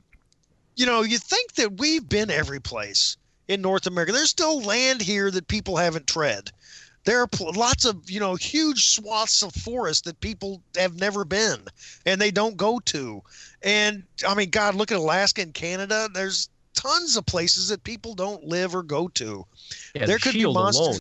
you 0.75 0.85
know, 0.85 1.01
you 1.01 1.17
think 1.19 1.53
that 1.53 1.79
we've 1.79 2.07
been 2.07 2.31
every 2.31 2.59
place 2.59 3.17
in 3.47 3.61
North 3.61 3.87
America. 3.87 4.11
There's 4.11 4.29
still 4.29 4.61
land 4.61 5.01
here 5.01 5.29
that 5.31 5.47
people 5.47 5.77
haven't 5.77 6.07
tread. 6.07 6.51
There 7.07 7.21
are 7.21 7.27
pl- 7.27 7.53
lots 7.53 7.85
of 7.85 8.11
you 8.11 8.19
know 8.19 8.35
huge 8.35 8.89
swaths 8.89 9.41
of 9.41 9.53
forest 9.53 10.03
that 10.03 10.19
people 10.19 10.61
have 10.75 10.99
never 10.99 11.23
been 11.23 11.61
and 12.05 12.19
they 12.19 12.31
don't 12.31 12.57
go 12.57 12.79
to. 12.79 13.23
And 13.61 14.03
I 14.27 14.35
mean, 14.35 14.49
God, 14.49 14.75
look 14.75 14.91
at 14.91 14.97
Alaska 14.97 15.41
and 15.41 15.53
Canada. 15.53 16.09
There's 16.13 16.49
tons 16.73 17.15
of 17.15 17.25
places 17.25 17.69
that 17.69 17.81
people 17.85 18.13
don't 18.13 18.43
live 18.43 18.75
or 18.75 18.83
go 18.83 19.07
to. 19.07 19.45
Yeah, 19.95 20.05
There 20.05 20.17
the 20.17 20.21
could 20.21 20.33
be 20.33 20.43
monsters- 20.43 20.85
alone. 20.85 20.99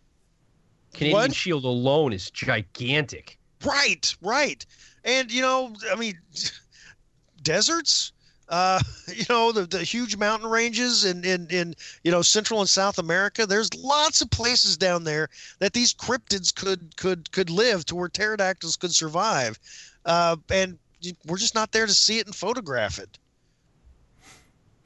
Canadian 0.95 1.13
What? 1.23 1.35
shield 1.35 1.65
alone 1.65 2.13
is 2.13 2.31
gigantic. 2.31 3.37
Right, 3.65 4.15
right. 4.23 4.65
And 5.05 5.33
you 5.33 5.43
know, 5.43 5.75
I 5.93 5.97
mean, 5.97 6.17
deserts. 7.43 8.13
Uh, 8.49 8.81
you 9.15 9.25
know, 9.29 9.53
the, 9.53 9.67
the 9.67 9.83
huge 9.83 10.17
mountain 10.17 10.49
ranges 10.49 11.05
in, 11.05 11.25
in, 11.25 11.47
in, 11.51 11.75
you 12.05 12.11
know, 12.11 12.23
Central 12.23 12.61
and 12.61 12.69
South 12.69 12.99
America. 12.99 13.47
There's 13.47 13.75
lots 13.75 14.21
of 14.21 14.31
places 14.31 14.77
down 14.77 15.05
there 15.05 15.29
that 15.59 15.73
these 15.73 15.93
cryptids 15.93 16.55
could 16.55 16.97
could 16.97 17.31
could 17.33 17.51
live 17.51 17.85
to 17.87 17.97
where 17.97 18.09
pterodactyls 18.09 18.77
could 18.77 18.95
survive. 18.95 19.59
Uh, 20.05 20.37
and 20.51 20.79
we're 21.27 21.39
just 21.39 21.55
not 21.55 21.73
there 21.73 21.87
to 21.87 21.95
see 21.95 22.19
it 22.19 22.27
and 22.27 22.35
photograph 22.35 22.99
it. 22.99 23.19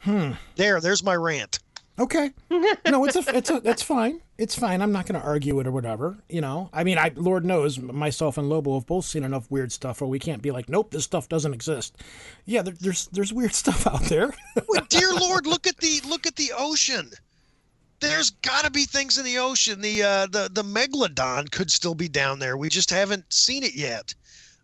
Hmm. 0.01 0.33
There, 0.57 0.81
there's 0.81 1.03
my 1.03 1.15
rant. 1.15 1.59
Okay. 2.01 2.31
No, 2.89 3.05
it's 3.05 3.15
a, 3.17 3.23
it's 3.37 3.51
a, 3.51 3.61
it's 3.63 3.83
fine. 3.83 4.21
It's 4.39 4.59
fine. 4.59 4.81
I'm 4.81 4.91
not 4.91 5.07
going 5.07 5.21
to 5.21 5.27
argue 5.27 5.61
it 5.61 5.67
or 5.67 5.71
whatever. 5.71 6.17
You 6.31 6.41
know, 6.41 6.71
I 6.73 6.83
mean, 6.83 6.97
I, 6.97 7.13
Lord 7.15 7.45
knows, 7.45 7.79
myself 7.79 8.39
and 8.39 8.49
Lobo 8.49 8.75
have 8.79 8.87
both 8.87 9.05
seen 9.05 9.23
enough 9.23 9.51
weird 9.51 9.71
stuff 9.71 10.01
where 10.01 10.09
we 10.09 10.19
can't 10.19 10.41
be 10.41 10.51
like, 10.51 10.69
nope, 10.71 10.91
this 10.93 11.05
stuff 11.05 11.29
doesn't 11.29 11.53
exist. 11.53 11.97
Yeah, 12.47 12.63
there, 12.63 12.75
there's, 12.81 13.07
there's 13.09 13.33
weird 13.35 13.53
stuff 13.63 13.87
out 13.87 14.03
there. 14.05 14.33
Well, 14.67 14.87
dear 14.89 15.13
Lord, 15.13 15.47
look 15.47 15.67
at 15.67 15.77
the 15.77 16.01
look 16.09 16.27
at 16.27 16.37
the 16.37 16.53
ocean. 16.57 17.11
There's 18.01 18.31
got 18.31 18.65
to 18.65 18.71
be 18.71 18.87
things 18.87 19.19
in 19.19 19.27
the 19.27 19.37
ocean. 19.39 19.83
The 19.83 20.03
uh, 20.03 20.27
the 20.27 20.49
the 20.51 20.63
megalodon 20.63 21.51
could 21.51 21.71
still 21.71 21.95
be 21.95 22.09
down 22.09 22.39
there. 22.39 22.57
We 22.57 22.71
just 22.71 22.89
haven't 22.89 23.31
seen 23.31 23.63
it 23.63 23.75
yet. 23.75 24.15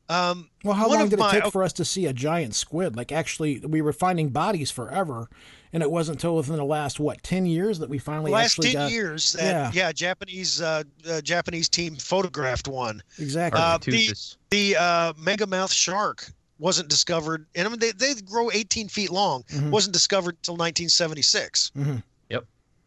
Um, 0.09 0.49
Well, 0.65 0.75
how 0.75 0.89
one 0.89 0.99
long 0.99 1.05
of 1.05 1.11
did 1.11 1.19
it 1.19 1.23
my- 1.23 1.41
take 1.41 1.53
for 1.53 1.63
us 1.63 1.75
to 1.75 1.85
see 1.85 2.07
a 2.07 2.15
giant 2.15 2.55
squid? 2.55 2.97
Like, 2.97 3.13
actually, 3.13 3.59
we 3.59 3.83
were 3.83 3.93
finding 3.93 4.31
bodies 4.31 4.71
forever, 4.71 5.29
and 5.72 5.82
it 5.82 5.90
wasn't 5.90 6.16
until 6.16 6.36
within 6.36 6.56
the 6.56 6.64
last 6.64 6.98
what 7.01 7.22
ten 7.22 7.47
years 7.47 7.78
that 7.80 7.88
we 7.88 7.98
finally 7.98 8.32
last 8.32 8.52
actually 8.52 8.72
ten 8.72 8.82
got 8.82 8.90
years 8.90 9.32
that 9.32 9.43
Yeah. 9.74 9.86
yeah, 9.86 9.93
Japanese 9.93 10.60
uh, 10.60 10.82
uh, 11.09 11.20
Japanese 11.20 11.68
team 11.68 11.97
photographed 11.97 12.68
one. 12.68 13.02
exactly. 13.18 13.60
Uh, 13.60 13.78
the 13.78 14.14
the 14.51 14.76
uh, 14.76 15.12
megamouth 15.14 15.72
shark 15.72 16.30
wasn't 16.59 16.88
discovered, 16.88 17.47
and 17.55 17.66
I 17.66 17.70
mean 17.70 17.78
they 17.80 17.93
they 17.93 18.14
grow 18.22 18.51
18 18.51 18.88
feet 18.88 19.10
long. 19.10 19.43
Mhm. 19.51 19.70
wasn't 19.70 19.93
discovered 19.93 20.36
until 20.36 20.55
1976. 20.55 21.72
mm-hmm. 21.76 21.97
Yep. 22.30 22.44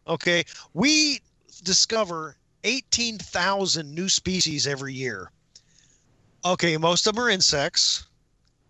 Okay, 0.08 0.44
we 0.74 1.20
discover 1.62 2.36
18,000 2.64 3.94
new 3.94 4.08
species 4.08 4.66
every 4.66 4.92
year. 4.94 5.30
Okay, 6.44 6.76
most 6.76 7.06
of 7.06 7.14
them 7.14 7.24
are 7.24 7.30
insects, 7.30 8.04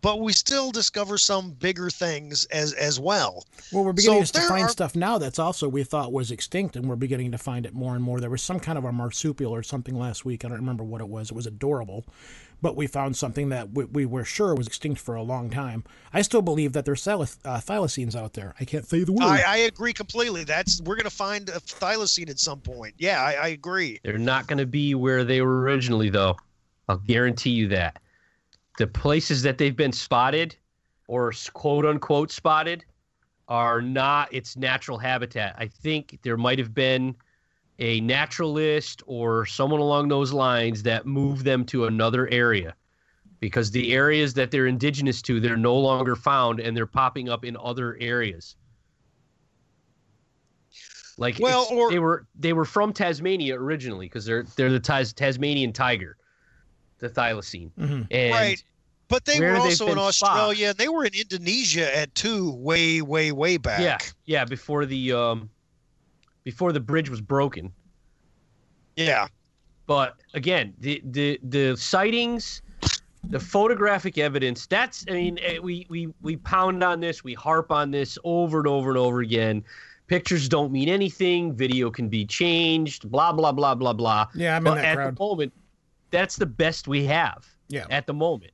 but 0.02 0.20
we 0.20 0.32
still 0.32 0.70
discover 0.70 1.18
some 1.18 1.50
bigger 1.52 1.90
things 1.90 2.44
as 2.46 2.72
as 2.74 2.98
well. 3.00 3.46
Well, 3.72 3.84
we're 3.84 3.92
beginning 3.92 4.24
So 4.24 4.40
to 4.40 4.46
find 4.48 4.64
are- 4.66 4.68
stuff 4.68 4.96
now 4.96 5.18
that's 5.18 5.38
also 5.38 5.68
we 5.68 5.84
thought 5.84 6.12
was 6.12 6.30
extinct, 6.30 6.76
and 6.76 6.88
we're 6.88 6.96
beginning 6.96 7.32
to 7.32 7.38
find 7.38 7.66
it 7.66 7.74
more 7.74 7.94
and 7.94 8.02
more. 8.02 8.20
There 8.20 8.30
was 8.30 8.42
some 8.42 8.60
kind 8.60 8.78
of 8.78 8.84
a 8.84 8.92
marsupial 8.92 9.54
or 9.54 9.62
something 9.62 9.98
last 9.98 10.24
week. 10.24 10.44
I 10.44 10.48
don't 10.48 10.58
remember 10.58 10.84
what 10.84 11.00
it 11.00 11.08
was. 11.08 11.30
It 11.30 11.34
was 11.34 11.46
adorable, 11.46 12.04
but 12.62 12.76
we 12.76 12.86
found 12.86 13.16
something 13.16 13.48
that 13.50 13.70
we, 13.72 13.84
we 13.84 14.06
were 14.06 14.24
sure 14.24 14.54
was 14.54 14.66
extinct 14.66 15.00
for 15.00 15.14
a 15.14 15.22
long 15.22 15.50
time. 15.50 15.84
I 16.12 16.22
still 16.22 16.42
believe 16.42 16.72
that 16.72 16.84
there's 16.84 17.02
thyla- 17.04 17.36
uh, 17.44 17.58
thylacines 17.58 18.14
out 18.16 18.32
there. 18.34 18.54
I 18.60 18.64
can't 18.64 18.86
say 18.86 19.04
the 19.04 19.12
word. 19.12 19.24
I, 19.24 19.42
I 19.46 19.56
agree 19.58 19.92
completely. 19.92 20.44
That's 20.44 20.80
we're 20.82 20.96
gonna 20.96 21.10
find 21.10 21.48
a 21.48 21.60
thylacine 21.60 22.30
at 22.30 22.38
some 22.38 22.60
point. 22.60 22.94
Yeah, 22.98 23.22
I, 23.22 23.32
I 23.32 23.48
agree. 23.48 24.00
They're 24.02 24.18
not 24.18 24.46
going 24.46 24.58
to 24.58 24.66
be 24.66 24.94
where 24.94 25.24
they 25.24 25.40
were 25.42 25.60
originally, 25.60 26.10
though. 26.10 26.36
I'll 26.88 26.96
guarantee 26.98 27.50
you 27.50 27.68
that. 27.68 28.00
The 28.80 28.86
places 28.86 29.42
that 29.42 29.58
they've 29.58 29.76
been 29.76 29.92
spotted, 29.92 30.56
or 31.06 31.34
quote 31.52 31.84
unquote 31.84 32.30
spotted, 32.30 32.82
are 33.46 33.82
not 33.82 34.32
its 34.32 34.56
natural 34.56 34.96
habitat. 34.96 35.54
I 35.58 35.66
think 35.66 36.18
there 36.22 36.38
might 36.38 36.58
have 36.58 36.72
been 36.72 37.14
a 37.78 38.00
naturalist 38.00 39.02
or 39.04 39.44
someone 39.44 39.80
along 39.80 40.08
those 40.08 40.32
lines 40.32 40.82
that 40.84 41.04
moved 41.04 41.44
them 41.44 41.66
to 41.66 41.84
another 41.84 42.26
area 42.28 42.74
because 43.38 43.70
the 43.70 43.92
areas 43.92 44.32
that 44.32 44.50
they're 44.50 44.66
indigenous 44.66 45.20
to, 45.20 45.40
they're 45.40 45.58
no 45.58 45.76
longer 45.76 46.16
found 46.16 46.58
and 46.58 46.74
they're 46.74 46.86
popping 46.86 47.28
up 47.28 47.44
in 47.44 47.58
other 47.58 47.98
areas. 48.00 48.56
Like 51.18 51.36
Well, 51.38 51.66
or- 51.70 51.90
they 51.90 51.98
were 51.98 52.26
they 52.34 52.54
were 52.54 52.64
from 52.64 52.94
Tasmania 52.94 53.56
originally 53.60 54.06
because 54.06 54.24
they're 54.24 54.44
they're 54.56 54.72
the 54.72 54.80
Tas- 54.80 55.12
Tasmanian 55.12 55.74
tiger, 55.74 56.16
the 56.98 57.10
thylacine. 57.10 57.72
Mm-hmm. 57.78 58.02
And 58.10 58.32
right. 58.32 58.64
But 59.10 59.24
they 59.24 59.40
where 59.40 59.54
were 59.54 59.58
also 59.58 59.88
in 59.88 59.96
been 59.96 60.12
spot- 60.12 60.30
Australia 60.30 60.68
and 60.68 60.78
they 60.78 60.88
were 60.88 61.04
in 61.04 61.12
Indonesia 61.14 61.94
at 61.98 62.14
two 62.14 62.52
way, 62.52 63.02
way, 63.02 63.32
way 63.32 63.56
back. 63.56 63.80
Yeah, 63.80 63.98
yeah. 64.24 64.44
Before 64.44 64.86
the 64.86 65.12
um, 65.12 65.50
before 66.44 66.72
the 66.72 66.78
bridge 66.78 67.10
was 67.10 67.20
broken. 67.20 67.72
Yeah. 68.96 69.26
But 69.86 70.14
again, 70.34 70.74
the 70.78 71.02
the 71.04 71.40
the 71.42 71.76
sightings, 71.76 72.62
the 73.24 73.40
photographic 73.40 74.16
evidence. 74.16 74.66
That's 74.66 75.04
I 75.08 75.12
mean, 75.14 75.40
eh, 75.42 75.58
we 75.58 75.86
we 75.90 76.14
we 76.22 76.36
pound 76.36 76.84
on 76.84 77.00
this, 77.00 77.24
we 77.24 77.34
harp 77.34 77.72
on 77.72 77.90
this 77.90 78.16
over 78.22 78.58
and 78.58 78.68
over 78.68 78.90
and 78.90 78.98
over 78.98 79.20
again. 79.20 79.64
Pictures 80.06 80.48
don't 80.48 80.70
mean 80.70 80.88
anything. 80.88 81.52
Video 81.52 81.90
can 81.90 82.08
be 82.08 82.24
changed. 82.24 83.10
Blah 83.10 83.32
blah 83.32 83.50
blah 83.50 83.74
blah 83.74 83.92
blah. 83.92 84.28
Yeah, 84.36 84.56
I'm 84.56 84.64
in 84.66 84.72
but 84.72 84.74
that 84.76 84.84
at 84.84 84.94
crowd. 84.94 85.16
the 85.16 85.18
moment, 85.18 85.52
that's 86.12 86.36
the 86.36 86.46
best 86.46 86.86
we 86.86 87.04
have. 87.06 87.48
Yeah. 87.68 87.86
At 87.90 88.06
the 88.06 88.14
moment. 88.14 88.52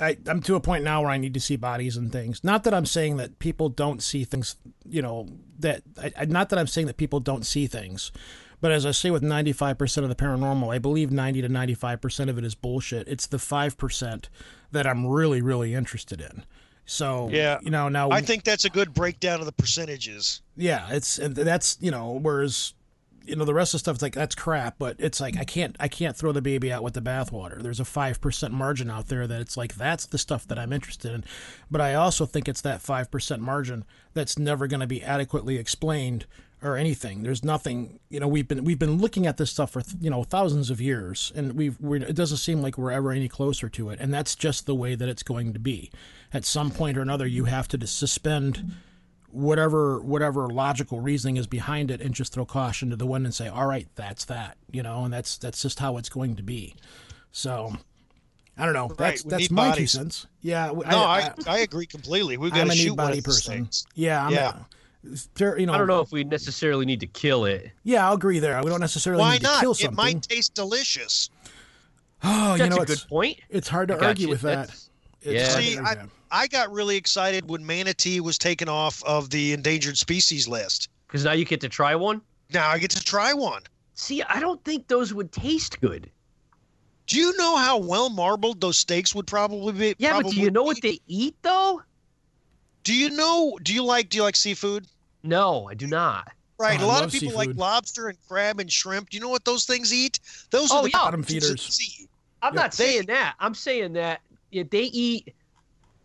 I, 0.00 0.16
I'm 0.26 0.40
to 0.42 0.56
a 0.56 0.60
point 0.60 0.84
now 0.84 1.02
where 1.02 1.10
I 1.10 1.18
need 1.18 1.34
to 1.34 1.40
see 1.40 1.56
bodies 1.56 1.96
and 1.96 2.10
things. 2.10 2.42
Not 2.42 2.64
that 2.64 2.74
I'm 2.74 2.86
saying 2.86 3.16
that 3.18 3.38
people 3.38 3.68
don't 3.68 4.02
see 4.02 4.24
things, 4.24 4.56
you 4.88 5.02
know, 5.02 5.28
that 5.60 5.82
I, 6.18 6.24
not 6.24 6.48
that 6.50 6.58
I'm 6.58 6.66
saying 6.66 6.88
that 6.88 6.96
people 6.96 7.20
don't 7.20 7.46
see 7.46 7.66
things, 7.66 8.10
but 8.60 8.72
as 8.72 8.84
I 8.86 8.90
say 8.90 9.10
with 9.10 9.22
95% 9.22 10.02
of 10.02 10.08
the 10.08 10.14
paranormal, 10.14 10.74
I 10.74 10.78
believe 10.78 11.10
90 11.12 11.42
to 11.42 11.48
95% 11.48 12.28
of 12.28 12.38
it 12.38 12.44
is 12.44 12.54
bullshit. 12.54 13.06
It's 13.08 13.26
the 13.26 13.36
5% 13.36 14.24
that 14.72 14.86
I'm 14.86 15.06
really, 15.06 15.40
really 15.42 15.74
interested 15.74 16.20
in. 16.20 16.44
So, 16.86 17.28
Yeah. 17.30 17.58
you 17.62 17.70
know, 17.70 17.88
now 17.88 18.10
I 18.10 18.20
think 18.20 18.44
that's 18.44 18.64
a 18.64 18.70
good 18.70 18.92
breakdown 18.92 19.40
of 19.40 19.46
the 19.46 19.52
percentages. 19.52 20.42
yeah, 20.56 20.86
it's 20.90 21.18
and 21.18 21.34
that's 21.34 21.78
you 21.80 21.90
know, 21.90 22.18
whereas 22.20 22.74
you 23.26 23.36
know 23.36 23.44
the 23.44 23.54
rest 23.54 23.74
of 23.74 23.78
the 23.78 23.80
stuff 23.80 23.96
is 23.96 24.02
like 24.02 24.14
that's 24.14 24.34
crap, 24.34 24.76
but 24.78 24.96
it's 24.98 25.20
like 25.20 25.36
I 25.36 25.44
can't 25.44 25.76
I 25.80 25.88
can't 25.88 26.16
throw 26.16 26.32
the 26.32 26.42
baby 26.42 26.72
out 26.72 26.82
with 26.82 26.94
the 26.94 27.00
bathwater. 27.00 27.62
There's 27.62 27.80
a 27.80 27.84
five 27.84 28.20
percent 28.20 28.52
margin 28.52 28.90
out 28.90 29.08
there 29.08 29.26
that 29.26 29.40
it's 29.40 29.56
like 29.56 29.74
that's 29.74 30.06
the 30.06 30.18
stuff 30.18 30.46
that 30.48 30.58
I'm 30.58 30.72
interested 30.72 31.12
in, 31.12 31.24
but 31.70 31.80
I 31.80 31.94
also 31.94 32.26
think 32.26 32.48
it's 32.48 32.60
that 32.62 32.82
five 32.82 33.10
percent 33.10 33.42
margin 33.42 33.84
that's 34.12 34.38
never 34.38 34.66
going 34.66 34.80
to 34.80 34.86
be 34.86 35.02
adequately 35.02 35.56
explained 35.56 36.26
or 36.62 36.76
anything. 36.76 37.22
There's 37.22 37.44
nothing 37.44 38.00
you 38.08 38.20
know 38.20 38.28
we've 38.28 38.48
been 38.48 38.64
we've 38.64 38.78
been 38.78 38.98
looking 38.98 39.26
at 39.26 39.36
this 39.36 39.50
stuff 39.50 39.70
for 39.70 39.82
you 40.00 40.10
know 40.10 40.24
thousands 40.24 40.70
of 40.70 40.80
years, 40.80 41.32
and 41.34 41.52
we've 41.54 41.78
it 41.82 42.16
doesn't 42.16 42.38
seem 42.38 42.62
like 42.62 42.78
we're 42.78 42.92
ever 42.92 43.12
any 43.12 43.28
closer 43.28 43.68
to 43.70 43.90
it, 43.90 44.00
and 44.00 44.12
that's 44.12 44.34
just 44.34 44.66
the 44.66 44.74
way 44.74 44.94
that 44.94 45.08
it's 45.08 45.22
going 45.22 45.52
to 45.52 45.58
be. 45.58 45.90
At 46.32 46.44
some 46.44 46.70
point 46.70 46.98
or 46.98 47.02
another, 47.02 47.26
you 47.26 47.44
have 47.44 47.68
to 47.68 47.86
suspend 47.86 48.72
whatever 49.34 50.00
whatever 50.00 50.46
logical 50.48 51.00
reasoning 51.00 51.36
is 51.36 51.46
behind 51.46 51.90
it 51.90 52.00
and 52.00 52.14
just 52.14 52.32
throw 52.32 52.44
caution 52.46 52.88
to 52.90 52.96
the 52.96 53.04
wind 53.06 53.24
and 53.24 53.34
say 53.34 53.48
all 53.48 53.66
right 53.66 53.88
that's 53.96 54.24
that 54.26 54.56
you 54.70 54.82
know 54.82 55.04
and 55.04 55.12
that's 55.12 55.36
that's 55.38 55.60
just 55.60 55.80
how 55.80 55.96
it's 55.96 56.08
going 56.08 56.36
to 56.36 56.42
be 56.42 56.74
so 57.32 57.74
i 58.56 58.64
don't 58.64 58.74
know 58.74 58.88
that's 58.96 59.24
we 59.24 59.30
that's 59.30 59.40
need 59.42 59.50
my 59.50 59.74
two 59.76 59.86
cents 59.88 60.26
yeah 60.40 60.66
No, 60.72 60.98
I, 60.98 61.32
I, 61.48 61.58
agree 61.58 61.86
completely. 61.86 62.36
We've 62.36 62.52
got 62.52 62.60
i'm 62.60 62.66
to 62.68 62.72
a 62.72 62.76
shoot 62.76 62.94
body 62.96 63.20
person 63.20 63.54
things. 63.54 63.84
yeah 63.96 64.24
I'm 64.24 64.32
Yeah. 64.32 64.52
A, 65.04 65.18
there, 65.34 65.58
you 65.58 65.66
know 65.66 65.72
I 65.74 65.78
don't 65.78 65.88
know 65.88 66.00
if 66.00 66.12
we 66.12 66.22
necessarily 66.24 66.86
need 66.86 67.00
to 67.00 67.06
kill 67.08 67.44
it. 67.44 67.72
yeah 67.82 68.06
i'll 68.06 68.14
agree 68.14 68.38
there 68.38 68.62
we 68.62 68.70
don't 68.70 68.80
necessarily 68.80 69.20
Why 69.20 69.32
need 69.32 69.38
to 69.38 69.42
not? 69.48 69.60
kill 69.60 69.74
It 69.80 69.92
might 69.94 70.22
taste 70.22 70.54
delicious. 70.54 71.28
oh 72.22 72.54
you 72.54 72.68
know 72.68 72.76
a 72.76 72.82
it's 72.82 73.02
good 73.02 73.08
point. 73.08 73.40
it's 73.50 73.66
hard 73.68 73.88
to 73.88 74.00
argue 74.04 74.26
you. 74.26 74.30
with 74.30 74.42
that 74.42 74.70
It's 75.22 75.24
yeah. 75.24 75.48
See, 75.48 75.78
I, 75.78 75.94
that. 75.96 76.08
I 76.34 76.48
got 76.48 76.72
really 76.72 76.96
excited 76.96 77.48
when 77.48 77.64
manatee 77.64 78.18
was 78.18 78.38
taken 78.38 78.68
off 78.68 79.02
of 79.04 79.30
the 79.30 79.52
endangered 79.52 79.96
species 79.96 80.48
list. 80.48 80.88
Because 81.06 81.24
now 81.24 81.30
you 81.32 81.44
get 81.44 81.60
to 81.60 81.68
try 81.68 81.94
one. 81.94 82.20
Now 82.52 82.68
I 82.70 82.78
get 82.78 82.90
to 82.90 83.00
try 83.02 83.32
one. 83.32 83.62
See, 83.94 84.20
I 84.24 84.40
don't 84.40 84.62
think 84.64 84.88
those 84.88 85.14
would 85.14 85.30
taste 85.30 85.80
good. 85.80 86.10
Do 87.06 87.18
you 87.18 87.36
know 87.36 87.56
how 87.56 87.78
well 87.78 88.10
marbled 88.10 88.60
those 88.60 88.76
steaks 88.78 89.14
would 89.14 89.28
probably 89.28 89.72
be? 89.74 89.94
Yeah, 89.98 90.20
but 90.20 90.32
do 90.32 90.40
you 90.40 90.50
know 90.50 90.64
what 90.64 90.82
they 90.82 90.98
eat 91.06 91.36
though? 91.42 91.82
Do 92.82 92.92
you 92.94 93.10
know? 93.10 93.56
Do 93.62 93.72
you 93.72 93.84
like? 93.84 94.08
Do 94.08 94.16
you 94.16 94.24
like 94.24 94.34
seafood? 94.34 94.88
No, 95.22 95.68
I 95.70 95.74
do 95.74 95.86
not. 95.86 96.32
Right. 96.58 96.80
Oh, 96.80 96.86
a 96.86 96.88
I 96.88 96.92
lot 96.94 97.04
of 97.04 97.12
people 97.12 97.34
like 97.34 97.54
lobster 97.54 98.08
and 98.08 98.18
crab 98.26 98.58
and 98.58 98.72
shrimp. 98.72 99.10
Do 99.10 99.16
you 99.16 99.20
know 99.22 99.28
what 99.28 99.44
those 99.44 99.66
things 99.66 99.92
eat? 99.92 100.18
Those 100.50 100.72
Oh, 100.72 100.78
are 100.78 100.82
the 100.82 100.90
yeah. 100.90 100.98
Bottom 100.98 101.22
feeders. 101.22 101.78
I'm 102.42 102.54
Yeah, 102.54 102.60
not 102.62 102.72
they- 102.72 102.84
saying 102.84 103.06
that. 103.06 103.34
I'm 103.38 103.54
saying 103.54 103.92
that 103.92 104.20
if 104.50 104.68
they 104.70 104.82
eat 104.84 105.32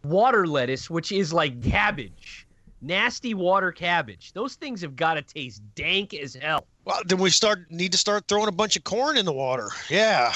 water 0.10 0.48
lettuce, 0.48 0.90
which 0.90 1.12
is 1.12 1.32
like 1.32 1.62
cabbage, 1.64 2.48
nasty 2.82 3.34
water 3.34 3.72
cabbage. 3.72 4.34
Those 4.34 4.56
things 4.56 4.82
have 4.82 4.96
got 4.96 5.14
to 5.16 5.22
taste 5.22 5.62
dank 5.76 6.14
as 6.14 6.34
hell. 6.36 6.66
Well, 6.86 7.02
then 7.06 7.20
we 7.20 7.30
start 7.30 7.70
need 7.70 7.92
to 7.92 7.98
start 7.98 8.26
throwing 8.28 8.48
a 8.48 8.52
bunch 8.52 8.76
of 8.76 8.84
corn 8.84 9.18
in 9.18 9.26
the 9.26 9.34
water. 9.34 9.70
Yeah. 9.90 10.34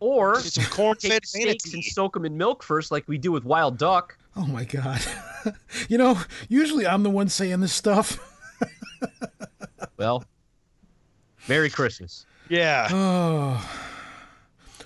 Or 0.00 0.34
Get 0.34 0.44
some 0.52 0.64
corn-fed 0.64 1.10
take 1.10 1.26
steaks 1.26 1.72
and 1.74 1.84
soak 1.84 2.14
them 2.14 2.24
in 2.24 2.36
milk 2.36 2.62
first, 2.62 2.90
like 2.90 3.06
we 3.06 3.18
do 3.18 3.30
with 3.32 3.44
wild 3.44 3.78
duck. 3.78 4.16
oh 4.34 4.46
my 4.46 4.64
god 4.64 5.00
you 5.90 5.98
know 5.98 6.18
usually 6.48 6.86
i'm 6.86 7.02
the 7.02 7.10
one 7.10 7.28
saying 7.28 7.60
this 7.60 7.72
stuff 7.72 8.18
Well, 9.98 10.24
Merry 11.48 11.70
Christmas. 11.70 12.24
Yeah. 12.48 12.88
Oh. 12.90 13.91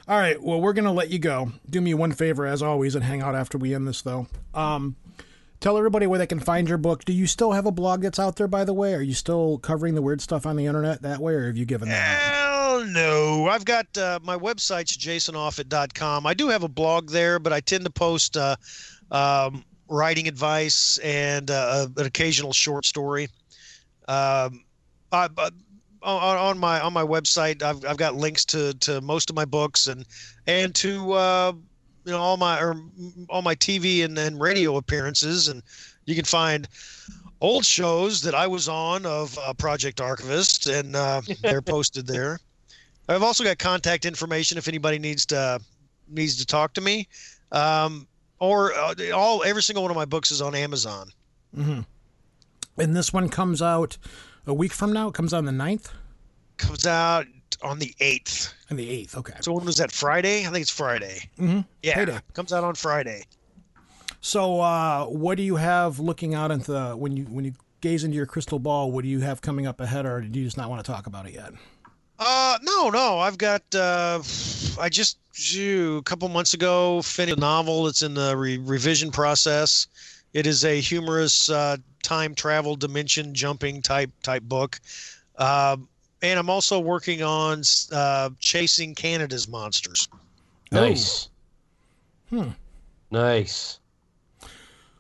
All 0.09 0.19
right. 0.19 0.41
Well, 0.41 0.61
we're 0.61 0.73
gonna 0.73 0.93
let 0.93 1.11
you 1.11 1.19
go. 1.19 1.53
Do 1.69 1.81
me 1.81 1.93
one 1.95 2.12
favor, 2.12 2.47
as 2.47 2.62
always, 2.62 2.95
and 2.95 3.03
hang 3.05 3.23
out 3.23 3.35
after 3.35 3.59
we 3.59 3.74
end 3.74 3.89
this, 3.89 4.03
though. 4.03 4.28
Um, 4.55 4.95
tell 5.59 5.77
everybody 5.77 6.07
where 6.07 6.19
they 6.19 6.28
can 6.28 6.39
find 6.39 6.69
your 6.69 6.78
book. 6.78 7.05
Do 7.05 7.12
you 7.12 7.27
still 7.27 7.53
have 7.53 7.66
a 7.66 7.73
blog 7.73 8.03
that's 8.03 8.19
out 8.20 8.37
there, 8.37 8.47
by 8.47 8.65
the 8.65 8.73
way? 8.73 8.95
Are 8.95 9.03
you 9.03 9.15
still 9.15 9.59
covering 9.59 9.95
the 9.97 10.03
weird 10.03 10.20
stuff 10.20 10.47
on 10.47 10.55
the 10.55 10.66
internet 10.66 11.03
that 11.03 11.19
way, 11.19 11.35
or 11.35 11.47
have 11.49 11.57
you 11.57 11.65
given 11.65 11.89
that? 11.89 12.16
up? 12.16 12.23
Hell 12.23 12.85
no. 12.87 13.49
I've 13.49 13.65
got 13.65 13.99
uh, 13.99 14.20
my 14.23 14.37
website's 14.37 14.97
jasonoffutt.com. 14.97 16.24
I 16.24 16.35
do 16.35 16.49
have 16.49 16.62
a 16.62 16.69
blog 16.69 17.11
there, 17.11 17.41
but 17.41 17.53
I 17.53 17.59
tend 17.61 17.85
to 17.85 17.91
post 17.91 18.37
uh, 18.37 18.55
um, 19.11 19.65
writing 19.89 20.28
advice 20.28 20.99
and 20.99 21.51
uh, 21.51 21.89
an 21.97 22.07
occasional 22.07 22.53
short 22.53 22.85
story. 22.85 23.28
Um, 24.07 24.65
I, 25.11 25.28
on, 26.07 26.37
on 26.37 26.59
my 26.59 26.81
on 26.81 26.93
my 26.93 27.03
website, 27.03 27.62
I've, 27.62 27.85
I've 27.85 27.97
got 27.97 28.15
links 28.15 28.45
to, 28.47 28.74
to 28.74 29.01
most 29.01 29.31
of 29.31 29.37
my 29.37 29.45
books 29.45 29.87
and 29.87 30.07
and 30.47 30.74
to 30.77 31.12
uh, 31.12 31.53
you 32.05 32.12
know 32.12 32.19
all 32.19 32.37
my 32.37 32.61
or 32.61 32.77
all 33.28 33.43
my 33.43 33.55
TV 33.55 34.05
and, 34.05 34.16
and 34.19 34.41
radio 34.41 34.77
appearances, 34.77 35.49
and 35.49 35.62
you 36.05 36.15
can 36.15 36.24
find 36.24 36.69
old 37.41 37.65
shows 37.65 38.23
that 38.23 38.35
I 38.35 38.47
was 38.47 38.69
on 38.69 39.05
of 39.05 39.37
uh, 39.39 39.53
Project 39.55 40.01
Archivist, 40.01 40.69
and 40.69 40.95
uh, 40.95 41.20
they're 41.43 41.62
posted 41.62 42.07
there. 42.07 42.39
I've 43.09 43.23
also 43.23 43.45
got 43.45 43.59
contact 43.59 44.05
information 44.05 44.59
if 44.59 44.69
anybody 44.69 44.99
needs 44.99 45.27
to 45.27 45.61
needs 46.09 46.37
to 46.37 46.47
talk 46.47 46.73
to 46.74 46.81
me. 46.81 47.09
Um, 47.53 48.07
or 48.39 48.74
uh, 48.74 48.95
all 49.15 49.43
every 49.45 49.62
single 49.62 49.83
one 49.83 49.91
of 49.91 49.97
my 49.97 50.05
books 50.05 50.31
is 50.31 50.41
on 50.41 50.55
Amazon. 50.55 51.11
Mm-hmm. 51.57 51.81
And 52.78 52.95
this 52.95 53.12
one 53.12 53.28
comes 53.28 53.62
out 53.62 53.97
a 54.47 54.55
week 54.55 54.73
from 54.73 54.93
now. 54.93 55.09
It 55.09 55.14
comes 55.14 55.32
out 55.35 55.39
on 55.39 55.44
the 55.47 55.52
9th 55.52 55.89
Comes 56.59 56.86
out 56.86 57.27
on 57.62 57.78
the 57.78 57.94
eighth. 58.01 58.55
and 58.70 58.78
the 58.78 58.89
eighth. 58.89 59.16
Okay. 59.16 59.35
So 59.40 59.52
when 59.52 59.64
was 59.64 59.77
that? 59.77 59.93
Friday? 59.93 60.40
I 60.47 60.51
think 60.51 60.62
it's 60.62 60.70
Friday. 60.70 61.28
Mm-hmm. 61.39 61.60
Yeah, 61.82 61.94
Payday. 61.94 62.18
comes 62.32 62.52
out 62.52 62.64
on 62.64 62.74
Friday. 62.74 63.24
So, 64.20 64.60
uh, 64.60 65.05
what 65.05 65.36
do 65.36 65.43
you 65.43 65.56
have 65.56 65.98
looking 66.01 66.35
out 66.35 66.51
into 66.51 66.73
the, 66.73 66.97
when 66.97 67.16
you 67.16 67.24
when 67.24 67.44
you 67.44 67.52
gaze 67.81 68.02
into 68.05 68.16
your 68.16 68.27
crystal 68.27 68.59
ball? 68.59 68.90
What 68.90 69.02
do 69.02 69.09
you 69.09 69.20
have 69.20 69.40
coming 69.40 69.66
up 69.66 69.81
ahead, 69.81 70.05
or 70.06 70.20
do 70.23 70.39
you 70.39 70.44
just 70.47 70.56
not 70.56 70.68
want 70.70 70.85
to 70.85 70.90
talk 70.90 71.06
about 71.06 71.27
it 71.28 71.35
yet? 71.35 71.52
Uh, 72.18 72.59
no, 72.62 72.89
no. 72.89 73.18
I've 73.18 73.39
got. 73.39 73.62
Uh, 73.74 74.20
I 74.81 74.89
just 74.89 75.18
a 75.56 76.01
couple 76.05 76.28
months 76.28 76.55
ago 76.55 77.02
finished 77.02 77.36
a 77.36 77.40
novel. 77.40 77.86
It's 77.86 78.02
in 78.02 78.14
the 78.14 78.36
re- 78.36 78.59
revision 78.59 79.10
process. 79.12 79.86
It 80.32 80.47
is 80.47 80.64
a 80.64 80.81
humorous 80.81 81.48
uh, 81.51 81.77
time 82.07 82.37
travel 82.37 82.77
dimension 82.77 83.35
jumping 83.35 83.83
type 83.83 84.11
type 84.23 84.45
book. 84.45 84.78
Um, 85.37 85.89
and 86.23 86.39
I'm 86.39 86.49
also 86.49 86.78
working 86.78 87.23
on 87.23 87.62
uh, 87.93 88.31
chasing 88.39 88.95
Canada's 88.95 89.49
monsters. 89.49 90.09
Nice. 90.70 91.28
Hmm. 92.31 92.51
Nice. 93.11 93.81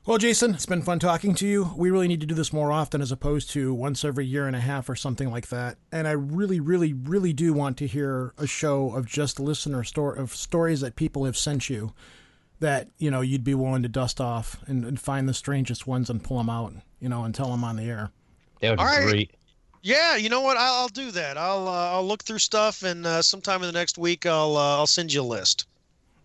Well, 0.04 0.18
Jason, 0.18 0.54
it's 0.54 0.66
been 0.66 0.82
fun 0.82 0.98
talking 0.98 1.34
to 1.36 1.46
you. 1.46 1.72
We 1.76 1.90
really 1.90 2.06
need 2.06 2.20
to 2.20 2.26
do 2.26 2.34
this 2.34 2.52
more 2.52 2.70
often 2.70 3.00
as 3.00 3.10
opposed 3.10 3.50
to 3.50 3.72
once 3.72 4.04
every 4.04 4.26
year 4.26 4.46
and 4.46 4.54
a 4.54 4.60
half 4.60 4.88
or 4.88 4.94
something 4.94 5.30
like 5.30 5.48
that. 5.48 5.78
And 5.90 6.06
I 6.06 6.12
really, 6.12 6.60
really, 6.60 6.92
really 6.92 7.32
do 7.32 7.52
want 7.52 7.76
to 7.78 7.86
hear 7.86 8.32
a 8.38 8.46
show 8.46 8.94
of 8.94 9.06
just 9.06 9.40
listener 9.40 9.82
story 9.84 10.20
of 10.20 10.34
stories 10.34 10.80
that 10.80 10.96
people 10.96 11.24
have 11.24 11.36
sent 11.36 11.70
you 11.70 11.92
that, 12.60 12.88
you 12.98 13.10
know, 13.10 13.20
you'd 13.20 13.44
be 13.44 13.54
willing 13.54 13.82
to 13.82 13.88
dust 13.88 14.20
off 14.20 14.58
and, 14.66 14.84
and 14.84 14.98
find 15.00 15.28
the 15.28 15.34
strangest 15.34 15.86
ones 15.86 16.08
and 16.10 16.22
pull 16.22 16.38
them 16.38 16.48
out, 16.50 16.72
you 17.00 17.08
know, 17.08 17.24
and 17.24 17.34
tell 17.34 17.50
them 17.50 17.64
on 17.64 17.76
the 17.76 17.84
air. 17.84 18.10
That 18.60 18.70
would 18.70 18.76
be 18.76 18.82
All 18.82 18.86
right. 18.88 19.04
great. 19.04 19.30
Yeah, 19.82 20.16
you 20.16 20.28
know 20.28 20.40
what? 20.40 20.56
I'll, 20.56 20.74
I'll 20.82 20.88
do 20.88 21.10
that. 21.12 21.38
I'll 21.38 21.68
uh, 21.68 21.92
I'll 21.92 22.06
look 22.06 22.24
through 22.24 22.40
stuff, 22.40 22.82
and 22.82 23.06
uh, 23.06 23.22
sometime 23.22 23.62
in 23.62 23.68
the 23.68 23.72
next 23.72 23.98
week, 23.98 24.26
I'll 24.26 24.56
uh, 24.56 24.78
I'll 24.78 24.86
send 24.88 25.12
you 25.12 25.22
a 25.22 25.22
list. 25.22 25.66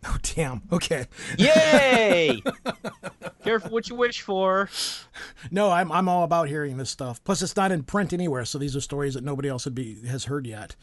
Oh, 0.04 0.18
damn. 0.36 0.64
Okay. 0.72 1.06
Yay! 1.38 2.42
Careful 3.44 3.70
what 3.70 3.88
you 3.88 3.96
wish 3.96 4.22
for. 4.22 4.68
No, 5.52 5.70
I'm 5.70 5.92
I'm 5.92 6.10
all 6.10 6.24
about 6.24 6.48
hearing 6.48 6.78
this 6.78 6.90
stuff. 6.90 7.24
Plus, 7.24 7.44
it's 7.44 7.56
not 7.56 7.72
in 7.72 7.84
print 7.84 8.12
anywhere, 8.12 8.44
so 8.46 8.58
these 8.58 8.76
are 8.76 8.82
stories 8.82 9.14
that 9.14 9.24
nobody 9.24 9.48
else 9.48 9.66
would 9.66 9.76
be 9.76 10.02
has 10.08 10.26
heard 10.26 10.48
yet. 10.48 10.76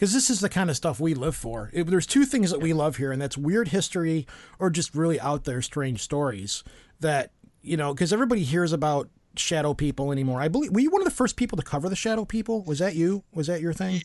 Because 0.00 0.14
this 0.14 0.30
is 0.30 0.40
the 0.40 0.48
kind 0.48 0.70
of 0.70 0.76
stuff 0.76 0.98
we 0.98 1.12
live 1.12 1.36
for. 1.36 1.68
If 1.74 1.88
there's 1.88 2.06
two 2.06 2.24
things 2.24 2.50
that 2.52 2.60
we 2.60 2.72
love 2.72 2.96
here, 2.96 3.12
and 3.12 3.20
that's 3.20 3.36
weird 3.36 3.68
history 3.68 4.26
or 4.58 4.70
just 4.70 4.94
really 4.94 5.20
out 5.20 5.44
there 5.44 5.60
strange 5.60 6.00
stories. 6.00 6.64
That 7.00 7.32
you 7.60 7.76
know, 7.76 7.92
because 7.92 8.10
everybody 8.10 8.42
hears 8.42 8.72
about 8.72 9.10
shadow 9.36 9.74
people 9.74 10.10
anymore. 10.10 10.40
I 10.40 10.48
believe 10.48 10.72
were 10.72 10.80
you 10.80 10.88
one 10.88 11.02
of 11.02 11.04
the 11.04 11.10
first 11.10 11.36
people 11.36 11.56
to 11.58 11.62
cover 11.62 11.90
the 11.90 11.96
shadow 11.96 12.24
people? 12.24 12.62
Was 12.62 12.78
that 12.78 12.94
you? 12.94 13.24
Was 13.34 13.48
that 13.48 13.60
your 13.60 13.74
thing? 13.74 14.00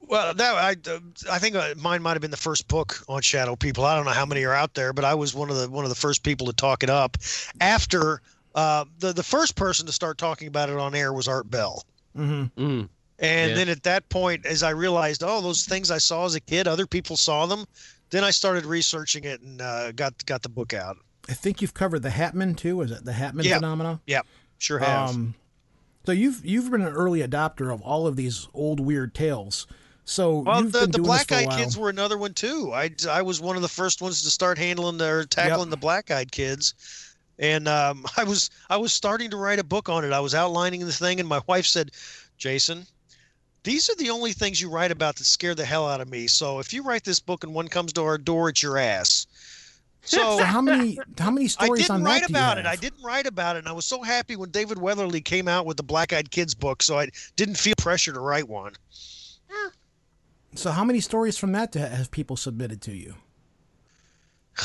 Well, 0.00 0.34
that 0.34 0.54
I 0.56 0.90
uh, 0.90 0.98
I 1.30 1.38
think 1.38 1.54
uh, 1.54 1.74
mine 1.76 2.02
might 2.02 2.14
have 2.14 2.20
been 2.20 2.32
the 2.32 2.36
first 2.36 2.66
book 2.66 3.04
on 3.08 3.22
shadow 3.22 3.54
people. 3.54 3.84
I 3.84 3.94
don't 3.94 4.06
know 4.06 4.10
how 4.10 4.26
many 4.26 4.42
are 4.42 4.54
out 4.54 4.74
there, 4.74 4.92
but 4.92 5.04
I 5.04 5.14
was 5.14 5.36
one 5.36 5.50
of 5.50 5.56
the 5.56 5.70
one 5.70 5.84
of 5.84 5.88
the 5.88 5.94
first 5.94 6.24
people 6.24 6.48
to 6.48 6.52
talk 6.52 6.82
it 6.82 6.90
up. 6.90 7.16
After 7.60 8.22
uh, 8.56 8.86
the 8.98 9.12
the 9.12 9.22
first 9.22 9.54
person 9.54 9.86
to 9.86 9.92
start 9.92 10.18
talking 10.18 10.48
about 10.48 10.68
it 10.68 10.78
on 10.78 10.96
air 10.96 11.12
was 11.12 11.28
Art 11.28 11.48
Bell. 11.48 11.84
Mm-hmm. 12.16 12.60
Mm. 12.60 12.88
And 13.18 13.50
Yeah. 13.50 13.54
then 13.56 13.68
at 13.68 13.82
that 13.82 14.08
point, 14.08 14.46
as 14.46 14.62
I 14.62 14.70
realized, 14.70 15.22
oh, 15.24 15.40
those 15.40 15.64
things 15.64 15.90
I 15.90 15.98
saw 15.98 16.24
as 16.24 16.34
a 16.34 16.40
kid, 16.40 16.68
other 16.68 16.86
people 16.86 17.16
saw 17.16 17.46
them. 17.46 17.64
Then 18.10 18.24
I 18.24 18.30
started 18.30 18.64
researching 18.64 19.24
it 19.24 19.40
and 19.40 19.60
uh, 19.60 19.92
got 19.92 20.24
got 20.24 20.42
the 20.42 20.48
book 20.48 20.72
out. 20.72 20.96
I 21.28 21.34
think 21.34 21.60
you've 21.60 21.74
covered 21.74 22.02
the 22.02 22.08
Hatman 22.10 22.56
too. 22.56 22.80
Is 22.82 22.90
it 22.90 23.04
the 23.04 23.12
Hatman 23.12 23.44
Yeah. 23.44 23.56
phenomena? 23.56 24.00
Yep, 24.06 24.26
sure 24.58 24.78
have. 24.78 25.10
Um, 25.10 25.34
so 26.06 26.12
you've 26.12 26.44
you've 26.44 26.70
been 26.70 26.80
an 26.80 26.92
early 26.94 27.20
adopter 27.20 27.72
of 27.72 27.82
all 27.82 28.06
of 28.06 28.16
these 28.16 28.48
old 28.54 28.80
weird 28.80 29.14
tales. 29.14 29.66
So 30.06 30.38
well, 30.38 30.62
you've 30.62 30.72
the, 30.72 30.80
been 30.80 30.90
the 30.92 30.96
doing 30.98 31.06
black 31.06 31.26
this 31.28 31.38
for 31.38 31.44
a 31.44 31.52
eyed 31.52 31.58
kids 31.58 31.76
were 31.76 31.90
another 31.90 32.16
one 32.16 32.32
too. 32.32 32.70
I, 32.72 32.90
I 33.10 33.20
was 33.20 33.42
one 33.42 33.56
of 33.56 33.62
the 33.62 33.68
first 33.68 34.00
ones 34.00 34.22
to 34.22 34.30
start 34.30 34.56
handling 34.56 35.02
or 35.02 35.24
tackling 35.24 35.68
the 35.68 35.76
black 35.76 36.10
eyed 36.10 36.32
kids. 36.32 36.72
And 37.38 37.68
um, 37.68 38.06
I 38.16 38.24
was 38.24 38.48
I 38.70 38.78
was 38.78 38.94
starting 38.94 39.28
to 39.32 39.36
write 39.36 39.58
a 39.58 39.64
book 39.64 39.90
on 39.90 40.04
it. 40.06 40.12
I 40.12 40.20
was 40.20 40.34
outlining 40.34 40.80
the 40.86 40.92
thing, 40.92 41.20
and 41.20 41.28
my 41.28 41.42
wife 41.46 41.66
said, 41.66 41.90
"Jason, 42.38 42.86
these 43.68 43.90
are 43.90 43.96
the 43.96 44.08
only 44.08 44.32
things 44.32 44.60
you 44.60 44.70
write 44.70 44.90
about 44.90 45.16
that 45.16 45.24
scare 45.24 45.54
the 45.54 45.64
hell 45.64 45.86
out 45.86 46.00
of 46.00 46.08
me. 46.08 46.26
So 46.26 46.58
if 46.58 46.72
you 46.72 46.82
write 46.82 47.04
this 47.04 47.20
book 47.20 47.44
and 47.44 47.52
one 47.52 47.68
comes 47.68 47.92
to 47.92 48.02
our 48.02 48.16
door, 48.16 48.48
it's 48.48 48.62
your 48.62 48.78
ass." 48.78 49.26
So 50.02 50.38
So 50.38 50.44
how 50.44 50.62
many 50.62 50.98
how 51.18 51.30
many 51.30 51.48
stories 51.48 51.90
on 51.90 52.02
that? 52.02 52.08
I 52.08 52.20
didn't 52.20 52.20
on 52.20 52.22
write 52.22 52.22
that 52.22 52.30
about 52.30 52.58
it. 52.58 52.66
I 52.66 52.76
didn't 52.76 53.02
write 53.02 53.26
about 53.26 53.56
it, 53.56 53.58
and 53.58 53.68
I 53.68 53.72
was 53.72 53.84
so 53.84 54.00
happy 54.00 54.36
when 54.36 54.50
David 54.50 54.78
Weatherly 54.78 55.20
came 55.20 55.48
out 55.48 55.66
with 55.66 55.76
the 55.76 55.82
Black 55.82 56.14
Eyed 56.14 56.30
Kids 56.30 56.54
book. 56.54 56.82
So 56.82 56.98
I 56.98 57.08
didn't 57.36 57.56
feel 57.56 57.74
pressure 57.76 58.12
to 58.12 58.20
write 58.20 58.48
one. 58.48 58.72
So 60.54 60.70
how 60.70 60.84
many 60.84 61.00
stories 61.00 61.36
from 61.36 61.52
that 61.52 61.74
have 61.74 62.10
people 62.10 62.36
submitted 62.36 62.80
to 62.82 62.92
you? 62.92 63.14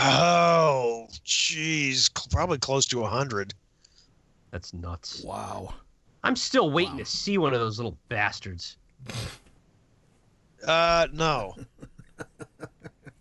Oh, 0.00 1.08
jeez, 1.24 2.08
probably 2.30 2.58
close 2.58 2.86
to 2.86 3.02
a 3.02 3.08
hundred. 3.08 3.52
That's 4.52 4.72
nuts. 4.72 5.24
Wow. 5.24 5.74
I'm 6.28 6.36
still 6.36 6.70
waiting 6.70 6.98
to 6.98 7.06
see 7.06 7.38
one 7.38 7.54
of 7.54 7.60
those 7.60 7.78
little 7.78 7.96
bastards. 8.10 8.76
Uh, 10.66 11.06
no. 11.10 11.54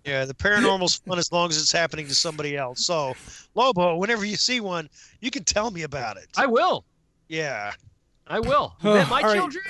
yeah, 0.03 0.25
the 0.25 0.33
paranormal's 0.33 0.95
fun 0.95 1.17
as 1.17 1.31
long 1.31 1.49
as 1.49 1.57
it's 1.57 1.71
happening 1.71 2.05
to 2.07 2.13
somebody 2.13 2.57
else. 2.57 2.85
So, 2.85 3.13
Lobo, 3.55 3.95
whenever 3.95 4.25
you 4.25 4.35
see 4.35 4.59
one, 4.59 4.89
you 5.21 5.31
can 5.31 5.45
tell 5.45 5.71
me 5.71 5.83
about 5.83 6.17
it. 6.17 6.27
I 6.35 6.47
will. 6.47 6.83
Yeah. 7.29 7.71
I 8.27 8.41
will. 8.41 8.75
My 8.83 8.91
All 8.91 9.07
right. 9.07 9.35
children? 9.37 9.63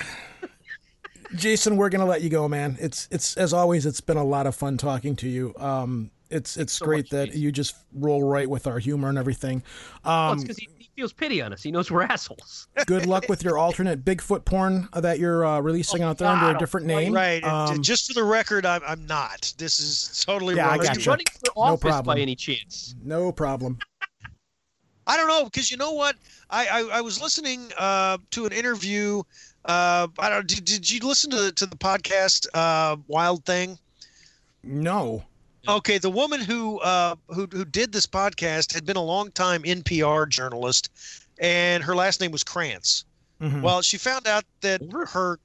Jason, 1.36 1.76
we're 1.76 1.90
gonna 1.90 2.06
let 2.06 2.22
you 2.22 2.30
go, 2.30 2.48
man. 2.48 2.76
It's 2.80 3.06
it's 3.12 3.36
as 3.36 3.52
always, 3.52 3.86
it's 3.86 4.00
been 4.00 4.16
a 4.16 4.24
lot 4.24 4.46
of 4.48 4.56
fun 4.56 4.78
talking 4.78 5.14
to 5.16 5.28
you. 5.28 5.54
Um, 5.58 6.10
it's 6.30 6.56
it's 6.56 6.72
So 6.72 6.86
great 6.86 7.04
much, 7.04 7.10
that 7.10 7.26
Jason. 7.26 7.42
you 7.42 7.52
just 7.52 7.76
roll 7.92 8.24
right 8.24 8.48
with 8.50 8.66
our 8.66 8.80
humor 8.80 9.10
and 9.10 9.18
everything. 9.18 9.62
Well, 10.04 10.30
Um, 10.32 10.34
it's 10.38 10.42
because 10.44 10.56
he, 10.56 10.68
he 10.77 10.77
feels 10.98 11.12
pity 11.12 11.40
on 11.40 11.52
us. 11.52 11.62
He 11.62 11.70
knows 11.70 11.92
we're 11.92 12.02
assholes. 12.02 12.66
good 12.86 13.06
luck 13.06 13.28
with 13.28 13.44
your 13.44 13.56
alternate 13.56 14.04
Bigfoot 14.04 14.44
porn 14.44 14.88
that 14.92 15.20
you're 15.20 15.46
uh, 15.46 15.60
releasing 15.60 16.02
out 16.02 16.18
there 16.18 16.26
under 16.26 16.56
a 16.56 16.58
different 16.58 16.88
name. 16.88 17.14
Right. 17.14 17.42
Um, 17.44 17.80
just 17.82 18.08
for 18.08 18.14
the 18.14 18.24
record, 18.24 18.66
I'm, 18.66 18.80
I'm 18.84 19.06
not. 19.06 19.54
This 19.58 19.78
is 19.78 20.24
totally 20.26 20.56
Yeah, 20.56 20.66
I 20.66 20.70
wrong. 20.70 20.80
Are 20.80 20.82
gotcha. 20.82 21.00
you 21.00 21.10
running 21.10 21.26
for 21.26 21.52
No 21.56 21.62
office 21.62 21.82
problem. 21.82 22.16
by 22.16 22.20
any 22.20 22.34
chance? 22.34 22.96
no 23.04 23.30
problem. 23.30 23.78
I 25.06 25.16
don't 25.16 25.28
know 25.28 25.44
because 25.44 25.70
you 25.70 25.76
know 25.76 25.92
what? 25.92 26.16
I 26.50 26.66
I, 26.66 26.98
I 26.98 27.00
was 27.00 27.22
listening 27.22 27.70
uh, 27.78 28.18
to 28.32 28.44
an 28.46 28.52
interview. 28.52 29.22
Uh, 29.64 30.08
I 30.18 30.28
don't. 30.30 30.48
Did, 30.48 30.64
did 30.64 30.90
you 30.90 30.98
listen 31.06 31.30
to 31.30 31.36
the, 31.36 31.52
to 31.52 31.66
the 31.66 31.76
podcast 31.76 32.46
uh, 32.54 32.96
Wild 33.06 33.44
Thing? 33.46 33.78
No. 34.64 35.22
Okay, 35.66 35.98
the 35.98 36.10
woman 36.10 36.40
who 36.40 36.78
uh, 36.80 37.16
who 37.28 37.48
who 37.50 37.64
did 37.64 37.92
this 37.92 38.06
podcast 38.06 38.72
had 38.72 38.86
been 38.86 38.96
a 38.96 39.02
long 39.02 39.30
time 39.32 39.62
NPR 39.64 40.28
journalist, 40.28 40.90
and 41.40 41.82
her 41.82 41.96
last 41.96 42.20
name 42.20 42.30
was 42.30 42.44
Krantz. 42.44 43.04
Mhm. 43.40 43.62
Well, 43.62 43.82
she 43.82 43.98
found 43.98 44.26
out 44.26 44.44
that 44.60 44.80
her 45.10 45.38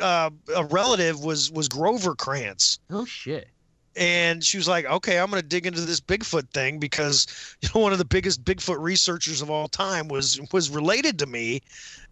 uh, 0.00 0.30
a 0.56 0.64
relative 0.64 1.22
was 1.22 1.50
was 1.50 1.68
Grover 1.68 2.14
Krantz. 2.14 2.78
Oh 2.90 3.04
shit. 3.04 3.48
and 3.96 4.42
she 4.42 4.56
was 4.56 4.66
like, 4.66 4.86
"Okay, 4.86 5.18
I'm 5.18 5.30
going 5.30 5.40
to 5.42 5.46
dig 5.48 5.66
into 5.66 5.82
this 5.82 6.00
Bigfoot 6.00 6.50
thing 6.50 6.78
because 6.78 7.26
you 7.60 7.68
know 7.74 7.80
one 7.82 7.92
of 7.92 7.98
the 7.98 8.04
biggest 8.04 8.44
Bigfoot 8.44 8.80
researchers 8.80 9.40
of 9.42 9.50
all 9.50 9.68
time 9.68 10.08
was 10.08 10.40
was 10.52 10.70
related 10.70 11.18
to 11.20 11.26
me," 11.26 11.60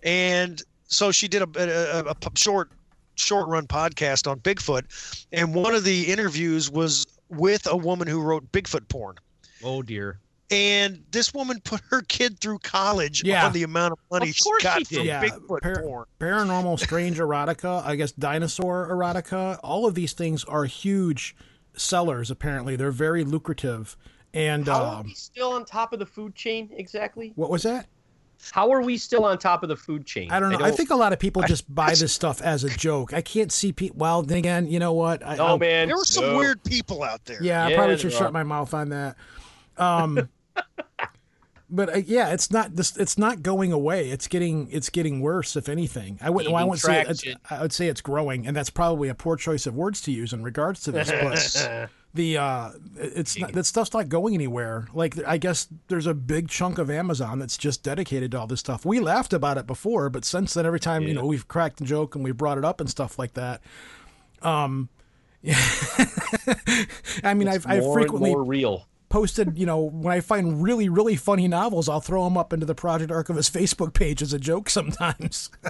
and 0.02 0.62
so 0.86 1.10
she 1.10 1.28
did 1.28 1.42
a 1.42 2.04
a 2.08 2.14
short 2.36 2.70
short 3.16 3.48
run 3.48 3.66
podcast 3.66 4.30
on 4.30 4.38
Bigfoot, 4.40 4.84
and 5.32 5.54
one 5.54 5.74
of 5.74 5.84
the 5.84 6.04
interviews 6.04 6.70
was 6.70 7.04
with 7.32 7.66
a 7.66 7.76
woman 7.76 8.06
who 8.08 8.20
wrote 8.20 8.50
Bigfoot 8.52 8.88
porn. 8.88 9.16
Oh 9.64 9.82
dear. 9.82 10.18
And 10.50 11.02
this 11.10 11.32
woman 11.32 11.60
put 11.64 11.80
her 11.90 12.02
kid 12.02 12.38
through 12.38 12.58
college 12.58 13.22
Yeah. 13.24 13.46
on 13.46 13.52
the 13.54 13.62
amount 13.62 13.92
of 13.92 13.98
money 14.10 14.30
Of 14.30 14.36
she 14.36 14.50
got 14.60 14.86
she 14.86 14.96
from. 14.96 15.06
Yeah, 15.06 15.24
Bigfoot 15.24 15.62
par- 15.62 15.82
porn. 15.82 16.04
paranormal, 16.20 16.78
strange 16.84 17.18
erotica, 17.18 17.82
I 17.86 17.96
guess 17.96 18.12
dinosaur 18.12 18.88
erotica. 18.90 19.58
All 19.62 19.86
of 19.86 19.94
these 19.94 20.12
things 20.12 20.44
are 20.44 20.64
huge 20.66 21.34
sellers. 21.74 22.30
Apparently, 22.30 22.76
they're 22.76 22.90
very 22.90 23.24
lucrative. 23.24 23.96
And 24.34 24.66
How 24.66 24.82
are 24.84 25.00
um, 25.00 25.06
we 25.06 25.14
still 25.14 25.52
on 25.52 25.64
top 25.64 25.92
of 25.94 25.98
the 25.98 26.06
food 26.06 26.34
chain 26.34 26.68
exactly? 26.72 27.32
what 27.34 27.48
was 27.50 27.62
that? 27.62 27.86
How 28.50 28.72
are 28.72 28.82
we 28.82 28.98
still 28.98 29.24
on 29.24 29.38
top 29.38 29.62
of 29.62 29.68
the 29.68 29.76
food 29.76 30.04
chain? 30.04 30.30
I 30.30 30.40
don't 30.40 30.50
know. 30.50 30.58
I, 30.64 30.70
think 30.72 30.90
a 30.90 30.96
lot 30.96 31.12
of 31.12 31.18
people 31.18 31.42
just 31.42 31.72
buy 31.72 31.94
this 31.94 32.12
stuff 32.12 32.42
as 32.42 32.64
a 32.64 32.68
joke. 32.70 33.12
I 33.14 33.20
can't 33.20 33.52
see 33.52 33.72
people. 33.72 33.98
Well, 33.98 34.22
then 34.22 34.38
again, 34.38 34.66
you 34.66 34.78
know 34.80 34.92
what? 34.92 35.24
I, 35.24 35.36
Oh 35.36 35.46
I'll- 35.46 35.58
man, 35.58 35.88
There 35.88 35.96
were 35.96 36.04
some 36.04 36.24
no. 36.24 36.38
weird 36.38 36.62
people 36.64 37.02
out 37.02 37.24
there. 37.24 37.42
Yeah, 37.42 37.66
I 37.66 37.74
probably 37.74 37.96
should 37.98 38.12
shut 38.12 38.22
are. 38.22 38.32
my 38.32 38.42
mouth 38.42 38.74
on 38.74 38.88
that. 38.88 39.16
Um, 39.78 40.28
but 41.70 41.94
uh, 41.94 41.98
yeah, 42.04 42.32
it's 42.32 42.50
not 42.50 42.76
this. 42.76 42.96
It's 42.96 43.16
not 43.16 43.42
going 43.42 43.72
away. 43.72 44.10
It's 44.10 44.28
getting. 44.28 44.68
It's 44.70 44.90
getting 44.90 45.20
worse. 45.20 45.56
If 45.56 45.68
anything, 45.68 46.18
I 46.20 46.30
wouldn't. 46.30 46.52
Well, 46.52 46.60
I 46.62 46.64
wouldn't 46.64 46.80
say. 46.80 47.04
It's. 47.08 47.24
I 47.48 47.62
would 47.62 47.72
say 47.72 47.88
it's 47.88 48.00
growing, 48.00 48.46
and 48.46 48.56
that's 48.56 48.70
probably 48.70 49.08
a 49.08 49.14
poor 49.14 49.36
choice 49.36 49.66
of 49.66 49.74
words 49.74 50.00
to 50.02 50.12
use 50.12 50.32
in 50.32 50.42
regards 50.42 50.82
to 50.82 50.92
this. 50.92 51.10
But 51.10 51.90
the 52.14 52.36
uh, 52.36 52.70
it's 52.96 53.38
not, 53.38 53.52
that 53.52 53.64
stuff's 53.64 53.92
not 53.92 54.08
going 54.08 54.34
anywhere. 54.34 54.88
Like 54.92 55.16
I 55.26 55.38
guess 55.38 55.68
there's 55.88 56.06
a 56.06 56.14
big 56.14 56.48
chunk 56.48 56.78
of 56.78 56.90
Amazon 56.90 57.38
that's 57.38 57.56
just 57.56 57.82
dedicated 57.82 58.32
to 58.32 58.40
all 58.40 58.46
this 58.46 58.60
stuff. 58.60 58.84
We 58.84 59.00
laughed 59.00 59.32
about 59.32 59.58
it 59.58 59.66
before, 59.66 60.10
but 60.10 60.24
since 60.24 60.54
then, 60.54 60.66
every 60.66 60.80
time 60.80 61.02
you 61.02 61.14
know 61.14 61.24
we've 61.24 61.48
cracked 61.48 61.80
a 61.80 61.84
joke 61.84 62.14
and 62.14 62.22
we 62.22 62.32
brought 62.32 62.58
it 62.58 62.64
up 62.64 62.80
and 62.80 62.90
stuff 62.90 63.18
like 63.18 63.34
that. 63.34 63.62
Um, 64.42 64.88
yeah, 65.40 65.56
I 67.24 67.34
mean, 67.34 67.48
I've, 67.48 67.66
I've 67.66 67.82
more 67.82 67.94
frequently 67.94 68.30
more 68.30 68.44
real. 68.44 68.86
Posted, 69.12 69.58
you 69.58 69.66
know, 69.66 69.78
when 69.78 70.10
I 70.10 70.20
find 70.20 70.62
really, 70.62 70.88
really 70.88 71.16
funny 71.16 71.46
novels, 71.46 71.86
I'll 71.86 72.00
throw 72.00 72.24
them 72.24 72.38
up 72.38 72.54
into 72.54 72.64
the 72.64 72.74
Project 72.74 73.12
Archivist 73.12 73.52
Facebook 73.52 73.92
page 73.92 74.22
as 74.22 74.32
a 74.32 74.38
joke 74.38 74.68
sometimes. 74.68 75.50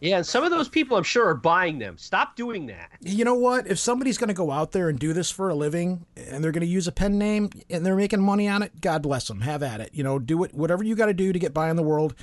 Yeah, 0.00 0.18
and 0.18 0.26
some 0.26 0.44
of 0.44 0.52
those 0.52 0.68
people 0.68 0.96
I'm 0.96 1.02
sure 1.02 1.26
are 1.26 1.34
buying 1.34 1.80
them. 1.80 1.98
Stop 1.98 2.36
doing 2.36 2.66
that. 2.66 2.90
you 3.00 3.24
know 3.24 3.34
what? 3.34 3.66
If 3.66 3.80
somebody's 3.80 4.16
going 4.16 4.28
to 4.28 4.34
go 4.34 4.52
out 4.52 4.70
there 4.70 4.88
and 4.88 4.96
do 4.96 5.12
this 5.12 5.28
for 5.28 5.48
a 5.48 5.56
living 5.56 6.06
and 6.16 6.42
they're 6.42 6.52
going 6.52 6.60
to 6.60 6.68
use 6.68 6.86
a 6.86 6.92
pen 6.92 7.18
name 7.18 7.50
and 7.68 7.84
they're 7.84 7.96
making 7.96 8.20
money 8.20 8.46
on 8.46 8.62
it, 8.62 8.80
God 8.80 9.02
bless 9.02 9.26
them. 9.26 9.40
Have 9.40 9.60
at 9.64 9.80
it. 9.80 9.90
You 9.92 10.04
know, 10.04 10.20
do 10.20 10.44
it, 10.44 10.54
whatever 10.54 10.84
you 10.84 10.94
got 10.94 11.06
to 11.06 11.14
do 11.14 11.32
to 11.32 11.38
get 11.40 11.52
by 11.52 11.68
in 11.68 11.74
the 11.74 11.82
world. 11.82 12.14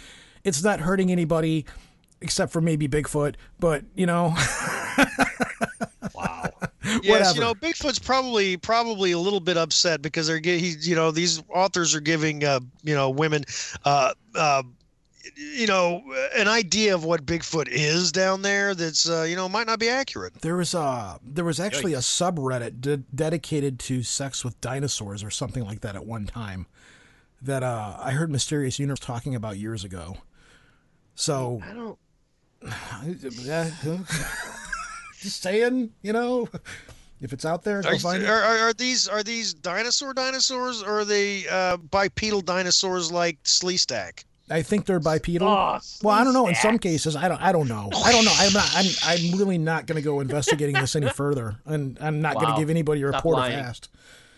It's 0.45 0.64
not 0.64 0.80
hurting 0.80 1.11
anybody 1.11 1.65
except 2.22 2.53
for 2.53 2.61
maybe 2.61 2.88
Bigfoot, 2.88 3.35
but, 3.60 3.84
you 3.93 4.06
know. 4.06 4.34
Wow. 6.86 6.99
Yes, 7.03 7.36
you 7.36 7.41
know, 7.41 7.53
Bigfoot's 7.56 7.99
probably 7.99 8.57
probably 8.57 9.12
a 9.12 9.20
little 9.20 9.40
bit 9.40 9.57
upset 9.57 10.02
because 10.02 10.28
they're 10.28 10.40
gi- 10.40 10.60
he, 10.60 10.76
you 10.82 10.95
know, 10.95 11.12
these 11.12 11.41
authors 11.49 11.95
are 11.95 11.99
giving 12.02 12.44
uh, 12.44 12.60
you 12.84 12.94
know, 12.95 13.10
women 13.10 13.44
uh 13.84 14.14
uh 14.36 14.64
you 15.36 15.66
know, 15.66 16.03
an 16.36 16.48
idea 16.48 16.94
of 16.94 17.03
what 17.03 17.26
Bigfoot 17.26 17.68
is 17.68 18.12
down 18.12 18.41
there 18.44 18.76
that's 18.76 19.10
uh, 19.10 19.24
you 19.24 19.36
know, 19.36 19.49
might 19.49 19.68
not 19.68 19.80
be 19.80 19.90
accurate. 19.90 20.41
There 20.41 20.56
was 20.56 20.74
a 20.74 21.20
there 21.26 21.44
was 21.44 21.60
actually 21.60 21.94
a 21.94 21.99
subreddit 21.99 22.80
de- 22.80 22.98
dedicated 22.98 23.80
to 23.80 24.03
sex 24.03 24.45
with 24.45 24.60
dinosaurs 24.62 25.24
or 25.24 25.32
something 25.32 25.66
like 25.66 25.82
that 25.82 25.95
at 25.95 26.06
one 26.06 26.26
time 26.28 26.68
that 27.41 27.64
uh, 27.64 27.98
I 27.99 28.12
heard 28.12 28.30
Mysterious 28.32 28.80
Universe 28.80 28.99
talking 28.99 29.36
about 29.36 29.57
years 29.57 29.84
ago. 29.84 30.18
So 31.16 31.62
I 31.64 31.74
don't. 31.74 31.98
yeah, 35.26 35.30
just 35.30 35.41
saying, 35.41 35.91
you 36.02 36.14
know, 36.14 36.47
if 37.22 37.34
it's 37.34 37.45
out 37.45 37.64
there, 37.64 37.81
go 37.81 37.89
Are, 37.89 37.99
find 37.99 38.23
it. 38.23 38.30
are, 38.30 38.41
are, 38.41 38.57
are 38.69 38.73
these 38.73 39.07
are 39.07 39.23
these 39.23 39.53
dinosaur 39.53 40.14
dinosaurs 40.14 40.84
or 40.84 40.99
are 40.99 41.06
they 41.06 41.47
uh, 41.47 41.77
bipedal 41.77 42.41
dinosaurs 42.41 43.11
like 43.11 43.41
Sleestak? 43.43 44.23
I 44.49 44.61
think 44.61 44.85
they're 44.85 44.99
bipedal. 44.99 45.47
Oh, 45.47 45.80
well, 46.03 46.15
I 46.15 46.23
don't 46.23 46.34
know. 46.34 46.47
In 46.47 46.53
some 46.53 46.77
cases, 46.77 47.15
I 47.15 47.27
don't. 47.27 47.41
I 47.41 47.52
don't 47.52 47.68
know. 47.68 47.89
I 48.06 48.11
don't 48.11 48.26
know. 48.26 48.34
I'm 48.38 48.53
not. 48.53 48.69
I'm. 48.76 48.85
I'm 49.03 49.39
really 49.39 49.57
not 49.57 49.88
going 49.88 49.95
to 49.95 50.03
go 50.03 50.19
investigating 50.19 50.76
this 50.76 50.95
any 50.95 51.10
further, 51.10 51.56
and 51.65 51.97
I'm 51.99 52.22
not 52.22 52.35
going 52.35 52.53
to 52.53 52.60
give 52.60 52.69
anybody 52.69 53.02
a 53.02 53.07
Stop 53.07 53.23
report 53.23 53.38
lying. 53.38 53.57
fast. 53.57 53.89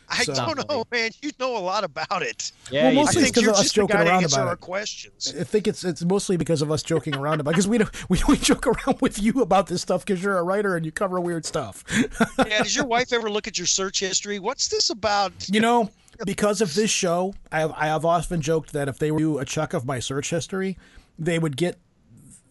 I 0.10 0.24
So- 0.24 0.34
don't 0.34 0.70
know, 0.70 0.86
man. 0.92 1.12
You 1.22 1.32
know 1.40 1.58
a 1.58 1.60
lot 1.60 1.84
about 1.84 2.22
it. 2.22 2.52
Yeah, 2.72 2.84
Well, 2.84 2.92
I 2.92 2.94
mostly 2.96 3.22
do. 3.24 3.28
it's 3.28 3.36
think 3.36 3.46
'cause 3.48 3.60
of 3.60 3.66
us 3.66 3.72
joking 3.74 3.96
around 3.98 4.24
about 4.26 4.48
our 4.48 4.54
it. 4.54 4.60
questions. 4.62 5.34
I 5.38 5.44
think 5.44 5.68
it's 5.68 5.84
it's 5.84 6.04
mostly 6.06 6.38
because 6.38 6.62
of 6.62 6.72
us 6.72 6.82
joking 6.84 7.16
around 7.16 7.42
about 7.42 7.52
it 7.52 7.54
because 7.56 7.68
we 7.68 7.78
don't 7.78 8.10
we 8.10 8.18
don't 8.28 8.42
joke 8.42 8.68
around 8.68 9.02
with 9.02 9.22
you 9.22 9.42
about 9.42 9.68
this 9.68 9.82
stuff 9.82 10.06
because 10.06 10.24
you're 10.24 10.38
a 10.38 10.44
writer 10.44 10.76
and 10.78 10.86
you 10.86 10.92
cover 10.92 11.20
weird 11.20 11.46
stuff. 11.46 11.84
yeah, 12.40 12.64
does 12.64 12.76
your 12.76 12.86
wife 12.86 13.12
ever 13.12 13.30
look 13.30 13.48
at 13.48 13.58
your 13.58 13.68
search 13.68 14.00
history? 14.00 14.40
What's 14.40 14.70
this 14.70 14.90
about? 14.90 15.34
You 15.50 15.60
know, 15.60 15.90
because 16.26 16.62
of 16.62 16.74
this 16.74 16.90
show, 16.90 17.34
I 17.52 17.60
have, 17.60 17.74
I 17.76 17.88
have 17.88 18.06
often 18.06 18.42
joked 18.42 18.72
that 18.74 18.88
if 18.88 18.98
they 19.00 19.12
were 19.12 19.20
to 19.20 19.24
do 19.26 19.38
a 19.40 19.46
check 19.46 19.74
of 19.74 19.86
my 19.86 20.00
search 20.00 20.30
history, 20.30 20.78
they 21.20 21.38
would 21.38 21.58
get 21.58 21.78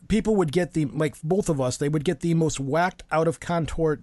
people 0.09 0.37
would 0.37 0.53
get 0.53 0.73
the 0.75 0.85
like 0.85 1.17
both 1.25 1.49
of 1.49 1.61
us 1.61 1.79
they 1.79 1.89
would 1.89 2.05
get 2.05 2.21
the 2.21 2.33
most 2.35 2.61
whacked 2.61 3.03
out 3.11 3.27
of 3.27 3.41
contort 3.41 4.03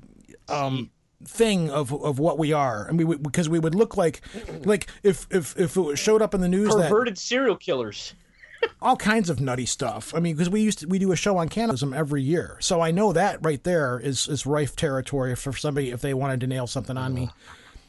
um 0.50 0.90
thing 1.26 1.70
of 1.70 1.94
of 1.94 2.20
what 2.20 2.38
we 2.38 2.54
are 2.54 2.88
and 2.88 2.98
we 2.98 3.18
because 3.18 3.50
we 3.50 3.60
would 3.60 3.76
look 3.76 3.98
like 3.98 4.22
like 4.66 4.88
if 5.04 5.28
if 5.30 5.58
if 5.58 5.78
it 5.78 5.98
showed 5.98 6.22
up 6.22 6.34
in 6.34 6.42
the 6.42 6.50
news 6.50 6.76
that 6.76 6.90
perverted 6.90 7.18
serial 7.18 7.56
killers. 7.56 8.14
all 8.82 8.96
kinds 8.96 9.30
of 9.30 9.42
nutty 9.42 9.66
stuff. 9.66 10.14
I 10.16 10.20
mean, 10.20 10.36
because 10.36 10.50
we 10.50 10.62
used 10.62 10.80
to, 10.80 10.88
we 10.88 10.98
do 10.98 11.12
a 11.12 11.18
show 11.18 11.38
on 11.38 11.50
cannibalism 11.50 11.94
every 11.94 12.22
year, 12.22 12.58
so 12.62 12.80
I 12.80 12.92
know 12.92 13.14
that 13.14 13.40
right 13.42 13.64
there 13.64 14.00
is 14.00 14.28
is 14.28 14.46
rife 14.46 14.76
territory 14.76 15.36
for 15.36 15.54
somebody 15.54 15.92
if 15.92 16.02
they 16.02 16.14
wanted 16.14 16.40
to 16.42 16.48
nail 16.48 16.68
something 16.68 16.98
on 16.98 17.14
me. 17.14 17.30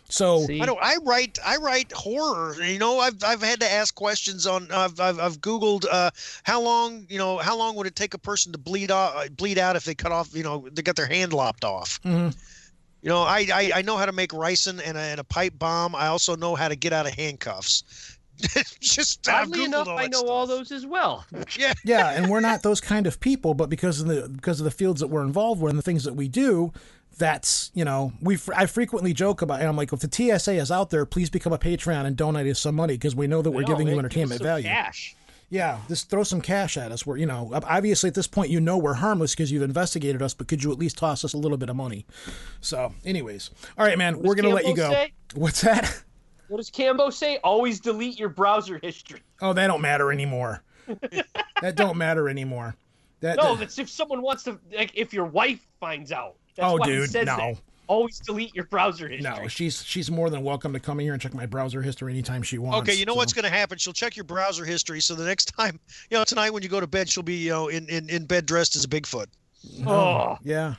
So 0.09 0.47
See? 0.47 0.61
I 0.61 0.67
don't. 0.67 0.79
I 0.83 0.97
write. 1.03 1.39
I 1.45 1.57
write 1.57 1.91
horror. 1.93 2.55
You 2.63 2.79
know, 2.79 2.99
I've 2.99 3.23
I've 3.25 3.43
had 3.43 3.61
to 3.61 3.71
ask 3.71 3.95
questions 3.95 4.47
on. 4.47 4.71
I've 4.71 5.01
I've, 5.01 5.19
I've 5.19 5.41
Googled 5.41 5.87
uh, 5.91 6.11
how 6.43 6.61
long. 6.61 7.07
You 7.09 7.19
know, 7.19 7.39
how 7.39 7.57
long 7.57 7.75
would 7.77 7.87
it 7.87 7.97
take 7.97 8.15
a 8.15 8.19
person 8.19 8.53
to 8.53 8.59
bleed 8.59 8.91
off, 8.91 9.31
bleed 9.31 9.59
out 9.59 9.77
if 9.77 9.85
they 9.85 9.95
cut 9.95 10.13
off. 10.13 10.35
You 10.35 10.45
know, 10.45 10.69
they 10.71 10.83
got 10.83 10.97
their 10.97 11.07
hand 11.07 11.33
lopped 11.33 11.65
off. 11.65 12.01
Mhm. 12.03 12.37
You 13.05 13.11
know, 13.11 13.21
I, 13.21 13.47
I 13.53 13.71
I 13.77 13.83
know 13.83 13.99
how 13.99 14.07
to 14.07 14.13
make 14.13 14.31
ricin 14.31 14.81
and 14.83 14.97
a, 14.97 15.01
and 15.01 15.21
a 15.21 15.25
pipe 15.25 15.59
bomb. 15.59 15.95
I 15.95 16.07
also 16.07 16.37
know 16.37 16.55
how 16.55 16.69
to 16.69 16.75
get 16.75 16.95
out 16.95 17.07
of 17.07 17.13
handcuffs. 17.13 17.85
Just 18.81 19.29
I've 19.29 19.49
Oddly 19.49 19.65
enough, 19.67 19.87
I 19.89 20.07
know 20.07 20.21
stuff. 20.21 20.31
all 20.31 20.47
those 20.47 20.73
as 20.73 20.87
well. 20.87 21.27
Yeah. 21.59 21.75
yeah, 21.85 22.11
and 22.13 22.31
we're 22.31 22.41
not 22.41 22.63
those 22.63 22.81
kind 22.81 23.07
of 23.07 23.21
people, 23.21 23.53
but 23.53 23.69
because 23.69 24.01
of 24.01 24.07
the 24.07 24.29
because 24.31 24.59
of 24.59 24.65
the 24.65 24.71
fields 24.71 25.01
that 25.01 25.09
we're 25.09 25.23
involved 25.23 25.61
with 25.61 25.69
and 25.71 25.79
the 25.79 25.83
things 25.83 26.05
that 26.05 26.15
we 26.15 26.29
do, 26.29 26.73
that's 27.19 27.71
you 27.75 27.85
know 27.85 28.15
we 28.23 28.39
I 28.57 28.65
frequently 28.65 29.13
joke 29.13 29.43
about 29.43 29.61
and 29.61 29.69
I'm 29.69 29.77
like 29.77 29.93
if 29.93 30.01
the 30.01 30.11
TSA 30.11 30.53
is 30.55 30.71
out 30.73 30.89
there, 30.89 31.05
please 31.05 31.29
become 31.29 31.53
a 31.53 31.59
Patreon 31.59 32.07
and 32.07 32.17
donate 32.17 32.47
us 32.47 32.59
some 32.59 32.75
money 32.75 32.95
because 32.95 33.15
we 33.15 33.27
know 33.27 33.43
that 33.43 33.51
we're 33.51 33.61
No, 33.61 33.67
giving 33.67 33.87
you 33.87 33.97
man, 33.97 34.05
give 34.09 34.31
us 34.31 34.41
entertainment 34.41 34.43
value. 34.43 34.65
Cash. 34.67 35.15
Yeah, 35.55 35.79
just 35.87 36.11
throw 36.11 36.25
some 36.25 36.41
cash 36.41 36.77
at 36.77 36.91
us. 36.91 37.07
We're, 37.07 37.17
you 37.17 37.27
know, 37.27 37.49
obviously 37.53 38.09
at 38.09 38.15
this 38.15 38.27
point 38.27 38.51
you 38.51 38.61
know 38.61 38.77
we're 38.77 38.95
harmless 38.95 39.37
because 39.37 39.53
you've 39.53 39.63
investigated 39.63 40.21
us, 40.21 40.35
but 40.35 40.49
could 40.49 40.65
you 40.65 40.73
at 40.73 40.79
least 40.81 40.99
toss 40.99 41.25
us 41.25 41.33
a 41.33 41.39
little 41.39 41.57
bit 41.57 41.69
of 41.69 41.77
money? 41.77 42.07
So, 42.61 42.93
anyways, 43.05 43.51
all 43.79 43.87
right, 43.87 43.97
man, 43.97 44.19
we're 44.21 44.35
gonna 44.35 44.49
let 44.49 44.67
you 44.67 44.75
go. 44.75 44.91
say? 44.91 45.13
What's 45.35 45.61
that? 45.61 46.03
What 46.49 46.57
does 46.57 46.71
Cambo 46.73 47.13
say? 47.13 47.39
Always 47.45 47.79
delete 47.79 48.19
your 48.19 48.29
browser 48.31 48.81
history. 48.83 49.21
Oh, 49.41 49.53
that 49.53 49.69
don't 49.69 49.81
matter 49.81 50.11
anymore. 50.13 50.63
that 51.63 51.77
don't 51.77 51.97
matter 51.97 52.29
anymore. 52.29 52.75
That, 53.21 53.37
No, 53.37 53.55
that- 53.55 53.61
that's 53.61 53.79
if 53.79 53.89
someone 53.89 54.23
wants 54.23 54.43
to, 54.43 54.59
like, 54.77 54.91
if 54.95 55.15
your 55.15 55.25
wife 55.25 55.65
finds 55.81 56.11
out. 56.13 56.35
That's 56.57 56.69
Oh, 56.71 56.79
dude, 56.79 57.09
says 57.11 57.27
no. 57.27 57.37
that. 57.37 57.61
Always 57.87 58.19
delete 58.19 58.55
your 58.55 58.65
browser 58.65 59.09
history. 59.09 59.31
no, 59.43 59.47
she's 59.49 59.85
she's 59.85 60.11
more 60.11 60.31
than 60.31 60.43
welcome 60.43 60.73
to 60.73 60.81
come 60.81 61.01
in 61.01 61.05
here 61.07 61.13
and 61.13 61.21
check 61.21 61.35
my 61.35 61.47
browser 61.47 61.83
history 61.83 62.13
anytime 62.13 62.43
she 62.43 62.59
wants. 62.59 62.79
Okay, 62.89 62.99
you 62.99 63.05
know 63.05 63.13
so. 63.13 63.19
what's 63.19 63.33
going 63.33 63.45
to 63.45 63.51
happen? 63.51 63.77
She'll 63.79 63.93
check 63.93 64.17
your 64.17 64.25
browser 64.25 64.65
history, 64.65 65.01
so 65.01 65.15
the 65.15 65.25
next 65.25 65.47
time, 65.59 65.79
you 66.11 66.17
know, 66.17 66.25
tonight 66.25 66.51
when 66.51 66.63
you 66.63 66.69
go 66.69 66.81
to 66.81 66.87
bed, 66.87 67.09
she'll 67.09 67.23
be, 67.23 67.35
you 67.37 67.51
know, 67.51 67.69
in 67.69 67.89
in, 67.89 68.09
in 68.09 68.25
bed 68.25 68.47
dressed 68.47 68.75
as 68.77 68.85
a 68.85 68.89
Bigfoot. 68.89 69.27
Oh, 69.87 70.37
Yeah. 70.43 70.75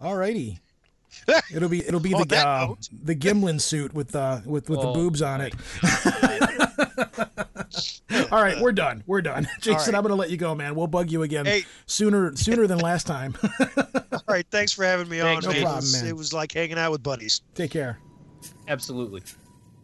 All 0.00 0.16
righty. 0.16 0.58
It'll 1.54 1.68
be 1.68 1.86
it'll 1.86 2.00
be 2.00 2.12
On 2.12 2.26
the 2.26 2.36
uh, 2.36 2.74
the 3.04 3.14
Gimlin 3.14 3.60
suit 3.60 3.94
with 3.94 4.16
uh 4.16 4.40
with 4.44 4.68
with 4.68 4.80
the 4.80 4.88
Oh, 4.88 4.94
boobs 4.94 5.22
on 5.22 5.40
it. 5.40 5.54
All 8.30 8.42
right, 8.42 8.60
we're 8.60 8.72
done. 8.72 9.02
We're 9.06 9.22
done. 9.22 9.46
Jason, 9.60 9.92
right. 9.92 9.94
I'm 9.96 10.02
gonna 10.02 10.14
let 10.14 10.30
you 10.30 10.36
go, 10.36 10.54
man. 10.54 10.74
We'll 10.74 10.86
bug 10.86 11.10
you 11.10 11.22
again 11.22 11.46
Hey. 11.46 11.64
sooner 11.86 12.34
sooner 12.36 12.66
than 12.66 12.78
last 12.78 13.06
time. 13.06 13.34
All 14.12 14.22
right, 14.28 14.46
thanks 14.50 14.72
for 14.72 14.84
having 14.84 15.08
me 15.08 15.20
Thanks, 15.20 15.46
on. 15.46 15.52
man. 15.52 15.62
man. 15.62 15.64
No 15.64 15.70
problem, 15.72 15.92
man. 15.92 16.06
It 16.06 16.16
was 16.16 16.32
like 16.32 16.52
hanging 16.52 16.78
out 16.78 16.90
with 16.92 17.02
buddies. 17.02 17.40
Take 17.54 17.70
care. 17.70 17.98
absolutely. 18.68 19.22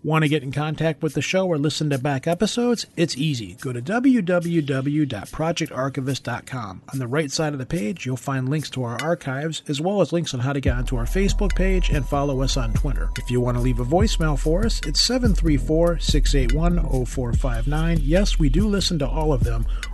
Want 0.03 0.23
to 0.23 0.31
get 0.31 0.43
in 0.43 0.51
contact 0.51 1.03
with 1.03 1.13
the 1.13 1.21
show 1.21 1.47
or 1.47 1.59
listen 1.59 1.91
to 1.91 1.99
back 1.99 2.27
episodes? 2.27 2.87
It's 2.97 3.19
easy. 3.19 3.59
Go 3.61 3.75
to 3.75 3.83
www.projectarchivist.com. 3.83 6.83
On 6.91 6.99
the 6.99 7.07
right 7.07 7.31
side 7.31 7.53
of 7.53 7.59
the 7.59 7.67
page, 7.67 8.07
you'll 8.07 8.17
find 8.17 8.49
links 8.49 8.71
to 8.71 8.83
our 8.83 8.97
archives, 9.03 9.63
as 9.69 9.79
well 9.79 10.01
as 10.01 10.11
links 10.11 10.33
on 10.33 10.41
how 10.41 10.55
to 10.55 10.61
get 10.61 10.75
onto 10.75 10.97
our 10.97 11.05
Facebook 11.05 11.55
page 11.55 11.91
and 11.91 12.09
follow 12.09 12.41
us 12.41 12.57
on 12.57 12.73
Twitter. 12.73 13.11
If 13.19 13.31
you 13.31 13.43
want 13.43 13.59
to 13.59 13.63
leave 13.63 13.79
a 13.79 13.85
voicemail 13.85 14.39
for 14.39 14.65
us, 14.65 14.81
it's 14.87 15.03
734 15.03 15.99
681 15.99 17.05
0459. 17.05 17.99
Yes, 18.01 18.39
we 18.39 18.49
do 18.49 18.67
listen 18.67 18.99
to 19.01 19.07
all 19.07 19.35
of 19.35 19.45
them. 19.45 19.67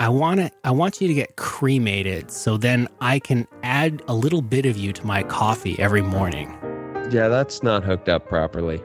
I 0.00 0.08
want 0.08 0.40
to 0.40 0.50
I 0.64 0.70
want 0.70 1.02
you 1.02 1.08
to 1.08 1.12
get 1.12 1.36
cremated 1.36 2.30
so 2.30 2.56
then 2.56 2.88
I 3.02 3.18
can 3.18 3.46
add 3.62 4.02
a 4.08 4.14
little 4.14 4.40
bit 4.40 4.64
of 4.64 4.78
you 4.78 4.94
to 4.94 5.06
my 5.06 5.22
coffee 5.22 5.78
every 5.78 6.00
morning. 6.00 6.56
Yeah, 7.10 7.28
that's 7.28 7.62
not 7.62 7.84
hooked 7.84 8.08
up 8.08 8.26
properly. 8.26 8.78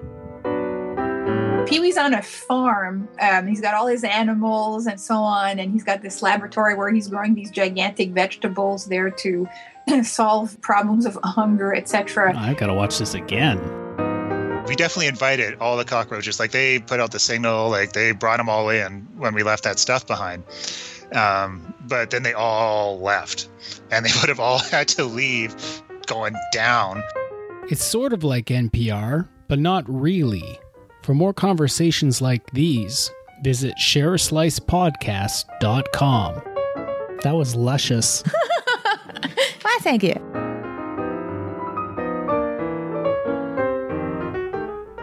Pee 1.69 1.79
Wee's 1.79 1.97
on 1.97 2.13
a 2.13 2.21
farm. 2.21 3.07
Um, 3.21 3.47
he's 3.47 3.61
got 3.61 3.75
all 3.75 3.87
his 3.87 4.03
animals 4.03 4.87
and 4.87 4.99
so 4.99 5.15
on, 5.15 5.57
and 5.57 5.71
he's 5.71 5.85
got 5.85 6.01
this 6.01 6.21
laboratory 6.21 6.75
where 6.75 6.91
he's 6.91 7.07
growing 7.07 7.33
these 7.33 7.49
gigantic 7.49 8.09
vegetables 8.11 8.87
there 8.87 9.09
to 9.09 9.47
solve 10.03 10.59
problems 10.59 11.05
of 11.05 11.17
hunger, 11.23 11.73
etc. 11.73 12.37
I 12.37 12.55
got 12.55 12.67
to 12.67 12.73
watch 12.73 12.97
this 12.97 13.13
again. 13.13 13.57
we 14.67 14.75
definitely 14.75 15.07
invited 15.07 15.59
all 15.59 15.77
the 15.77 15.85
cockroaches. 15.85 16.41
Like 16.41 16.51
they 16.51 16.79
put 16.79 16.99
out 16.99 17.11
the 17.11 17.19
signal, 17.19 17.69
like 17.69 17.93
they 17.93 18.11
brought 18.11 18.37
them 18.37 18.49
all 18.49 18.67
in 18.67 19.07
when 19.15 19.33
we 19.33 19.43
left 19.43 19.63
that 19.63 19.79
stuff 19.79 20.05
behind. 20.05 20.43
Um, 21.13 21.73
but 21.87 22.09
then 22.11 22.23
they 22.23 22.33
all 22.33 22.99
left, 22.99 23.49
and 23.91 24.05
they 24.05 24.09
would 24.19 24.29
have 24.29 24.39
all 24.39 24.59
had 24.59 24.87
to 24.89 25.03
leave, 25.05 25.55
going 26.07 26.35
down. 26.51 27.03
It's 27.69 27.83
sort 27.83 28.13
of 28.13 28.23
like 28.23 28.45
NPR, 28.45 29.27
but 29.47 29.59
not 29.59 29.83
really. 29.87 30.59
For 31.03 31.13
more 31.13 31.33
conversations 31.33 32.21
like 32.21 32.49
these, 32.51 33.11
visit 33.43 33.75
shareaslicepodcast.com. 33.77 36.41
That 37.21 37.35
was 37.35 37.55
luscious. 37.55 38.23
Why, 39.61 39.77
thank 39.81 40.03
you. 40.03 40.44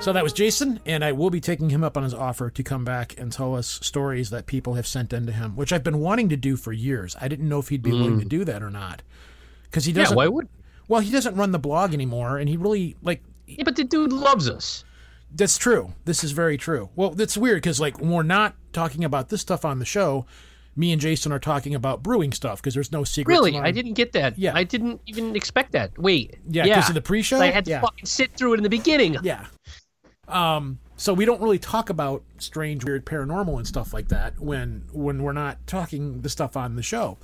So 0.02 0.12
that 0.12 0.24
was 0.24 0.32
Jason, 0.32 0.80
and 0.84 1.04
I 1.04 1.12
will 1.12 1.30
be 1.30 1.40
taking 1.40 1.70
him 1.70 1.84
up 1.84 1.96
on 1.96 2.02
his 2.02 2.12
offer 2.12 2.50
to 2.50 2.62
come 2.64 2.84
back 2.84 3.16
and 3.20 3.30
tell 3.30 3.54
us 3.54 3.78
stories 3.82 4.30
that 4.30 4.46
people 4.46 4.74
have 4.74 4.84
sent 4.86 5.12
in 5.12 5.26
to 5.26 5.32
him, 5.32 5.54
which 5.54 5.72
I've 5.72 5.84
been 5.84 6.00
wanting 6.00 6.28
to 6.30 6.36
do 6.36 6.56
for 6.56 6.72
years. 6.72 7.14
I 7.20 7.28
didn't 7.28 7.48
know 7.48 7.60
if 7.60 7.68
he'd 7.68 7.84
be 7.84 7.92
willing 7.92 8.18
to 8.18 8.26
mm. 8.26 8.28
do 8.28 8.44
that 8.44 8.64
or 8.64 8.70
not, 8.70 9.02
because 9.62 9.84
he 9.84 9.92
doesn't. 9.92 10.16
why 10.16 10.26
would? 10.26 10.48
Well, 10.88 11.00
he 11.00 11.12
doesn't 11.12 11.36
run 11.36 11.52
the 11.52 11.60
blog 11.60 11.94
anymore, 11.94 12.38
and 12.38 12.48
he 12.48 12.56
really 12.56 12.96
like. 13.00 13.22
Yeah, 13.46 13.62
but 13.64 13.76
the 13.76 13.84
dude 13.84 14.12
loves 14.12 14.50
us. 14.50 14.82
That's 15.30 15.56
true. 15.56 15.94
This 16.04 16.24
is 16.24 16.32
very 16.32 16.56
true. 16.56 16.90
Well, 16.96 17.10
that's 17.10 17.36
weird 17.36 17.62
because 17.62 17.78
like 17.78 18.00
when 18.00 18.10
we're 18.10 18.24
not 18.24 18.56
talking 18.72 19.04
about 19.04 19.28
this 19.28 19.40
stuff 19.40 19.64
on 19.64 19.78
the 19.78 19.84
show, 19.84 20.26
me 20.74 20.90
and 20.90 21.00
Jason 21.00 21.32
are 21.32 21.38
talking 21.38 21.74
about 21.74 22.02
brewing 22.02 22.32
stuff 22.32 22.60
because 22.60 22.74
there's 22.74 22.92
no 22.92 23.04
secrets. 23.04 23.36
Really, 23.36 23.52
among- 23.52 23.66
I 23.66 23.70
didn't 23.70 23.94
get 23.94 24.12
that. 24.12 24.38
Yeah. 24.38 24.52
I 24.54 24.64
didn't 24.64 25.00
even 25.06 25.36
expect 25.36 25.72
that. 25.72 25.96
Wait. 25.98 26.36
Yeah, 26.48 26.74
'cause 26.74 26.88
of 26.88 26.94
the 26.94 27.02
pre-show? 27.02 27.40
I 27.40 27.46
had 27.46 27.64
to 27.66 27.70
Yeah. 27.72 27.80
fucking 27.82 28.06
sit 28.06 28.36
through 28.36 28.54
it 28.54 28.56
in 28.56 28.62
the 28.62 28.70
beginning. 28.70 29.16
Yeah. 29.22 29.46
Um, 30.32 30.78
so 30.96 31.12
we 31.14 31.24
don't 31.24 31.40
really 31.42 31.58
talk 31.58 31.90
about 31.90 32.22
strange, 32.38 32.84
weird, 32.84 33.04
paranormal 33.04 33.56
and 33.56 33.66
stuff 33.66 33.92
like 33.92 34.08
that 34.08 34.38
when 34.38 34.84
when 34.92 35.22
we're 35.22 35.32
not 35.32 35.66
talking 35.66 36.20
the 36.22 36.28
stuff 36.28 36.56
on 36.56 36.76
the 36.76 36.82
show. 36.82 37.18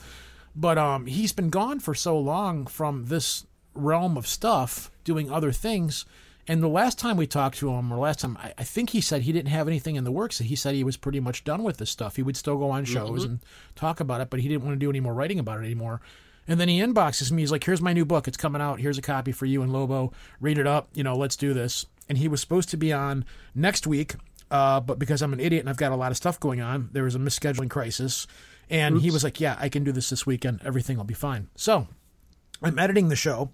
But 0.56 0.78
um, 0.78 1.06
he's 1.06 1.32
been 1.32 1.50
gone 1.50 1.78
for 1.78 1.94
so 1.94 2.18
long 2.18 2.66
from 2.66 3.06
this 3.06 3.46
realm 3.74 4.16
of 4.16 4.26
stuff, 4.26 4.90
doing 5.04 5.30
other 5.30 5.52
things. 5.52 6.04
And 6.48 6.62
the 6.62 6.68
last 6.68 6.98
time 6.98 7.16
we 7.18 7.26
talked 7.26 7.58
to 7.58 7.70
him, 7.70 7.92
or 7.92 7.98
last 7.98 8.20
time, 8.20 8.36
I, 8.38 8.54
I 8.58 8.64
think 8.64 8.90
he 8.90 9.00
said 9.02 9.22
he 9.22 9.32
didn't 9.32 9.50
have 9.50 9.68
anything 9.68 9.96
in 9.96 10.04
the 10.04 10.10
works. 10.10 10.38
He 10.38 10.56
said 10.56 10.74
he 10.74 10.82
was 10.82 10.96
pretty 10.96 11.20
much 11.20 11.44
done 11.44 11.62
with 11.62 11.76
this 11.76 11.90
stuff. 11.90 12.16
He 12.16 12.22
would 12.22 12.38
still 12.38 12.56
go 12.56 12.70
on 12.70 12.84
shows 12.86 13.22
Mhm. 13.24 13.28
and 13.28 13.38
talk 13.76 14.00
about 14.00 14.22
it, 14.22 14.30
but 14.30 14.40
he 14.40 14.48
didn't 14.48 14.64
want 14.64 14.74
to 14.74 14.78
do 14.84 14.90
any 14.90 14.98
more 15.00 15.12
writing 15.14 15.38
about 15.38 15.60
it 15.60 15.64
anymore. 15.66 16.00
And 16.48 16.58
then 16.58 16.68
he 16.68 16.80
inboxes 16.80 17.30
me. 17.30 17.42
He's 17.42 17.52
like, 17.52 17.62
"Here's 17.64 17.82
my 17.82 17.92
new 17.92 18.06
book. 18.06 18.26
It's 18.26 18.38
coming 18.38 18.62
out. 18.62 18.80
Here's 18.80 18.96
a 18.98 19.02
copy 19.02 19.30
for 19.30 19.44
you 19.44 19.62
and 19.62 19.72
Lobo. 19.72 20.12
Read 20.40 20.56
it 20.58 20.66
up. 20.66 20.88
You 20.94 21.04
know, 21.04 21.14
let's 21.14 21.36
do 21.36 21.52
this." 21.54 21.84
And 22.08 22.18
he 22.18 22.28
was 22.28 22.40
supposed 22.40 22.70
to 22.70 22.76
be 22.76 22.92
on 22.92 23.24
next 23.54 23.86
week, 23.86 24.14
uh, 24.50 24.80
but 24.80 24.98
because 24.98 25.20
I'm 25.20 25.32
an 25.32 25.40
idiot 25.40 25.60
and 25.60 25.68
I've 25.68 25.76
got 25.76 25.92
a 25.92 25.96
lot 25.96 26.10
of 26.10 26.16
stuff 26.16 26.40
going 26.40 26.60
on, 26.60 26.88
there 26.92 27.04
was 27.04 27.14
a 27.14 27.18
misscheduling 27.18 27.68
crisis. 27.68 28.26
And 28.70 29.00
he 29.00 29.10
was 29.10 29.24
like, 29.24 29.40
"Yeah, 29.40 29.56
I 29.58 29.68
can 29.68 29.82
do 29.82 29.92
this 29.92 30.10
this 30.10 30.26
weekend. 30.26 30.60
Everything 30.64 30.98
will 30.98 31.04
be 31.04 31.14
fine." 31.14 31.48
So 31.56 31.88
I'm 32.62 32.78
editing 32.78 33.08
the 33.08 33.16
show. 33.16 33.50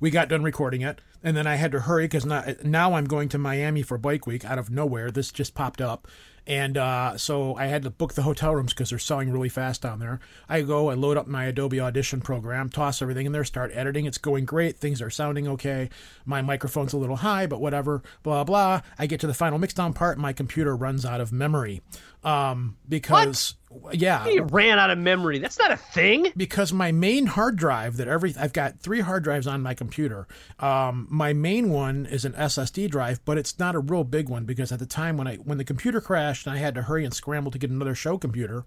We 0.00 0.10
got 0.10 0.28
done 0.28 0.42
recording 0.42 0.80
it, 0.80 1.00
and 1.22 1.36
then 1.36 1.46
I 1.46 1.56
had 1.56 1.72
to 1.72 1.80
hurry 1.80 2.04
because 2.04 2.24
now, 2.26 2.44
now 2.62 2.94
I'm 2.94 3.04
going 3.04 3.28
to 3.30 3.38
Miami 3.38 3.82
for 3.82 3.98
Bike 3.98 4.26
Week 4.26 4.44
out 4.44 4.58
of 4.58 4.70
nowhere. 4.70 5.10
This 5.10 5.30
just 5.30 5.54
popped 5.54 5.80
up. 5.80 6.08
And 6.46 6.76
uh, 6.76 7.16
so 7.16 7.54
I 7.56 7.66
had 7.66 7.82
to 7.84 7.90
book 7.90 8.14
the 8.14 8.22
hotel 8.22 8.54
rooms 8.54 8.74
because 8.74 8.90
they're 8.90 8.98
selling 8.98 9.32
really 9.32 9.48
fast 9.48 9.82
down 9.82 9.98
there. 9.98 10.20
I 10.48 10.62
go, 10.62 10.90
I 10.90 10.94
load 10.94 11.16
up 11.16 11.26
my 11.26 11.44
Adobe 11.44 11.80
Audition 11.80 12.20
program, 12.20 12.68
toss 12.68 13.00
everything 13.00 13.26
in 13.26 13.32
there, 13.32 13.44
start 13.44 13.70
editing. 13.72 14.04
It's 14.04 14.18
going 14.18 14.44
great. 14.44 14.76
Things 14.76 15.00
are 15.00 15.10
sounding 15.10 15.48
okay. 15.48 15.88
My 16.26 16.42
microphone's 16.42 16.92
a 16.92 16.98
little 16.98 17.16
high, 17.16 17.46
but 17.46 17.60
whatever, 17.60 18.02
blah, 18.22 18.44
blah. 18.44 18.82
I 18.98 19.06
get 19.06 19.20
to 19.20 19.26
the 19.26 19.34
final 19.34 19.58
mixdown 19.58 19.94
part, 19.94 20.18
my 20.18 20.32
computer 20.32 20.76
runs 20.76 21.06
out 21.06 21.20
of 21.20 21.32
memory. 21.32 21.80
Um, 22.22 22.76
because, 22.88 23.54
yeah. 23.92 24.24
He 24.24 24.40
ran 24.40 24.78
out 24.78 24.90
of 24.90 24.98
memory. 24.98 25.38
That's 25.38 25.58
not 25.58 25.70
a 25.70 25.76
thing. 25.76 26.32
Because 26.36 26.72
my 26.72 26.92
main 26.92 27.26
hard 27.26 27.56
drive 27.56 27.96
that 27.96 28.08
every 28.08 28.34
I've 28.38 28.52
got 28.52 28.80
three 28.80 29.00
hard 29.00 29.24
drives 29.24 29.46
on 29.46 29.62
my 29.62 29.74
computer. 29.74 30.26
Um, 30.58 31.06
my 31.10 31.32
main 31.32 31.70
one 31.70 32.06
is 32.06 32.24
an 32.24 32.32
SSD 32.32 32.90
drive, 32.90 33.24
but 33.24 33.38
it's 33.38 33.58
not 33.58 33.74
a 33.74 33.80
real 33.80 34.04
big 34.04 34.28
one 34.28 34.44
because 34.44 34.72
at 34.72 34.78
the 34.78 34.86
time 34.86 35.16
when 35.16 35.26
I 35.26 35.36
when 35.36 35.58
the 35.58 35.64
computer 35.64 36.00
crashed 36.00 36.46
and 36.46 36.54
I 36.54 36.58
had 36.58 36.74
to 36.74 36.82
hurry 36.82 37.04
and 37.04 37.14
scramble 37.14 37.50
to 37.50 37.58
get 37.58 37.70
another 37.70 37.94
show 37.94 38.18
computer, 38.18 38.64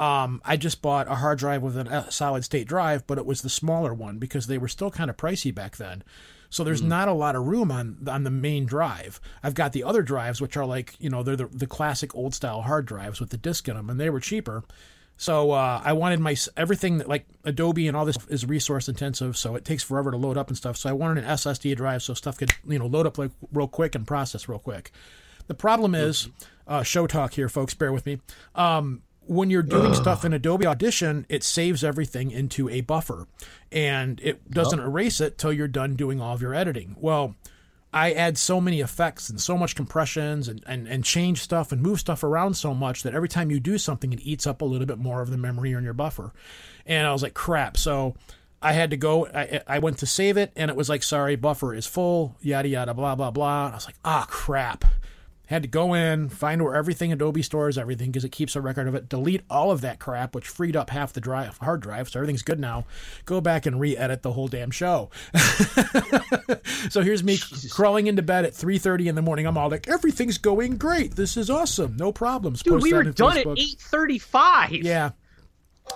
um, 0.00 0.40
I 0.46 0.56
just 0.56 0.80
bought 0.80 1.08
a 1.08 1.16
hard 1.16 1.38
drive 1.38 1.60
with 1.62 1.76
a 1.76 2.10
solid 2.10 2.42
state 2.42 2.66
drive, 2.66 3.06
but 3.06 3.18
it 3.18 3.26
was 3.26 3.42
the 3.42 3.50
smaller 3.50 3.92
one 3.92 4.16
because 4.16 4.46
they 4.46 4.56
were 4.56 4.66
still 4.66 4.90
kind 4.90 5.10
of 5.10 5.18
pricey 5.18 5.54
back 5.54 5.76
then. 5.76 6.02
So 6.48 6.64
there's 6.64 6.82
not 6.82 7.06
a 7.06 7.12
lot 7.12 7.36
of 7.36 7.46
room 7.46 7.70
on 7.70 7.98
on 8.08 8.24
the 8.24 8.30
main 8.30 8.64
drive. 8.64 9.20
I've 9.42 9.54
got 9.54 9.72
the 9.72 9.84
other 9.84 10.02
drives, 10.02 10.40
which 10.40 10.56
are 10.56 10.64
like 10.64 10.96
you 10.98 11.10
know 11.10 11.22
they're 11.22 11.36
the, 11.36 11.46
the 11.46 11.66
classic 11.66 12.14
old 12.14 12.34
style 12.34 12.62
hard 12.62 12.86
drives 12.86 13.20
with 13.20 13.28
the 13.28 13.36
disk 13.36 13.68
in 13.68 13.76
them, 13.76 13.90
and 13.90 14.00
they 14.00 14.10
were 14.10 14.20
cheaper. 14.20 14.64
So 15.18 15.50
uh, 15.50 15.82
I 15.84 15.92
wanted 15.92 16.18
my 16.18 16.34
everything 16.56 16.96
that 16.98 17.08
like 17.08 17.26
Adobe 17.44 17.86
and 17.86 17.94
all 17.94 18.06
this 18.06 18.16
is 18.28 18.46
resource 18.46 18.88
intensive, 18.88 19.36
so 19.36 19.54
it 19.54 19.66
takes 19.66 19.82
forever 19.82 20.10
to 20.10 20.16
load 20.16 20.38
up 20.38 20.48
and 20.48 20.56
stuff. 20.56 20.78
So 20.78 20.88
I 20.88 20.92
wanted 20.94 21.24
an 21.24 21.30
SSD 21.30 21.76
drive 21.76 22.02
so 22.02 22.14
stuff 22.14 22.38
could 22.38 22.54
you 22.66 22.78
know 22.78 22.86
load 22.86 23.06
up 23.06 23.18
like 23.18 23.32
real 23.52 23.68
quick 23.68 23.94
and 23.94 24.06
process 24.06 24.48
real 24.48 24.58
quick. 24.58 24.92
The 25.46 25.54
problem 25.54 25.94
is, 25.94 26.30
uh, 26.66 26.82
show 26.82 27.06
talk 27.06 27.34
here, 27.34 27.48
folks. 27.48 27.74
Bear 27.74 27.92
with 27.92 28.06
me. 28.06 28.20
Um, 28.54 29.02
when 29.26 29.50
you're 29.50 29.62
doing 29.62 29.94
stuff 29.94 30.24
in 30.24 30.32
Adobe 30.32 30.66
Audition, 30.66 31.26
it 31.28 31.44
saves 31.44 31.84
everything 31.84 32.30
into 32.30 32.68
a 32.68 32.80
buffer, 32.80 33.26
and 33.70 34.20
it 34.22 34.50
doesn't 34.50 34.80
erase 34.80 35.20
it 35.20 35.38
till 35.38 35.52
you're 35.52 35.68
done 35.68 35.94
doing 35.94 36.20
all 36.20 36.34
of 36.34 36.42
your 36.42 36.54
editing. 36.54 36.96
Well, 36.98 37.36
I 37.92 38.12
add 38.12 38.38
so 38.38 38.60
many 38.60 38.80
effects 38.80 39.28
and 39.28 39.40
so 39.40 39.58
much 39.58 39.74
compressions 39.74 40.46
and, 40.48 40.62
and, 40.66 40.86
and 40.86 41.04
change 41.04 41.40
stuff 41.40 41.72
and 41.72 41.82
move 41.82 41.98
stuff 41.98 42.22
around 42.22 42.54
so 42.54 42.72
much 42.72 43.02
that 43.02 43.14
every 43.14 43.28
time 43.28 43.50
you 43.50 43.58
do 43.58 43.78
something, 43.78 44.12
it 44.12 44.20
eats 44.22 44.46
up 44.46 44.62
a 44.62 44.64
little 44.64 44.86
bit 44.86 44.98
more 44.98 45.20
of 45.20 45.30
the 45.30 45.36
memory 45.36 45.72
in 45.72 45.82
your 45.82 45.92
buffer. 45.92 46.32
And 46.86 47.06
I 47.06 47.12
was 47.12 47.22
like, 47.22 47.34
crap. 47.34 47.76
So 47.76 48.14
I 48.62 48.72
had 48.72 48.90
to 48.90 48.96
go. 48.96 49.26
I, 49.26 49.62
I 49.66 49.78
went 49.80 49.98
to 49.98 50.06
save 50.06 50.36
it, 50.36 50.52
and 50.54 50.70
it 50.70 50.76
was 50.76 50.88
like, 50.88 51.02
sorry, 51.02 51.34
buffer 51.34 51.74
is 51.74 51.86
full, 51.86 52.36
yada, 52.40 52.68
yada, 52.68 52.94
blah, 52.94 53.16
blah, 53.16 53.32
blah. 53.32 53.66
And 53.66 53.72
I 53.72 53.76
was 53.76 53.86
like, 53.86 53.98
ah, 54.04 54.26
crap. 54.28 54.84
Had 55.50 55.62
to 55.62 55.68
go 55.68 55.94
in, 55.94 56.28
find 56.28 56.62
where 56.62 56.76
everything 56.76 57.12
Adobe 57.12 57.42
stores 57.42 57.76
everything 57.76 58.12
because 58.12 58.24
it 58.24 58.30
keeps 58.30 58.54
a 58.54 58.60
record 58.60 58.86
of 58.86 58.94
it. 58.94 59.08
Delete 59.08 59.42
all 59.50 59.72
of 59.72 59.80
that 59.80 59.98
crap, 59.98 60.32
which 60.32 60.46
freed 60.46 60.76
up 60.76 60.90
half 60.90 61.12
the 61.12 61.20
drive, 61.20 61.58
hard 61.58 61.80
drive, 61.80 62.08
so 62.08 62.20
everything's 62.20 62.42
good 62.42 62.60
now. 62.60 62.84
Go 63.24 63.40
back 63.40 63.66
and 63.66 63.80
re-edit 63.80 64.22
the 64.22 64.30
whole 64.30 64.46
damn 64.46 64.70
show. 64.70 65.10
so 66.88 67.02
here's 67.02 67.24
me 67.24 67.36
crawling 67.68 68.06
into 68.06 68.22
bed 68.22 68.44
at 68.44 68.52
3:30 68.52 69.08
in 69.08 69.16
the 69.16 69.22
morning. 69.22 69.44
I'm 69.44 69.58
all 69.58 69.68
like, 69.68 69.88
everything's 69.88 70.38
going 70.38 70.76
great. 70.76 71.16
This 71.16 71.36
is 71.36 71.50
awesome. 71.50 71.96
No 71.96 72.12
problems. 72.12 72.62
Dude, 72.62 72.74
Post 72.74 72.84
we 72.84 72.92
were 72.92 73.00
on 73.00 73.10
done 73.10 73.38
at 73.38 73.46
eight 73.58 73.80
thirty-five. 73.80 74.70
Yeah. 74.70 75.10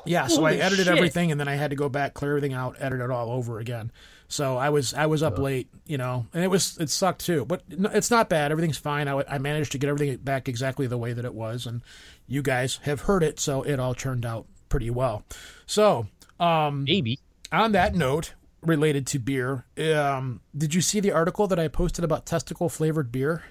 Yeah, 0.04 0.26
so 0.26 0.44
I 0.44 0.54
edited 0.54 0.86
shit. 0.86 0.96
everything 0.96 1.30
and 1.30 1.38
then 1.38 1.46
I 1.46 1.54
had 1.54 1.70
to 1.70 1.76
go 1.76 1.88
back, 1.88 2.14
clear 2.14 2.32
everything 2.32 2.54
out, 2.54 2.74
edit 2.80 3.00
it 3.00 3.10
all 3.12 3.30
over 3.30 3.60
again. 3.60 3.92
So 4.28 4.56
I 4.56 4.70
was 4.70 4.94
I 4.94 5.06
was 5.06 5.22
up 5.22 5.38
late, 5.38 5.68
you 5.86 5.98
know, 5.98 6.26
and 6.32 6.42
it 6.42 6.48
was 6.48 6.78
it 6.78 6.90
sucked 6.90 7.24
too, 7.24 7.44
but 7.44 7.62
it's 7.68 8.10
not 8.10 8.28
bad. 8.28 8.50
Everything's 8.50 8.78
fine. 8.78 9.06
I, 9.06 9.22
I 9.28 9.38
managed 9.38 9.72
to 9.72 9.78
get 9.78 9.88
everything 9.88 10.16
back 10.18 10.48
exactly 10.48 10.86
the 10.86 10.98
way 10.98 11.12
that 11.12 11.24
it 11.24 11.34
was, 11.34 11.66
and 11.66 11.82
you 12.26 12.42
guys 12.42 12.80
have 12.82 13.02
heard 13.02 13.22
it, 13.22 13.38
so 13.38 13.62
it 13.62 13.78
all 13.78 13.94
turned 13.94 14.24
out 14.24 14.46
pretty 14.68 14.90
well. 14.90 15.24
So 15.66 16.08
um, 16.40 16.84
maybe 16.84 17.20
on 17.52 17.72
that 17.72 17.94
note, 17.94 18.34
related 18.62 19.06
to 19.08 19.18
beer, 19.18 19.66
um, 19.78 20.40
did 20.56 20.74
you 20.74 20.80
see 20.80 21.00
the 21.00 21.12
article 21.12 21.46
that 21.46 21.58
I 21.58 21.68
posted 21.68 22.04
about 22.04 22.26
testicle 22.26 22.68
flavored 22.68 23.12
beer 23.12 23.44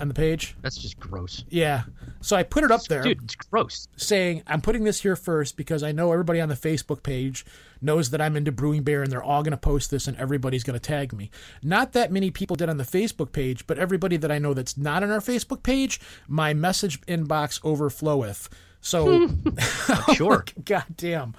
on 0.00 0.08
the 0.08 0.14
page? 0.14 0.56
That's 0.62 0.76
just 0.76 0.98
gross. 0.98 1.44
Yeah. 1.48 1.84
So 2.20 2.36
I 2.36 2.42
put 2.42 2.64
it 2.64 2.70
up 2.70 2.84
there. 2.84 3.02
Dude, 3.02 3.22
it's 3.22 3.34
gross. 3.34 3.88
Saying, 3.96 4.42
I'm 4.46 4.60
putting 4.60 4.84
this 4.84 5.02
here 5.02 5.16
first 5.16 5.56
because 5.56 5.82
I 5.82 5.92
know 5.92 6.12
everybody 6.12 6.40
on 6.40 6.48
the 6.48 6.54
Facebook 6.54 7.02
page 7.02 7.44
knows 7.80 8.10
that 8.10 8.20
I'm 8.20 8.36
into 8.36 8.52
brewing 8.52 8.82
beer 8.82 9.02
and 9.02 9.10
they're 9.10 9.22
all 9.22 9.42
going 9.42 9.52
to 9.52 9.56
post 9.56 9.90
this 9.90 10.08
and 10.08 10.16
everybody's 10.16 10.64
going 10.64 10.78
to 10.78 10.80
tag 10.80 11.12
me. 11.12 11.30
Not 11.62 11.92
that 11.92 12.12
many 12.12 12.30
people 12.30 12.56
did 12.56 12.68
on 12.68 12.76
the 12.76 12.84
Facebook 12.84 13.32
page, 13.32 13.66
but 13.66 13.78
everybody 13.78 14.16
that 14.16 14.32
I 14.32 14.38
know 14.38 14.54
that's 14.54 14.76
not 14.76 15.02
on 15.02 15.10
our 15.10 15.20
Facebook 15.20 15.62
page, 15.62 16.00
my 16.26 16.54
message 16.54 17.00
inbox 17.02 17.60
overfloweth. 17.62 18.48
So, 18.80 19.28
hmm. 19.28 19.50
sure. 20.14 20.44
God 20.64 20.84
damn. 20.96 21.34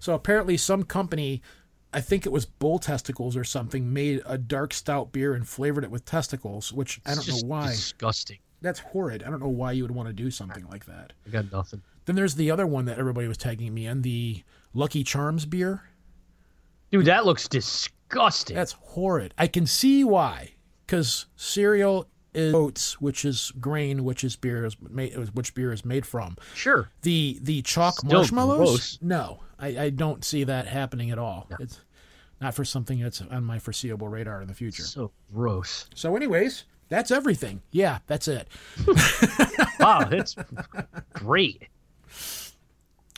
So 0.00 0.14
apparently, 0.14 0.56
some 0.56 0.84
company, 0.84 1.42
I 1.92 2.00
think 2.00 2.26
it 2.26 2.32
was 2.32 2.44
Bull 2.44 2.78
Testicles 2.78 3.36
or 3.36 3.44
something, 3.44 3.92
made 3.92 4.22
a 4.26 4.36
dark 4.36 4.74
stout 4.74 5.10
beer 5.12 5.34
and 5.34 5.48
flavored 5.48 5.84
it 5.84 5.90
with 5.90 6.04
testicles, 6.04 6.72
which 6.72 7.00
I 7.06 7.14
don't 7.14 7.26
know 7.28 7.46
why. 7.46 7.68
Disgusting. 7.68 8.38
That's 8.60 8.80
horrid. 8.80 9.22
I 9.22 9.30
don't 9.30 9.40
know 9.40 9.48
why 9.48 9.72
you 9.72 9.84
would 9.84 9.92
want 9.92 10.08
to 10.08 10.12
do 10.12 10.30
something 10.30 10.66
like 10.68 10.84
that. 10.86 11.12
I 11.26 11.30
got 11.30 11.50
nothing. 11.52 11.82
Then 12.04 12.16
there's 12.16 12.34
the 12.34 12.50
other 12.50 12.66
one 12.66 12.86
that 12.86 12.98
everybody 12.98 13.28
was 13.28 13.38
tagging 13.38 13.72
me 13.72 13.86
in, 13.86 14.02
the 14.02 14.42
Lucky 14.74 15.04
Charms 15.04 15.46
beer. 15.46 15.82
Dude, 16.90 17.06
that 17.06 17.24
looks 17.24 17.48
disgusting. 17.48 18.56
That's 18.56 18.72
horrid. 18.72 19.34
I 19.38 19.46
can 19.46 19.66
see 19.66 20.04
why, 20.04 20.54
because 20.86 21.26
cereal 21.36 22.08
is 22.38 22.54
oats, 22.54 23.00
which 23.00 23.24
is 23.24 23.52
grain, 23.60 24.04
which 24.04 24.24
is 24.24 24.36
beer 24.36 24.64
is 24.64 24.76
made, 24.88 25.14
which 25.34 25.54
beer 25.54 25.72
is 25.72 25.84
made 25.84 26.06
from. 26.06 26.36
Sure. 26.54 26.88
The 27.02 27.38
the 27.42 27.62
chalk 27.62 27.98
Still 27.98 28.10
marshmallows. 28.20 28.58
gross. 28.58 28.98
No, 29.02 29.40
I, 29.58 29.78
I 29.78 29.90
don't 29.90 30.24
see 30.24 30.44
that 30.44 30.66
happening 30.66 31.10
at 31.10 31.18
all. 31.18 31.48
It's 31.60 31.80
not 32.40 32.54
for 32.54 32.64
something 32.64 33.00
that's 33.00 33.20
on 33.20 33.44
my 33.44 33.58
foreseeable 33.58 34.08
radar 34.08 34.40
in 34.40 34.48
the 34.48 34.54
future. 34.54 34.84
So 34.84 35.10
gross. 35.34 35.88
So, 35.94 36.14
anyways, 36.16 36.64
that's 36.88 37.10
everything. 37.10 37.60
Yeah, 37.72 37.98
that's 38.06 38.28
it. 38.28 38.48
wow, 39.80 40.04
that's 40.08 40.36
great. 41.12 41.64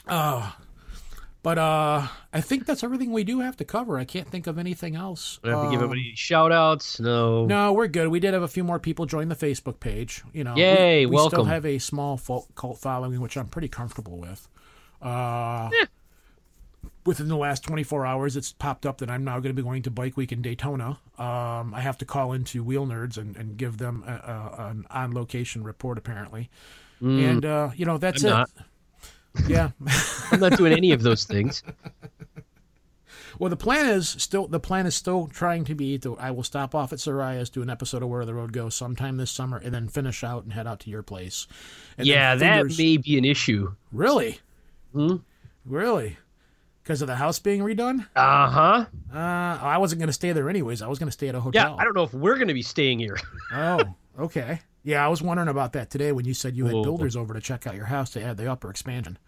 Oh, 0.08 0.56
But 1.42 1.56
uh, 1.56 2.06
I 2.34 2.40
think 2.42 2.66
that's 2.66 2.84
everything 2.84 3.12
we 3.12 3.24
do 3.24 3.40
have 3.40 3.56
to 3.56 3.64
cover. 3.64 3.98
I 3.98 4.04
can't 4.04 4.28
think 4.28 4.46
of 4.46 4.58
anything 4.58 4.94
else. 4.94 5.40
We 5.42 5.48
have 5.48 5.60
to 5.62 5.70
give 5.70 5.80
Um, 5.80 5.84
everybody 5.84 6.12
shout 6.14 6.52
outs. 6.52 7.00
No. 7.00 7.46
No, 7.46 7.72
we're 7.72 7.86
good. 7.86 8.08
We 8.08 8.20
did 8.20 8.34
have 8.34 8.42
a 8.42 8.48
few 8.48 8.62
more 8.62 8.78
people 8.78 9.06
join 9.06 9.28
the 9.28 9.34
Facebook 9.36 9.80
page. 9.80 10.22
You 10.34 10.44
know, 10.44 10.54
Yay, 10.56 11.06
we, 11.06 11.16
we 11.16 11.26
still 11.28 11.44
have 11.44 11.64
a 11.64 11.78
small 11.78 12.18
cult 12.54 12.78
following, 12.78 13.20
which 13.22 13.38
I'm 13.38 13.46
pretty 13.48 13.68
comfortable 13.68 14.18
with. 14.18 14.48
Uh, 15.00 15.70
Within 17.06 17.28
the 17.28 17.36
last 17.36 17.64
24 17.64 18.04
hours, 18.04 18.36
it's 18.36 18.52
popped 18.52 18.84
up 18.84 18.98
that 18.98 19.10
I'm 19.10 19.24
now 19.24 19.34
going 19.40 19.54
to 19.54 19.62
be 19.62 19.62
going 19.62 19.82
to 19.82 19.90
Bike 19.90 20.18
Week 20.18 20.32
in 20.32 20.42
Daytona. 20.42 20.98
Um, 21.18 21.72
I 21.74 21.80
have 21.80 21.96
to 21.98 22.04
call 22.04 22.32
into 22.34 22.62
Wheel 22.62 22.86
Nerds 22.86 23.16
and, 23.16 23.36
and 23.38 23.56
give 23.56 23.78
them 23.78 24.04
a, 24.06 24.12
a, 24.12 24.66
an 24.70 24.86
on 24.90 25.14
location 25.14 25.64
report, 25.64 25.96
apparently. 25.96 26.50
Mm. 27.00 27.30
and, 27.30 27.44
uh, 27.46 27.70
you 27.74 27.86
know, 27.86 27.96
that's 27.96 28.22
I'm 28.22 28.28
it. 28.28 28.32
not. 28.32 28.50
Yeah. 29.46 29.70
I'm 30.32 30.40
not 30.40 30.56
doing 30.56 30.72
any 30.72 30.92
of 30.92 31.02
those 31.02 31.24
things. 31.24 31.62
Well, 33.38 33.48
the 33.48 33.56
plan 33.56 33.86
is 33.86 34.06
still 34.06 34.48
the 34.48 34.60
plan 34.60 34.84
is 34.84 34.94
still 34.94 35.26
trying 35.26 35.64
to 35.64 35.74
be 35.74 35.98
to 36.00 36.14
I 36.18 36.30
will 36.30 36.42
stop 36.42 36.74
off 36.74 36.92
at 36.92 36.98
Soraya's, 36.98 37.48
do 37.48 37.62
an 37.62 37.70
episode 37.70 38.02
of 38.02 38.10
Where 38.10 38.26
the 38.26 38.34
Road 38.34 38.52
Goes 38.52 38.74
sometime 38.74 39.16
this 39.16 39.30
summer, 39.30 39.56
and 39.56 39.72
then 39.72 39.88
finish 39.88 40.22
out 40.22 40.42
and 40.42 40.52
head 40.52 40.66
out 40.66 40.80
to 40.80 40.90
your 40.90 41.02
place. 41.02 41.46
And 41.96 42.06
yeah, 42.06 42.34
that 42.34 42.66
may 42.76 42.98
be 42.98 43.16
an 43.16 43.24
issue. 43.24 43.72
really, 43.92 44.40
Hmm? 44.92 45.16
really, 45.64 46.18
because 46.82 47.00
of 47.00 47.08
the 47.08 47.16
house 47.16 47.38
being 47.38 47.62
redone. 47.62 48.00
Uh 48.14 48.50
huh. 48.50 48.84
Uh, 49.10 49.16
I 49.16 49.78
wasn't 49.78 50.00
going 50.00 50.08
to 50.08 50.12
stay 50.12 50.32
there 50.32 50.50
anyways. 50.50 50.82
I 50.82 50.88
was 50.88 50.98
going 50.98 51.08
to 51.08 51.12
stay 51.12 51.28
at 51.28 51.34
a 51.34 51.40
hotel. 51.40 51.70
Yeah. 51.70 51.76
I 51.80 51.84
don't 51.84 51.96
know 51.96 52.02
if 52.04 52.12
we're 52.12 52.34
going 52.36 52.48
to 52.48 52.54
be 52.54 52.62
staying 52.62 52.98
here. 52.98 53.16
oh, 53.54 53.80
okay. 54.18 54.60
Yeah, 54.82 55.04
I 55.04 55.08
was 55.08 55.22
wondering 55.22 55.48
about 55.48 55.72
that 55.74 55.90
today 55.90 56.12
when 56.12 56.24
you 56.24 56.34
said 56.34 56.56
you 56.56 56.64
had 56.64 56.74
Whoa. 56.74 56.82
builders 56.82 57.16
over 57.16 57.34
to 57.34 57.40
check 57.40 57.66
out 57.66 57.74
your 57.74 57.84
house 57.86 58.10
to 58.10 58.22
add 58.22 58.36
the 58.36 58.50
upper 58.50 58.70
expansion. 58.70 59.18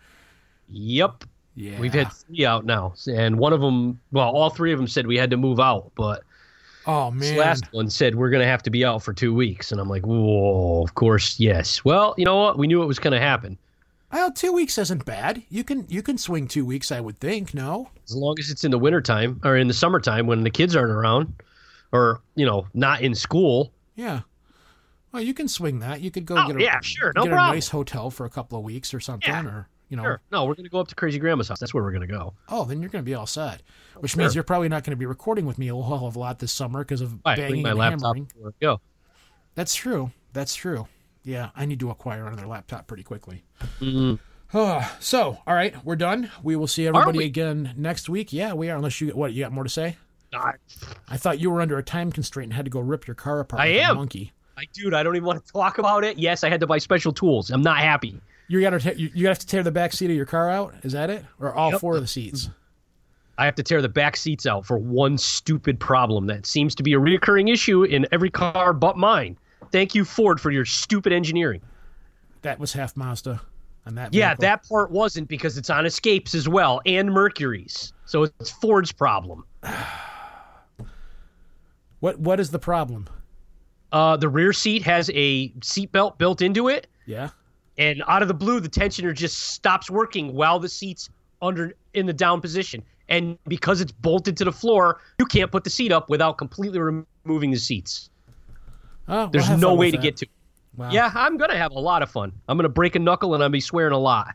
Yep. 0.69 1.25
Yeah. 1.55 1.79
We've 1.79 1.93
had 1.93 2.11
three 2.11 2.47
out 2.47 2.65
now, 2.65 2.95
and 3.13 3.39
one 3.39 3.53
of 3.53 3.61
them, 3.61 4.01
well, 4.11 4.31
all 4.31 4.49
three 4.49 4.73
of 4.73 4.79
them 4.79 4.89
said 4.89 5.07
we 5.07 5.19
had 5.19 5.31
to 5.31 5.37
move 5.37 5.61
out, 5.61 5.93
but 5.95 6.23
Oh 6.87 7.11
this 7.13 7.31
man. 7.31 7.39
last 7.39 7.65
one 7.73 7.91
said 7.91 8.15
we're 8.15 8.31
going 8.31 8.41
to 8.41 8.47
have 8.47 8.63
to 8.65 8.71
be 8.71 8.85
out 8.85 9.03
for 9.03 9.13
two 9.13 9.35
weeks, 9.35 9.71
and 9.71 9.81
I'm 9.81 9.89
like, 9.89 10.07
whoa, 10.07 10.83
of 10.83 10.95
course, 10.95 11.39
yes. 11.39 11.85
Well, 11.85 12.15
you 12.17 12.25
know 12.25 12.37
what? 12.37 12.59
We 12.59 12.67
knew 12.67 12.83
it 12.83 12.87
was 12.87 12.99
going 12.99 13.13
to 13.13 13.21
happen. 13.21 13.59
Well, 14.13 14.33
two 14.33 14.53
weeks 14.53 14.77
isn't 14.79 15.05
bad. 15.05 15.43
You 15.49 15.65
can 15.65 15.87
you 15.89 16.03
can 16.03 16.19
swing 16.19 16.47
two 16.47 16.67
weeks, 16.67 16.93
I 16.93 17.01
would 17.01 17.19
think. 17.19 17.55
No. 17.55 17.89
As 18.05 18.15
long 18.15 18.39
as 18.39 18.51
it's 18.51 18.65
in 18.65 18.71
the 18.71 18.79
wintertime 18.79 19.41
or 19.45 19.57
in 19.57 19.69
the 19.69 19.75
summertime 19.75 20.27
when 20.27 20.43
the 20.43 20.51
kids 20.51 20.77
aren't 20.77 20.93
around, 20.93 21.33
or 21.93 22.21
you 22.35 22.45
know, 22.45 22.67
not 22.75 23.01
in 23.01 23.15
school. 23.15 23.73
Yeah. 23.95 24.21
Well, 25.13 25.23
you 25.23 25.35
can 25.35 25.47
swing 25.49 25.81
that. 25.81 26.01
You 26.01 26.11
could 26.11 26.25
go 26.27 26.37
Oh, 26.39 26.47
get 26.49 26.57
a 26.57 26.63
yeah, 26.63 26.81
sure, 26.81 27.13
no 27.15 27.25
get 27.25 27.31
problem. 27.33 27.51
a 27.51 27.55
nice 27.55 27.69
hotel 27.69 28.11
for 28.11 28.25
a 28.25 28.31
couple 28.31 28.59
of 28.59 28.65
weeks 28.65 28.95
or 28.95 29.01
something, 29.01 29.29
Yeah, 29.29 29.45
or 29.45 29.69
you 29.91 29.97
know. 29.97 30.03
Sure. 30.05 30.21
No, 30.31 30.45
we're 30.47 30.55
going 30.55 30.65
to 30.65 30.71
go 30.71 30.81
up 30.81 30.89
to 30.89 30.95
Crazy 30.95 31.19
Grandma's 31.19 31.49
house. 31.49 31.61
That's 31.61 31.75
where 31.75 31.83
we're 31.83 31.91
going 31.93 32.07
to 32.09 32.13
go. 32.13 32.33
Oh, 32.49 32.65
then 32.65 32.81
you're 32.81 32.89
going 32.91 33.05
to 33.05 33.09
be 33.09 33.15
all 33.15 33.27
set. 33.27 33.63
Which 34.01 34.13
sure. 34.13 34.21
means 34.21 34.35
you're 34.35 34.43
probably 34.45 34.69
not 34.71 34.85
going 34.85 34.93
to 34.93 34.97
be 34.97 35.05
recording 35.07 35.45
with 35.45 35.59
me 35.59 35.69
a 35.69 35.75
whole 35.75 35.83
hell 35.99 36.07
of 36.09 36.17
a 36.17 36.19
lot 36.19 36.39
this 36.39 36.51
summer 36.53 36.81
because 36.83 37.03
of 37.03 37.13
right, 37.27 37.37
banging 37.37 37.63
my 37.63 37.71
and 37.71 37.79
laptop. 37.79 38.17
hammering. 38.17 38.29
Go. 38.61 38.81
That's 39.55 39.75
true. 39.75 40.11
That's 40.33 40.55
true. 40.55 40.87
Yeah, 41.25 41.51
I 41.55 41.67
need 41.67 41.79
to 41.81 41.91
acquire 41.91 42.27
another 42.27 42.47
laptop 42.47 42.87
pretty 42.87 43.03
quickly. 43.03 43.45
Mhm. 43.81 44.19
so, 45.01 45.39
all 45.47 45.55
right, 45.55 45.75
we're 45.85 45.97
done. 45.97 46.31
We 46.43 46.57
will 46.57 46.67
see 46.67 46.87
everybody 46.87 47.25
again 47.25 47.75
next 47.77 48.09
week. 48.09 48.33
Yeah, 48.33 48.55
we 48.55 48.71
are. 48.71 48.77
Unless 48.77 49.01
you 49.01 49.11
what 49.11 49.33
you 49.35 49.45
got 49.45 49.53
more 49.53 49.65
to 49.65 49.71
say? 49.71 49.97
I, 50.35 50.53
I 51.09 51.17
thought 51.19 51.39
you 51.39 51.51
were 51.51 51.61
under 51.61 51.77
a 51.77 51.83
time 51.83 52.11
constraint 52.11 52.47
and 52.49 52.55
had 52.55 52.65
to 52.65 52.71
go 52.71 52.81
rip 52.81 53.07
your 53.07 53.15
car 53.15 53.41
apart. 53.41 53.61
I 53.61 53.67
like 53.73 53.81
am. 53.83 53.97
monkey. 53.97 54.33
I, 54.57 54.65
dude, 54.73 54.95
I 54.95 55.03
don't 55.03 55.17
even 55.17 55.27
want 55.27 55.45
to 55.45 55.53
talk 55.53 55.79
about 55.79 56.05
it. 56.05 56.19
Yes, 56.19 56.45
I 56.45 56.49
had 56.51 56.61
to 56.61 56.67
buy 56.67 56.79
special 56.79 57.13
tools. 57.13 57.51
I'm 57.51 57.63
not 57.63 57.79
happy. 57.79 58.21
You 58.49 58.61
got 58.61 58.79
to 58.79 59.01
you, 59.01 59.11
you 59.15 59.27
have 59.29 59.39
to 59.39 59.47
tear 59.47 59.63
the 59.63 59.71
back 59.71 59.93
seat 59.93 60.11
of 60.11 60.17
your 60.17 60.27
car 60.27 60.51
out. 60.51 60.75
Is 60.83 60.93
that 60.93 61.09
it, 61.11 61.25
or 61.41 61.55
all 61.55 61.71
Yep. 61.73 61.81
four 61.81 61.95
of 61.97 62.03
the 62.03 62.07
seats? 62.07 62.51
I 63.39 63.47
have 63.47 63.55
to 63.55 63.63
tear 63.63 63.81
the 63.81 63.89
back 63.89 64.17
seats 64.17 64.45
out 64.47 64.67
for 64.67 64.77
one 64.77 65.17
stupid 65.17 65.81
problem 65.81 66.27
that 66.27 66.45
seems 66.45 66.75
to 66.75 66.83
be 66.83 66.93
a 66.93 66.99
reoccurring 66.99 67.51
issue 67.51 67.85
in 67.85 68.07
every 68.13 68.29
car 68.31 68.73
but 68.75 68.99
mine. 68.99 69.39
Thank 69.73 69.95
you, 69.95 70.05
Ford, 70.05 70.39
for 70.39 70.51
your 70.51 70.67
stupid 70.67 71.13
engineering. 71.15 71.63
That 72.43 72.59
was 72.59 72.75
half 72.75 72.95
Mazda. 72.97 73.41
On 73.87 73.95
that. 73.95 74.13
Yeah, 74.13 74.29
vehicle. 74.31 74.43
that 74.43 74.69
part 74.69 74.91
wasn't 74.91 75.29
because 75.29 75.57
it's 75.57 75.71
on 75.71 75.87
Escapes 75.87 76.35
as 76.35 76.47
well 76.49 76.83
and 76.85 77.11
Mercury's. 77.11 77.93
So 78.05 78.25
it's 78.25 78.51
Ford's 78.51 78.93
problem. 78.93 79.45
What 82.01 82.19
What 82.19 82.41
is 82.41 82.51
the 82.51 82.59
problem? 82.59 83.07
Uh, 83.93 84.17
the 84.17 84.29
rear 84.29 84.53
seat 84.53 84.83
has 84.83 85.11
a 85.15 85.51
seatbelt 85.61 86.17
built 86.19 86.41
into 86.43 86.69
it, 86.69 86.87
Yeah. 87.07 87.29
and 87.79 88.03
out 88.09 88.23
of 88.23 88.29
the 88.29 88.35
blue, 88.35 88.59
the 88.59 88.69
tensioner 88.69 89.15
just 89.15 89.39
stops 89.39 89.91
working 89.91 90.33
while 90.35 90.59
the 90.59 90.69
seat's 90.69 91.11
under 91.43 91.75
in 91.95 92.07
the 92.07 92.13
down 92.13 92.41
position. 92.41 92.83
And 93.09 93.37
because 93.47 93.81
it's 93.83 93.93
bolted 93.93 94.37
to 94.39 94.45
the 94.45 94.53
floor, 94.53 95.01
you 95.19 95.27
can't 95.27 95.51
put 95.51 95.65
the 95.65 95.71
seat 95.71 95.93
up 95.93 96.09
without 96.09 96.39
completely 96.39 96.79
removing 96.79 97.51
the 97.51 97.59
seats. 97.59 98.09
Oh, 99.09 99.23
we'll 99.25 99.29
There's 99.29 99.51
no 99.51 99.75
way 99.75 99.91
to 99.91 99.97
that. 99.99 100.03
get 100.03 100.17
to. 100.19 100.27
Wow. 100.77 100.91
Yeah, 100.91 101.11
I'm 101.15 101.37
gonna 101.37 101.57
have 101.59 101.73
a 101.73 101.79
lot 101.79 102.03
of 102.03 102.11
fun. 102.11 102.33
I'm 102.49 102.57
gonna 102.57 102.69
break 102.71 102.95
a 102.95 102.99
knuckle 102.99 103.35
and 103.35 103.43
I'll 103.43 103.51
be 103.51 103.61
swearing 103.61 103.93
a 103.93 103.99
lot. 103.99 104.35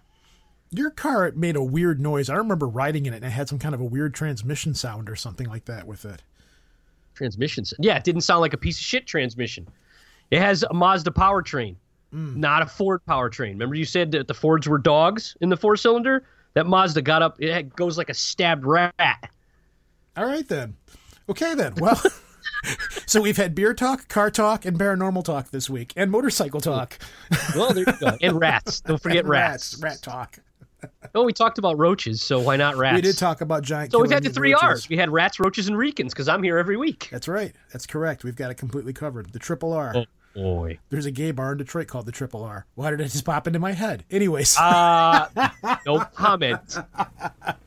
Your 0.69 0.91
car 0.91 1.31
made 1.35 1.55
a 1.55 1.63
weird 1.63 1.99
noise. 1.99 2.29
I 2.29 2.35
remember 2.35 2.67
riding 2.67 3.05
in 3.07 3.13
it 3.13 3.17
and 3.17 3.25
it 3.25 3.29
had 3.31 3.47
some 3.49 3.57
kind 3.57 3.73
of 3.73 3.81
a 3.81 3.85
weird 3.85 4.13
transmission 4.13 4.75
sound 4.75 5.09
or 5.09 5.15
something 5.15 5.47
like 5.47 5.65
that 5.65 5.87
with 5.87 6.05
it. 6.05 6.21
Transmission. 7.17 7.65
Yeah, 7.79 7.97
it 7.97 8.03
didn't 8.03 8.21
sound 8.21 8.41
like 8.41 8.53
a 8.53 8.57
piece 8.57 8.77
of 8.77 8.83
shit 8.83 9.07
transmission. 9.07 9.67
It 10.31 10.39
has 10.39 10.63
a 10.63 10.73
Mazda 10.73 11.11
powertrain, 11.11 11.75
Mm. 12.13 12.35
not 12.37 12.61
a 12.61 12.65
Ford 12.65 13.01
powertrain. 13.07 13.49
Remember 13.49 13.75
you 13.75 13.83
said 13.85 14.11
that 14.11 14.27
the 14.27 14.33
Fords 14.33 14.67
were 14.67 14.77
dogs 14.77 15.35
in 15.41 15.49
the 15.49 15.57
four 15.57 15.75
cylinder? 15.75 16.23
That 16.53 16.65
Mazda 16.67 17.01
got 17.01 17.21
up. 17.21 17.41
It 17.41 17.51
had- 17.51 17.75
goes 17.75 17.97
like 17.97 18.09
a 18.09 18.13
stabbed 18.13 18.65
rat. 18.65 18.93
All 20.15 20.25
right 20.25 20.47
then. 20.47 20.75
Okay 21.29 21.53
then. 21.53 21.73
Well, 21.75 22.01
so 23.05 23.21
we've 23.21 23.35
had 23.37 23.53
beer 23.55 23.73
talk, 23.73 24.07
car 24.07 24.31
talk, 24.31 24.63
and 24.65 24.79
paranormal 24.79 25.23
talk 25.25 25.49
this 25.51 25.69
week, 25.69 25.93
and 25.95 26.09
motorcycle 26.09 26.61
talk. 26.61 26.97
Well, 27.55 27.73
there 27.73 27.83
you 27.87 27.93
go. 27.99 28.17
And 28.21 28.39
rats. 28.39 28.79
Don't 28.81 29.01
forget 29.01 29.19
And 29.19 29.29
rats. 29.29 29.77
Rat 29.81 29.99
talk. 30.01 30.39
Oh, 31.15 31.23
we 31.23 31.33
talked 31.33 31.57
about 31.57 31.77
roaches, 31.77 32.21
so 32.21 32.39
why 32.39 32.55
not 32.57 32.75
rats? 32.75 32.95
We 32.95 33.01
did 33.01 33.17
talk 33.17 33.41
about 33.41 33.63
giant. 33.63 33.91
So 33.91 33.99
we've 34.01 34.11
had 34.11 34.23
the 34.23 34.29
three 34.29 34.53
roaches. 34.53 34.63
R's. 34.69 34.89
We 34.89 34.97
had 34.97 35.09
rats, 35.09 35.39
roaches, 35.39 35.67
and 35.67 35.77
Ricans 35.77 36.13
because 36.13 36.27
I'm 36.29 36.43
here 36.43 36.57
every 36.57 36.77
week. 36.77 37.07
That's 37.11 37.27
right. 37.27 37.53
That's 37.73 37.85
correct. 37.87 38.23
We've 38.23 38.35
got 38.35 38.51
it 38.51 38.55
completely 38.55 38.93
covered. 38.93 39.31
The 39.33 39.39
triple 39.39 39.73
R. 39.73 39.93
Oh 39.95 40.05
boy. 40.35 40.77
There's 40.89 41.07
a 41.07 41.11
gay 41.11 41.31
bar 41.31 41.53
in 41.53 41.57
Detroit 41.57 41.87
called 41.87 42.05
the 42.05 42.11
Triple 42.11 42.43
R. 42.43 42.67
Why 42.75 42.91
did 42.91 43.01
it 43.01 43.05
just 43.05 43.25
pop 43.25 43.47
into 43.47 43.57
my 43.57 43.71
head? 43.71 44.05
Anyways. 44.11 44.55
Uh, 44.55 45.27
no 45.87 46.01
comment. 46.13 46.77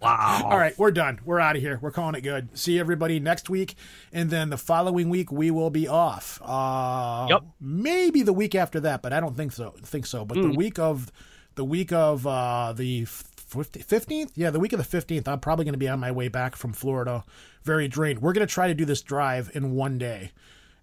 Wow. 0.00 0.42
All 0.44 0.56
right, 0.58 0.78
we're 0.78 0.92
done. 0.92 1.18
We're 1.24 1.40
out 1.40 1.56
of 1.56 1.62
here. 1.62 1.78
We're 1.82 1.90
calling 1.90 2.14
it 2.14 2.20
good. 2.20 2.56
See 2.56 2.78
everybody 2.78 3.18
next 3.18 3.50
week, 3.50 3.74
and 4.12 4.30
then 4.30 4.50
the 4.50 4.56
following 4.56 5.08
week 5.10 5.32
we 5.32 5.50
will 5.50 5.70
be 5.70 5.88
off. 5.88 6.40
Uh, 6.42 7.26
Yep. 7.28 7.42
Maybe 7.60 8.22
the 8.22 8.32
week 8.32 8.54
after 8.54 8.78
that, 8.80 9.02
but 9.02 9.12
I 9.12 9.18
don't 9.20 9.36
think 9.36 9.50
so. 9.52 9.74
Think 9.82 10.06
so. 10.06 10.24
But 10.24 10.36
the 10.36 10.48
Mm. 10.48 10.56
week 10.56 10.78
of 10.78 11.10
the 11.54 11.64
week 11.64 11.92
of 11.92 12.26
uh, 12.26 12.72
the 12.76 13.04
fifteenth, 13.04 14.32
yeah, 14.36 14.50
the 14.50 14.60
week 14.60 14.72
of 14.72 14.78
the 14.78 14.84
fifteenth, 14.84 15.26
I'm 15.28 15.40
probably 15.40 15.64
going 15.64 15.74
to 15.74 15.78
be 15.78 15.88
on 15.88 16.00
my 16.00 16.10
way 16.12 16.28
back 16.28 16.56
from 16.56 16.72
Florida, 16.72 17.24
very 17.62 17.88
drained. 17.88 18.20
We're 18.20 18.32
going 18.32 18.46
to 18.46 18.52
try 18.52 18.68
to 18.68 18.74
do 18.74 18.84
this 18.84 19.02
drive 19.02 19.50
in 19.54 19.72
one 19.72 19.98
day. 19.98 20.32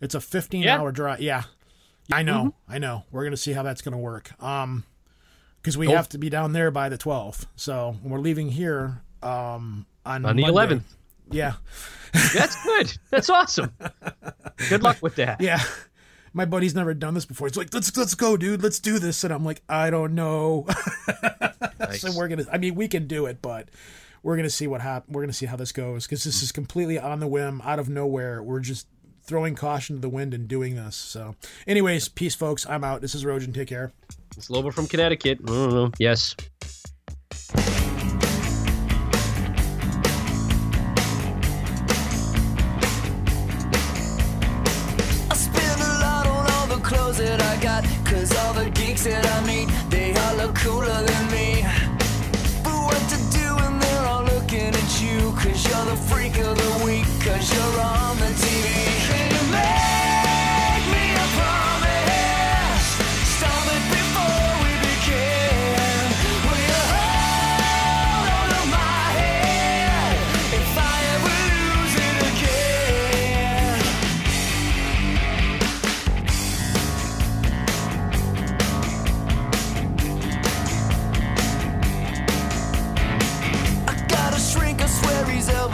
It's 0.02 0.14
a 0.15 0.22
15 0.22 0.61
Yeah. 0.64 0.77
hour 0.77 0.91
drive. 0.91 1.22
Yeah, 1.22 1.44
I 2.11 2.22
know. 2.23 2.38
Mm-hmm. 2.68 2.72
I 2.73 2.77
know. 2.77 3.03
We're 3.11 3.23
going 3.23 3.31
to 3.31 3.38
see 3.38 3.53
how 3.53 3.64
that's 3.64 3.81
going 3.81 3.94
to 3.94 3.98
work. 3.98 4.31
Um, 4.44 4.84
because 5.61 5.77
we 5.77 5.89
have 5.89 6.07
to 6.10 6.18
be 6.18 6.30
down 6.30 6.53
there 6.53 6.69
by 6.72 6.88
the 6.88 6.98
12th. 6.98 7.45
So 7.56 7.98
we're 8.03 8.19
leaving 8.19 8.49
here 8.49 9.02
um, 9.23 9.85
on 10.06 10.23
On 10.26 10.35
the 10.35 10.44
Monday. 10.44 10.76
11th. 10.76 10.84
Yeah, 11.31 11.53
That's 12.14 12.64
good. 12.64 12.98
That's 13.10 13.30
awesome. 13.30 13.73
Good 14.69 14.81
luck 14.84 14.98
with 15.02 15.15
that. 15.15 15.41
yeah. 15.41 15.60
My 16.34 16.45
buddy's 16.45 16.76
never 16.76 16.94
done 16.94 17.14
this 17.14 17.26
before. 17.26 17.48
He's 17.48 17.58
like, 17.58 17.74
"Let's 17.74 17.95
let's 17.98 18.16
go, 18.16 18.38
dude. 18.38 18.62
Let's 18.62 18.80
do 18.80 18.99
this." 18.99 19.24
And 19.24 19.34
I'm 19.34 19.44
like, 19.45 19.62
"I 19.68 19.90
don't 19.90 20.14
know." 20.16 20.66
so 21.94 22.12
we're 22.16 22.28
gonna. 22.28 22.45
I 22.52 22.58
mean, 22.58 22.76
we 22.76 22.88
can 22.88 23.08
do 23.08 23.26
it, 23.26 23.41
but 23.41 23.70
we're 24.24 24.36
gonna 24.36 24.49
see 24.49 24.68
what 24.68 24.82
happens. 24.82 25.14
We're 25.14 25.22
gonna 25.22 25.34
see 25.34 25.45
how 25.45 25.56
this 25.56 25.72
goes 25.72 26.06
because 26.06 26.24
this 26.24 26.44
is 26.44 26.52
completely 26.52 26.99
on 26.99 27.20
the 27.20 27.28
whim, 27.28 27.62
out 27.64 27.80
of 27.80 27.90
nowhere. 27.90 28.41
We're 28.44 28.60
just 28.60 28.88
throwing 29.24 29.56
caution 29.56 29.98
to 29.98 30.02
the 30.02 30.10
wind 30.10 30.34
and 30.34 30.48
doing 30.48 30.76
this. 30.76 30.95
So, 30.95 31.36
anyways, 31.68 32.10
peace, 32.10 32.36
folks. 32.36 32.66
I'm 32.68 32.84
out. 32.84 33.02
This 33.02 33.14
is 33.14 33.26
Rojan. 33.26 33.54
Take 33.54 33.68
care. 33.68 33.91
It's 34.36 34.49
Lobo 34.49 34.72
from 34.72 34.88
Connecticut. 34.88 35.45
Don't. 35.45 35.95
Yes. 35.99 36.36
The 48.64 48.70
geeks 48.72 49.04
that 49.04 49.26
I 49.26 49.46
meet, 49.46 49.70
they 49.90 50.16
all 50.16 50.36
look 50.38 50.56
cooler 50.56 51.02
than 51.10 51.24
me. 51.32 51.64
But 52.64 52.78
what 52.88 53.02
to 53.14 53.18
do 53.38 53.46
when 53.56 53.80
they're 53.80 54.06
all 54.06 54.24
looking 54.24 54.74
at 54.74 55.02
you? 55.02 55.32
Cause 55.42 55.60
you're 55.68 55.86
the 55.86 55.98
freak 56.10 56.38
of 56.40 56.56
the 56.58 56.86
week, 56.86 57.08
cause 57.26 57.46
you're 57.54 57.82
on 57.82 58.18
the 58.18 58.32
TV. 58.42 58.77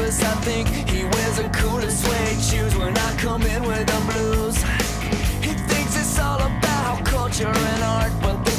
campus, 0.03 0.23
I 0.23 0.35
think 0.41 0.67
he 0.89 1.03
wears 1.03 1.37
the 1.37 1.49
coolest 1.49 2.05
suede 2.05 2.41
shoes. 2.41 2.75
when 2.75 2.97
I 2.97 3.15
come 3.17 3.41
in 3.43 3.63
with 3.63 3.85
the 3.87 4.11
blues. 4.11 4.57
He 5.41 5.53
thinks 5.53 5.95
it's 5.97 6.19
all 6.19 6.41
about 6.41 7.05
culture 7.05 7.47
and 7.47 7.83
art, 7.83 8.11
but. 8.21 8.52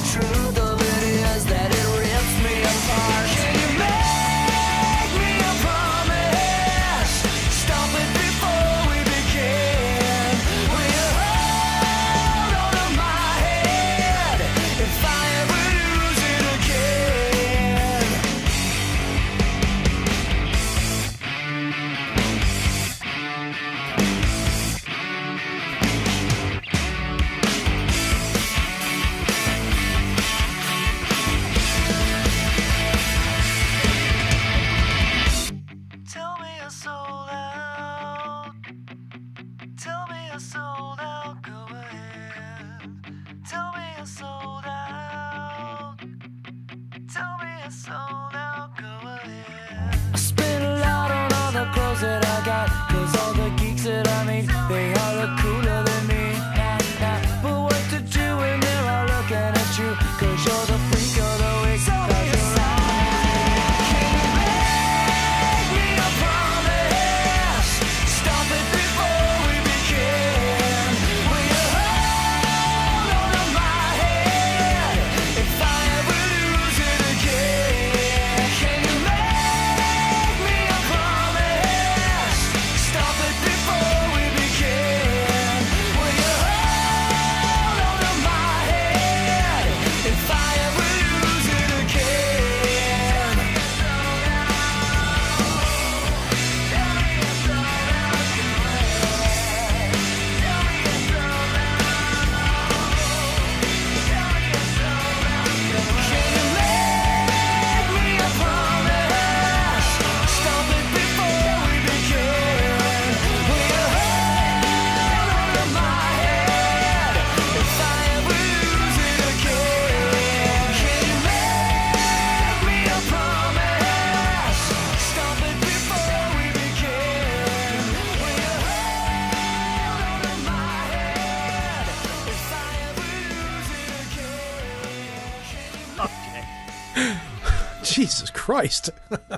Christ. 138.54 138.90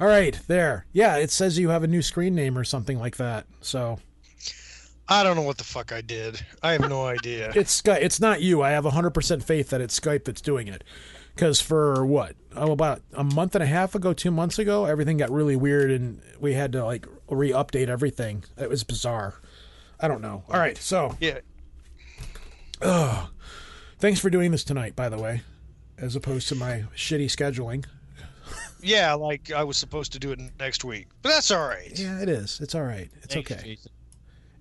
All 0.00 0.06
right, 0.06 0.38
there. 0.46 0.86
Yeah, 0.94 1.16
it 1.16 1.30
says 1.30 1.58
you 1.58 1.68
have 1.68 1.82
a 1.82 1.86
new 1.86 2.00
screen 2.00 2.34
name 2.34 2.56
or 2.56 2.64
something 2.64 2.98
like 2.98 3.18
that. 3.18 3.46
So 3.60 3.98
I 5.06 5.22
don't 5.22 5.36
know 5.36 5.42
what 5.42 5.58
the 5.58 5.64
fuck 5.64 5.92
I 5.92 6.00
did. 6.00 6.40
I 6.62 6.72
have 6.72 6.88
no 6.88 7.04
idea. 7.04 7.52
it's 7.54 7.82
Skype. 7.82 8.00
It's 8.00 8.18
not 8.18 8.40
you. 8.40 8.62
I 8.62 8.70
have 8.70 8.84
100% 8.84 9.42
faith 9.42 9.68
that 9.68 9.82
it's 9.82 10.00
Skype 10.00 10.24
that's 10.24 10.40
doing 10.40 10.68
it. 10.68 10.84
Because 11.34 11.60
for 11.60 12.06
what? 12.06 12.34
Oh, 12.54 12.72
about 12.72 13.02
a 13.12 13.22
month 13.22 13.54
and 13.54 13.62
a 13.62 13.66
half 13.66 13.94
ago, 13.94 14.14
two 14.14 14.30
months 14.30 14.58
ago, 14.58 14.86
everything 14.86 15.18
got 15.18 15.30
really 15.30 15.54
weird 15.54 15.90
and 15.90 16.22
we 16.40 16.54
had 16.54 16.72
to 16.72 16.82
like 16.82 17.06
re 17.28 17.50
update 17.50 17.88
everything. 17.88 18.42
It 18.56 18.70
was 18.70 18.84
bizarre. 18.84 19.34
I 20.00 20.08
don't 20.08 20.22
know. 20.22 20.44
All 20.48 20.58
right, 20.58 20.78
so. 20.78 21.14
Yeah. 21.20 21.40
Ugh. 22.80 23.28
Thanks 23.98 24.18
for 24.18 24.30
doing 24.30 24.50
this 24.50 24.64
tonight, 24.64 24.96
by 24.96 25.10
the 25.10 25.18
way, 25.18 25.42
as 25.98 26.16
opposed 26.16 26.48
to 26.48 26.54
my 26.54 26.84
shitty 26.94 27.26
scheduling. 27.26 27.84
Yeah, 28.82 29.14
like 29.14 29.50
I 29.50 29.64
was 29.64 29.76
supposed 29.76 30.12
to 30.12 30.18
do 30.18 30.30
it 30.32 30.40
next 30.60 30.84
week, 30.84 31.08
but 31.22 31.30
that's 31.30 31.50
all 31.50 31.66
right. 31.66 31.90
Yeah, 31.98 32.20
it 32.20 32.28
is. 32.28 32.60
It's 32.60 32.74
all 32.74 32.84
right. 32.84 33.10
It's 33.22 33.34
Thanks, 33.34 33.50
okay. 33.50 33.62
Jason. 33.62 33.90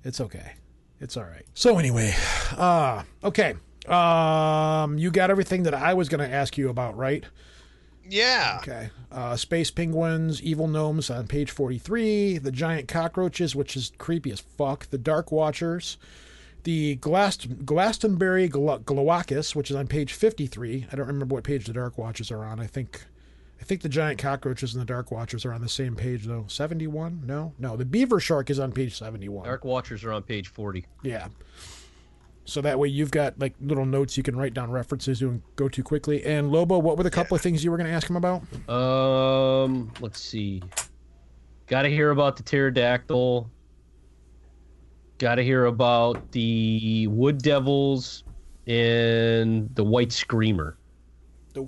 It's 0.03 0.21
okay. 0.21 0.53
It's 0.99 1.17
all 1.17 1.23
right. 1.23 1.45
So 1.53 1.77
anyway, 1.77 2.15
uh 2.57 3.03
okay. 3.23 3.55
Um 3.87 4.97
you 4.97 5.11
got 5.11 5.29
everything 5.29 5.63
that 5.63 5.73
I 5.73 5.93
was 5.93 6.09
going 6.09 6.27
to 6.27 6.33
ask 6.33 6.57
you 6.57 6.69
about, 6.69 6.97
right? 6.97 7.23
Yeah. 8.09 8.59
Okay. 8.61 8.89
Uh 9.11 9.35
Space 9.35 9.69
Penguins, 9.69 10.41
Evil 10.41 10.67
Gnomes 10.67 11.09
on 11.09 11.27
page 11.27 11.51
43, 11.51 12.37
the 12.39 12.51
giant 12.51 12.87
cockroaches 12.87 13.55
which 13.55 13.75
is 13.75 13.91
creepy 13.97 14.31
as 14.31 14.39
fuck, 14.39 14.89
the 14.89 14.97
Dark 14.97 15.31
Watchers, 15.31 15.97
the 16.65 16.97
Glast- 16.97 17.65
Glastonbury 17.65 18.49
Glawackus 18.49 19.55
which 19.55 19.71
is 19.71 19.77
on 19.77 19.87
page 19.87 20.11
53. 20.13 20.87
I 20.91 20.95
don't 20.95 21.07
remember 21.07 21.33
what 21.35 21.43
page 21.45 21.65
the 21.65 21.73
Dark 21.73 21.97
Watchers 21.97 22.31
are 22.31 22.43
on. 22.43 22.59
I 22.59 22.67
think 22.67 23.01
I 23.61 23.63
think 23.63 23.81
the 23.81 23.89
giant 23.89 24.19
cockroaches 24.19 24.73
and 24.73 24.81
the 24.81 24.85
Dark 24.85 25.11
Watchers 25.11 25.45
are 25.45 25.53
on 25.53 25.61
the 25.61 25.69
same 25.69 25.95
page 25.95 26.25
though. 26.25 26.45
71? 26.47 27.21
No. 27.25 27.53
No, 27.57 27.77
the 27.77 27.85
Beaver 27.85 28.19
Shark 28.19 28.49
is 28.49 28.59
on 28.59 28.71
page 28.71 28.97
71. 28.97 29.45
Dark 29.45 29.63
Watchers 29.63 30.03
are 30.03 30.11
on 30.11 30.23
page 30.23 30.49
40. 30.49 30.85
Yeah. 31.03 31.29
So 32.43 32.61
that 32.61 32.77
way 32.77 32.89
you've 32.89 33.11
got 33.11 33.39
like 33.39 33.55
little 33.59 33.85
notes 33.85 34.17
you 34.17 34.23
can 34.23 34.35
write 34.35 34.53
down 34.53 34.69
references 34.69 35.19
to 35.19 35.29
and 35.29 35.41
go 35.55 35.67
to 35.69 35.81
quickly. 35.83 36.23
And 36.25 36.51
Lobo, 36.51 36.77
what 36.77 36.97
were 36.97 37.03
the 37.03 37.09
couple 37.11 37.33
of 37.35 37.41
things 37.41 37.63
you 37.63 37.71
were 37.71 37.77
going 37.77 37.87
to 37.87 37.93
ask 37.93 38.07
him 38.07 38.17
about? 38.17 38.43
Um, 38.69 39.91
let's 39.99 40.19
see. 40.19 40.61
Got 41.67 41.83
to 41.83 41.89
hear 41.89 42.11
about 42.11 42.37
the 42.37 42.43
pterodactyl. 42.43 43.49
Got 45.17 45.35
to 45.35 45.43
hear 45.43 45.65
about 45.65 46.31
the 46.31 47.07
wood 47.07 47.41
devils 47.41 48.23
and 48.67 49.73
the 49.75 49.83
white 49.83 50.11
screamer. 50.11 50.77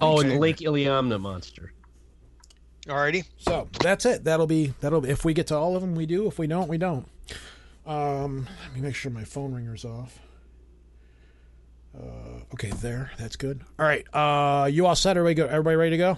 oh, 0.02 0.20
and 0.20 0.32
the 0.32 0.38
Lake 0.38 0.58
Iliamna 0.58 1.20
monster. 1.20 1.74
Alrighty. 2.88 3.26
So 3.38 3.68
that's 3.82 4.06
it. 4.06 4.24
That'll 4.24 4.48
be 4.48 4.74
that'll 4.80 5.02
be 5.02 5.10
if 5.10 5.26
we 5.26 5.34
get 5.34 5.48
to 5.48 5.56
all 5.56 5.76
of 5.76 5.82
them, 5.82 5.96
we 5.96 6.06
do. 6.06 6.28
If 6.28 6.40
we 6.40 6.48
don't, 6.48 6.68
we 6.68 6.78
don't. 6.78 7.08
Um, 7.86 8.48
let 8.64 8.76
me 8.76 8.82
make 8.82 8.96
sure 8.96 9.12
my 9.12 9.24
phone 9.24 9.54
ringer's 9.54 9.86
off. 9.86 10.20
Uh, 11.98 12.42
okay, 12.54 12.70
there. 12.82 13.12
That's 13.18 13.36
good. 13.36 13.62
All 13.80 13.86
right. 13.86 14.06
Uh, 14.14 14.66
you 14.66 14.86
all 14.86 14.96
set? 14.96 15.18
Everybody 15.18 15.36
go? 15.36 15.46
Everybody 15.48 15.76
ready 15.76 15.92
to 15.92 15.98
go? 15.98 16.18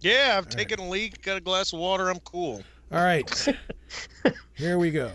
Yeah, 0.00 0.34
I've 0.36 0.48
taken 0.48 0.80
a 0.80 0.88
leak, 0.88 1.22
got 1.22 1.36
a 1.36 1.40
glass 1.40 1.72
of 1.72 1.78
water. 1.78 2.08
I'm 2.08 2.18
cool. 2.20 2.62
All 2.90 3.02
right. 3.02 3.48
Here 4.54 4.78
we 4.78 4.90
go. 4.90 5.12